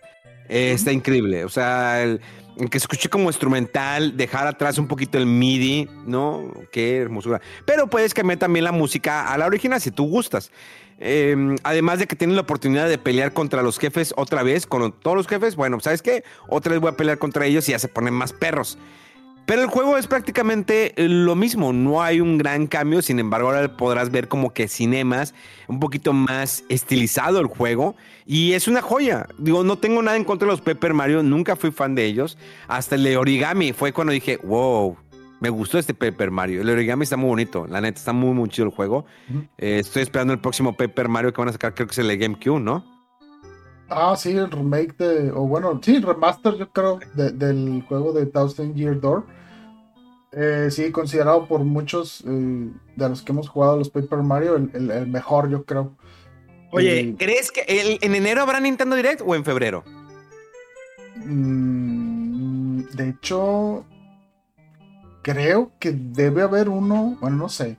está 0.48 0.92
increíble. 0.92 1.46
O 1.46 1.50
sea, 1.50 2.04
el, 2.04 2.22
que 2.70 2.78
escuche 2.78 3.10
como 3.10 3.30
instrumental, 3.30 4.16
dejar 4.16 4.48
atrás 4.48 4.78
un 4.78 4.88
poquito 4.88 5.18
el 5.18 5.26
MIDI, 5.26 5.90
¿no? 6.06 6.52
Qué 6.72 6.98
hermosura. 6.98 7.42
Pero 7.66 7.88
puedes 7.88 8.14
cambiar 8.14 8.40
también 8.40 8.64
la 8.64 8.72
música 8.72 9.32
a 9.32 9.38
la 9.38 9.46
original 9.46 9.82
si 9.82 9.92
tú 9.92 10.08
gustas. 10.08 10.52
Em, 10.98 11.58
además 11.64 12.00
de 12.00 12.08
que 12.08 12.16
tienes 12.16 12.36
la 12.36 12.44
oportunidad 12.44 12.88
de 12.88 12.98
pelear 12.98 13.34
contra 13.34 13.62
los 13.62 13.80
jefes 13.80 14.14
otra 14.16 14.44
vez, 14.44 14.66
con 14.66 14.94
todos 14.94 15.18
los 15.18 15.28
jefes. 15.28 15.56
Bueno, 15.56 15.80
¿sabes 15.82 16.02
qué? 16.02 16.24
Otra 16.48 16.72
vez 16.72 16.80
voy 16.80 16.92
a 16.92 16.98
pelear 16.98 17.18
contra 17.18 17.46
ellos 17.46 17.68
y 17.68 17.74
ya 17.74 17.80
se 17.80 17.90
ponen 17.90 18.14
más 18.14 18.32
perros. 18.32 18.78
Pero 19.46 19.62
el 19.62 19.68
juego 19.68 19.98
es 19.98 20.08
prácticamente 20.08 20.94
eh, 20.96 21.08
lo 21.08 21.36
mismo, 21.36 21.72
no 21.72 22.02
hay 22.02 22.20
un 22.20 22.38
gran 22.38 22.66
cambio, 22.66 23.04
sin 23.04 23.20
embargo 23.20 23.50
ahora 23.50 23.78
podrás 23.78 24.10
ver 24.10 24.28
como 24.28 24.54
que 24.54 24.68
cinemas, 24.68 25.36
un 25.68 25.80
poquito 25.80 26.14
más 26.14 26.64
estilizado 26.68 27.40
el 27.40 27.46
juego 27.46 27.96
y 28.26 28.54
es 28.54 28.68
una 28.68 28.82
joya. 28.82 29.28
Digo, 29.38 29.64
no 29.64 29.78
tengo 29.78 30.02
nada 30.02 30.18
en 30.18 30.24
contra 30.24 30.48
de 30.48 30.52
los 30.52 30.62
Pepper 30.62 30.96
Mario, 30.96 31.22
nunca 31.22 31.56
fui 31.56 31.72
fan 31.72 31.94
de 31.94 32.06
ellos, 32.06 32.40
hasta 32.68 32.96
el 32.96 33.04
de 33.04 33.18
Origami 33.18 33.72
fue 33.72 33.94
cuando 33.94 34.14
dije, 34.14 34.38
wow, 34.44 34.98
me 35.40 35.50
gustó 35.50 35.78
este 35.78 35.94
Pepper 35.94 36.32
Mario. 36.32 36.62
El 36.62 36.70
Origami 36.70 37.04
está 37.04 37.18
muy 37.18 37.30
bonito, 37.30 37.68
la 37.68 37.82
neta, 37.82 38.00
está 38.00 38.14
muy, 38.14 38.34
muy 38.34 38.50
chido 38.50 38.70
el 38.70 38.74
juego. 38.74 39.06
Eh, 39.60 39.78
estoy 39.80 40.02
esperando 40.02 40.34
el 40.34 40.40
próximo 40.40 40.76
Pepper 40.76 41.08
Mario 41.08 41.34
que 41.34 41.42
van 41.42 41.50
a 41.50 41.52
sacar, 41.52 41.76
creo 41.76 41.86
que 41.86 41.92
es 41.92 42.00
el 42.00 42.08
de 42.08 42.18
GameCube, 42.18 42.60
¿no? 42.60 42.95
Ah, 43.90 44.16
sí, 44.18 44.32
el 44.32 44.50
remake 44.50 44.98
de, 44.98 45.32
o 45.32 45.42
bueno, 45.42 45.80
sí, 45.84 46.00
remaster 46.00 46.56
yo 46.56 46.72
creo 46.72 47.00
del 47.14 47.84
juego 47.88 48.14
de 48.14 48.26
Thousand 48.26 48.76
Year 48.76 49.00
Door. 49.00 49.26
Eh, 50.32 50.70
sí, 50.72 50.92
considerado 50.92 51.48
por 51.48 51.64
muchos 51.64 52.24
eh, 52.28 52.70
de 52.96 53.10
los 53.10 53.22
que 53.22 53.32
hemos 53.32 53.48
jugado 53.48 53.78
los 53.78 53.90
Paper 53.90 54.20
Mario 54.20 54.56
el, 54.56 55.08
mejor, 55.08 55.50
yo 55.50 55.64
creo. 55.64 55.96
Oye, 56.72 57.16
¿crees 57.18 57.52
que 57.52 57.64
en 58.02 58.16
enero 58.16 58.42
habrá 58.42 58.60
Nintendo 58.60 58.96
Direct 58.96 59.22
o 59.26 59.36
en 59.36 59.46
febrero? 59.46 59.84
Mm, 61.24 62.82
de 62.96 63.10
hecho, 63.10 63.86
creo 65.22 65.72
que 65.80 65.92
debe 65.92 66.42
haber 66.42 66.70
uno, 66.70 67.18
bueno, 67.22 67.38
no 67.38 67.50
sé. 67.50 67.78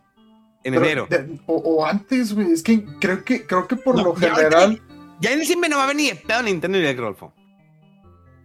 En 0.64 0.74
enero. 0.74 1.06
o, 1.47 1.85
antes, 1.85 2.35
güey, 2.35 2.52
es 2.52 2.62
que 2.62 2.85
creo 3.01 3.22
que, 3.22 3.47
creo 3.47 3.66
que 3.66 3.76
por 3.76 4.02
lo 4.02 4.14
general... 4.14 4.80
Ya 5.20 5.32
en 5.32 5.40
diciembre 5.40 5.70
no 5.70 5.78
va 5.78 5.84
a 5.84 5.88
venir 5.88 6.22
pedo 6.26 6.43
Nintendo 6.43 6.78
Direct, 6.78 7.01
Rolfo. 7.01 7.32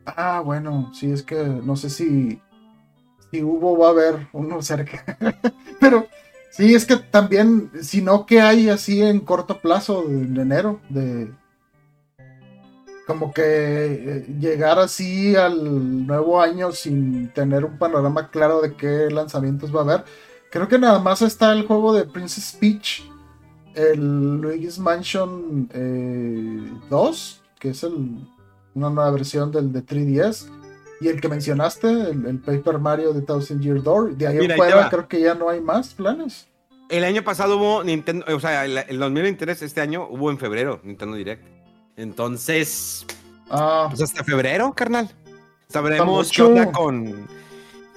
Ah, 0.05 0.41
bueno, 0.43 0.91
sí, 0.93 1.11
es 1.11 1.21
que 1.21 1.35
no 1.35 1.75
sé 1.75 1.89
si, 1.89 2.41
si 3.29 3.43
hubo, 3.43 3.77
va 3.77 3.87
a 3.87 3.91
haber 3.91 4.27
uno 4.33 4.61
cerca. 4.61 5.17
Pero 5.79 6.07
sí, 6.49 6.73
es 6.73 6.85
que 6.85 6.97
también, 6.97 7.71
si 7.81 8.01
no, 8.01 8.25
que 8.25 8.41
hay 8.41 8.69
así 8.69 9.01
en 9.01 9.19
corto 9.19 9.59
plazo, 9.59 10.05
en 10.07 10.37
enero, 10.37 10.79
de 10.89 11.31
como 13.05 13.33
que 13.33 13.43
eh, 13.43 14.25
llegar 14.39 14.79
así 14.79 15.35
al 15.35 16.07
nuevo 16.07 16.41
año 16.41 16.71
sin 16.71 17.29
tener 17.33 17.65
un 17.65 17.77
panorama 17.77 18.29
claro 18.29 18.61
de 18.61 18.75
qué 18.75 19.09
lanzamientos 19.11 19.75
va 19.75 19.81
a 19.81 19.83
haber. 19.83 20.05
Creo 20.49 20.67
que 20.67 20.79
nada 20.79 20.99
más 20.99 21.21
está 21.21 21.51
el 21.51 21.67
juego 21.67 21.93
de 21.93 22.05
Princess 22.05 22.55
Peach 22.59 23.10
el 23.75 24.41
Luigi's 24.41 24.79
Mansion 24.79 25.69
2, 26.89 27.41
que 27.59 27.69
es 27.69 27.83
el, 27.83 28.27
una 28.73 28.89
nueva 28.89 29.11
versión 29.11 29.51
del 29.51 29.71
de 29.71 29.85
3DS. 29.85 30.49
Y 31.01 31.07
el 31.07 31.19
que 31.19 31.27
mencionaste, 31.27 31.89
el, 31.89 32.39
Paper 32.39 32.77
Mario 32.77 33.13
de 33.13 33.21
Thousand 33.23 33.61
Year 33.61 33.81
Door, 33.81 34.15
de 34.15 34.27
ahí 34.27 34.37
en 34.37 34.55
fuera 34.55 34.87
creo 34.89 35.07
que 35.07 35.21
ya 35.21 35.33
no 35.33 35.49
hay 35.49 35.59
más 35.59 35.95
planes. 35.95 36.47
El 36.89 37.03
año 37.05 37.23
pasado 37.23 37.57
hubo 37.57 37.83
Nintendo, 37.83 38.25
o 38.35 38.39
sea, 38.39 38.65
el, 38.65 38.77
el 38.77 38.99
2023 38.99 39.61
este 39.63 39.81
año 39.81 40.07
hubo 40.09 40.29
en 40.29 40.37
febrero 40.37 40.79
Nintendo 40.83 41.15
Direct. 41.15 41.43
Entonces, 41.95 43.05
ah. 43.49 43.87
pues 43.89 44.01
hasta 44.01 44.23
febrero, 44.23 44.73
carnal. 44.73 45.09
Sabremos 45.69 46.31
qué 46.31 46.41
onda 46.41 46.71
con, 46.71 47.27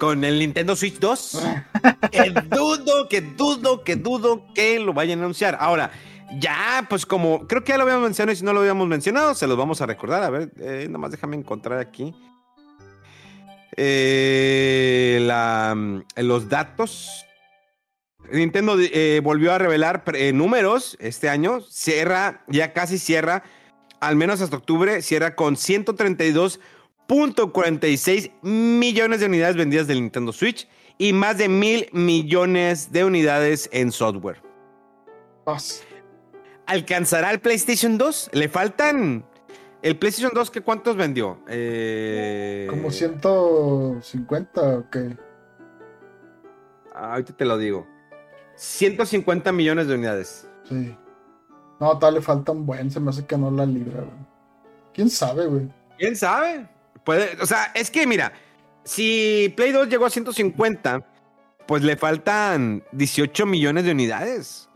con 0.05 0.22
el 0.22 0.39
Nintendo 0.39 0.76
Switch 0.76 0.98
2. 0.98 1.43
que 2.10 2.31
dudo, 2.51 3.09
que 3.09 3.22
dudo, 3.22 3.82
que 3.82 3.97
dudo 3.97 4.44
que 4.55 4.78
lo 4.78 4.93
vayan 4.93 5.20
a 5.20 5.22
anunciar. 5.22 5.56
Ahora, 5.59 5.90
ya, 6.39 6.86
pues 6.90 7.06
como 7.06 7.47
creo 7.47 7.64
que 7.64 7.72
ya 7.72 7.78
lo 7.78 7.85
habíamos 7.85 8.05
mencionado 8.05 8.35
y 8.35 8.36
si 8.36 8.44
no 8.44 8.52
lo 8.52 8.60
habíamos 8.60 8.86
mencionado, 8.86 9.35
se 9.35 9.47
los 9.47 9.56
vamos 9.56 9.81
a 9.81 9.86
recordar. 9.86 10.22
A 10.22 10.28
ver, 10.28 10.52
eh, 10.59 10.89
nomás 10.90 11.10
déjame 11.10 11.36
encontrar 11.36 11.78
aquí. 11.78 12.14
Eh, 13.76 15.20
la, 15.22 15.74
los 16.16 16.48
datos. 16.51 17.24
Nintendo 18.31 18.76
eh, 18.78 19.20
volvió 19.24 19.52
a 19.52 19.59
revelar 19.59 20.05
números 20.35 20.98
este 21.01 21.31
año. 21.31 21.62
Cierra, 21.62 22.44
ya 22.48 22.74
casi 22.74 22.98
cierra, 22.98 23.43
al 24.01 24.16
menos 24.16 24.43
hasta 24.43 24.56
octubre, 24.56 25.01
cierra 25.01 25.35
con 25.35 25.56
132.46 27.09 28.31
millones 28.43 29.20
de 29.20 29.26
unidades 29.26 29.56
vendidas 29.56 29.86
del 29.86 30.01
Nintendo 30.01 30.32
Switch 30.32 30.68
y 30.98 31.12
más 31.12 31.39
de 31.39 31.48
mil 31.48 31.89
millones 31.93 32.93
de 32.93 33.05
unidades 33.05 33.68
en 33.72 33.93
software. 33.93 34.43
¿Alcanzará 36.66 37.31
el 37.31 37.40
PlayStation 37.40 37.98
2? 37.98 38.31
Le 38.32 38.48
faltan 38.48 39.24
¿El 39.85 39.98
PlayStation 39.98 40.32
2 40.35 40.51
qué 40.51 40.62
cuántos 40.62 40.97
vendió? 40.97 41.40
Eh... 41.47 42.66
Como 42.70 42.90
150 42.90 44.78
o 44.78 44.90
qué. 44.90 45.14
ahorita 46.94 47.36
te 47.36 47.44
lo 47.44 47.59
digo. 47.59 47.86
150 48.55 49.52
millones 49.52 49.86
de 49.86 49.94
unidades. 49.94 50.48
Sí. 50.66 50.97
No, 51.78 51.98
tal 51.98 52.14
le 52.14 52.22
falta 52.22 52.52
un 52.52 52.64
buen, 52.64 52.90
se 52.90 52.98
me 52.98 53.10
hace 53.10 53.26
que 53.26 53.36
no 53.36 53.51
la 53.51 53.66
libra, 53.66 54.01
güey. 54.01 54.26
¿Quién 54.94 55.10
sabe, 55.10 55.47
güey? 55.48 55.68
¿Quién 55.98 56.16
sabe? 56.16 56.66
Puede, 57.05 57.36
o 57.40 57.47
sea, 57.47 57.70
es 57.74 57.90
que 57.90 58.06
mira, 58.06 58.32
si 58.85 59.52
Play 59.56 59.72
2 59.72 59.89
llegó 59.89 60.06
a 60.06 60.10
150, 60.10 61.06
pues 61.66 61.82
le 61.82 61.97
faltan 61.97 62.82
18 62.93 63.47
millones 63.47 63.85
de 63.85 63.93
unidades. 63.93 64.68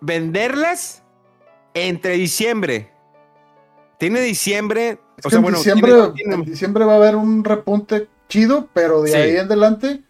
Venderlas 0.00 1.02
entre 1.74 2.12
diciembre 2.12 2.90
tiene 3.98 4.20
diciembre. 4.20 4.98
o 5.22 5.30
sea, 5.30 5.38
en 5.38 5.42
bueno, 5.42 5.58
diciembre, 5.58 5.92
en 6.16 6.44
diciembre 6.44 6.84
va 6.84 6.94
a 6.94 6.96
haber 6.96 7.16
un 7.16 7.44
repunte 7.44 8.08
chido, 8.28 8.68
pero 8.72 9.02
de 9.02 9.16
ahí 9.16 9.36
en 9.36 9.46
adelante. 9.46 10.02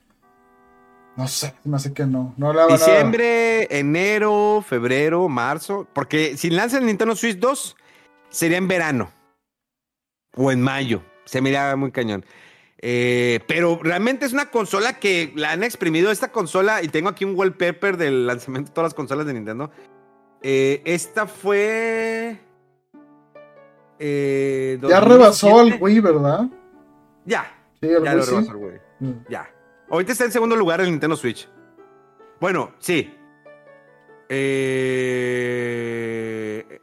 No 1.17 1.29
sé, 1.29 1.55
me 1.65 1.77
hace 1.77 1.95
que 1.95 2.05
no. 2.05 2.35
no 2.37 2.53
la 2.53 2.67
diciembre, 2.67 3.79
enero, 3.79 4.63
febrero, 4.67 5.29
marzo. 5.29 5.87
Porque 5.95 6.37
si 6.37 6.51
lanzan 6.51 6.81
el 6.81 6.87
Nintendo 6.89 7.17
Switch 7.17 7.39
2, 7.39 7.77
sería 8.29 8.59
en 8.59 8.69
verano. 8.69 9.11
O 10.35 10.53
en 10.53 10.61
mayo. 10.61 11.03
Se 11.27 11.43
mira 11.43 11.77
muy 11.77 11.93
cañón. 11.93 12.25
Eh, 12.79 13.41
pero 13.47 13.81
realmente 13.83 14.27
es 14.27 14.33
una 14.33 14.51
consola 14.51 14.99
que 14.99 15.33
la 15.35 15.53
han 15.53 15.65
exprimido. 15.65 16.11
Esta 16.11 16.33
consola, 16.33 16.83
y 16.83 16.89
tengo 16.89 17.09
aquí 17.09 17.25
un 17.25 17.37
wallpaper 17.37 17.97
del 17.97 18.27
lanzamiento 18.27 18.71
de 18.71 18.75
todas 18.75 18.87
las 18.87 18.95
consolas 18.95 19.27
de 19.27 19.35
Nintendo. 19.35 19.71
Eh, 20.43 20.83
esta 20.85 21.27
fue. 21.27 22.39
Eh, 23.99 24.79
ya 24.89 25.01
rebasó 25.01 25.61
al 25.61 25.77
Wii, 25.81 26.01
¿verdad? 26.01 26.47
Ya. 27.25 27.53
Sí, 27.81 27.89
ya 27.89 27.99
lo 28.15 28.25
rebasó 28.25 28.39
al 28.39 28.57
Wii. 28.57 28.79
Mm. 29.01 29.13
Ya. 29.29 29.51
Ahorita 29.91 30.13
está 30.13 30.25
en 30.25 30.33
segundo 30.33 30.57
lugar 30.57 30.81
el 30.81 30.91
Nintendo 30.91 31.17
Switch. 31.17 31.49
Bueno, 32.41 32.73
sí. 32.79 33.16
Eh, 34.29 35.85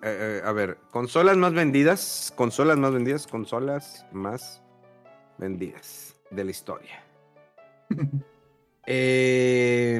eh, 0.02 0.42
a 0.44 0.52
ver, 0.52 0.78
consolas 0.92 1.38
más 1.38 1.54
vendidas, 1.54 2.34
consolas 2.36 2.78
más 2.78 2.94
vendidas, 2.94 3.28
consolas 3.28 4.06
más 4.12 4.62
vendidas 5.38 6.16
de 6.32 6.44
la 6.44 6.52
historia. 6.52 7.04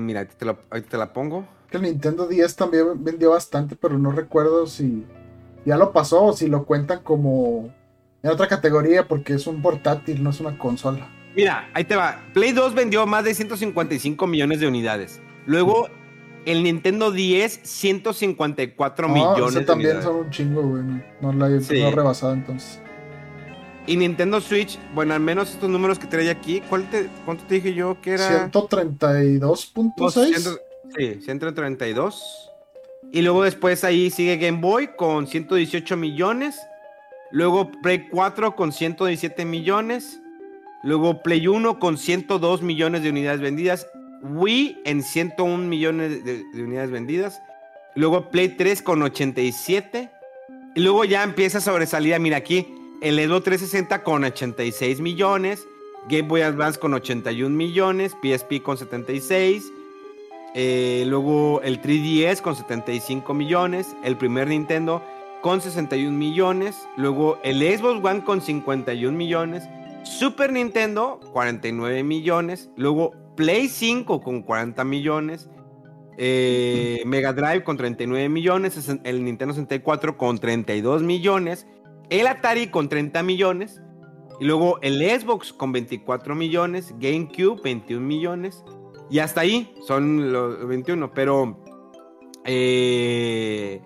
mira, 0.02 0.22
ahorita 0.22 0.38
te, 0.38 0.46
ahorita 0.46 0.90
te 0.90 0.98
la 0.98 1.14
pongo. 1.14 1.48
Que 1.70 1.78
el 1.78 1.84
Nintendo 1.84 2.28
10 2.28 2.56
también 2.56 3.04
vendió 3.04 3.32
bastante, 3.32 3.76
pero 3.76 3.98
no 3.98 4.12
recuerdo 4.12 4.68
si 4.68 5.06
ya 5.66 5.78
lo 5.78 5.92
pasó 5.92 6.34
si 6.34 6.48
lo 6.48 6.66
cuentan 6.66 7.02
como 7.04 7.74
en 8.22 8.30
otra 8.30 8.48
categoría 8.48 9.08
porque 9.08 9.34
es 9.34 9.48
un 9.48 9.62
portátil, 9.62 10.24
no 10.24 10.30
es 10.30 10.40
una 10.40 10.58
consola. 10.58 11.10
Mira, 11.36 11.70
ahí 11.74 11.84
te 11.84 11.96
va. 11.96 12.24
Play 12.34 12.52
2 12.52 12.76
vendió 12.76 13.06
más 13.08 13.24
de 13.24 13.34
155 13.34 14.28
millones 14.28 14.60
de 14.60 14.68
unidades. 14.68 15.20
Luego 15.46 15.90
el 16.46 16.64
Nintendo 16.64 17.12
10, 17.12 17.62
154 17.64 19.10
millones. 19.10 19.56
Ese 19.56 19.66
también 19.66 20.02
son 20.02 20.16
un 20.18 20.30
chingo, 20.30 20.62
güey. 20.62 20.84
No 21.22 21.34
la 21.34 21.50
he 21.50 21.92
rebasado 21.92 22.34
entonces. 22.34 22.80
Y 23.86 23.98
Nintendo 23.98 24.40
Switch, 24.40 24.80
bueno, 24.94 25.14
al 25.14 25.20
menos 25.20 25.52
estos 25.52 25.70
números 25.70 26.00
que 26.00 26.08
trae 26.08 26.30
aquí, 26.30 26.62
¿cuál 26.70 26.90
te, 26.90 27.10
¿cuánto 27.26 27.44
te 27.44 27.56
dije 27.56 27.74
yo 27.74 28.00
que 28.00 28.14
era? 28.14 28.50
132.6. 28.50 30.58
Sí, 30.98 31.20
132. 31.22 32.50
Y 33.12 33.22
luego 33.22 33.44
después 33.44 33.84
ahí 33.84 34.10
sigue 34.10 34.38
Game 34.38 34.62
Boy 34.62 34.92
con 34.96 35.28
118 35.28 35.98
millones. 35.98 36.58
Luego 37.32 37.70
Play 37.82 38.08
4 38.10 38.56
con 38.56 38.72
117 38.72 39.44
millones. 39.44 40.22
Luego 40.84 41.22
Play 41.22 41.48
1 41.48 41.80
con 41.80 41.98
102 41.98 42.62
millones 42.62 43.04
de 43.04 43.10
unidades 43.10 43.42
vendidas. 43.42 43.88
Wii 44.24 44.82
en 44.86 45.04
101 45.04 45.58
millones 45.68 46.24
de, 46.24 46.46
unidades 46.54 46.92
vendidas. 46.92 47.42
Luego 47.96 48.30
Play 48.30 48.50
3 48.50 48.82
con 48.82 49.02
87. 49.02 50.10
Y 50.76 50.82
luego 50.82 51.06
ya 51.06 51.24
empieza 51.24 51.60
a 51.60 51.62
sobresalir, 51.62 52.20
mira 52.20 52.38
aquí, 52.38 52.68
el 53.02 53.20
Evo 53.20 53.42
360 53.42 54.04
con 54.04 54.24
86 54.24 55.02
millones. 55.02 55.68
Game 56.10 56.28
Boy 56.28 56.42
Advance 56.42 56.80
con 56.80 56.94
81 56.94 57.56
millones. 57.56 58.16
PSP 58.22 58.62
con 58.62 58.78
76. 58.78 59.64
Eh, 60.56 61.04
luego 61.08 61.62
el 61.62 61.82
3DS 61.82 62.42
con 62.42 62.56
75 62.56 63.34
millones. 63.34 63.88
El 64.04 64.18
primer 64.18 64.48
Nintendo 64.48 65.04
con 65.42 65.62
61 65.62 66.18
millones. 66.18 66.88
Luego 66.98 67.40
el 67.44 67.60
Xbox 67.60 68.04
One 68.04 68.24
con 68.24 68.42
51 68.42 69.18
millones. 69.18 69.64
Super 70.04 70.52
Nintendo 70.52 71.20
49 71.34 72.04
millones. 72.04 72.70
Luego 72.78 73.23
Play 73.36 73.68
5 73.68 74.22
con 74.22 74.44
40 74.44 74.84
millones. 74.84 75.50
Eh, 76.18 77.02
Mega 77.06 77.34
Drive 77.34 77.64
con 77.64 77.78
39 77.78 78.30
millones. 78.30 78.90
El 79.04 79.24
Nintendo 79.24 79.54
64 79.54 80.18
con 80.18 80.38
32 80.38 81.04
millones. 81.04 81.68
El 82.10 82.28
Atari 82.28 82.68
con 82.68 82.90
30 82.90 83.24
millones. 83.24 83.82
Y 84.40 84.46
luego 84.46 84.80
el 84.82 85.00
Xbox 85.00 85.54
con 85.54 85.72
24 85.72 86.36
millones. 86.36 86.94
GameCube 87.00 87.62
21 87.64 88.06
millones. 88.06 88.64
Y 89.10 89.20
hasta 89.20 89.42
ahí 89.42 89.74
son 89.86 90.32
los 90.32 90.68
21, 90.68 91.14
pero... 91.14 91.60
Eh, 92.46 93.82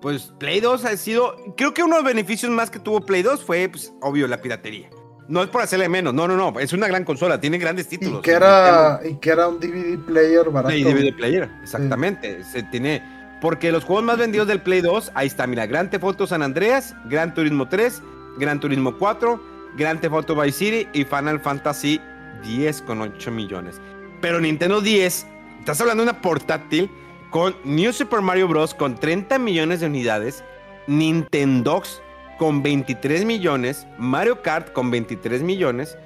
pues 0.00 0.32
Play 0.38 0.60
2 0.60 0.84
ha 0.84 0.96
sido... 0.96 1.34
Creo 1.56 1.74
que 1.74 1.82
uno 1.82 1.96
de 1.96 2.02
los 2.02 2.10
beneficios 2.10 2.50
más 2.50 2.70
que 2.70 2.78
tuvo 2.78 3.00
Play 3.00 3.22
2 3.22 3.44
fue, 3.44 3.68
pues, 3.68 3.92
obvio, 4.00 4.26
la 4.28 4.40
piratería. 4.40 4.90
No 5.28 5.42
es 5.42 5.50
por 5.50 5.60
hacerle 5.60 5.90
menos, 5.90 6.14
no, 6.14 6.26
no, 6.26 6.36
no, 6.36 6.58
es 6.58 6.72
una 6.72 6.88
gran 6.88 7.04
consola, 7.04 7.38
tiene 7.38 7.58
grandes 7.58 7.86
títulos. 7.86 8.20
Y 8.20 8.22
que 8.22 8.30
era, 8.30 8.98
y 9.04 9.14
que 9.16 9.28
era 9.28 9.46
un 9.46 9.60
DVD 9.60 9.98
player 9.98 10.48
barato. 10.48 10.74
Sí, 10.74 10.82
DVD 10.82 11.14
player, 11.14 11.50
exactamente. 11.62 12.42
Se 12.44 12.62
tiene, 12.62 13.02
porque 13.42 13.70
los 13.70 13.84
juegos 13.84 14.04
más 14.04 14.16
vendidos 14.16 14.48
del 14.48 14.62
Play 14.62 14.80
2, 14.80 15.12
ahí 15.14 15.26
está, 15.26 15.46
mira, 15.46 15.66
Gran 15.66 15.90
Theft 15.90 16.02
Auto 16.02 16.26
San 16.26 16.42
Andreas, 16.42 16.96
Gran 17.10 17.34
Turismo 17.34 17.68
3, 17.68 18.02
Gran 18.38 18.58
Turismo 18.58 18.96
4, 18.96 19.38
Gran 19.76 20.00
Theft 20.00 20.14
Auto 20.14 20.34
Vice 20.34 20.58
City 20.58 20.88
y 20.94 21.04
Final 21.04 21.40
Fantasy 21.40 22.00
10 22.42 22.82
con 22.82 23.02
8 23.02 23.30
millones. 23.30 23.82
Pero 24.22 24.40
Nintendo 24.40 24.80
10, 24.80 25.26
estás 25.58 25.78
hablando 25.82 26.04
de 26.04 26.10
una 26.10 26.22
portátil 26.22 26.90
con 27.28 27.54
New 27.64 27.92
Super 27.92 28.22
Mario 28.22 28.48
Bros. 28.48 28.74
con 28.74 28.94
30 28.94 29.38
millones 29.38 29.80
de 29.80 29.86
unidades, 29.86 30.42
Nintendox 30.86 32.00
con 32.38 32.62
23 32.62 33.24
millones, 33.24 33.86
Mario 33.98 34.40
Kart 34.42 34.72
con 34.72 34.90
23 34.90 35.42
millones, 35.42 35.98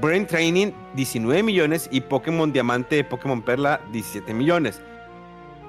Brain 0.00 0.26
Training 0.26 0.72
19 0.94 1.42
millones 1.42 1.88
y 1.90 2.00
Pokémon 2.00 2.52
Diamante, 2.52 3.04
Pokémon 3.04 3.42
Perla 3.42 3.80
17 3.92 4.32
millones. 4.32 4.80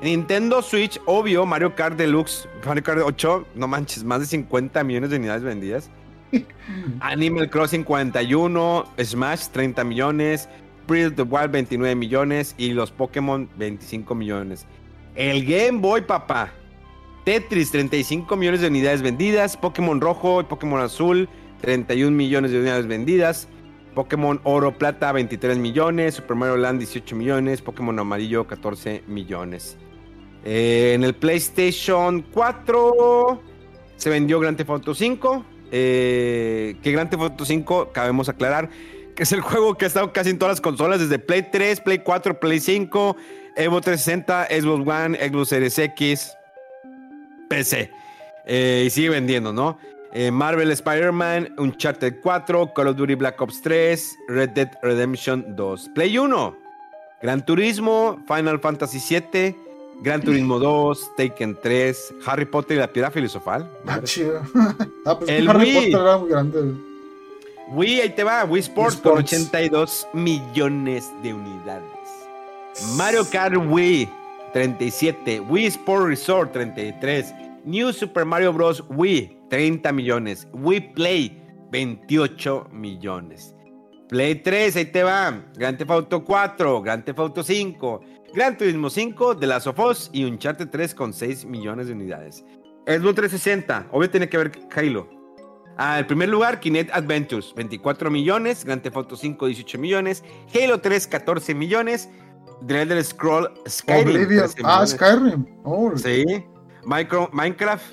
Nintendo 0.02 0.62
Switch, 0.62 1.00
obvio, 1.06 1.46
Mario 1.46 1.76
Kart 1.76 1.98
Deluxe, 1.98 2.48
Mario 2.66 2.84
Kart 2.84 3.02
8, 3.04 3.48
no 3.56 3.68
manches, 3.68 4.04
más 4.04 4.22
de 4.22 4.26
50 4.26 4.84
millones 4.84 5.10
de 5.10 5.18
unidades 5.18 5.44
vendidas. 5.44 5.90
Animal 7.02 7.50
Crossing 7.50 7.84
41, 7.84 8.86
Smash 9.04 9.48
30 9.50 9.84
millones, 9.84 10.50
Breath 10.88 11.12
of 11.12 11.16
the 11.16 11.24
Wild 11.24 11.52
29 11.52 11.96
millones 11.96 12.56
y 12.58 12.74
los 12.74 12.92
Pokémon 12.92 13.50
25 13.58 14.16
millones. 14.16 14.66
El 15.16 15.46
Game 15.46 15.80
Boy, 15.80 16.02
papá. 16.02 16.52
Tetris, 17.24 17.72
35 17.72 18.36
millones 18.36 18.62
de 18.62 18.68
unidades 18.68 19.02
vendidas. 19.02 19.58
Pokémon 19.58 20.00
Rojo 20.02 20.42
y 20.42 20.44
Pokémon 20.46 20.82
Azul, 20.82 21.30
31 21.62 22.16
millones 22.16 22.52
de 22.52 22.60
unidades 22.60 22.88
vendidas. 22.88 23.48
Pokémon 23.94 24.40
Oro 24.44 24.78
Plata, 24.78 25.12
23 25.12 25.58
millones. 25.58 26.16
Super 26.16 26.36
Mario 26.36 26.58
Land, 26.58 26.80
18 26.80 27.16
millones. 27.16 27.62
Pokémon 27.62 27.98
Amarillo, 28.00 28.48
14 28.48 29.04
millones. 29.08 29.78
Eh, 30.44 30.94
en 30.96 31.04
el 31.04 31.14
PlayStation 31.14 32.22
4 32.22 33.42
se 33.98 34.10
vendió 34.10 34.40
Grand 34.40 34.58
Theft 34.58 34.70
Auto 34.70 34.96
5. 34.96 35.46
Eh, 35.72 36.76
que 36.82 36.92
Grand 36.92 37.10
Theft 37.10 37.24
Auto 37.24 37.46
5, 37.46 37.92
cabemos 37.94 38.28
aclarar, 38.28 38.70
que 39.16 39.24
es 39.24 39.32
el 39.32 39.42
juego 39.42 39.76
que 39.76 39.86
ha 39.86 39.88
estado 39.88 40.12
casi 40.12 40.32
en 40.32 40.38
todas 40.38 40.54
las 40.54 40.62
consolas, 40.62 41.00
desde 41.00 41.18
Play 41.18 41.48
3, 41.52 41.80
Play 41.82 42.00
4, 42.00 42.40
Play 42.40 42.60
5, 42.60 43.16
Evo 43.56 43.80
360, 43.80 44.48
Xbox 44.50 44.88
One, 44.88 45.18
Xbox 45.18 45.50
Series 45.50 45.80
X, 45.80 46.34
PC. 47.52 47.92
Eh, 48.46 48.84
y 48.88 48.90
sigue 48.90 49.10
vendiendo, 49.10 49.54
¿no? 49.54 49.78
Eh, 50.14 50.32
Marvel 50.32 50.72
Spider-Man, 50.72 51.56
Uncharted 51.58 52.20
4, 52.22 52.74
Call 52.74 52.88
of 52.88 52.98
Duty 52.98 53.16
Black 53.16 53.42
Ops 53.42 53.62
3, 53.62 54.18
Red 54.28 54.50
Dead 54.50 54.72
Redemption 54.82 55.56
2. 55.56 55.90
Play 55.96 56.18
1, 56.18 56.58
Gran 57.22 57.46
Turismo, 57.46 58.20
Final 58.28 58.60
Fantasy 58.60 59.00
7, 59.00 59.56
Gran 60.02 60.22
Turismo 60.22 60.60
2, 60.60 61.12
Taken 61.16 61.58
3, 61.62 62.14
Harry 62.26 62.46
Potter 62.46 62.78
y 62.78 62.80
la 62.80 62.88
Piedra 62.92 63.12
Filosofal. 63.12 63.70
Ah, 63.88 64.02
chido. 64.04 64.42
ah, 65.06 65.18
pues 65.18 65.30
El 65.30 65.50
Harry 65.50 65.66
Wii. 65.66 65.92
Potter 65.92 66.02
era 66.02 66.18
muy 66.18 66.30
grande. 66.30 66.74
Wii, 67.70 68.02
ahí 68.02 68.10
te 68.10 68.24
va, 68.24 68.44
Wii 68.44 68.60
Sports, 68.60 68.96
Wii 68.96 69.04
con 69.04 69.20
Sports. 69.22 69.34
82 69.34 70.08
millones 70.14 71.10
de 71.24 71.34
unidades. 71.34 71.86
Mario 72.98 73.26
Kart 73.30 73.56
Wii, 73.56 74.10
37. 74.54 75.42
Wii 75.42 75.72
Sport 75.72 76.08
Resort, 76.08 76.52
33. 76.54 77.34
New 77.66 77.92
Super 77.94 78.26
Mario 78.26 78.54
Bros. 78.54 78.84
Wii, 78.90 79.38
30 79.50 79.92
millones. 79.92 80.48
Wii 80.54 80.94
Play, 80.94 81.42
28 81.72 82.68
millones. 82.72 83.56
Play 84.10 84.36
3, 84.36 84.76
ahí 84.76 84.86
te 84.86 85.04
va. 85.04 85.42
Grand 85.56 85.78
Theft 85.78 85.92
Auto 85.92 86.24
4, 86.26 86.82
Grand 86.82 87.04
Theft 87.06 87.20
Auto 87.20 87.44
5, 87.44 88.02
Gran 88.34 88.58
Turismo 88.58 88.90
5, 88.90 89.38
The 89.38 89.48
Last 89.48 89.68
of 89.68 89.80
Us 89.80 90.10
y 90.12 90.26
Uncharted 90.26 90.70
3 90.70 90.94
con 90.94 91.14
6 91.14 91.46
millones 91.46 91.88
de 91.88 91.94
unidades. 91.94 92.44
Xbox 92.86 93.16
360, 93.16 93.88
obvio 93.92 94.10
tiene 94.10 94.28
que 94.28 94.38
ver 94.38 94.52
Halo. 94.76 95.08
Ah, 95.78 96.00
en 96.00 96.08
primer 96.08 96.28
lugar, 96.28 96.60
Kinect 96.60 96.92
Adventures, 96.94 97.54
24 97.56 98.12
millones. 98.12 98.66
Grand 98.66 98.82
Theft 98.82 98.98
Auto 98.98 99.16
5, 99.16 99.48
18 99.48 99.78
millones. 99.78 100.24
Halo 100.54 100.82
3, 100.82 101.08
14 101.08 101.56
millones. 101.56 102.10
The 102.68 102.82
Elder 102.82 103.04
Scroll 103.04 103.48
Skyrim, 103.66 104.02
Oblivion. 104.02 104.48
13 104.50 104.66
Ah. 104.66 104.86
Skyrim. 104.86 105.46
Oh, 105.64 105.92
Sí. 105.96 106.26
Micro- 106.86 107.30
Minecraft, 107.32 107.84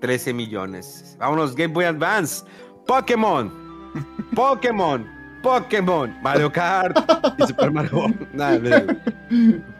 13 0.00 0.32
millones. 0.34 1.16
Vámonos, 1.18 1.54
Game 1.54 1.72
Boy 1.72 1.84
Advance. 1.84 2.44
Pokémon. 2.86 3.50
Pokémon. 4.34 5.06
Pokémon. 5.42 6.14
Mario 6.22 6.50
Kart. 6.52 6.96
y 7.38 7.46
Super 7.46 7.70
Mario. 7.70 8.06
Nah. 8.32 8.58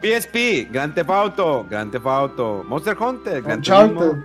PSP. 0.01 0.67
Grand 0.71 0.93
Theft 0.95 1.09
Auto. 1.09 1.65
Grand 1.69 1.91
Theft 1.91 2.05
Auto. 2.05 2.63
Monster 2.67 2.95
Hunter. 2.99 3.41
Gran 3.41 3.57
Uncharted. 3.57 3.95
Turismo, 3.95 4.23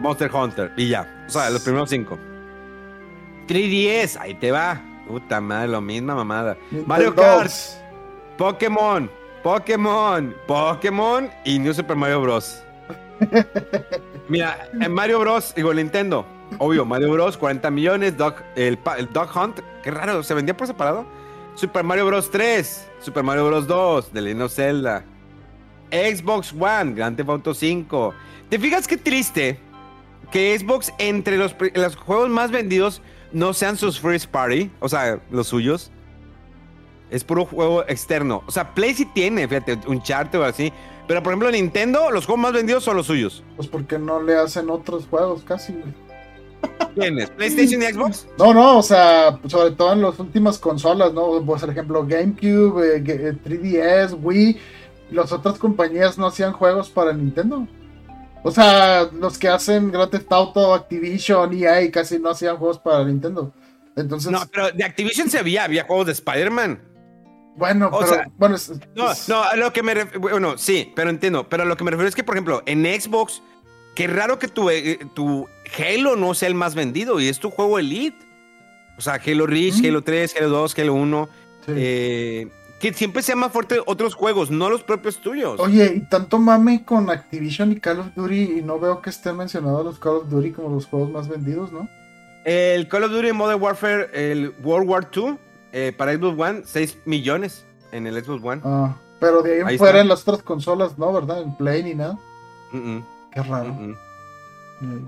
Monster 0.00 0.30
Hunter. 0.32 0.72
Y 0.76 0.88
ya. 0.88 1.06
O 1.26 1.30
sea, 1.30 1.50
los 1.50 1.62
primeros 1.62 1.90
cinco. 1.90 2.18
3DS. 3.48 4.16
Ahí 4.20 4.34
te 4.34 4.50
va. 4.50 4.80
Puta 5.06 5.40
madre, 5.40 5.68
lo 5.68 5.80
misma 5.80 6.14
mamada. 6.14 6.56
Mario. 6.86 7.14
Kart. 7.14 7.50
Pokémon, 8.36 9.10
Pokémon, 9.48 10.34
Pokémon 10.46 11.30
y 11.42 11.58
New 11.58 11.72
Super 11.72 11.96
Mario 11.96 12.20
Bros. 12.20 12.62
Mira, 14.28 14.68
en 14.78 14.92
Mario 14.92 15.20
Bros, 15.20 15.54
digo 15.56 15.72
Nintendo, 15.72 16.26
obvio, 16.58 16.84
Mario 16.84 17.10
Bros, 17.12 17.38
40 17.38 17.70
millones, 17.70 18.14
Dog, 18.14 18.34
el, 18.56 18.78
Dog 19.10 19.30
Hunt, 19.34 19.60
qué 19.82 19.90
raro, 19.90 20.22
¿se 20.22 20.34
vendía 20.34 20.54
por 20.54 20.66
separado? 20.66 21.06
Super 21.54 21.82
Mario 21.82 22.04
Bros 22.04 22.30
3, 22.30 22.88
Super 23.00 23.22
Mario 23.22 23.46
Bros 23.46 23.66
2, 23.66 24.10
The 24.10 24.20
Legend 24.20 24.42
of 24.42 24.52
Zelda, 24.52 25.02
Xbox 25.90 26.52
One, 26.52 26.92
Grand 26.92 27.16
Theft 27.16 27.30
Auto 27.30 27.54
5. 27.54 28.14
¿Te 28.50 28.58
fijas 28.58 28.86
qué 28.86 28.98
triste 28.98 29.58
que 30.30 30.58
Xbox 30.58 30.92
entre 30.98 31.38
los, 31.38 31.56
los 31.72 31.96
juegos 31.96 32.28
más 32.28 32.50
vendidos 32.50 33.00
no 33.32 33.54
sean 33.54 33.78
sus 33.78 33.98
first 33.98 34.26
party, 34.26 34.70
o 34.78 34.90
sea, 34.90 35.20
los 35.30 35.46
suyos? 35.46 35.90
Es 37.10 37.24
puro 37.24 37.44
juego 37.46 37.84
externo. 37.88 38.42
O 38.46 38.50
sea, 38.50 38.74
Play 38.74 38.94
sí 38.94 39.06
tiene, 39.06 39.48
fíjate, 39.48 39.78
un 39.86 40.02
chart 40.02 40.34
o 40.34 40.44
así. 40.44 40.72
Pero 41.06 41.22
por 41.22 41.32
ejemplo, 41.32 41.50
Nintendo, 41.50 42.10
los 42.10 42.26
juegos 42.26 42.42
más 42.42 42.52
vendidos 42.52 42.84
son 42.84 42.96
los 42.96 43.06
suyos. 43.06 43.42
Pues 43.56 43.66
porque 43.68 43.98
no 43.98 44.20
le 44.22 44.36
hacen 44.36 44.68
otros 44.68 45.06
juegos 45.08 45.42
casi, 45.42 45.72
güey. 45.72 45.94
¿Tienes? 46.94 47.30
¿PlayStation 47.30 47.82
y 47.82 47.86
Xbox? 47.86 48.26
No, 48.38 48.52
no, 48.52 48.78
o 48.78 48.82
sea, 48.82 49.38
sobre 49.46 49.70
todo 49.70 49.92
en 49.92 50.02
las 50.02 50.18
últimas 50.18 50.58
consolas, 50.58 51.12
¿no? 51.12 51.42
Pues, 51.44 51.60
por 51.62 51.70
ejemplo, 51.70 52.04
GameCube, 52.06 52.96
eh, 52.96 53.02
Ge- 53.04 53.28
eh, 53.28 53.36
3DS, 53.44 54.14
Wii, 54.20 54.58
las 55.12 55.32
otras 55.32 55.58
compañías 55.58 56.18
no 56.18 56.26
hacían 56.26 56.52
juegos 56.52 56.90
para 56.90 57.12
Nintendo. 57.12 57.66
O 58.42 58.50
sea, 58.50 59.08
los 59.12 59.38
que 59.38 59.48
hacen 59.48 59.90
Grand 59.90 60.10
Theft 60.10 60.30
Auto, 60.32 60.74
Activision, 60.74 61.52
EA, 61.54 61.90
casi 61.90 62.18
no 62.18 62.30
hacían 62.30 62.56
juegos 62.56 62.78
para 62.78 63.04
Nintendo. 63.04 63.52
Entonces, 63.96 64.30
No, 64.30 64.40
pero 64.52 64.70
de 64.70 64.84
Activision 64.84 65.28
se 65.30 65.38
había, 65.38 65.64
había 65.64 65.84
juegos 65.84 66.06
de 66.06 66.12
Spider-Man. 66.12 66.80
Bueno, 67.58 67.88
o 67.92 67.98
pero, 68.00 68.12
sea, 68.12 68.28
bueno, 68.38 68.56
es- 68.56 68.70
No, 68.94 69.08
no, 69.28 69.42
a 69.42 69.56
lo 69.56 69.72
que 69.72 69.82
me 69.82 69.94
refiero, 69.94 70.20
bueno, 70.20 70.56
sí, 70.56 70.92
pero 70.96 71.10
entiendo. 71.10 71.48
Pero 71.48 71.64
a 71.64 71.66
lo 71.66 71.76
que 71.76 71.84
me 71.84 71.90
refiero 71.90 72.08
es 72.08 72.14
que, 72.14 72.24
por 72.24 72.36
ejemplo, 72.36 72.62
en 72.66 72.84
Xbox, 72.84 73.42
qué 73.94 74.06
raro 74.06 74.38
que 74.38 74.48
tu, 74.48 74.70
eh, 74.70 74.98
tu 75.14 75.46
Halo 75.78 76.16
no 76.16 76.32
sea 76.34 76.48
el 76.48 76.54
más 76.54 76.74
vendido 76.74 77.20
y 77.20 77.28
es 77.28 77.38
tu 77.40 77.50
juego 77.50 77.78
Elite. 77.78 78.16
O 78.96 79.00
sea, 79.00 79.20
Halo 79.24 79.46
Reach, 79.46 79.80
Mm. 79.82 79.86
Halo 79.86 80.02
3, 80.02 80.34
Halo 80.38 80.48
2, 80.48 80.78
Halo 80.78 80.94
1. 80.94 81.28
sí. 81.66 81.72
eh, 81.76 82.48
que 82.80 82.94
siempre 82.94 83.22
sea 83.22 83.34
más 83.34 83.50
fuerte 83.50 83.80
otros 83.86 84.14
juegos, 84.14 84.52
no 84.52 84.70
los 84.70 84.84
propios 84.84 85.20
tuyos. 85.20 85.58
Oye, 85.58 85.94
y 85.96 86.00
tanto 86.08 86.38
mame 86.38 86.84
con 86.84 87.10
Activision 87.10 87.72
y 87.72 87.80
Call 87.80 87.98
of 87.98 88.06
Duty, 88.14 88.58
y 88.58 88.62
no 88.62 88.78
veo 88.78 89.02
que 89.02 89.10
estén 89.10 89.36
mencionados 89.36 89.84
los 89.84 89.98
Call 89.98 90.18
of 90.18 90.28
Duty 90.28 90.52
como 90.52 90.68
los 90.76 90.86
juegos 90.86 91.10
más 91.10 91.26
vendidos, 91.26 91.72
¿no? 91.72 91.88
El 92.44 92.86
Call 92.86 93.02
of 93.02 93.10
Duty 93.10 93.32
Modern 93.32 93.60
Warfare, 93.60 94.10
el 94.12 94.54
World 94.62 94.88
War 94.88 95.08
II, 95.12 95.34
eh, 95.72 95.92
para 95.96 96.12
Xbox 96.14 96.38
One, 96.40 96.62
6 96.64 96.98
millones 97.04 97.64
en 97.92 98.06
el 98.06 98.22
Xbox 98.24 98.42
One. 98.44 98.62
Ah, 98.64 98.94
pero 99.20 99.42
de 99.42 99.54
ahí 99.54 99.62
Ahí 99.66 99.78
fuera 99.78 99.92
está. 99.98 100.02
en 100.02 100.08
las 100.08 100.22
otras 100.22 100.42
consolas, 100.42 100.96
¿no? 100.98 101.12
¿Verdad? 101.12 101.42
En 101.42 101.54
Play 101.56 101.82
ni 101.82 101.94
nada. 101.94 102.18
Qué 102.72 103.42
raro. 103.42 103.76
Eh, 104.82 105.04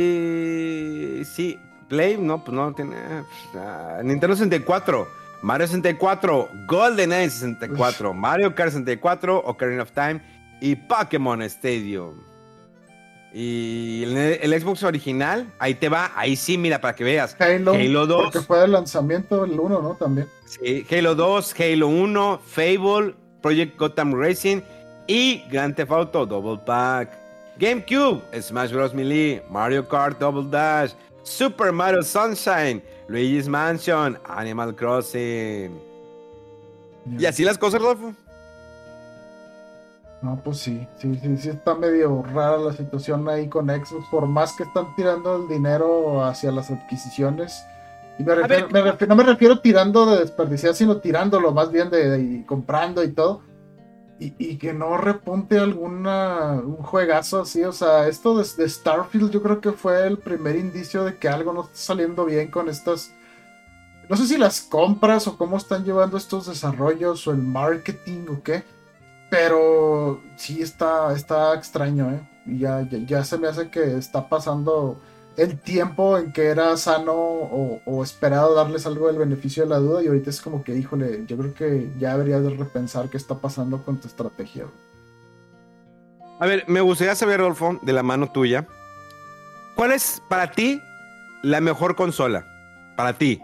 Play. 0.00 1.24
Sí, 1.24 1.58
Play, 1.88 2.16
no, 2.18 2.42
pues 2.44 2.54
no 2.54 2.72
tiene. 2.74 2.96
ah, 3.56 4.00
Nintendo 4.02 4.36
64, 4.36 5.08
Mario 5.42 5.66
64, 5.66 6.48
GoldenEye 6.66 7.30
64, 7.30 8.14
Mario 8.14 8.54
Kart 8.54 8.70
64, 8.72 9.38
Ocarina 9.44 9.82
of 9.82 9.92
Time 9.92 10.20
y 10.60 10.76
Pokémon 10.76 11.42
Stadium. 11.42 12.14
Y 13.32 14.02
el, 14.04 14.16
el 14.16 14.60
Xbox 14.60 14.82
original, 14.82 15.52
ahí 15.58 15.74
te 15.74 15.88
va, 15.88 16.10
ahí 16.16 16.34
sí, 16.34 16.58
mira, 16.58 16.80
para 16.80 16.94
que 16.96 17.04
veas. 17.04 17.36
Halo, 17.38 17.74
Halo 17.74 18.06
2. 18.06 18.22
porque 18.24 18.40
fue 18.40 18.64
el 18.64 18.72
lanzamiento 18.72 19.44
el 19.44 19.58
1, 19.58 19.82
¿no? 19.82 19.94
También. 19.94 20.28
Sí, 20.46 20.84
Halo 20.90 21.14
2, 21.14 21.54
Halo 21.60 21.88
1, 21.88 22.40
Fable, 22.44 23.14
Project 23.40 23.78
Gotham 23.78 24.14
Racing 24.14 24.60
y 25.06 25.44
Grand 25.50 25.74
Theft 25.76 25.92
Auto 25.92 26.26
Double 26.26 26.60
Pack. 26.66 27.18
GameCube, 27.58 28.20
Smash 28.40 28.72
Bros. 28.72 28.94
Melee, 28.94 29.42
Mario 29.50 29.86
Kart 29.86 30.18
Double 30.18 30.50
Dash, 30.50 30.92
Super 31.22 31.72
Mario 31.72 32.02
Sunshine, 32.02 32.82
Luigi's 33.06 33.46
Mansion, 33.48 34.18
Animal 34.26 34.74
Crossing. 34.74 35.78
Y 37.18 37.26
así 37.26 37.44
las 37.44 37.58
cosas, 37.58 37.80
Rodolfo. 37.80 38.14
No, 40.22 40.36
pues 40.44 40.58
sí, 40.58 40.86
sí, 40.98 41.18
sí, 41.22 41.36
sí 41.38 41.48
está 41.48 41.74
medio 41.74 42.22
rara 42.22 42.58
la 42.58 42.72
situación 42.74 43.26
ahí 43.28 43.48
con 43.48 43.68
Xbox, 43.68 44.06
por 44.10 44.26
más 44.26 44.52
que 44.52 44.64
están 44.64 44.94
tirando 44.94 45.36
el 45.36 45.48
dinero 45.48 46.22
hacia 46.24 46.52
las 46.52 46.70
adquisiciones. 46.70 47.64
Y 48.18 48.22
me 48.24 48.34
refiero- 48.34 48.64
ver. 48.66 48.72
me 48.72 48.82
refiero- 48.90 49.06
no 49.08 49.16
me 49.16 49.24
refiero 49.24 49.60
tirando 49.60 50.04
de 50.04 50.18
desperdiciar, 50.20 50.74
sino 50.74 50.98
tirándolo 50.98 51.52
más 51.52 51.72
bien 51.72 51.88
de, 51.88 52.10
de- 52.10 52.20
y 52.22 52.42
comprando 52.44 53.02
y 53.02 53.12
todo. 53.12 53.40
Y, 54.18 54.34
y 54.38 54.58
que 54.58 54.74
no 54.74 54.98
repunte 54.98 55.58
alguna 55.58 56.60
un 56.62 56.76
juegazo 56.76 57.40
así, 57.40 57.64
o 57.64 57.72
sea, 57.72 58.06
esto 58.06 58.36
de, 58.36 58.46
de 58.58 58.68
Starfield 58.68 59.30
yo 59.30 59.42
creo 59.42 59.62
que 59.62 59.72
fue 59.72 60.06
el 60.06 60.18
primer 60.18 60.56
indicio 60.56 61.04
de 61.04 61.16
que 61.16 61.30
algo 61.30 61.54
no 61.54 61.62
está 61.62 61.72
saliendo 61.76 62.26
bien 62.26 62.50
con 62.50 62.68
estas 62.68 63.10
no 64.10 64.16
sé 64.18 64.26
si 64.26 64.36
las 64.36 64.60
compras 64.60 65.26
o 65.28 65.38
cómo 65.38 65.56
están 65.56 65.84
llevando 65.84 66.18
estos 66.18 66.48
desarrollos 66.48 67.26
o 67.26 67.30
el 67.30 67.38
marketing 67.38 68.26
o 68.28 68.42
qué, 68.42 68.64
pero 69.30 70.20
sí 70.36 70.60
está, 70.60 71.12
está 71.14 71.54
extraño, 71.54 72.10
¿eh? 72.10 72.20
Ya, 72.46 72.82
ya, 72.82 72.98
ya 72.98 73.24
se 73.24 73.38
me 73.38 73.48
hace 73.48 73.70
que 73.70 73.96
está 73.96 74.28
pasando 74.28 75.00
el 75.36 75.58
tiempo 75.58 76.18
en 76.18 76.32
que 76.32 76.46
era 76.46 76.76
sano 76.76 77.14
o, 77.14 77.80
o 77.86 78.02
esperado 78.02 78.54
darles 78.54 78.86
algo 78.86 79.06
del 79.06 79.18
beneficio 79.18 79.62
de 79.62 79.68
la 79.68 79.78
duda 79.78 80.02
y 80.02 80.08
ahorita 80.08 80.30
es 80.30 80.40
como 80.40 80.64
que, 80.64 80.76
híjole, 80.76 81.24
yo 81.26 81.38
creo 81.38 81.54
que 81.54 81.90
ya 81.98 82.12
deberías 82.12 82.42
de 82.42 82.50
repensar 82.50 83.08
qué 83.08 83.16
está 83.16 83.36
pasando 83.36 83.82
con 83.84 83.98
tu 83.98 84.08
estrategia. 84.08 84.66
A 86.40 86.46
ver, 86.46 86.64
me 86.66 86.80
gustaría 86.80 87.14
saber, 87.14 87.38
Rodolfo, 87.38 87.78
de 87.82 87.92
la 87.92 88.02
mano 88.02 88.32
tuya, 88.32 88.66
¿cuál 89.76 89.92
es 89.92 90.22
para 90.28 90.50
ti 90.50 90.80
la 91.42 91.60
mejor 91.60 91.94
consola? 91.96 92.46
Para 92.96 93.12
ti. 93.12 93.40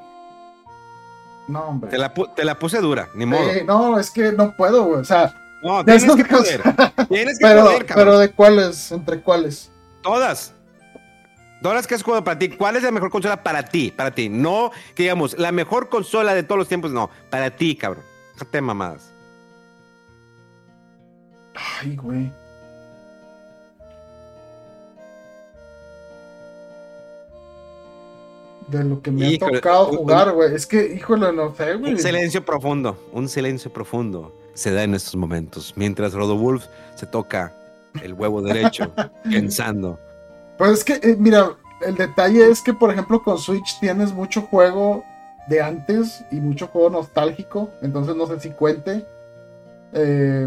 No, 1.47 1.61
hombre. 1.65 1.91
Te 1.91 1.99
la, 1.99 2.13
te 2.13 2.45
la 2.45 2.59
puse 2.59 2.81
dura, 2.81 3.09
ni 3.15 3.27
modo. 3.27 3.49
Eh, 3.51 3.65
no, 3.65 3.99
es 3.99 4.11
que 4.11 4.33
no 4.33 4.57
puedo, 4.57 4.85
güey. 4.85 5.01
O 5.01 5.05
sea, 5.05 5.35
no, 5.63 5.85
tienes 5.85 6.05
que 6.05 6.25
poder. 6.25 6.63
Tienes 7.09 7.39
que 7.39 7.47
pero, 7.47 7.65
poder, 7.65 7.87
cabrón. 7.87 8.07
pero 8.07 8.19
de 8.19 8.31
cuáles, 8.31 8.93
entre 8.93 9.21
cuáles. 9.21 9.71
Todas. 10.03 10.53
Todas 11.63 11.87
que 11.87 11.95
has 11.95 12.03
jugado 12.03 12.23
para 12.23 12.39
ti. 12.39 12.51
¿Cuál 12.51 12.77
es 12.77 12.83
la 12.83 12.91
mejor 12.91 13.11
consola 13.11 13.43
para 13.43 13.65
ti? 13.65 13.91
Para 13.91 14.11
ti. 14.11 14.29
No, 14.29 14.71
que 14.95 15.05
digamos, 15.05 15.39
la 15.39 15.53
mejor 15.53 15.89
consola 15.89 16.35
de 16.35 16.43
todos 16.43 16.59
los 16.59 16.69
tiempos, 16.69 16.93
no. 16.93 17.11
Para 17.31 17.51
ti, 17.51 17.75
cabrón. 17.75 18.05
Déjate 18.35 18.61
mamadas. 18.61 19.11
Ay, 21.55 21.97
güey. 21.97 22.31
De 28.69 28.85
lo 28.85 29.01
que 29.01 29.11
me 29.11 29.31
Híjole, 29.31 29.59
ha 29.59 29.61
tocado 29.61 29.87
jugar, 29.87 30.33
güey. 30.33 30.55
Es 30.55 30.67
que, 30.67 30.95
híjole, 30.95 31.33
no 31.33 31.55
sé, 31.55 31.75
güey. 31.75 31.95
Un 31.95 31.99
silencio 31.99 32.45
profundo. 32.45 33.09
Un 33.13 33.29
silencio 33.29 33.73
profundo 33.73 34.36
se 34.57 34.73
da 34.73 34.83
en 34.83 34.95
estos 34.95 35.15
momentos. 35.15 35.75
Mientras 35.77 36.15
Rodowulf 36.15 36.67
se 36.95 37.07
toca 37.07 37.53
el 38.03 38.15
huevo 38.15 38.43
derecho, 38.43 38.93
pensando. 39.23 39.99
Pues 40.59 40.73
es 40.73 40.85
que, 40.85 40.95
eh, 40.95 41.17
mira, 41.19 41.57
el 41.87 41.95
detalle 41.95 42.49
es 42.49 42.63
que, 42.63 42.73
por 42.73 42.91
ejemplo, 42.91 43.23
con 43.23 43.39
Switch 43.39 43.79
tienes 43.79 44.13
mucho 44.13 44.43
juego 44.43 45.05
de 45.49 45.61
antes 45.61 46.25
y 46.33 46.37
mucho 46.37 46.67
juego 46.69 46.91
nostálgico. 46.91 47.71
Entonces 47.83 48.17
no 48.17 48.27
sé 48.27 48.41
si 48.41 48.51
cuente. 48.51 49.07
Eh, 49.93 50.47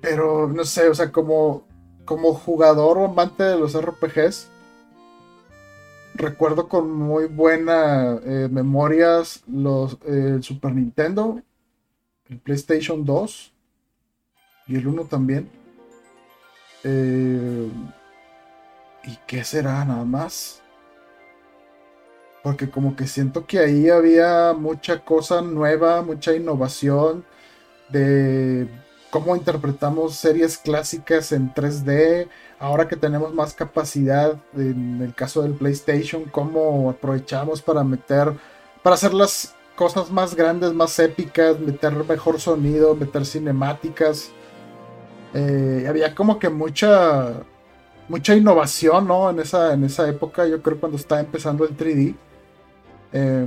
pero 0.00 0.48
no 0.48 0.64
sé, 0.64 0.88
o 0.88 0.94
sea, 0.94 1.10
como, 1.10 1.66
como 2.04 2.34
jugador 2.34 2.98
o 2.98 3.06
amante 3.06 3.42
de 3.44 3.56
los 3.56 3.80
RPGs, 3.80 4.48
recuerdo 6.14 6.68
con 6.68 6.92
muy 6.92 7.26
buena 7.26 8.18
eh, 8.24 8.48
memorias 8.50 9.42
los, 9.46 9.94
eh, 10.06 10.34
el 10.34 10.42
Super 10.42 10.74
Nintendo, 10.74 11.40
el 12.28 12.38
PlayStation 12.38 13.04
2 13.04 13.52
y 14.68 14.76
el 14.76 14.86
1 14.86 15.04
también. 15.04 15.50
Eh, 16.82 17.68
¿Y 19.04 19.18
qué 19.26 19.44
será 19.44 19.84
nada 19.84 20.04
más? 20.04 20.62
Porque 22.42 22.68
como 22.68 22.96
que 22.96 23.06
siento 23.06 23.46
que 23.46 23.58
ahí 23.58 23.88
había 23.88 24.52
mucha 24.52 25.04
cosa 25.04 25.40
nueva, 25.40 26.02
mucha 26.02 26.34
innovación 26.34 27.24
de 27.88 28.68
cómo 29.10 29.36
interpretamos 29.36 30.16
series 30.16 30.58
clásicas 30.58 31.32
en 31.32 31.52
3D. 31.54 32.28
Ahora 32.58 32.88
que 32.88 32.96
tenemos 32.96 33.32
más 33.34 33.54
capacidad 33.54 34.36
en 34.54 35.00
el 35.02 35.14
caso 35.14 35.42
del 35.42 35.54
PlayStation, 35.54 36.24
cómo 36.24 36.90
aprovechamos 36.90 37.62
para 37.62 37.84
meter, 37.84 38.32
para 38.82 38.94
hacer 38.94 39.14
las 39.14 39.54
cosas 39.76 40.10
más 40.10 40.34
grandes, 40.36 40.72
más 40.74 40.98
épicas, 40.98 41.58
meter 41.60 41.92
mejor 42.04 42.40
sonido, 42.40 42.94
meter 42.96 43.26
cinemáticas. 43.26 44.30
Eh, 45.34 45.86
había 45.88 46.14
como 46.14 46.38
que 46.38 46.48
mucha 46.48 47.46
mucha 48.08 48.34
innovación, 48.36 49.08
¿no? 49.08 49.30
En 49.30 49.38
esa, 49.40 49.72
en 49.74 49.84
esa 49.84 50.08
época, 50.08 50.46
yo 50.46 50.62
creo 50.62 50.78
cuando 50.80 50.96
estaba 50.98 51.20
empezando 51.20 51.64
el 51.64 51.76
3D. 51.76 52.16
Eh, 53.12 53.46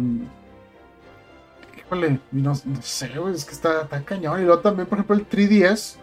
híjole, 1.78 2.20
no, 2.32 2.54
no 2.66 2.82
sé, 2.82 3.10
güey, 3.18 3.34
es 3.36 3.46
que 3.46 3.54
está, 3.54 3.84
está 3.84 4.04
cañón. 4.04 4.42
Y 4.42 4.46
luego 4.46 4.62
también, 4.62 4.88
por 4.88 4.98
ejemplo, 4.98 5.16
el 5.16 5.28
3DS. 5.28 5.98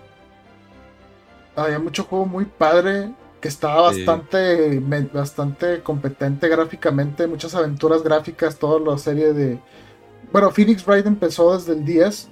Había 1.57 1.79
mucho 1.79 2.05
juego 2.05 2.27
muy 2.27 2.45
padre 2.47 3.13
que 3.41 3.49
estaba 3.49 3.93
Sí. 3.93 4.05
bastante, 4.05 4.81
bastante 5.13 5.83
competente 5.83 6.49
gráficamente, 6.49 7.27
muchas 7.27 7.55
aventuras 7.55 8.03
gráficas, 8.03 8.59
toda 8.59 8.81
la 8.81 8.99
serie 8.99 9.33
de... 9.33 9.61
Bueno, 10.35 10.51
Phoenix 10.51 10.85
Wright 10.85 11.07
empezó 11.07 11.57
desde 11.57 11.75
el 11.75 11.85
10, 11.85 12.29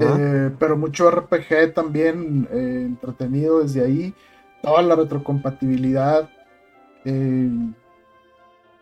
¿no? 0.00 0.16
eh, 0.18 0.50
pero 0.58 0.76
mucho 0.76 1.08
RPG 1.08 1.72
también 1.72 2.48
eh, 2.50 2.82
entretenido 2.86 3.60
desde 3.60 3.84
ahí. 3.84 4.12
Toda 4.64 4.82
la 4.82 4.96
retrocompatibilidad. 4.96 6.28
eh, 7.04 7.48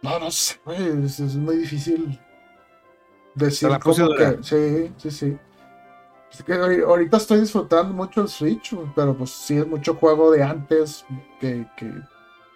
no, 0.03 0.19
no 0.19 0.31
sé, 0.31 0.57
es, 1.05 1.21
es 1.21 1.37
muy 1.37 1.57
difícil 1.57 2.19
decir 3.35 3.69
la 3.69 3.79
como 3.79 4.15
que. 4.15 4.39
Sí, 4.43 4.93
sí, 4.97 5.11
sí. 5.11 5.39
Es 6.33 6.43
que 6.43 6.55
ahori- 6.55 6.85
ahorita 6.87 7.19
estoy 7.19 7.41
disfrutando 7.41 7.93
mucho 7.93 8.23
el 8.23 8.29
Switch, 8.29 8.75
pero 8.95 9.15
pues 9.15 9.29
sí 9.29 9.59
es 9.59 9.67
mucho 9.67 9.95
juego 9.95 10.31
de 10.31 10.43
antes, 10.43 11.05
que, 11.39 11.67
que- 11.77 11.93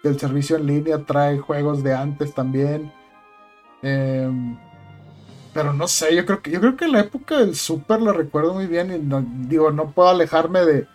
que 0.01 0.07
el 0.09 0.19
servicio 0.19 0.55
en 0.57 0.65
línea 0.65 1.05
trae 1.05 1.37
juegos 1.37 1.83
de 1.83 1.93
antes 1.93 2.33
también. 2.33 2.91
Em, 3.83 4.57
pero 5.53 5.73
no 5.73 5.87
sé, 5.87 6.15
yo 6.15 6.25
creo 6.25 6.41
que 6.41 6.51
yo 6.51 6.59
creo 6.61 6.77
que 6.77 6.87
la 6.87 7.01
época 7.01 7.37
del 7.39 7.55
Super 7.55 8.01
la 8.01 8.13
recuerdo 8.13 8.53
muy 8.53 8.67
bien 8.67 8.93
y 8.93 8.99
no, 8.99 9.25
digo, 9.47 9.71
no 9.71 9.91
puedo 9.91 10.09
alejarme 10.09 10.61
de, 10.65 10.87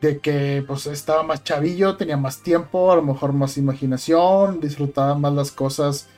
de 0.00 0.20
que 0.20 0.64
pues 0.66 0.86
estaba 0.86 1.22
más 1.22 1.44
chavillo, 1.44 1.96
tenía 1.96 2.16
más 2.16 2.42
tiempo, 2.42 2.92
a 2.92 2.96
lo 2.96 3.02
mejor 3.02 3.32
más 3.32 3.56
imaginación, 3.58 4.60
disfrutaba 4.60 5.14
más 5.16 5.32
las 5.34 5.52
cosas. 5.52 6.08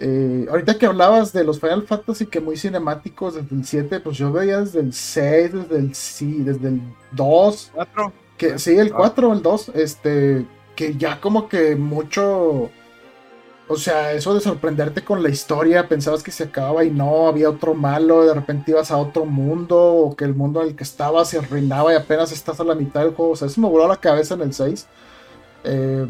Eh, 0.00 0.46
ahorita 0.50 0.78
que 0.78 0.86
hablabas 0.86 1.32
de 1.32 1.44
los 1.44 1.60
Final 1.60 1.84
Fantasy 1.86 2.26
que 2.26 2.40
muy 2.40 2.56
cinemáticos 2.56 3.34
desde 3.36 3.54
el 3.56 3.64
7, 3.64 4.00
pues 4.00 4.16
yo 4.18 4.32
veía 4.32 4.60
desde 4.60 4.80
el 4.80 4.92
6, 4.92 5.52
desde 5.52 5.78
el 5.78 5.94
sí, 5.94 6.42
desde 6.42 6.68
el 6.68 6.82
2, 7.12 7.72
¿Cuatro? 7.72 8.12
que 8.36 8.58
sí, 8.58 8.76
el 8.76 8.92
Ah. 8.92 8.96
4 8.96 9.30
o 9.30 9.32
el 9.32 9.42
2, 9.42 9.70
este, 9.74 10.46
que 10.76 10.96
ya 10.96 11.20
como 11.20 11.48
que 11.48 11.76
mucho, 11.76 12.72
o 13.66 13.76
sea, 13.76 14.12
eso 14.12 14.34
de 14.34 14.40
sorprenderte 14.40 15.02
con 15.02 15.22
la 15.22 15.30
historia, 15.30 15.88
pensabas 15.88 16.22
que 16.22 16.30
se 16.30 16.44
acababa 16.44 16.84
y 16.84 16.90
no, 16.90 17.28
había 17.28 17.48
otro 17.48 17.74
malo, 17.74 18.24
de 18.26 18.34
repente 18.34 18.72
ibas 18.72 18.90
a 18.90 18.96
otro 18.98 19.24
mundo, 19.24 19.76
o 19.80 20.14
que 20.16 20.24
el 20.24 20.34
mundo 20.34 20.60
en 20.62 20.68
el 20.68 20.76
que 20.76 20.84
estabas 20.84 21.30
se 21.30 21.38
arruinaba 21.38 21.92
y 21.92 21.96
apenas 21.96 22.30
estás 22.32 22.60
a 22.60 22.64
la 22.64 22.74
mitad 22.74 23.00
del 23.00 23.14
juego, 23.14 23.32
o 23.32 23.36
sea, 23.36 23.48
eso 23.48 23.60
me 23.60 23.68
voló 23.68 23.88
la 23.88 23.96
cabeza 23.96 24.34
en 24.34 24.42
el 24.42 24.52
6. 24.52 24.86
Eh, 25.64 26.06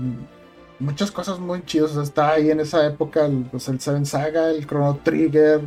muchas 0.81 1.13
cosas 1.13 1.39
muy 1.39 1.63
chidas, 1.65 1.93
o 1.93 1.95
sea, 1.95 2.03
está 2.03 2.31
ahí 2.33 2.51
en 2.51 2.59
esa 2.61 2.85
época 2.87 3.27
el, 3.27 3.45
pues, 3.51 3.69
el 3.69 3.79
Seven 3.81 4.05
Saga, 4.05 4.51
el 4.51 4.67
Chrono 4.67 4.99
Trigger, 5.05 5.61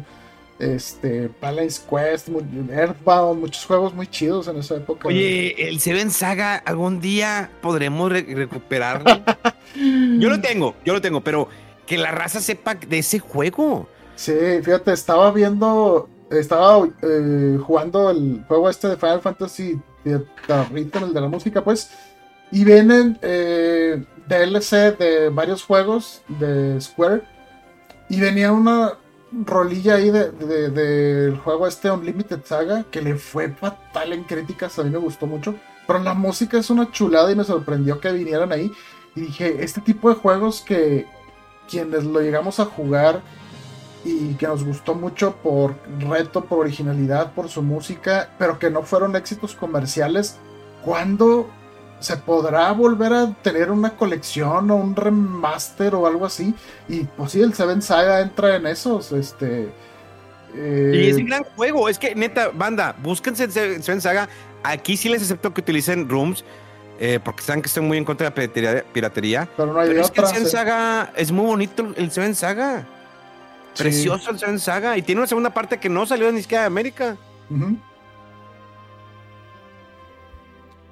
este, 0.59 1.29
Balance 1.41 1.81
Quest, 1.89 2.29
Earthbound, 2.69 3.39
muchos 3.39 3.65
juegos 3.65 3.93
muy 3.93 4.07
chidos 4.07 4.47
en 4.47 4.57
esa 4.57 4.75
época. 4.75 5.07
Oye, 5.07 5.69
el 5.69 5.79
Seven 5.79 6.11
Saga, 6.11 6.55
algún 6.57 6.99
día 6.99 7.49
podremos 7.61 8.11
re- 8.11 8.25
recuperarlo. 8.27 9.21
yo 10.19 10.29
lo 10.29 10.41
tengo, 10.41 10.75
yo 10.83 10.93
lo 10.93 11.01
tengo, 11.01 11.21
pero 11.21 11.47
que 11.87 11.97
la 11.97 12.11
raza 12.11 12.39
sepa 12.39 12.75
de 12.75 12.99
ese 12.99 13.17
juego. 13.19 13.87
Sí, 14.15 14.33
fíjate, 14.61 14.91
estaba 14.93 15.31
viendo, 15.31 16.09
estaba 16.29 16.87
eh, 17.01 17.57
jugando 17.65 18.09
el 18.11 18.43
juego 18.47 18.69
este 18.69 18.89
de 18.89 18.97
Final 18.97 19.21
Fantasy 19.21 19.79
de 20.03 20.23
Rhythm, 20.71 21.03
el 21.05 21.13
de 21.13 21.21
la 21.21 21.27
música, 21.27 21.63
pues, 21.63 21.89
y 22.51 22.63
vienen 22.63 23.17
eh, 23.21 24.03
DLC 24.27 24.97
de 24.97 25.29
varios 25.29 25.63
juegos 25.63 26.21
de 26.27 26.79
Square, 26.81 27.23
y 28.09 28.19
venía 28.19 28.51
una 28.51 28.93
rolilla 29.45 29.95
ahí 29.95 30.09
de- 30.09 30.31
de- 30.31 30.69
del 30.69 31.37
juego 31.37 31.67
este 31.67 31.91
Unlimited 31.91 32.39
Saga, 32.45 32.85
que 32.89 33.01
le 33.01 33.15
fue 33.15 33.49
fatal 33.49 34.13
en 34.13 34.23
críticas, 34.23 34.79
a 34.79 34.83
mí 34.83 34.89
me 34.89 34.97
gustó 34.97 35.27
mucho, 35.27 35.55
pero 35.85 35.99
la 35.99 36.13
música 36.13 36.57
es 36.57 36.69
una 36.69 36.89
chulada 36.91 37.31
y 37.31 37.35
me 37.35 37.43
sorprendió 37.43 37.99
que 37.99 38.11
vinieran 38.13 38.51
ahí, 38.53 38.71
y 39.15 39.21
dije, 39.21 39.57
este 39.63 39.81
tipo 39.81 40.09
de 40.09 40.15
juegos 40.15 40.61
que 40.61 41.05
quienes 41.69 42.03
lo 42.03 42.21
llegamos 42.21 42.59
a 42.59 42.65
jugar, 42.65 43.21
y 44.05 44.35
que 44.35 44.47
nos 44.47 44.63
gustó 44.63 44.95
mucho 44.95 45.35
por 45.43 45.75
reto, 45.99 46.45
por 46.45 46.59
originalidad, 46.59 47.33
por 47.33 47.49
su 47.49 47.61
música, 47.61 48.29
pero 48.39 48.57
que 48.57 48.69
no 48.69 48.83
fueron 48.83 49.15
éxitos 49.17 49.53
comerciales. 49.53 50.37
¿Cuándo 50.85 51.49
se 51.99 52.15
podrá 52.15 52.71
volver 52.71 53.11
a 53.11 53.33
tener 53.41 53.69
una 53.69 53.97
colección 53.97 54.71
o 54.71 54.75
un 54.77 54.95
remaster 54.95 55.93
o 55.95 56.07
algo 56.07 56.25
así? 56.25 56.53
Y 56.87 57.01
pues 57.03 57.31
sí, 57.33 57.41
el 57.41 57.53
Seven 57.53 57.81
Saga 57.81 58.21
entra 58.21 58.55
en 58.55 58.67
esos, 58.67 59.11
este... 59.11 59.73
eh, 60.55 60.91
Y 60.93 61.09
es 61.09 61.17
un 61.17 61.25
gran 61.25 61.43
juego. 61.55 61.89
Es 61.89 61.99
que, 61.99 62.15
neta, 62.15 62.49
banda, 62.53 62.95
búsquense 63.03 63.49
Se- 63.51 63.81
Seven 63.81 63.99
Saga. 63.99 64.29
Aquí 64.63 64.95
sí 64.95 65.09
les 65.09 65.21
acepto 65.23 65.53
que 65.53 65.61
utilicen 65.61 66.07
rooms, 66.07 66.45
eh, 66.99 67.19
porque 67.23 67.41
saben 67.43 67.61
que 67.61 67.67
estoy 67.67 67.83
muy 67.83 67.97
en 67.97 68.05
contra 68.05 68.25
de 68.25 68.29
la 68.29 68.35
piratería. 68.35 68.83
piratería. 68.93 69.49
pero 69.55 69.73
no 69.73 69.79
hay 69.79 69.89
Pero 69.89 70.01
es 70.01 70.11
que 70.11 70.21
el. 70.21 70.27
Seven. 70.27 70.47
Saga 70.47 71.11
es 71.15 71.31
muy 71.31 71.45
bonito, 71.45 71.93
el 71.95 72.11
Seven 72.11 72.35
Saga. 72.35 72.85
Sí. 73.73 73.83
Precioso 73.83 74.31
el 74.31 74.39
Seven 74.39 74.59
Saga. 74.59 74.97
Y 74.97 75.01
tiene 75.03 75.21
una 75.21 75.27
segunda 75.27 75.49
parte 75.51 75.79
que 75.79 75.89
no 75.89 76.05
salió 76.05 76.31
ni 76.31 76.41
siquiera 76.41 76.61
de 76.63 76.67
América. 76.67 77.17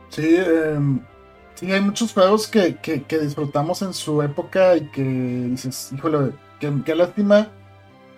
Sí, 0.09 0.35
em, 0.37 0.99
sí, 1.55 1.71
hay 1.71 1.81
muchos 1.81 2.13
juegos 2.13 2.47
que, 2.47 2.75
que- 2.77 3.03
que 3.03 3.19
disfrutamos 3.19 3.81
en 3.81 3.93
su 3.93 4.21
época 4.21 4.77
y 4.77 4.87
que 4.91 5.01
dices, 5.03 5.91
híjole, 5.93 6.31
qué, 6.59 6.71
qué 6.85 6.95
lástima 6.95 7.49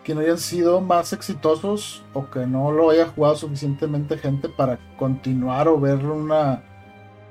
que 0.03 0.13
no 0.13 0.21
hayan 0.21 0.37
sido 0.37 0.79
más 0.79 1.11
exitosos 1.11 2.03
o 2.13 2.29
que 2.29 2.45
no 2.45 2.71
lo 2.71 2.91
haya 2.91 3.07
jugado 3.07 3.35
suficientemente 3.35 4.17
gente 4.17 4.47
para 4.47 4.79
continuar 4.97 5.67
o 5.67 5.79
ver 5.79 5.97
una 6.05 6.63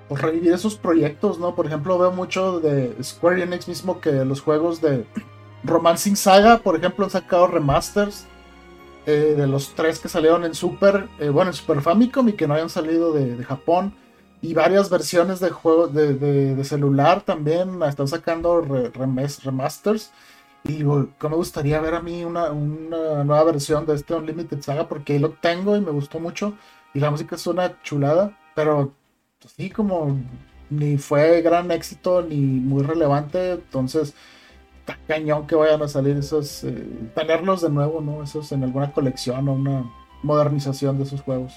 pues 0.08 0.22
revivir 0.22 0.52
esos 0.52 0.76
proyectos, 0.76 1.38
¿no? 1.38 1.54
Por 1.54 1.66
ejemplo, 1.66 1.98
veo 1.98 2.12
mucho 2.12 2.60
de 2.60 2.96
Square 3.02 3.42
Enix 3.42 3.68
mismo 3.68 4.00
que 4.00 4.24
los 4.24 4.40
juegos 4.40 4.80
de 4.80 5.04
Romancing 5.64 6.16
Saga, 6.16 6.58
por 6.58 6.76
ejemplo, 6.76 7.04
han 7.04 7.10
sacado 7.10 7.48
remasters 7.48 8.26
eh, 9.06 9.34
de 9.36 9.46
los 9.46 9.74
tres 9.74 9.98
que 9.98 10.08
salieron 10.08 10.44
en 10.44 10.54
Super, 10.54 11.08
eh, 11.18 11.28
bueno, 11.28 11.50
en 11.50 11.56
Super 11.56 11.80
Famicom 11.80 12.28
y 12.28 12.32
que 12.32 12.46
no 12.46 12.54
hayan 12.54 12.70
salido 12.70 13.12
de, 13.12 13.42
Japón. 13.44 13.94
Y 14.42 14.54
varias 14.54 14.90
versiones 14.90 15.40
de 15.40 15.50
juegos 15.50 15.92
de, 15.94 16.62
celular 16.64 17.22
también 17.22 17.82
están 17.82 18.06
sacando 18.06 18.60
remasters. 18.62 20.12
Y 20.64 20.84
me 20.84 21.36
gustaría 21.36 21.80
ver 21.80 21.94
a 21.94 22.02
mí 22.02 22.24
una, 22.24 22.50
una, 22.50 23.24
nueva 23.24 23.44
versión 23.44 23.86
de 23.86 23.94
este 23.94 24.14
Unlimited 24.14 24.60
Saga 24.62 24.88
porque 24.88 25.14
ahí 25.14 25.18
lo 25.18 25.30
tengo 25.30 25.76
y 25.76 25.80
me 25.80 25.90
gustó 25.90 26.20
mucho. 26.20 26.54
Y 26.92 27.00
la 27.00 27.10
música 27.10 27.36
es 27.36 27.46
una 27.46 27.80
chulada, 27.82 28.36
pero 28.54 28.92
así 29.47 29.70
como 29.70 30.18
ni 30.68 30.98
fue 30.98 31.40
gran 31.40 31.70
éxito 31.70 32.23
ni 32.23 32.36
muy 32.36 32.82
relevante. 32.82 33.52
Entonces, 33.52 34.14
está 34.81 34.98
cañón 35.06 35.47
que 35.47 35.55
vayan 35.55 35.82
a 35.82 35.89
salir 35.89 36.16
esos, 36.16 36.64
eh, 36.64 36.86
tenerlos 37.14 37.62
de 37.62 37.70
nuevo, 37.70 38.01
¿no? 38.01 38.23
Esos 38.23 38.51
en 38.52 38.64
alguna 38.64 38.93
colección 38.93 39.48
o 39.48 39.52
una 39.55 39.90
modernización 40.23 40.98
de 40.98 41.05
esos 41.05 41.23
juegos. 41.23 41.55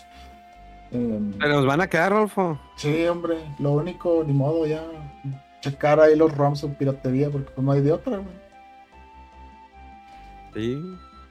Em, 0.92 1.34
¿Se 1.40 1.48
nos 1.48 1.66
van 1.66 1.82
a 1.82 1.88
quedar, 1.88 2.12
Rolfo? 2.12 2.60
Sí, 2.76 3.06
hombre, 3.06 3.38
lo 3.60 3.74
único, 3.74 4.24
ni 4.26 4.34
modo, 4.34 4.66
ya 4.66 4.84
checar 5.62 6.00
ahí 6.00 6.16
los 6.16 6.36
ROMs 6.36 6.64
o 6.64 6.74
piratería, 6.74 7.30
porque 7.30 7.52
pues, 7.52 7.66
no 7.66 7.72
hay 7.72 7.82
de 7.82 7.92
otra, 7.92 8.18
güey. 8.18 8.50
Sí, 10.54 10.82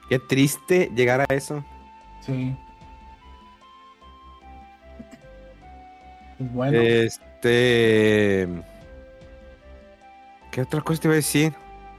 qué 0.08 0.18
triste 0.18 0.90
llegar 0.94 1.20
a 1.20 1.34
eso. 1.34 1.64
Sí. 2.20 2.54
Bueno. 6.38 6.78
Este. 6.80 8.48
¿Qué 10.50 10.62
otra 10.62 10.80
cosa 10.80 11.00
te 11.00 11.08
iba 11.08 11.14
a 11.14 11.16
decir? 11.16 11.52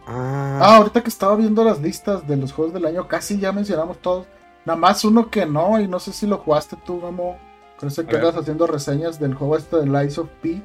Ah. 0.07 0.59
ah. 0.61 0.75
ahorita 0.77 1.03
que 1.03 1.09
estaba 1.09 1.35
viendo 1.35 1.63
las 1.63 1.79
listas 1.79 2.27
de 2.27 2.35
los 2.37 2.51
juegos 2.51 2.73
del 2.73 2.85
año, 2.85 3.07
casi 3.07 3.39
ya 3.39 3.51
mencionamos 3.51 3.99
todos. 3.99 4.27
Nada 4.65 4.77
más 4.77 5.03
uno 5.05 5.29
que 5.29 5.45
no, 5.45 5.79
y 5.79 5.87
no 5.87 5.99
sé 5.99 6.11
si 6.11 6.27
lo 6.27 6.37
jugaste 6.37 6.75
tú, 6.85 7.01
Memo. 7.01 7.37
Con 7.79 7.87
ese 7.87 8.05
que 8.05 8.17
andas 8.17 8.35
haciendo 8.35 8.67
reseñas 8.67 9.19
del 9.19 9.33
juego 9.33 9.55
este 9.55 9.77
de 9.77 9.85
Lies 9.85 10.17
of 10.17 10.29
P. 10.41 10.61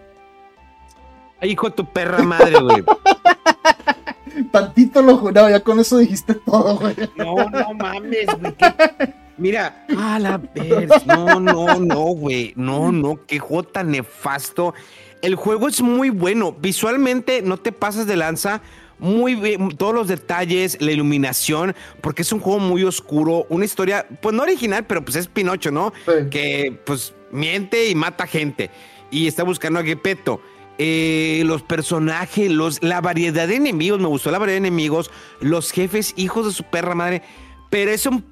Ay, 1.41 1.53
hijo 1.53 1.69
de 1.69 1.77
tu 1.77 1.87
perra 1.87 2.23
madre, 2.25 2.59
güey. 2.61 2.85
Tantito 4.51 5.01
lo 5.01 5.17
juraba, 5.19 5.51
ya 5.51 5.61
con 5.61 5.79
eso 5.79 5.99
dijiste 5.99 6.35
todo, 6.35 6.77
güey. 6.77 6.97
No, 7.17 7.49
no 7.49 7.75
mames, 7.75 8.27
güey. 8.41 8.55
Mira, 9.37 9.87
a 9.99 10.19
la 10.19 10.39
vez. 10.55 10.91
No, 11.07 11.41
no, 11.41 11.79
no, 11.81 12.05
güey. 12.05 12.53
No, 12.57 12.93
no, 12.93 13.21
qué 13.27 13.39
jota 13.39 13.83
nefasto. 13.83 14.75
El 15.23 15.35
juego 15.35 15.69
es 15.69 15.81
muy 15.81 16.11
bueno. 16.11 16.53
Visualmente 16.53 17.43
no 17.43 17.57
te 17.57 17.73
pasas 17.73 18.07
de 18.07 18.17
lanza 18.17 18.63
muy 18.99 19.35
bien, 19.35 19.71
todos 19.77 19.95
los 19.95 20.09
detalles, 20.09 20.79
la 20.81 20.93
iluminación, 20.93 21.75
porque 22.01 22.23
es 22.23 22.33
un 22.33 22.41
juego 22.41 22.59
muy 22.59 22.85
oscuro, 22.85 23.45
una 23.49 23.65
historia, 23.65 24.07
pues 24.23 24.35
no 24.35 24.43
original, 24.43 24.85
pero 24.87 25.05
pues 25.05 25.17
es 25.17 25.27
Pinocho, 25.29 25.71
¿no? 25.71 25.93
Que 26.31 26.79
pues 26.87 27.13
miente 27.31 27.89
y 27.89 27.95
mata 27.95 28.27
gente 28.27 28.71
y 29.11 29.27
está 29.27 29.43
buscando 29.43 29.81
a 29.81 29.85
Gepetto. 29.85 30.41
Eh, 30.77 31.43
los 31.47 31.63
personajes, 31.63 32.51
los, 32.51 32.83
la 32.83 33.01
variedad 33.01 33.47
de 33.47 33.57
enemigos, 33.57 34.01
me 34.01 34.09
gustó 34.09 34.31
la 34.31 34.39
variedad 34.39 34.61
de 34.61 34.69
enemigos, 34.69 35.11
los 35.41 35.71
jefes, 35.71 36.15
hijos 36.17 36.47
de 36.47 36.53
su 36.53 36.65
perra 36.65 36.95
madre, 36.95 37.23
pero 37.71 37.93
es 37.93 38.07
un 38.07 38.25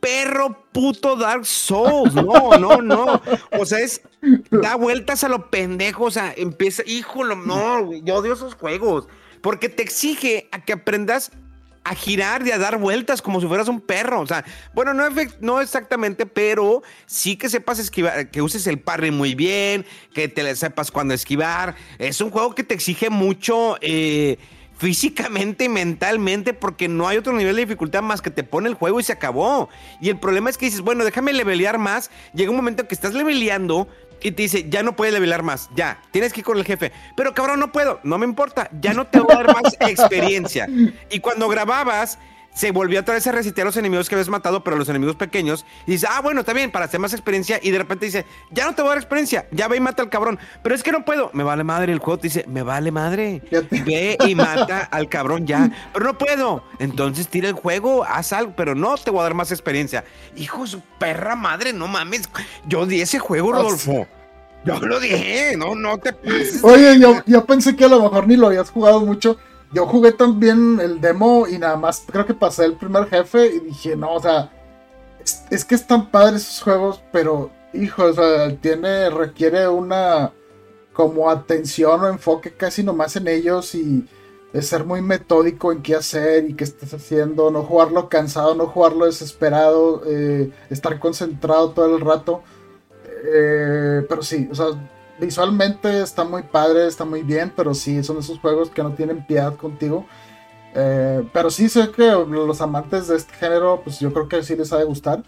perro 0.00 0.66
puto 0.72 1.16
Dark 1.16 1.44
Souls, 1.46 2.14
no, 2.14 2.58
no, 2.58 2.78
no, 2.78 3.20
o 3.58 3.66
sea, 3.66 3.80
es, 3.80 4.02
da 4.50 4.74
vueltas 4.76 5.24
a 5.24 5.28
lo 5.28 5.50
pendejo, 5.50 6.04
o 6.04 6.10
sea, 6.10 6.32
empieza, 6.36 6.82
híjole, 6.86 7.36
no, 7.36 7.92
yo 7.92 8.16
odio 8.16 8.32
esos 8.32 8.54
juegos, 8.54 9.08
porque 9.40 9.68
te 9.68 9.82
exige 9.82 10.48
a 10.52 10.64
que 10.64 10.72
aprendas 10.72 11.32
a 11.84 11.94
girar 11.94 12.46
y 12.46 12.50
a 12.50 12.58
dar 12.58 12.78
vueltas 12.78 13.22
como 13.22 13.40
si 13.40 13.46
fueras 13.46 13.68
un 13.68 13.80
perro. 13.80 14.20
O 14.20 14.26
sea, 14.26 14.44
bueno, 14.74 14.92
no, 14.92 15.08
no 15.40 15.60
exactamente, 15.60 16.26
pero 16.26 16.82
sí 17.06 17.36
que 17.36 17.48
sepas 17.48 17.78
esquivar, 17.78 18.30
que 18.30 18.42
uses 18.42 18.66
el 18.66 18.78
parry 18.80 19.10
muy 19.10 19.34
bien, 19.34 19.86
que 20.12 20.28
te 20.28 20.54
sepas 20.56 20.90
cuándo 20.90 21.14
esquivar. 21.14 21.74
Es 21.98 22.20
un 22.20 22.30
juego 22.30 22.54
que 22.54 22.64
te 22.64 22.74
exige 22.74 23.08
mucho 23.08 23.76
eh, 23.80 24.38
físicamente 24.80 25.64
y 25.64 25.68
mentalmente 25.68 26.54
porque 26.54 26.88
no 26.88 27.06
hay 27.06 27.18
otro 27.18 27.34
nivel 27.34 27.54
de 27.54 27.66
dificultad 27.66 28.00
más 28.00 28.22
que 28.22 28.30
te 28.30 28.44
pone 28.44 28.66
el 28.66 28.74
juego 28.74 28.98
y 28.98 29.02
se 29.02 29.12
acabó. 29.12 29.68
Y 30.00 30.08
el 30.08 30.18
problema 30.18 30.48
es 30.48 30.56
que 30.56 30.64
dices, 30.64 30.80
bueno, 30.80 31.04
déjame 31.04 31.34
levelear 31.34 31.76
más. 31.76 32.10
Llega 32.32 32.50
un 32.50 32.56
momento 32.56 32.88
que 32.88 32.94
estás 32.94 33.12
leveleando, 33.12 33.88
y 34.22 34.32
te 34.32 34.42
dice, 34.42 34.70
ya 34.70 34.82
no 34.82 34.96
puedes 34.96 35.12
levelar 35.12 35.42
más, 35.42 35.70
ya, 35.74 36.00
tienes 36.10 36.32
que 36.32 36.40
ir 36.40 36.46
con 36.46 36.58
el 36.58 36.64
jefe. 36.64 36.92
Pero 37.14 37.34
cabrón, 37.34 37.60
no 37.60 37.72
puedo, 37.72 38.00
no 38.04 38.16
me 38.18 38.24
importa, 38.24 38.70
ya 38.80 38.94
no 38.94 39.06
te 39.06 39.20
voy 39.20 39.32
a 39.32 39.42
dar 39.42 39.54
más 39.62 39.76
experiencia. 39.80 40.66
Y 41.10 41.20
cuando 41.20 41.48
grababas, 41.48 42.18
se 42.52 42.72
volvió 42.72 43.00
otra 43.00 43.14
vez 43.14 43.26
a 43.26 43.32
resetear 43.32 43.66
los 43.66 43.76
enemigos 43.76 44.08
que 44.08 44.14
habías 44.14 44.28
matado, 44.28 44.64
pero 44.64 44.76
los 44.76 44.88
enemigos 44.88 45.16
pequeños. 45.16 45.64
Y 45.86 45.92
dice, 45.92 46.06
ah, 46.10 46.20
bueno, 46.20 46.40
está 46.40 46.52
bien, 46.52 46.70
para 46.70 46.86
hacer 46.86 47.00
más 47.00 47.12
experiencia. 47.12 47.60
Y 47.62 47.70
de 47.70 47.78
repente 47.78 48.06
dice, 48.06 48.26
ya 48.50 48.66
no 48.66 48.74
te 48.74 48.82
voy 48.82 48.88
a 48.88 48.90
dar 48.90 48.98
experiencia, 48.98 49.46
ya 49.52 49.68
ve 49.68 49.76
y 49.76 49.80
mata 49.80 50.02
al 50.02 50.10
cabrón. 50.10 50.38
Pero 50.62 50.74
es 50.74 50.82
que 50.82 50.92
no 50.92 51.04
puedo. 51.04 51.30
Me 51.32 51.44
vale 51.44 51.64
madre. 51.64 51.92
El 51.92 51.98
juego 52.00 52.18
te 52.18 52.26
dice, 52.28 52.44
me 52.48 52.62
vale 52.62 52.90
madre. 52.90 53.42
Ve 53.70 54.18
y 54.26 54.34
mata 54.34 54.80
al 54.90 55.08
cabrón 55.08 55.46
ya. 55.46 55.70
Pero 55.92 56.06
no 56.06 56.18
puedo. 56.18 56.64
Entonces 56.78 57.28
tira 57.28 57.48
el 57.48 57.54
juego, 57.54 58.04
haz 58.04 58.32
algo, 58.32 58.52
pero 58.56 58.74
no 58.74 58.96
te 58.96 59.10
voy 59.10 59.20
a 59.20 59.24
dar 59.24 59.34
más 59.34 59.52
experiencia. 59.52 60.04
Hijo 60.36 60.62
de 60.62 60.68
su 60.68 60.80
perra 60.98 61.36
madre, 61.36 61.72
no 61.72 61.88
mames. 61.88 62.28
Yo 62.66 62.86
di 62.86 63.00
ese 63.00 63.18
juego, 63.18 63.52
Rodolfo. 63.52 64.06
Yo 64.64 64.78
lo 64.78 65.00
dije, 65.00 65.54
no, 65.56 65.74
no 65.74 65.96
te 65.98 66.14
Oye, 66.62 66.98
yo, 66.98 67.22
yo 67.24 67.46
pensé 67.46 67.74
que 67.74 67.86
a 67.86 67.88
lo 67.88 68.02
mejor 68.02 68.26
ni 68.26 68.36
lo 68.36 68.48
habías 68.48 68.70
jugado 68.70 69.00
mucho 69.00 69.38
yo 69.72 69.86
jugué 69.86 70.12
también 70.12 70.80
el 70.80 71.00
demo 71.00 71.46
y 71.46 71.58
nada 71.58 71.76
más 71.76 72.04
creo 72.10 72.26
que 72.26 72.34
pasé 72.34 72.64
el 72.64 72.74
primer 72.74 73.08
jefe 73.08 73.46
y 73.46 73.60
dije, 73.60 73.96
no, 73.96 74.14
o 74.14 74.20
sea, 74.20 74.50
es, 75.50 75.64
que 75.64 75.74
están 75.74 76.10
padres 76.10 76.42
esos 76.42 76.62
juegos, 76.62 77.02
pero, 77.12 77.50
hijo, 77.72 78.04
o 78.04 78.12
sea, 78.12 78.56
tiene, 78.56 79.10
requiere 79.10 79.68
una 79.68 80.32
como 80.92 81.30
atención 81.30 82.00
o 82.02 82.08
enfoque 82.08 82.52
casi 82.52 82.82
nomás 82.82 83.14
en 83.16 83.28
ellos 83.28 83.74
y 83.74 84.06
de 84.52 84.62
ser 84.62 84.84
muy 84.84 85.00
metódico 85.00 85.70
en 85.70 85.82
qué 85.82 85.94
hacer 85.94 86.50
y 86.50 86.54
qué 86.54 86.64
estás 86.64 86.92
haciendo, 86.92 87.50
no 87.52 87.62
jugarlo 87.62 88.08
cansado, 88.08 88.56
no 88.56 88.66
jugarlo 88.66 89.06
desesperado, 89.06 90.02
eh, 90.06 90.50
estar 90.68 90.98
concentrado 90.98 91.70
todo 91.70 91.96
el 91.96 92.00
rato. 92.00 92.42
Eh, 93.24 94.04
pero 94.08 94.22
sí, 94.22 94.48
o 94.50 94.54
sea, 94.54 94.66
visualmente 95.20 96.02
está 96.02 96.24
muy 96.24 96.42
padre, 96.42 96.86
está 96.86 97.04
muy 97.04 97.22
bien, 97.22 97.52
pero 97.54 97.74
sí, 97.74 98.02
son 98.02 98.18
esos 98.18 98.38
juegos 98.38 98.70
que 98.70 98.82
no 98.82 98.94
tienen 98.94 99.26
piedad 99.26 99.54
contigo. 99.56 100.06
Eh, 100.74 101.28
pero 101.32 101.50
sí 101.50 101.68
sé 101.68 101.90
que 101.90 102.10
los 102.10 102.60
amantes 102.60 103.08
de 103.08 103.16
este 103.16 103.34
género, 103.34 103.80
pues 103.82 103.98
yo 104.00 104.12
creo 104.12 104.28
que 104.28 104.42
sí 104.42 104.56
les 104.56 104.72
ha 104.72 104.78
de 104.78 104.84
gustar. 104.84 105.22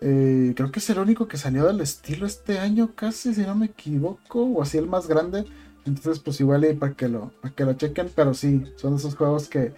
Eh, 0.00 0.52
creo 0.56 0.70
que 0.70 0.78
es 0.78 0.90
el 0.90 0.98
único 0.98 1.26
que 1.26 1.38
salió 1.38 1.66
del 1.66 1.80
estilo 1.80 2.26
este 2.26 2.58
año, 2.58 2.90
casi, 2.94 3.34
si 3.34 3.42
no 3.42 3.54
me 3.54 3.66
equivoco, 3.66 4.42
o 4.44 4.62
así 4.62 4.78
el 4.78 4.86
más 4.86 5.08
grande. 5.08 5.44
Entonces, 5.86 6.18
pues 6.18 6.40
igual 6.40 6.64
y 6.64 6.74
para 6.74 6.94
que 6.94 7.08
lo, 7.08 7.30
para 7.40 7.54
que 7.54 7.64
lo 7.64 7.74
chequen, 7.74 8.10
pero 8.14 8.34
sí, 8.34 8.64
son 8.76 8.96
esos 8.96 9.14
juegos 9.14 9.48
que 9.48 9.74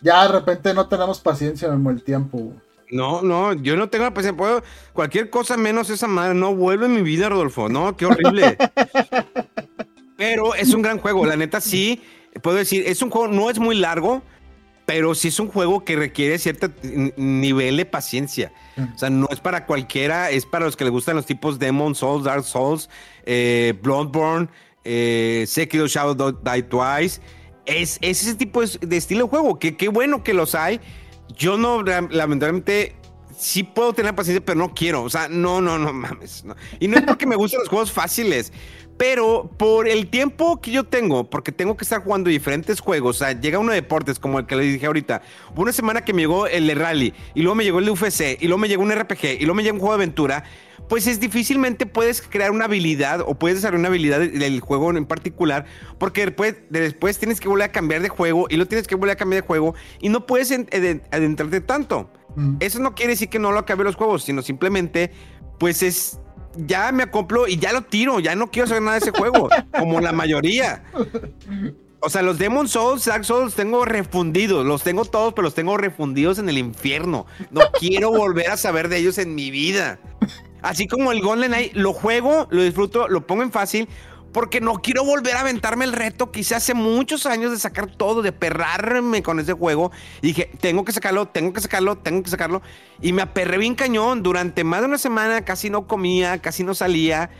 ya 0.00 0.22
de 0.26 0.32
repente 0.32 0.72
no 0.74 0.88
tenemos 0.88 1.20
paciencia 1.20 1.68
en 1.72 1.86
el 1.86 2.02
tiempo. 2.02 2.52
No, 2.90 3.22
no, 3.22 3.52
yo 3.54 3.76
no 3.76 3.88
tengo 3.88 4.04
la 4.04 4.14
paciencia. 4.14 4.36
Puedo 4.36 4.62
cualquier 4.92 5.30
cosa 5.30 5.56
menos 5.56 5.90
esa 5.90 6.06
madre. 6.06 6.34
No 6.34 6.54
vuelve 6.54 6.86
en 6.86 6.94
mi 6.94 7.02
vida, 7.02 7.28
Rodolfo. 7.28 7.68
No, 7.68 7.96
qué 7.96 8.06
horrible. 8.06 8.56
pero 10.16 10.54
es 10.54 10.72
un 10.74 10.82
gran 10.82 10.98
juego. 10.98 11.26
La 11.26 11.36
neta, 11.36 11.60
sí. 11.60 12.02
Puedo 12.42 12.56
decir, 12.56 12.84
es 12.86 13.02
un 13.02 13.10
juego, 13.10 13.28
no 13.28 13.50
es 13.50 13.58
muy 13.58 13.76
largo, 13.76 14.22
pero 14.88 15.14
sí 15.14 15.28
es 15.28 15.38
un 15.38 15.48
juego 15.48 15.84
que 15.84 15.96
requiere 15.96 16.38
cierto 16.38 16.70
nivel 17.16 17.76
de 17.76 17.84
paciencia. 17.84 18.52
O 18.94 18.98
sea, 18.98 19.10
no 19.10 19.28
es 19.30 19.40
para 19.40 19.66
cualquiera, 19.66 20.30
es 20.30 20.46
para 20.46 20.64
los 20.64 20.76
que 20.76 20.84
les 20.84 20.92
gustan 20.92 21.16
los 21.16 21.26
tipos 21.26 21.58
Demon 21.58 21.94
Souls, 21.94 22.24
Dark 22.24 22.44
Souls, 22.44 22.88
eh, 23.26 23.74
Bloodborne, 23.82 24.48
eh, 24.84 25.44
Sekiro 25.46 25.86
Shadow 25.86 26.32
Die 26.32 26.62
Twice. 26.62 27.20
Es, 27.66 27.98
ese 28.00 28.34
tipo 28.34 28.62
de, 28.62 28.96
estilo 28.96 29.24
de 29.24 29.30
juego, 29.30 29.58
que 29.58 29.76
qué 29.76 29.88
bueno 29.88 30.24
que 30.24 30.32
los 30.32 30.54
hay 30.54 30.80
yo 31.36 31.56
no, 31.56 31.82
lamentablemente, 31.82 32.96
sí 33.36 33.62
puedo 33.62 33.92
tener 33.92 34.14
paciencia, 34.14 34.44
pero 34.44 34.58
no 34.58 34.74
quiero. 34.74 35.02
O 35.02 35.10
sea, 35.10 35.28
no, 35.28 35.60
no, 35.60 35.78
no 35.78 35.92
mames. 35.92 36.44
Y 36.80 36.88
no 36.88 36.96
es 36.96 37.04
porque 37.04 37.26
me 37.26 37.36
gusten 37.36 37.60
los 37.60 37.68
juegos 37.68 37.92
fáciles, 37.92 38.52
Pero 38.98 39.48
por 39.56 39.88
el 39.88 40.08
tiempo 40.08 40.60
que 40.60 40.72
yo 40.72 40.82
tengo, 40.82 41.30
porque 41.30 41.52
tengo 41.52 41.76
que 41.76 41.84
estar 41.84 42.02
jugando 42.02 42.28
diferentes 42.30 42.80
juegos, 42.80 43.16
o 43.16 43.18
sea, 43.20 43.40
llega 43.40 43.60
uno 43.60 43.70
de 43.70 43.76
deportes 43.76 44.18
como 44.18 44.40
el 44.40 44.46
que 44.46 44.56
le 44.56 44.64
dije 44.64 44.86
ahorita. 44.86 45.22
Hubo 45.54 45.62
una 45.62 45.72
semana 45.72 46.04
que 46.04 46.12
me 46.12 46.22
llegó 46.22 46.48
el 46.48 46.66
de 46.66 46.74
rally, 46.74 47.14
y 47.32 47.42
luego 47.42 47.54
me 47.54 47.62
llegó 47.62 47.78
el 47.78 47.84
de 47.84 47.92
UFC, 47.92 48.36
y 48.40 48.46
luego 48.46 48.58
me 48.58 48.66
llegó 48.68 48.82
un 48.82 48.90
RPG, 48.90 49.38
y 49.38 49.40
luego 49.42 49.54
me 49.54 49.62
llegó 49.62 49.76
un 49.76 49.80
juego 49.80 49.96
de 49.96 50.02
aventura. 50.02 50.44
Pues 50.88 51.06
es 51.06 51.20
difícilmente 51.20 51.86
puedes 51.86 52.22
crear 52.22 52.50
una 52.50 52.64
habilidad 52.64 53.20
o 53.20 53.34
puedes 53.38 53.58
desarrollar 53.58 53.80
una 53.80 53.88
habilidad 53.88 54.20
del 54.20 54.60
juego 54.60 54.90
en 54.90 55.06
particular, 55.06 55.66
porque 55.98 56.24
después, 56.26 56.56
después 56.70 57.18
tienes 57.18 57.40
que 57.40 57.48
volver 57.48 57.68
a 57.68 57.72
cambiar 57.72 58.02
de 58.02 58.08
juego 58.08 58.46
y 58.48 58.56
lo 58.56 58.66
tienes 58.66 58.88
que 58.88 58.96
volver 58.96 59.12
a 59.12 59.16
cambiar 59.16 59.42
de 59.42 59.46
juego 59.46 59.74
y 60.00 60.08
no 60.08 60.26
puedes 60.26 60.50
adentrarte 60.50 61.60
tanto. 61.60 62.10
Mm. 62.36 62.56
Eso 62.60 62.78
no 62.78 62.94
quiere 62.94 63.12
decir 63.12 63.28
que 63.28 63.38
no 63.38 63.52
lo 63.52 63.58
acabe 63.58 63.84
los 63.84 63.96
juegos, 63.96 64.24
sino 64.24 64.40
simplemente, 64.40 65.12
pues 65.58 65.82
es 65.82 66.20
ya 66.56 66.92
me 66.92 67.04
acoplo 67.04 67.46
y 67.46 67.58
ya 67.58 67.72
lo 67.72 67.82
tiro, 67.82 68.20
ya 68.20 68.34
no 68.34 68.50
quiero 68.50 68.68
saber 68.68 68.82
nada 68.82 68.98
de 68.98 69.06
ese 69.06 69.10
juego, 69.10 69.48
como 69.78 70.00
la 70.00 70.12
mayoría. 70.12 70.82
O 72.00 72.10
sea, 72.10 72.22
los 72.22 72.38
Demon 72.38 72.68
Souls, 72.68 73.04
Dark 73.04 73.24
Souls, 73.24 73.54
tengo 73.54 73.84
refundidos, 73.84 74.64
los 74.64 74.82
tengo 74.82 75.04
todos, 75.04 75.34
pero 75.34 75.44
los 75.44 75.54
tengo 75.54 75.76
refundidos 75.76 76.38
en 76.38 76.48
el 76.48 76.58
infierno. 76.58 77.26
No 77.50 77.62
quiero 77.78 78.10
volver 78.10 78.50
a 78.50 78.56
saber 78.56 78.88
de 78.88 78.98
ellos 78.98 79.18
en 79.18 79.34
mi 79.34 79.50
vida. 79.50 79.98
Así 80.62 80.86
como 80.86 81.12
el 81.12 81.20
Golden 81.20 81.54
Eye, 81.54 81.70
lo 81.74 81.92
juego, 81.92 82.46
lo 82.50 82.62
disfruto, 82.62 83.08
lo 83.08 83.26
pongo 83.26 83.42
en 83.42 83.52
fácil, 83.52 83.88
porque 84.32 84.60
no 84.60 84.74
quiero 84.74 85.04
volver 85.04 85.36
a 85.36 85.40
aventarme 85.40 85.84
el 85.84 85.92
reto 85.92 86.30
que 86.30 86.40
hice 86.40 86.54
hace 86.54 86.74
muchos 86.74 87.26
años 87.26 87.50
de 87.50 87.58
sacar 87.58 87.86
todo, 87.86 88.22
de 88.22 88.32
perrarme 88.32 89.22
con 89.22 89.40
ese 89.40 89.54
juego. 89.54 89.90
Y 90.20 90.28
dije, 90.28 90.50
tengo 90.60 90.84
que 90.84 90.92
sacarlo, 90.92 91.26
tengo 91.26 91.52
que 91.52 91.60
sacarlo, 91.60 91.96
tengo 91.96 92.22
que 92.22 92.30
sacarlo. 92.30 92.62
Y 93.00 93.12
me 93.12 93.22
aperré 93.22 93.58
bien 93.58 93.74
cañón. 93.74 94.22
Durante 94.22 94.64
más 94.64 94.80
de 94.80 94.86
una 94.86 94.98
semana 94.98 95.44
casi 95.44 95.70
no 95.70 95.86
comía, 95.86 96.38
casi 96.38 96.62
no 96.62 96.74
salía. 96.74 97.30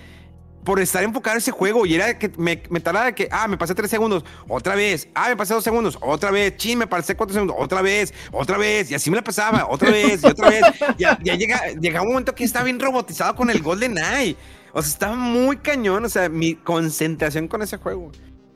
Por 0.65 0.81
estar 0.81 1.03
enfocado 1.03 1.35
en 1.35 1.39
ese 1.39 1.51
juego. 1.51 1.87
Y 1.87 1.95
era 1.95 2.19
que 2.19 2.31
me, 2.37 2.63
me 2.69 2.81
tardaba 2.81 3.13
que, 3.13 3.29
ah, 3.31 3.49
me 3.49 3.57
pasé 3.57 3.75
tres 3.75 3.91
segundos, 3.91 4.25
otra 4.49 4.75
vez. 4.75 5.09
Ah, 5.15 5.29
me 5.29 5.37
pasé 5.37 5.55
dos 5.55 5.65
segundos, 5.65 5.99
otra 6.03 6.31
vez. 6.31 6.57
Chin, 6.57 6.79
me 6.79 6.87
pasé 6.87 7.17
cuatro 7.17 7.33
segundos, 7.33 7.57
otra 7.59 7.81
vez, 7.81 8.13
otra 8.33 8.59
vez. 8.59 8.91
Y 8.91 8.95
así 8.95 9.09
me 9.09 9.17
la 9.17 9.23
pasaba, 9.23 9.67
otra 9.71 9.91
vez, 9.91 10.23
y 10.23 10.27
otra 10.27 10.51
vez. 10.51 10.63
Ya, 10.99 11.19
ya 11.23 11.37
llega, 11.37 11.61
llega 11.81 12.03
un 12.03 12.09
momento 12.09 12.35
que 12.35 12.45
estaba 12.45 12.65
bien 12.65 12.81
robotizado 12.81 13.35
con 13.35 13.51
el 13.51 13.63
Golden 13.63 13.97
Eye. 13.99 14.37
O 14.73 14.83
sea, 14.83 14.91
estaba 14.91 15.17
muy 15.17 15.57
cañón, 15.59 16.05
o 16.05 16.09
sea, 16.09 16.29
mi 16.29 16.55
concentración 16.55 17.49
con 17.49 17.63
ese 17.63 17.77
juego. 17.77 18.11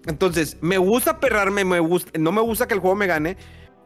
Entonces, 0.06 0.56
me 0.60 0.78
gusta 0.78 1.20
perrarme, 1.20 1.64
me 1.64 1.80
gusta, 1.80 2.18
no 2.18 2.32
me 2.32 2.40
gusta 2.40 2.66
que 2.66 2.74
el 2.74 2.80
juego 2.80 2.96
me 2.96 3.06
gane, 3.06 3.36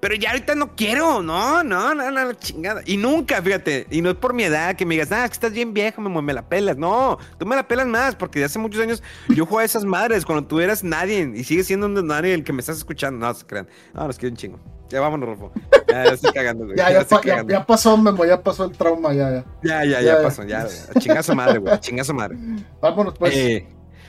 pero 0.01 0.15
ya 0.15 0.31
ahorita 0.31 0.55
no 0.55 0.77
quiero, 0.77 1.23
no, 1.23 1.63
no, 1.63 1.95
no, 1.95 2.11
no, 2.11 2.33
chingada. 2.35 2.83
Y 2.87 2.97
nunca, 2.97 3.41
fíjate, 3.43 3.87
y 3.91 4.03
no 4.03 4.11
es 4.11 4.17
por 4.17 4.35
mi 4.35 4.45
edad 4.45 4.77
que 4.77 4.85
me 4.85 4.95
digas, 4.95 5.11
ah, 5.13 5.27
que 5.27 5.33
estás 5.33 5.53
bien 5.53 5.75
viejo, 5.75 6.01
me, 6.01 6.23
me 6.23 6.33
la 6.33 6.49
pelas. 6.49 6.77
No, 6.77 7.19
tú 7.39 7.47
me 7.47 7.57
la 7.57 7.67
pelas 7.67 7.87
más, 7.87 8.15
porque 8.15 8.39
de 8.39 8.45
hace 8.45 8.59
muchos 8.59 8.81
años 8.81 9.03
yo 9.29 9.47
jugaba 9.47 9.63
a 9.63 9.67
esas 9.67 9.85
madres 9.85 10.25
cuando 10.25 10.47
tú 10.47 10.61
eras 10.61 10.85
nadie 10.85 11.33
y 11.35 11.45
sigues 11.45 11.67
siendo 11.67 11.87
un 11.87 12.07
nadie 12.07 12.35
el 12.35 12.45
que 12.45 12.53
me 12.53 12.61
estás 12.61 12.77
escuchando. 12.77 13.27
No, 13.27 13.35
se 13.35 13.47
crean. 13.47 13.69
No, 13.95 14.07
los 14.07 14.19
quiero 14.19 14.33
un 14.33 14.37
chingo. 14.37 14.76
Ya 14.89 15.01
vámonos, 15.01 15.29
Rolfo. 15.29 15.53
Ya, 15.89 16.05
ya 16.05 16.11
estoy 16.15 16.33
cagando, 16.33 16.65
güey. 16.65 16.77
ya, 16.77 16.91
ya, 16.91 17.45
ya, 17.47 17.65
pasó, 17.65 17.97
Memo, 17.97 18.25
ya 18.25 18.43
pasó 18.43 18.65
el 18.65 18.73
trauma, 18.73 19.15
ya, 19.15 19.31
ya. 19.31 19.45
Ya, 19.63 19.85
ya, 19.85 20.01
ya, 20.03 20.23
pasó, 20.23 20.43
ya. 20.43 20.67
Chingazo 20.99 21.35
madre, 21.35 21.59
güey. 21.59 21.79
Chingazo 21.79 22.13
madre. 22.13 22.37
Vámonos, 22.83 23.15
pues. 23.17 23.35
Eh, 23.37 23.69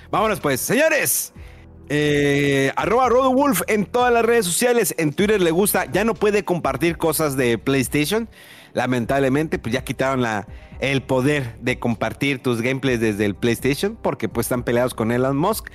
vámonos, 0.10 0.40
pues. 0.40 0.60
Señores, 0.60 1.34
eh, 1.88 2.72
arroba 2.76 3.08
Wolf 3.30 3.62
en 3.68 3.86
todas 3.86 4.12
las 4.12 4.26
redes 4.26 4.46
sociales. 4.46 4.96
En 4.98 5.14
Twitter 5.14 5.40
le 5.40 5.52
gusta. 5.52 5.86
Ya 5.86 6.04
no 6.04 6.16
puede 6.16 6.44
compartir 6.44 6.98
cosas 6.98 7.38
de 7.38 7.60
PlayStation. 7.60 8.28
Lamentablemente, 8.74 9.60
pues 9.60 9.74
ya 9.74 9.84
quitaron 9.84 10.24
la, 10.24 10.48
el 10.80 11.04
poder 11.04 11.58
de 11.62 11.78
compartir 11.78 12.42
tus 12.42 12.64
gameplays 12.64 13.00
desde 13.00 13.26
el 13.26 13.36
PlayStation. 13.36 13.96
Porque 13.96 14.28
pues 14.28 14.48
están 14.48 14.64
peleados 14.64 14.96
con 14.96 15.12
Elon 15.12 15.38
Musk. 15.38 15.70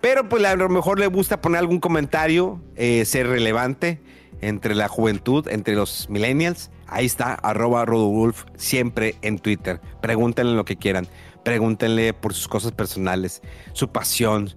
Pero 0.00 0.28
pues 0.28 0.44
a 0.44 0.56
lo 0.56 0.68
mejor 0.68 0.98
le 0.98 1.06
gusta 1.06 1.40
poner 1.40 1.60
algún 1.60 1.78
comentario, 1.78 2.60
eh, 2.74 3.04
ser 3.04 3.28
relevante 3.28 4.00
entre 4.44 4.74
la 4.74 4.88
juventud, 4.88 5.48
entre 5.48 5.74
los 5.74 6.08
millennials. 6.08 6.70
Ahí 6.86 7.06
está, 7.06 7.34
arroba 7.34 7.84
Wolf 7.84 8.44
siempre 8.56 9.16
en 9.22 9.38
Twitter. 9.38 9.80
Pregúntenle 10.00 10.54
lo 10.54 10.64
que 10.64 10.76
quieran. 10.76 11.08
Pregúntenle 11.44 12.12
por 12.12 12.34
sus 12.34 12.48
cosas 12.48 12.72
personales, 12.72 13.42
su 13.72 13.88
pasión, 13.88 14.50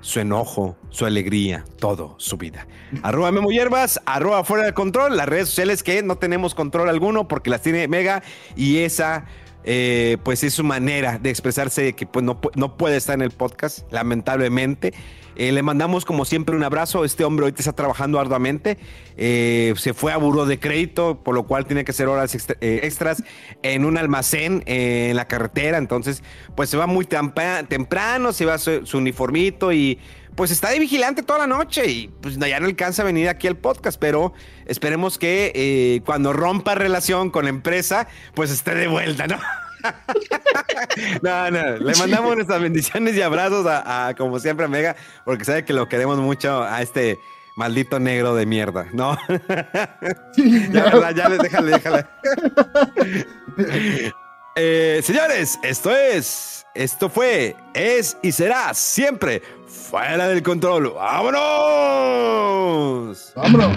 su 0.00 0.20
enojo, 0.20 0.76
su 0.90 1.06
alegría, 1.06 1.64
todo, 1.78 2.14
su 2.18 2.36
vida. 2.36 2.66
Arroba 3.02 3.32
Memo 3.32 3.50
Hierbas, 3.50 4.00
arroba 4.04 4.44
Fuera 4.44 4.66
de 4.66 4.74
Control, 4.74 5.16
las 5.16 5.26
redes 5.26 5.48
sociales 5.48 5.82
que 5.82 6.02
no 6.02 6.16
tenemos 6.16 6.54
control 6.54 6.90
alguno 6.90 7.26
porque 7.26 7.48
las 7.48 7.62
tiene 7.62 7.88
Mega 7.88 8.22
y 8.54 8.78
esa 8.78 9.24
eh, 9.64 10.18
pues 10.22 10.44
es 10.44 10.54
su 10.54 10.64
manera 10.64 11.18
de 11.18 11.30
expresarse 11.30 11.94
que 11.94 12.06
pues, 12.06 12.24
no, 12.24 12.40
no 12.54 12.76
puede 12.76 12.96
estar 12.96 13.14
en 13.14 13.22
el 13.22 13.30
podcast, 13.30 13.90
lamentablemente. 13.92 14.92
Eh, 15.36 15.50
le 15.50 15.62
mandamos 15.62 16.04
como 16.04 16.24
siempre 16.24 16.54
un 16.54 16.62
abrazo. 16.62 17.04
Este 17.04 17.24
hombre 17.24 17.44
ahorita 17.44 17.60
está 17.60 17.72
trabajando 17.72 18.20
arduamente. 18.20 18.78
Eh, 19.16 19.74
se 19.76 19.94
fue 19.94 20.12
a 20.12 20.16
buró 20.16 20.46
de 20.46 20.60
crédito, 20.60 21.20
por 21.24 21.34
lo 21.34 21.44
cual 21.44 21.66
tiene 21.66 21.84
que 21.84 21.90
hacer 21.90 22.08
horas 22.08 22.36
extras 22.60 23.22
en 23.62 23.84
un 23.84 23.98
almacén 23.98 24.62
en 24.66 25.16
la 25.16 25.26
carretera. 25.26 25.78
Entonces, 25.78 26.22
pues 26.54 26.70
se 26.70 26.76
va 26.76 26.86
muy 26.86 27.06
temprano, 27.06 28.32
se 28.32 28.44
va 28.44 28.58
su, 28.58 28.86
su, 28.86 28.98
uniformito 28.98 29.72
y 29.72 29.98
pues 30.36 30.50
está 30.50 30.70
de 30.70 30.78
vigilante 30.78 31.22
toda 31.22 31.40
la 31.40 31.46
noche. 31.46 31.86
Y 31.86 32.08
pues 32.08 32.38
ya 32.38 32.60
no 32.60 32.66
alcanza 32.66 33.02
a 33.02 33.04
venir 33.04 33.28
aquí 33.28 33.46
al 33.46 33.56
podcast, 33.56 33.98
pero 33.98 34.32
esperemos 34.66 35.18
que 35.18 36.02
cuando 36.04 36.32
rompa 36.32 36.74
relación 36.74 37.30
con 37.30 37.44
la 37.44 37.50
empresa, 37.50 38.08
pues 38.34 38.50
esté 38.50 38.74
de 38.74 38.88
vuelta, 38.88 39.26
¿no? 39.26 39.38
no, 41.22 41.50
no, 41.50 41.76
le 41.76 41.94
mandamos 41.96 42.36
nuestras 42.36 42.60
bendiciones 42.60 43.14
y 43.16 43.22
abrazos 43.22 43.66
a, 43.68 44.14
como 44.16 44.38
siempre, 44.38 44.66
a 44.66 44.68
Mega, 44.68 44.96
porque 45.24 45.44
sabe 45.44 45.64
que 45.64 45.72
lo 45.72 45.88
queremos 45.88 46.18
mucho 46.18 46.62
a 46.62 46.82
este 46.82 47.18
maldito 47.56 48.00
negro 48.00 48.34
de 48.34 48.46
mierda, 48.46 48.86
¿no? 48.92 49.16
ya, 50.72 51.10
ya, 51.12 51.28
déjale, 51.28 51.72
déjale. 51.72 52.06
Eh, 54.56 55.00
señores, 55.02 55.58
esto 55.62 55.94
es, 55.94 56.64
esto 56.74 57.08
fue, 57.08 57.56
es 57.74 58.16
y 58.22 58.32
será 58.32 58.72
siempre 58.72 59.42
fuera 59.94 60.26
del 60.26 60.42
control. 60.42 60.92
¡Vámonos! 60.92 61.32
¡Vámonos! 63.36 63.76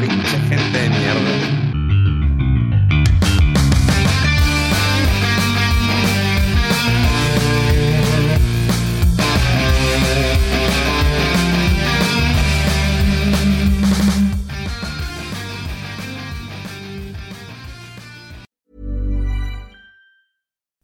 Pinche 0.00 0.38
gente 0.48 0.78
de 0.78 0.88
mierda. 0.88 1.20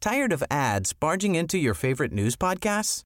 Tired 0.03 0.33
of 0.33 0.43
ads 0.51 0.93
barging 0.93 1.35
into 1.35 1.57
your 1.57 1.73
favorite 1.75 2.13
news 2.13 2.37
podcasts? 2.37 3.06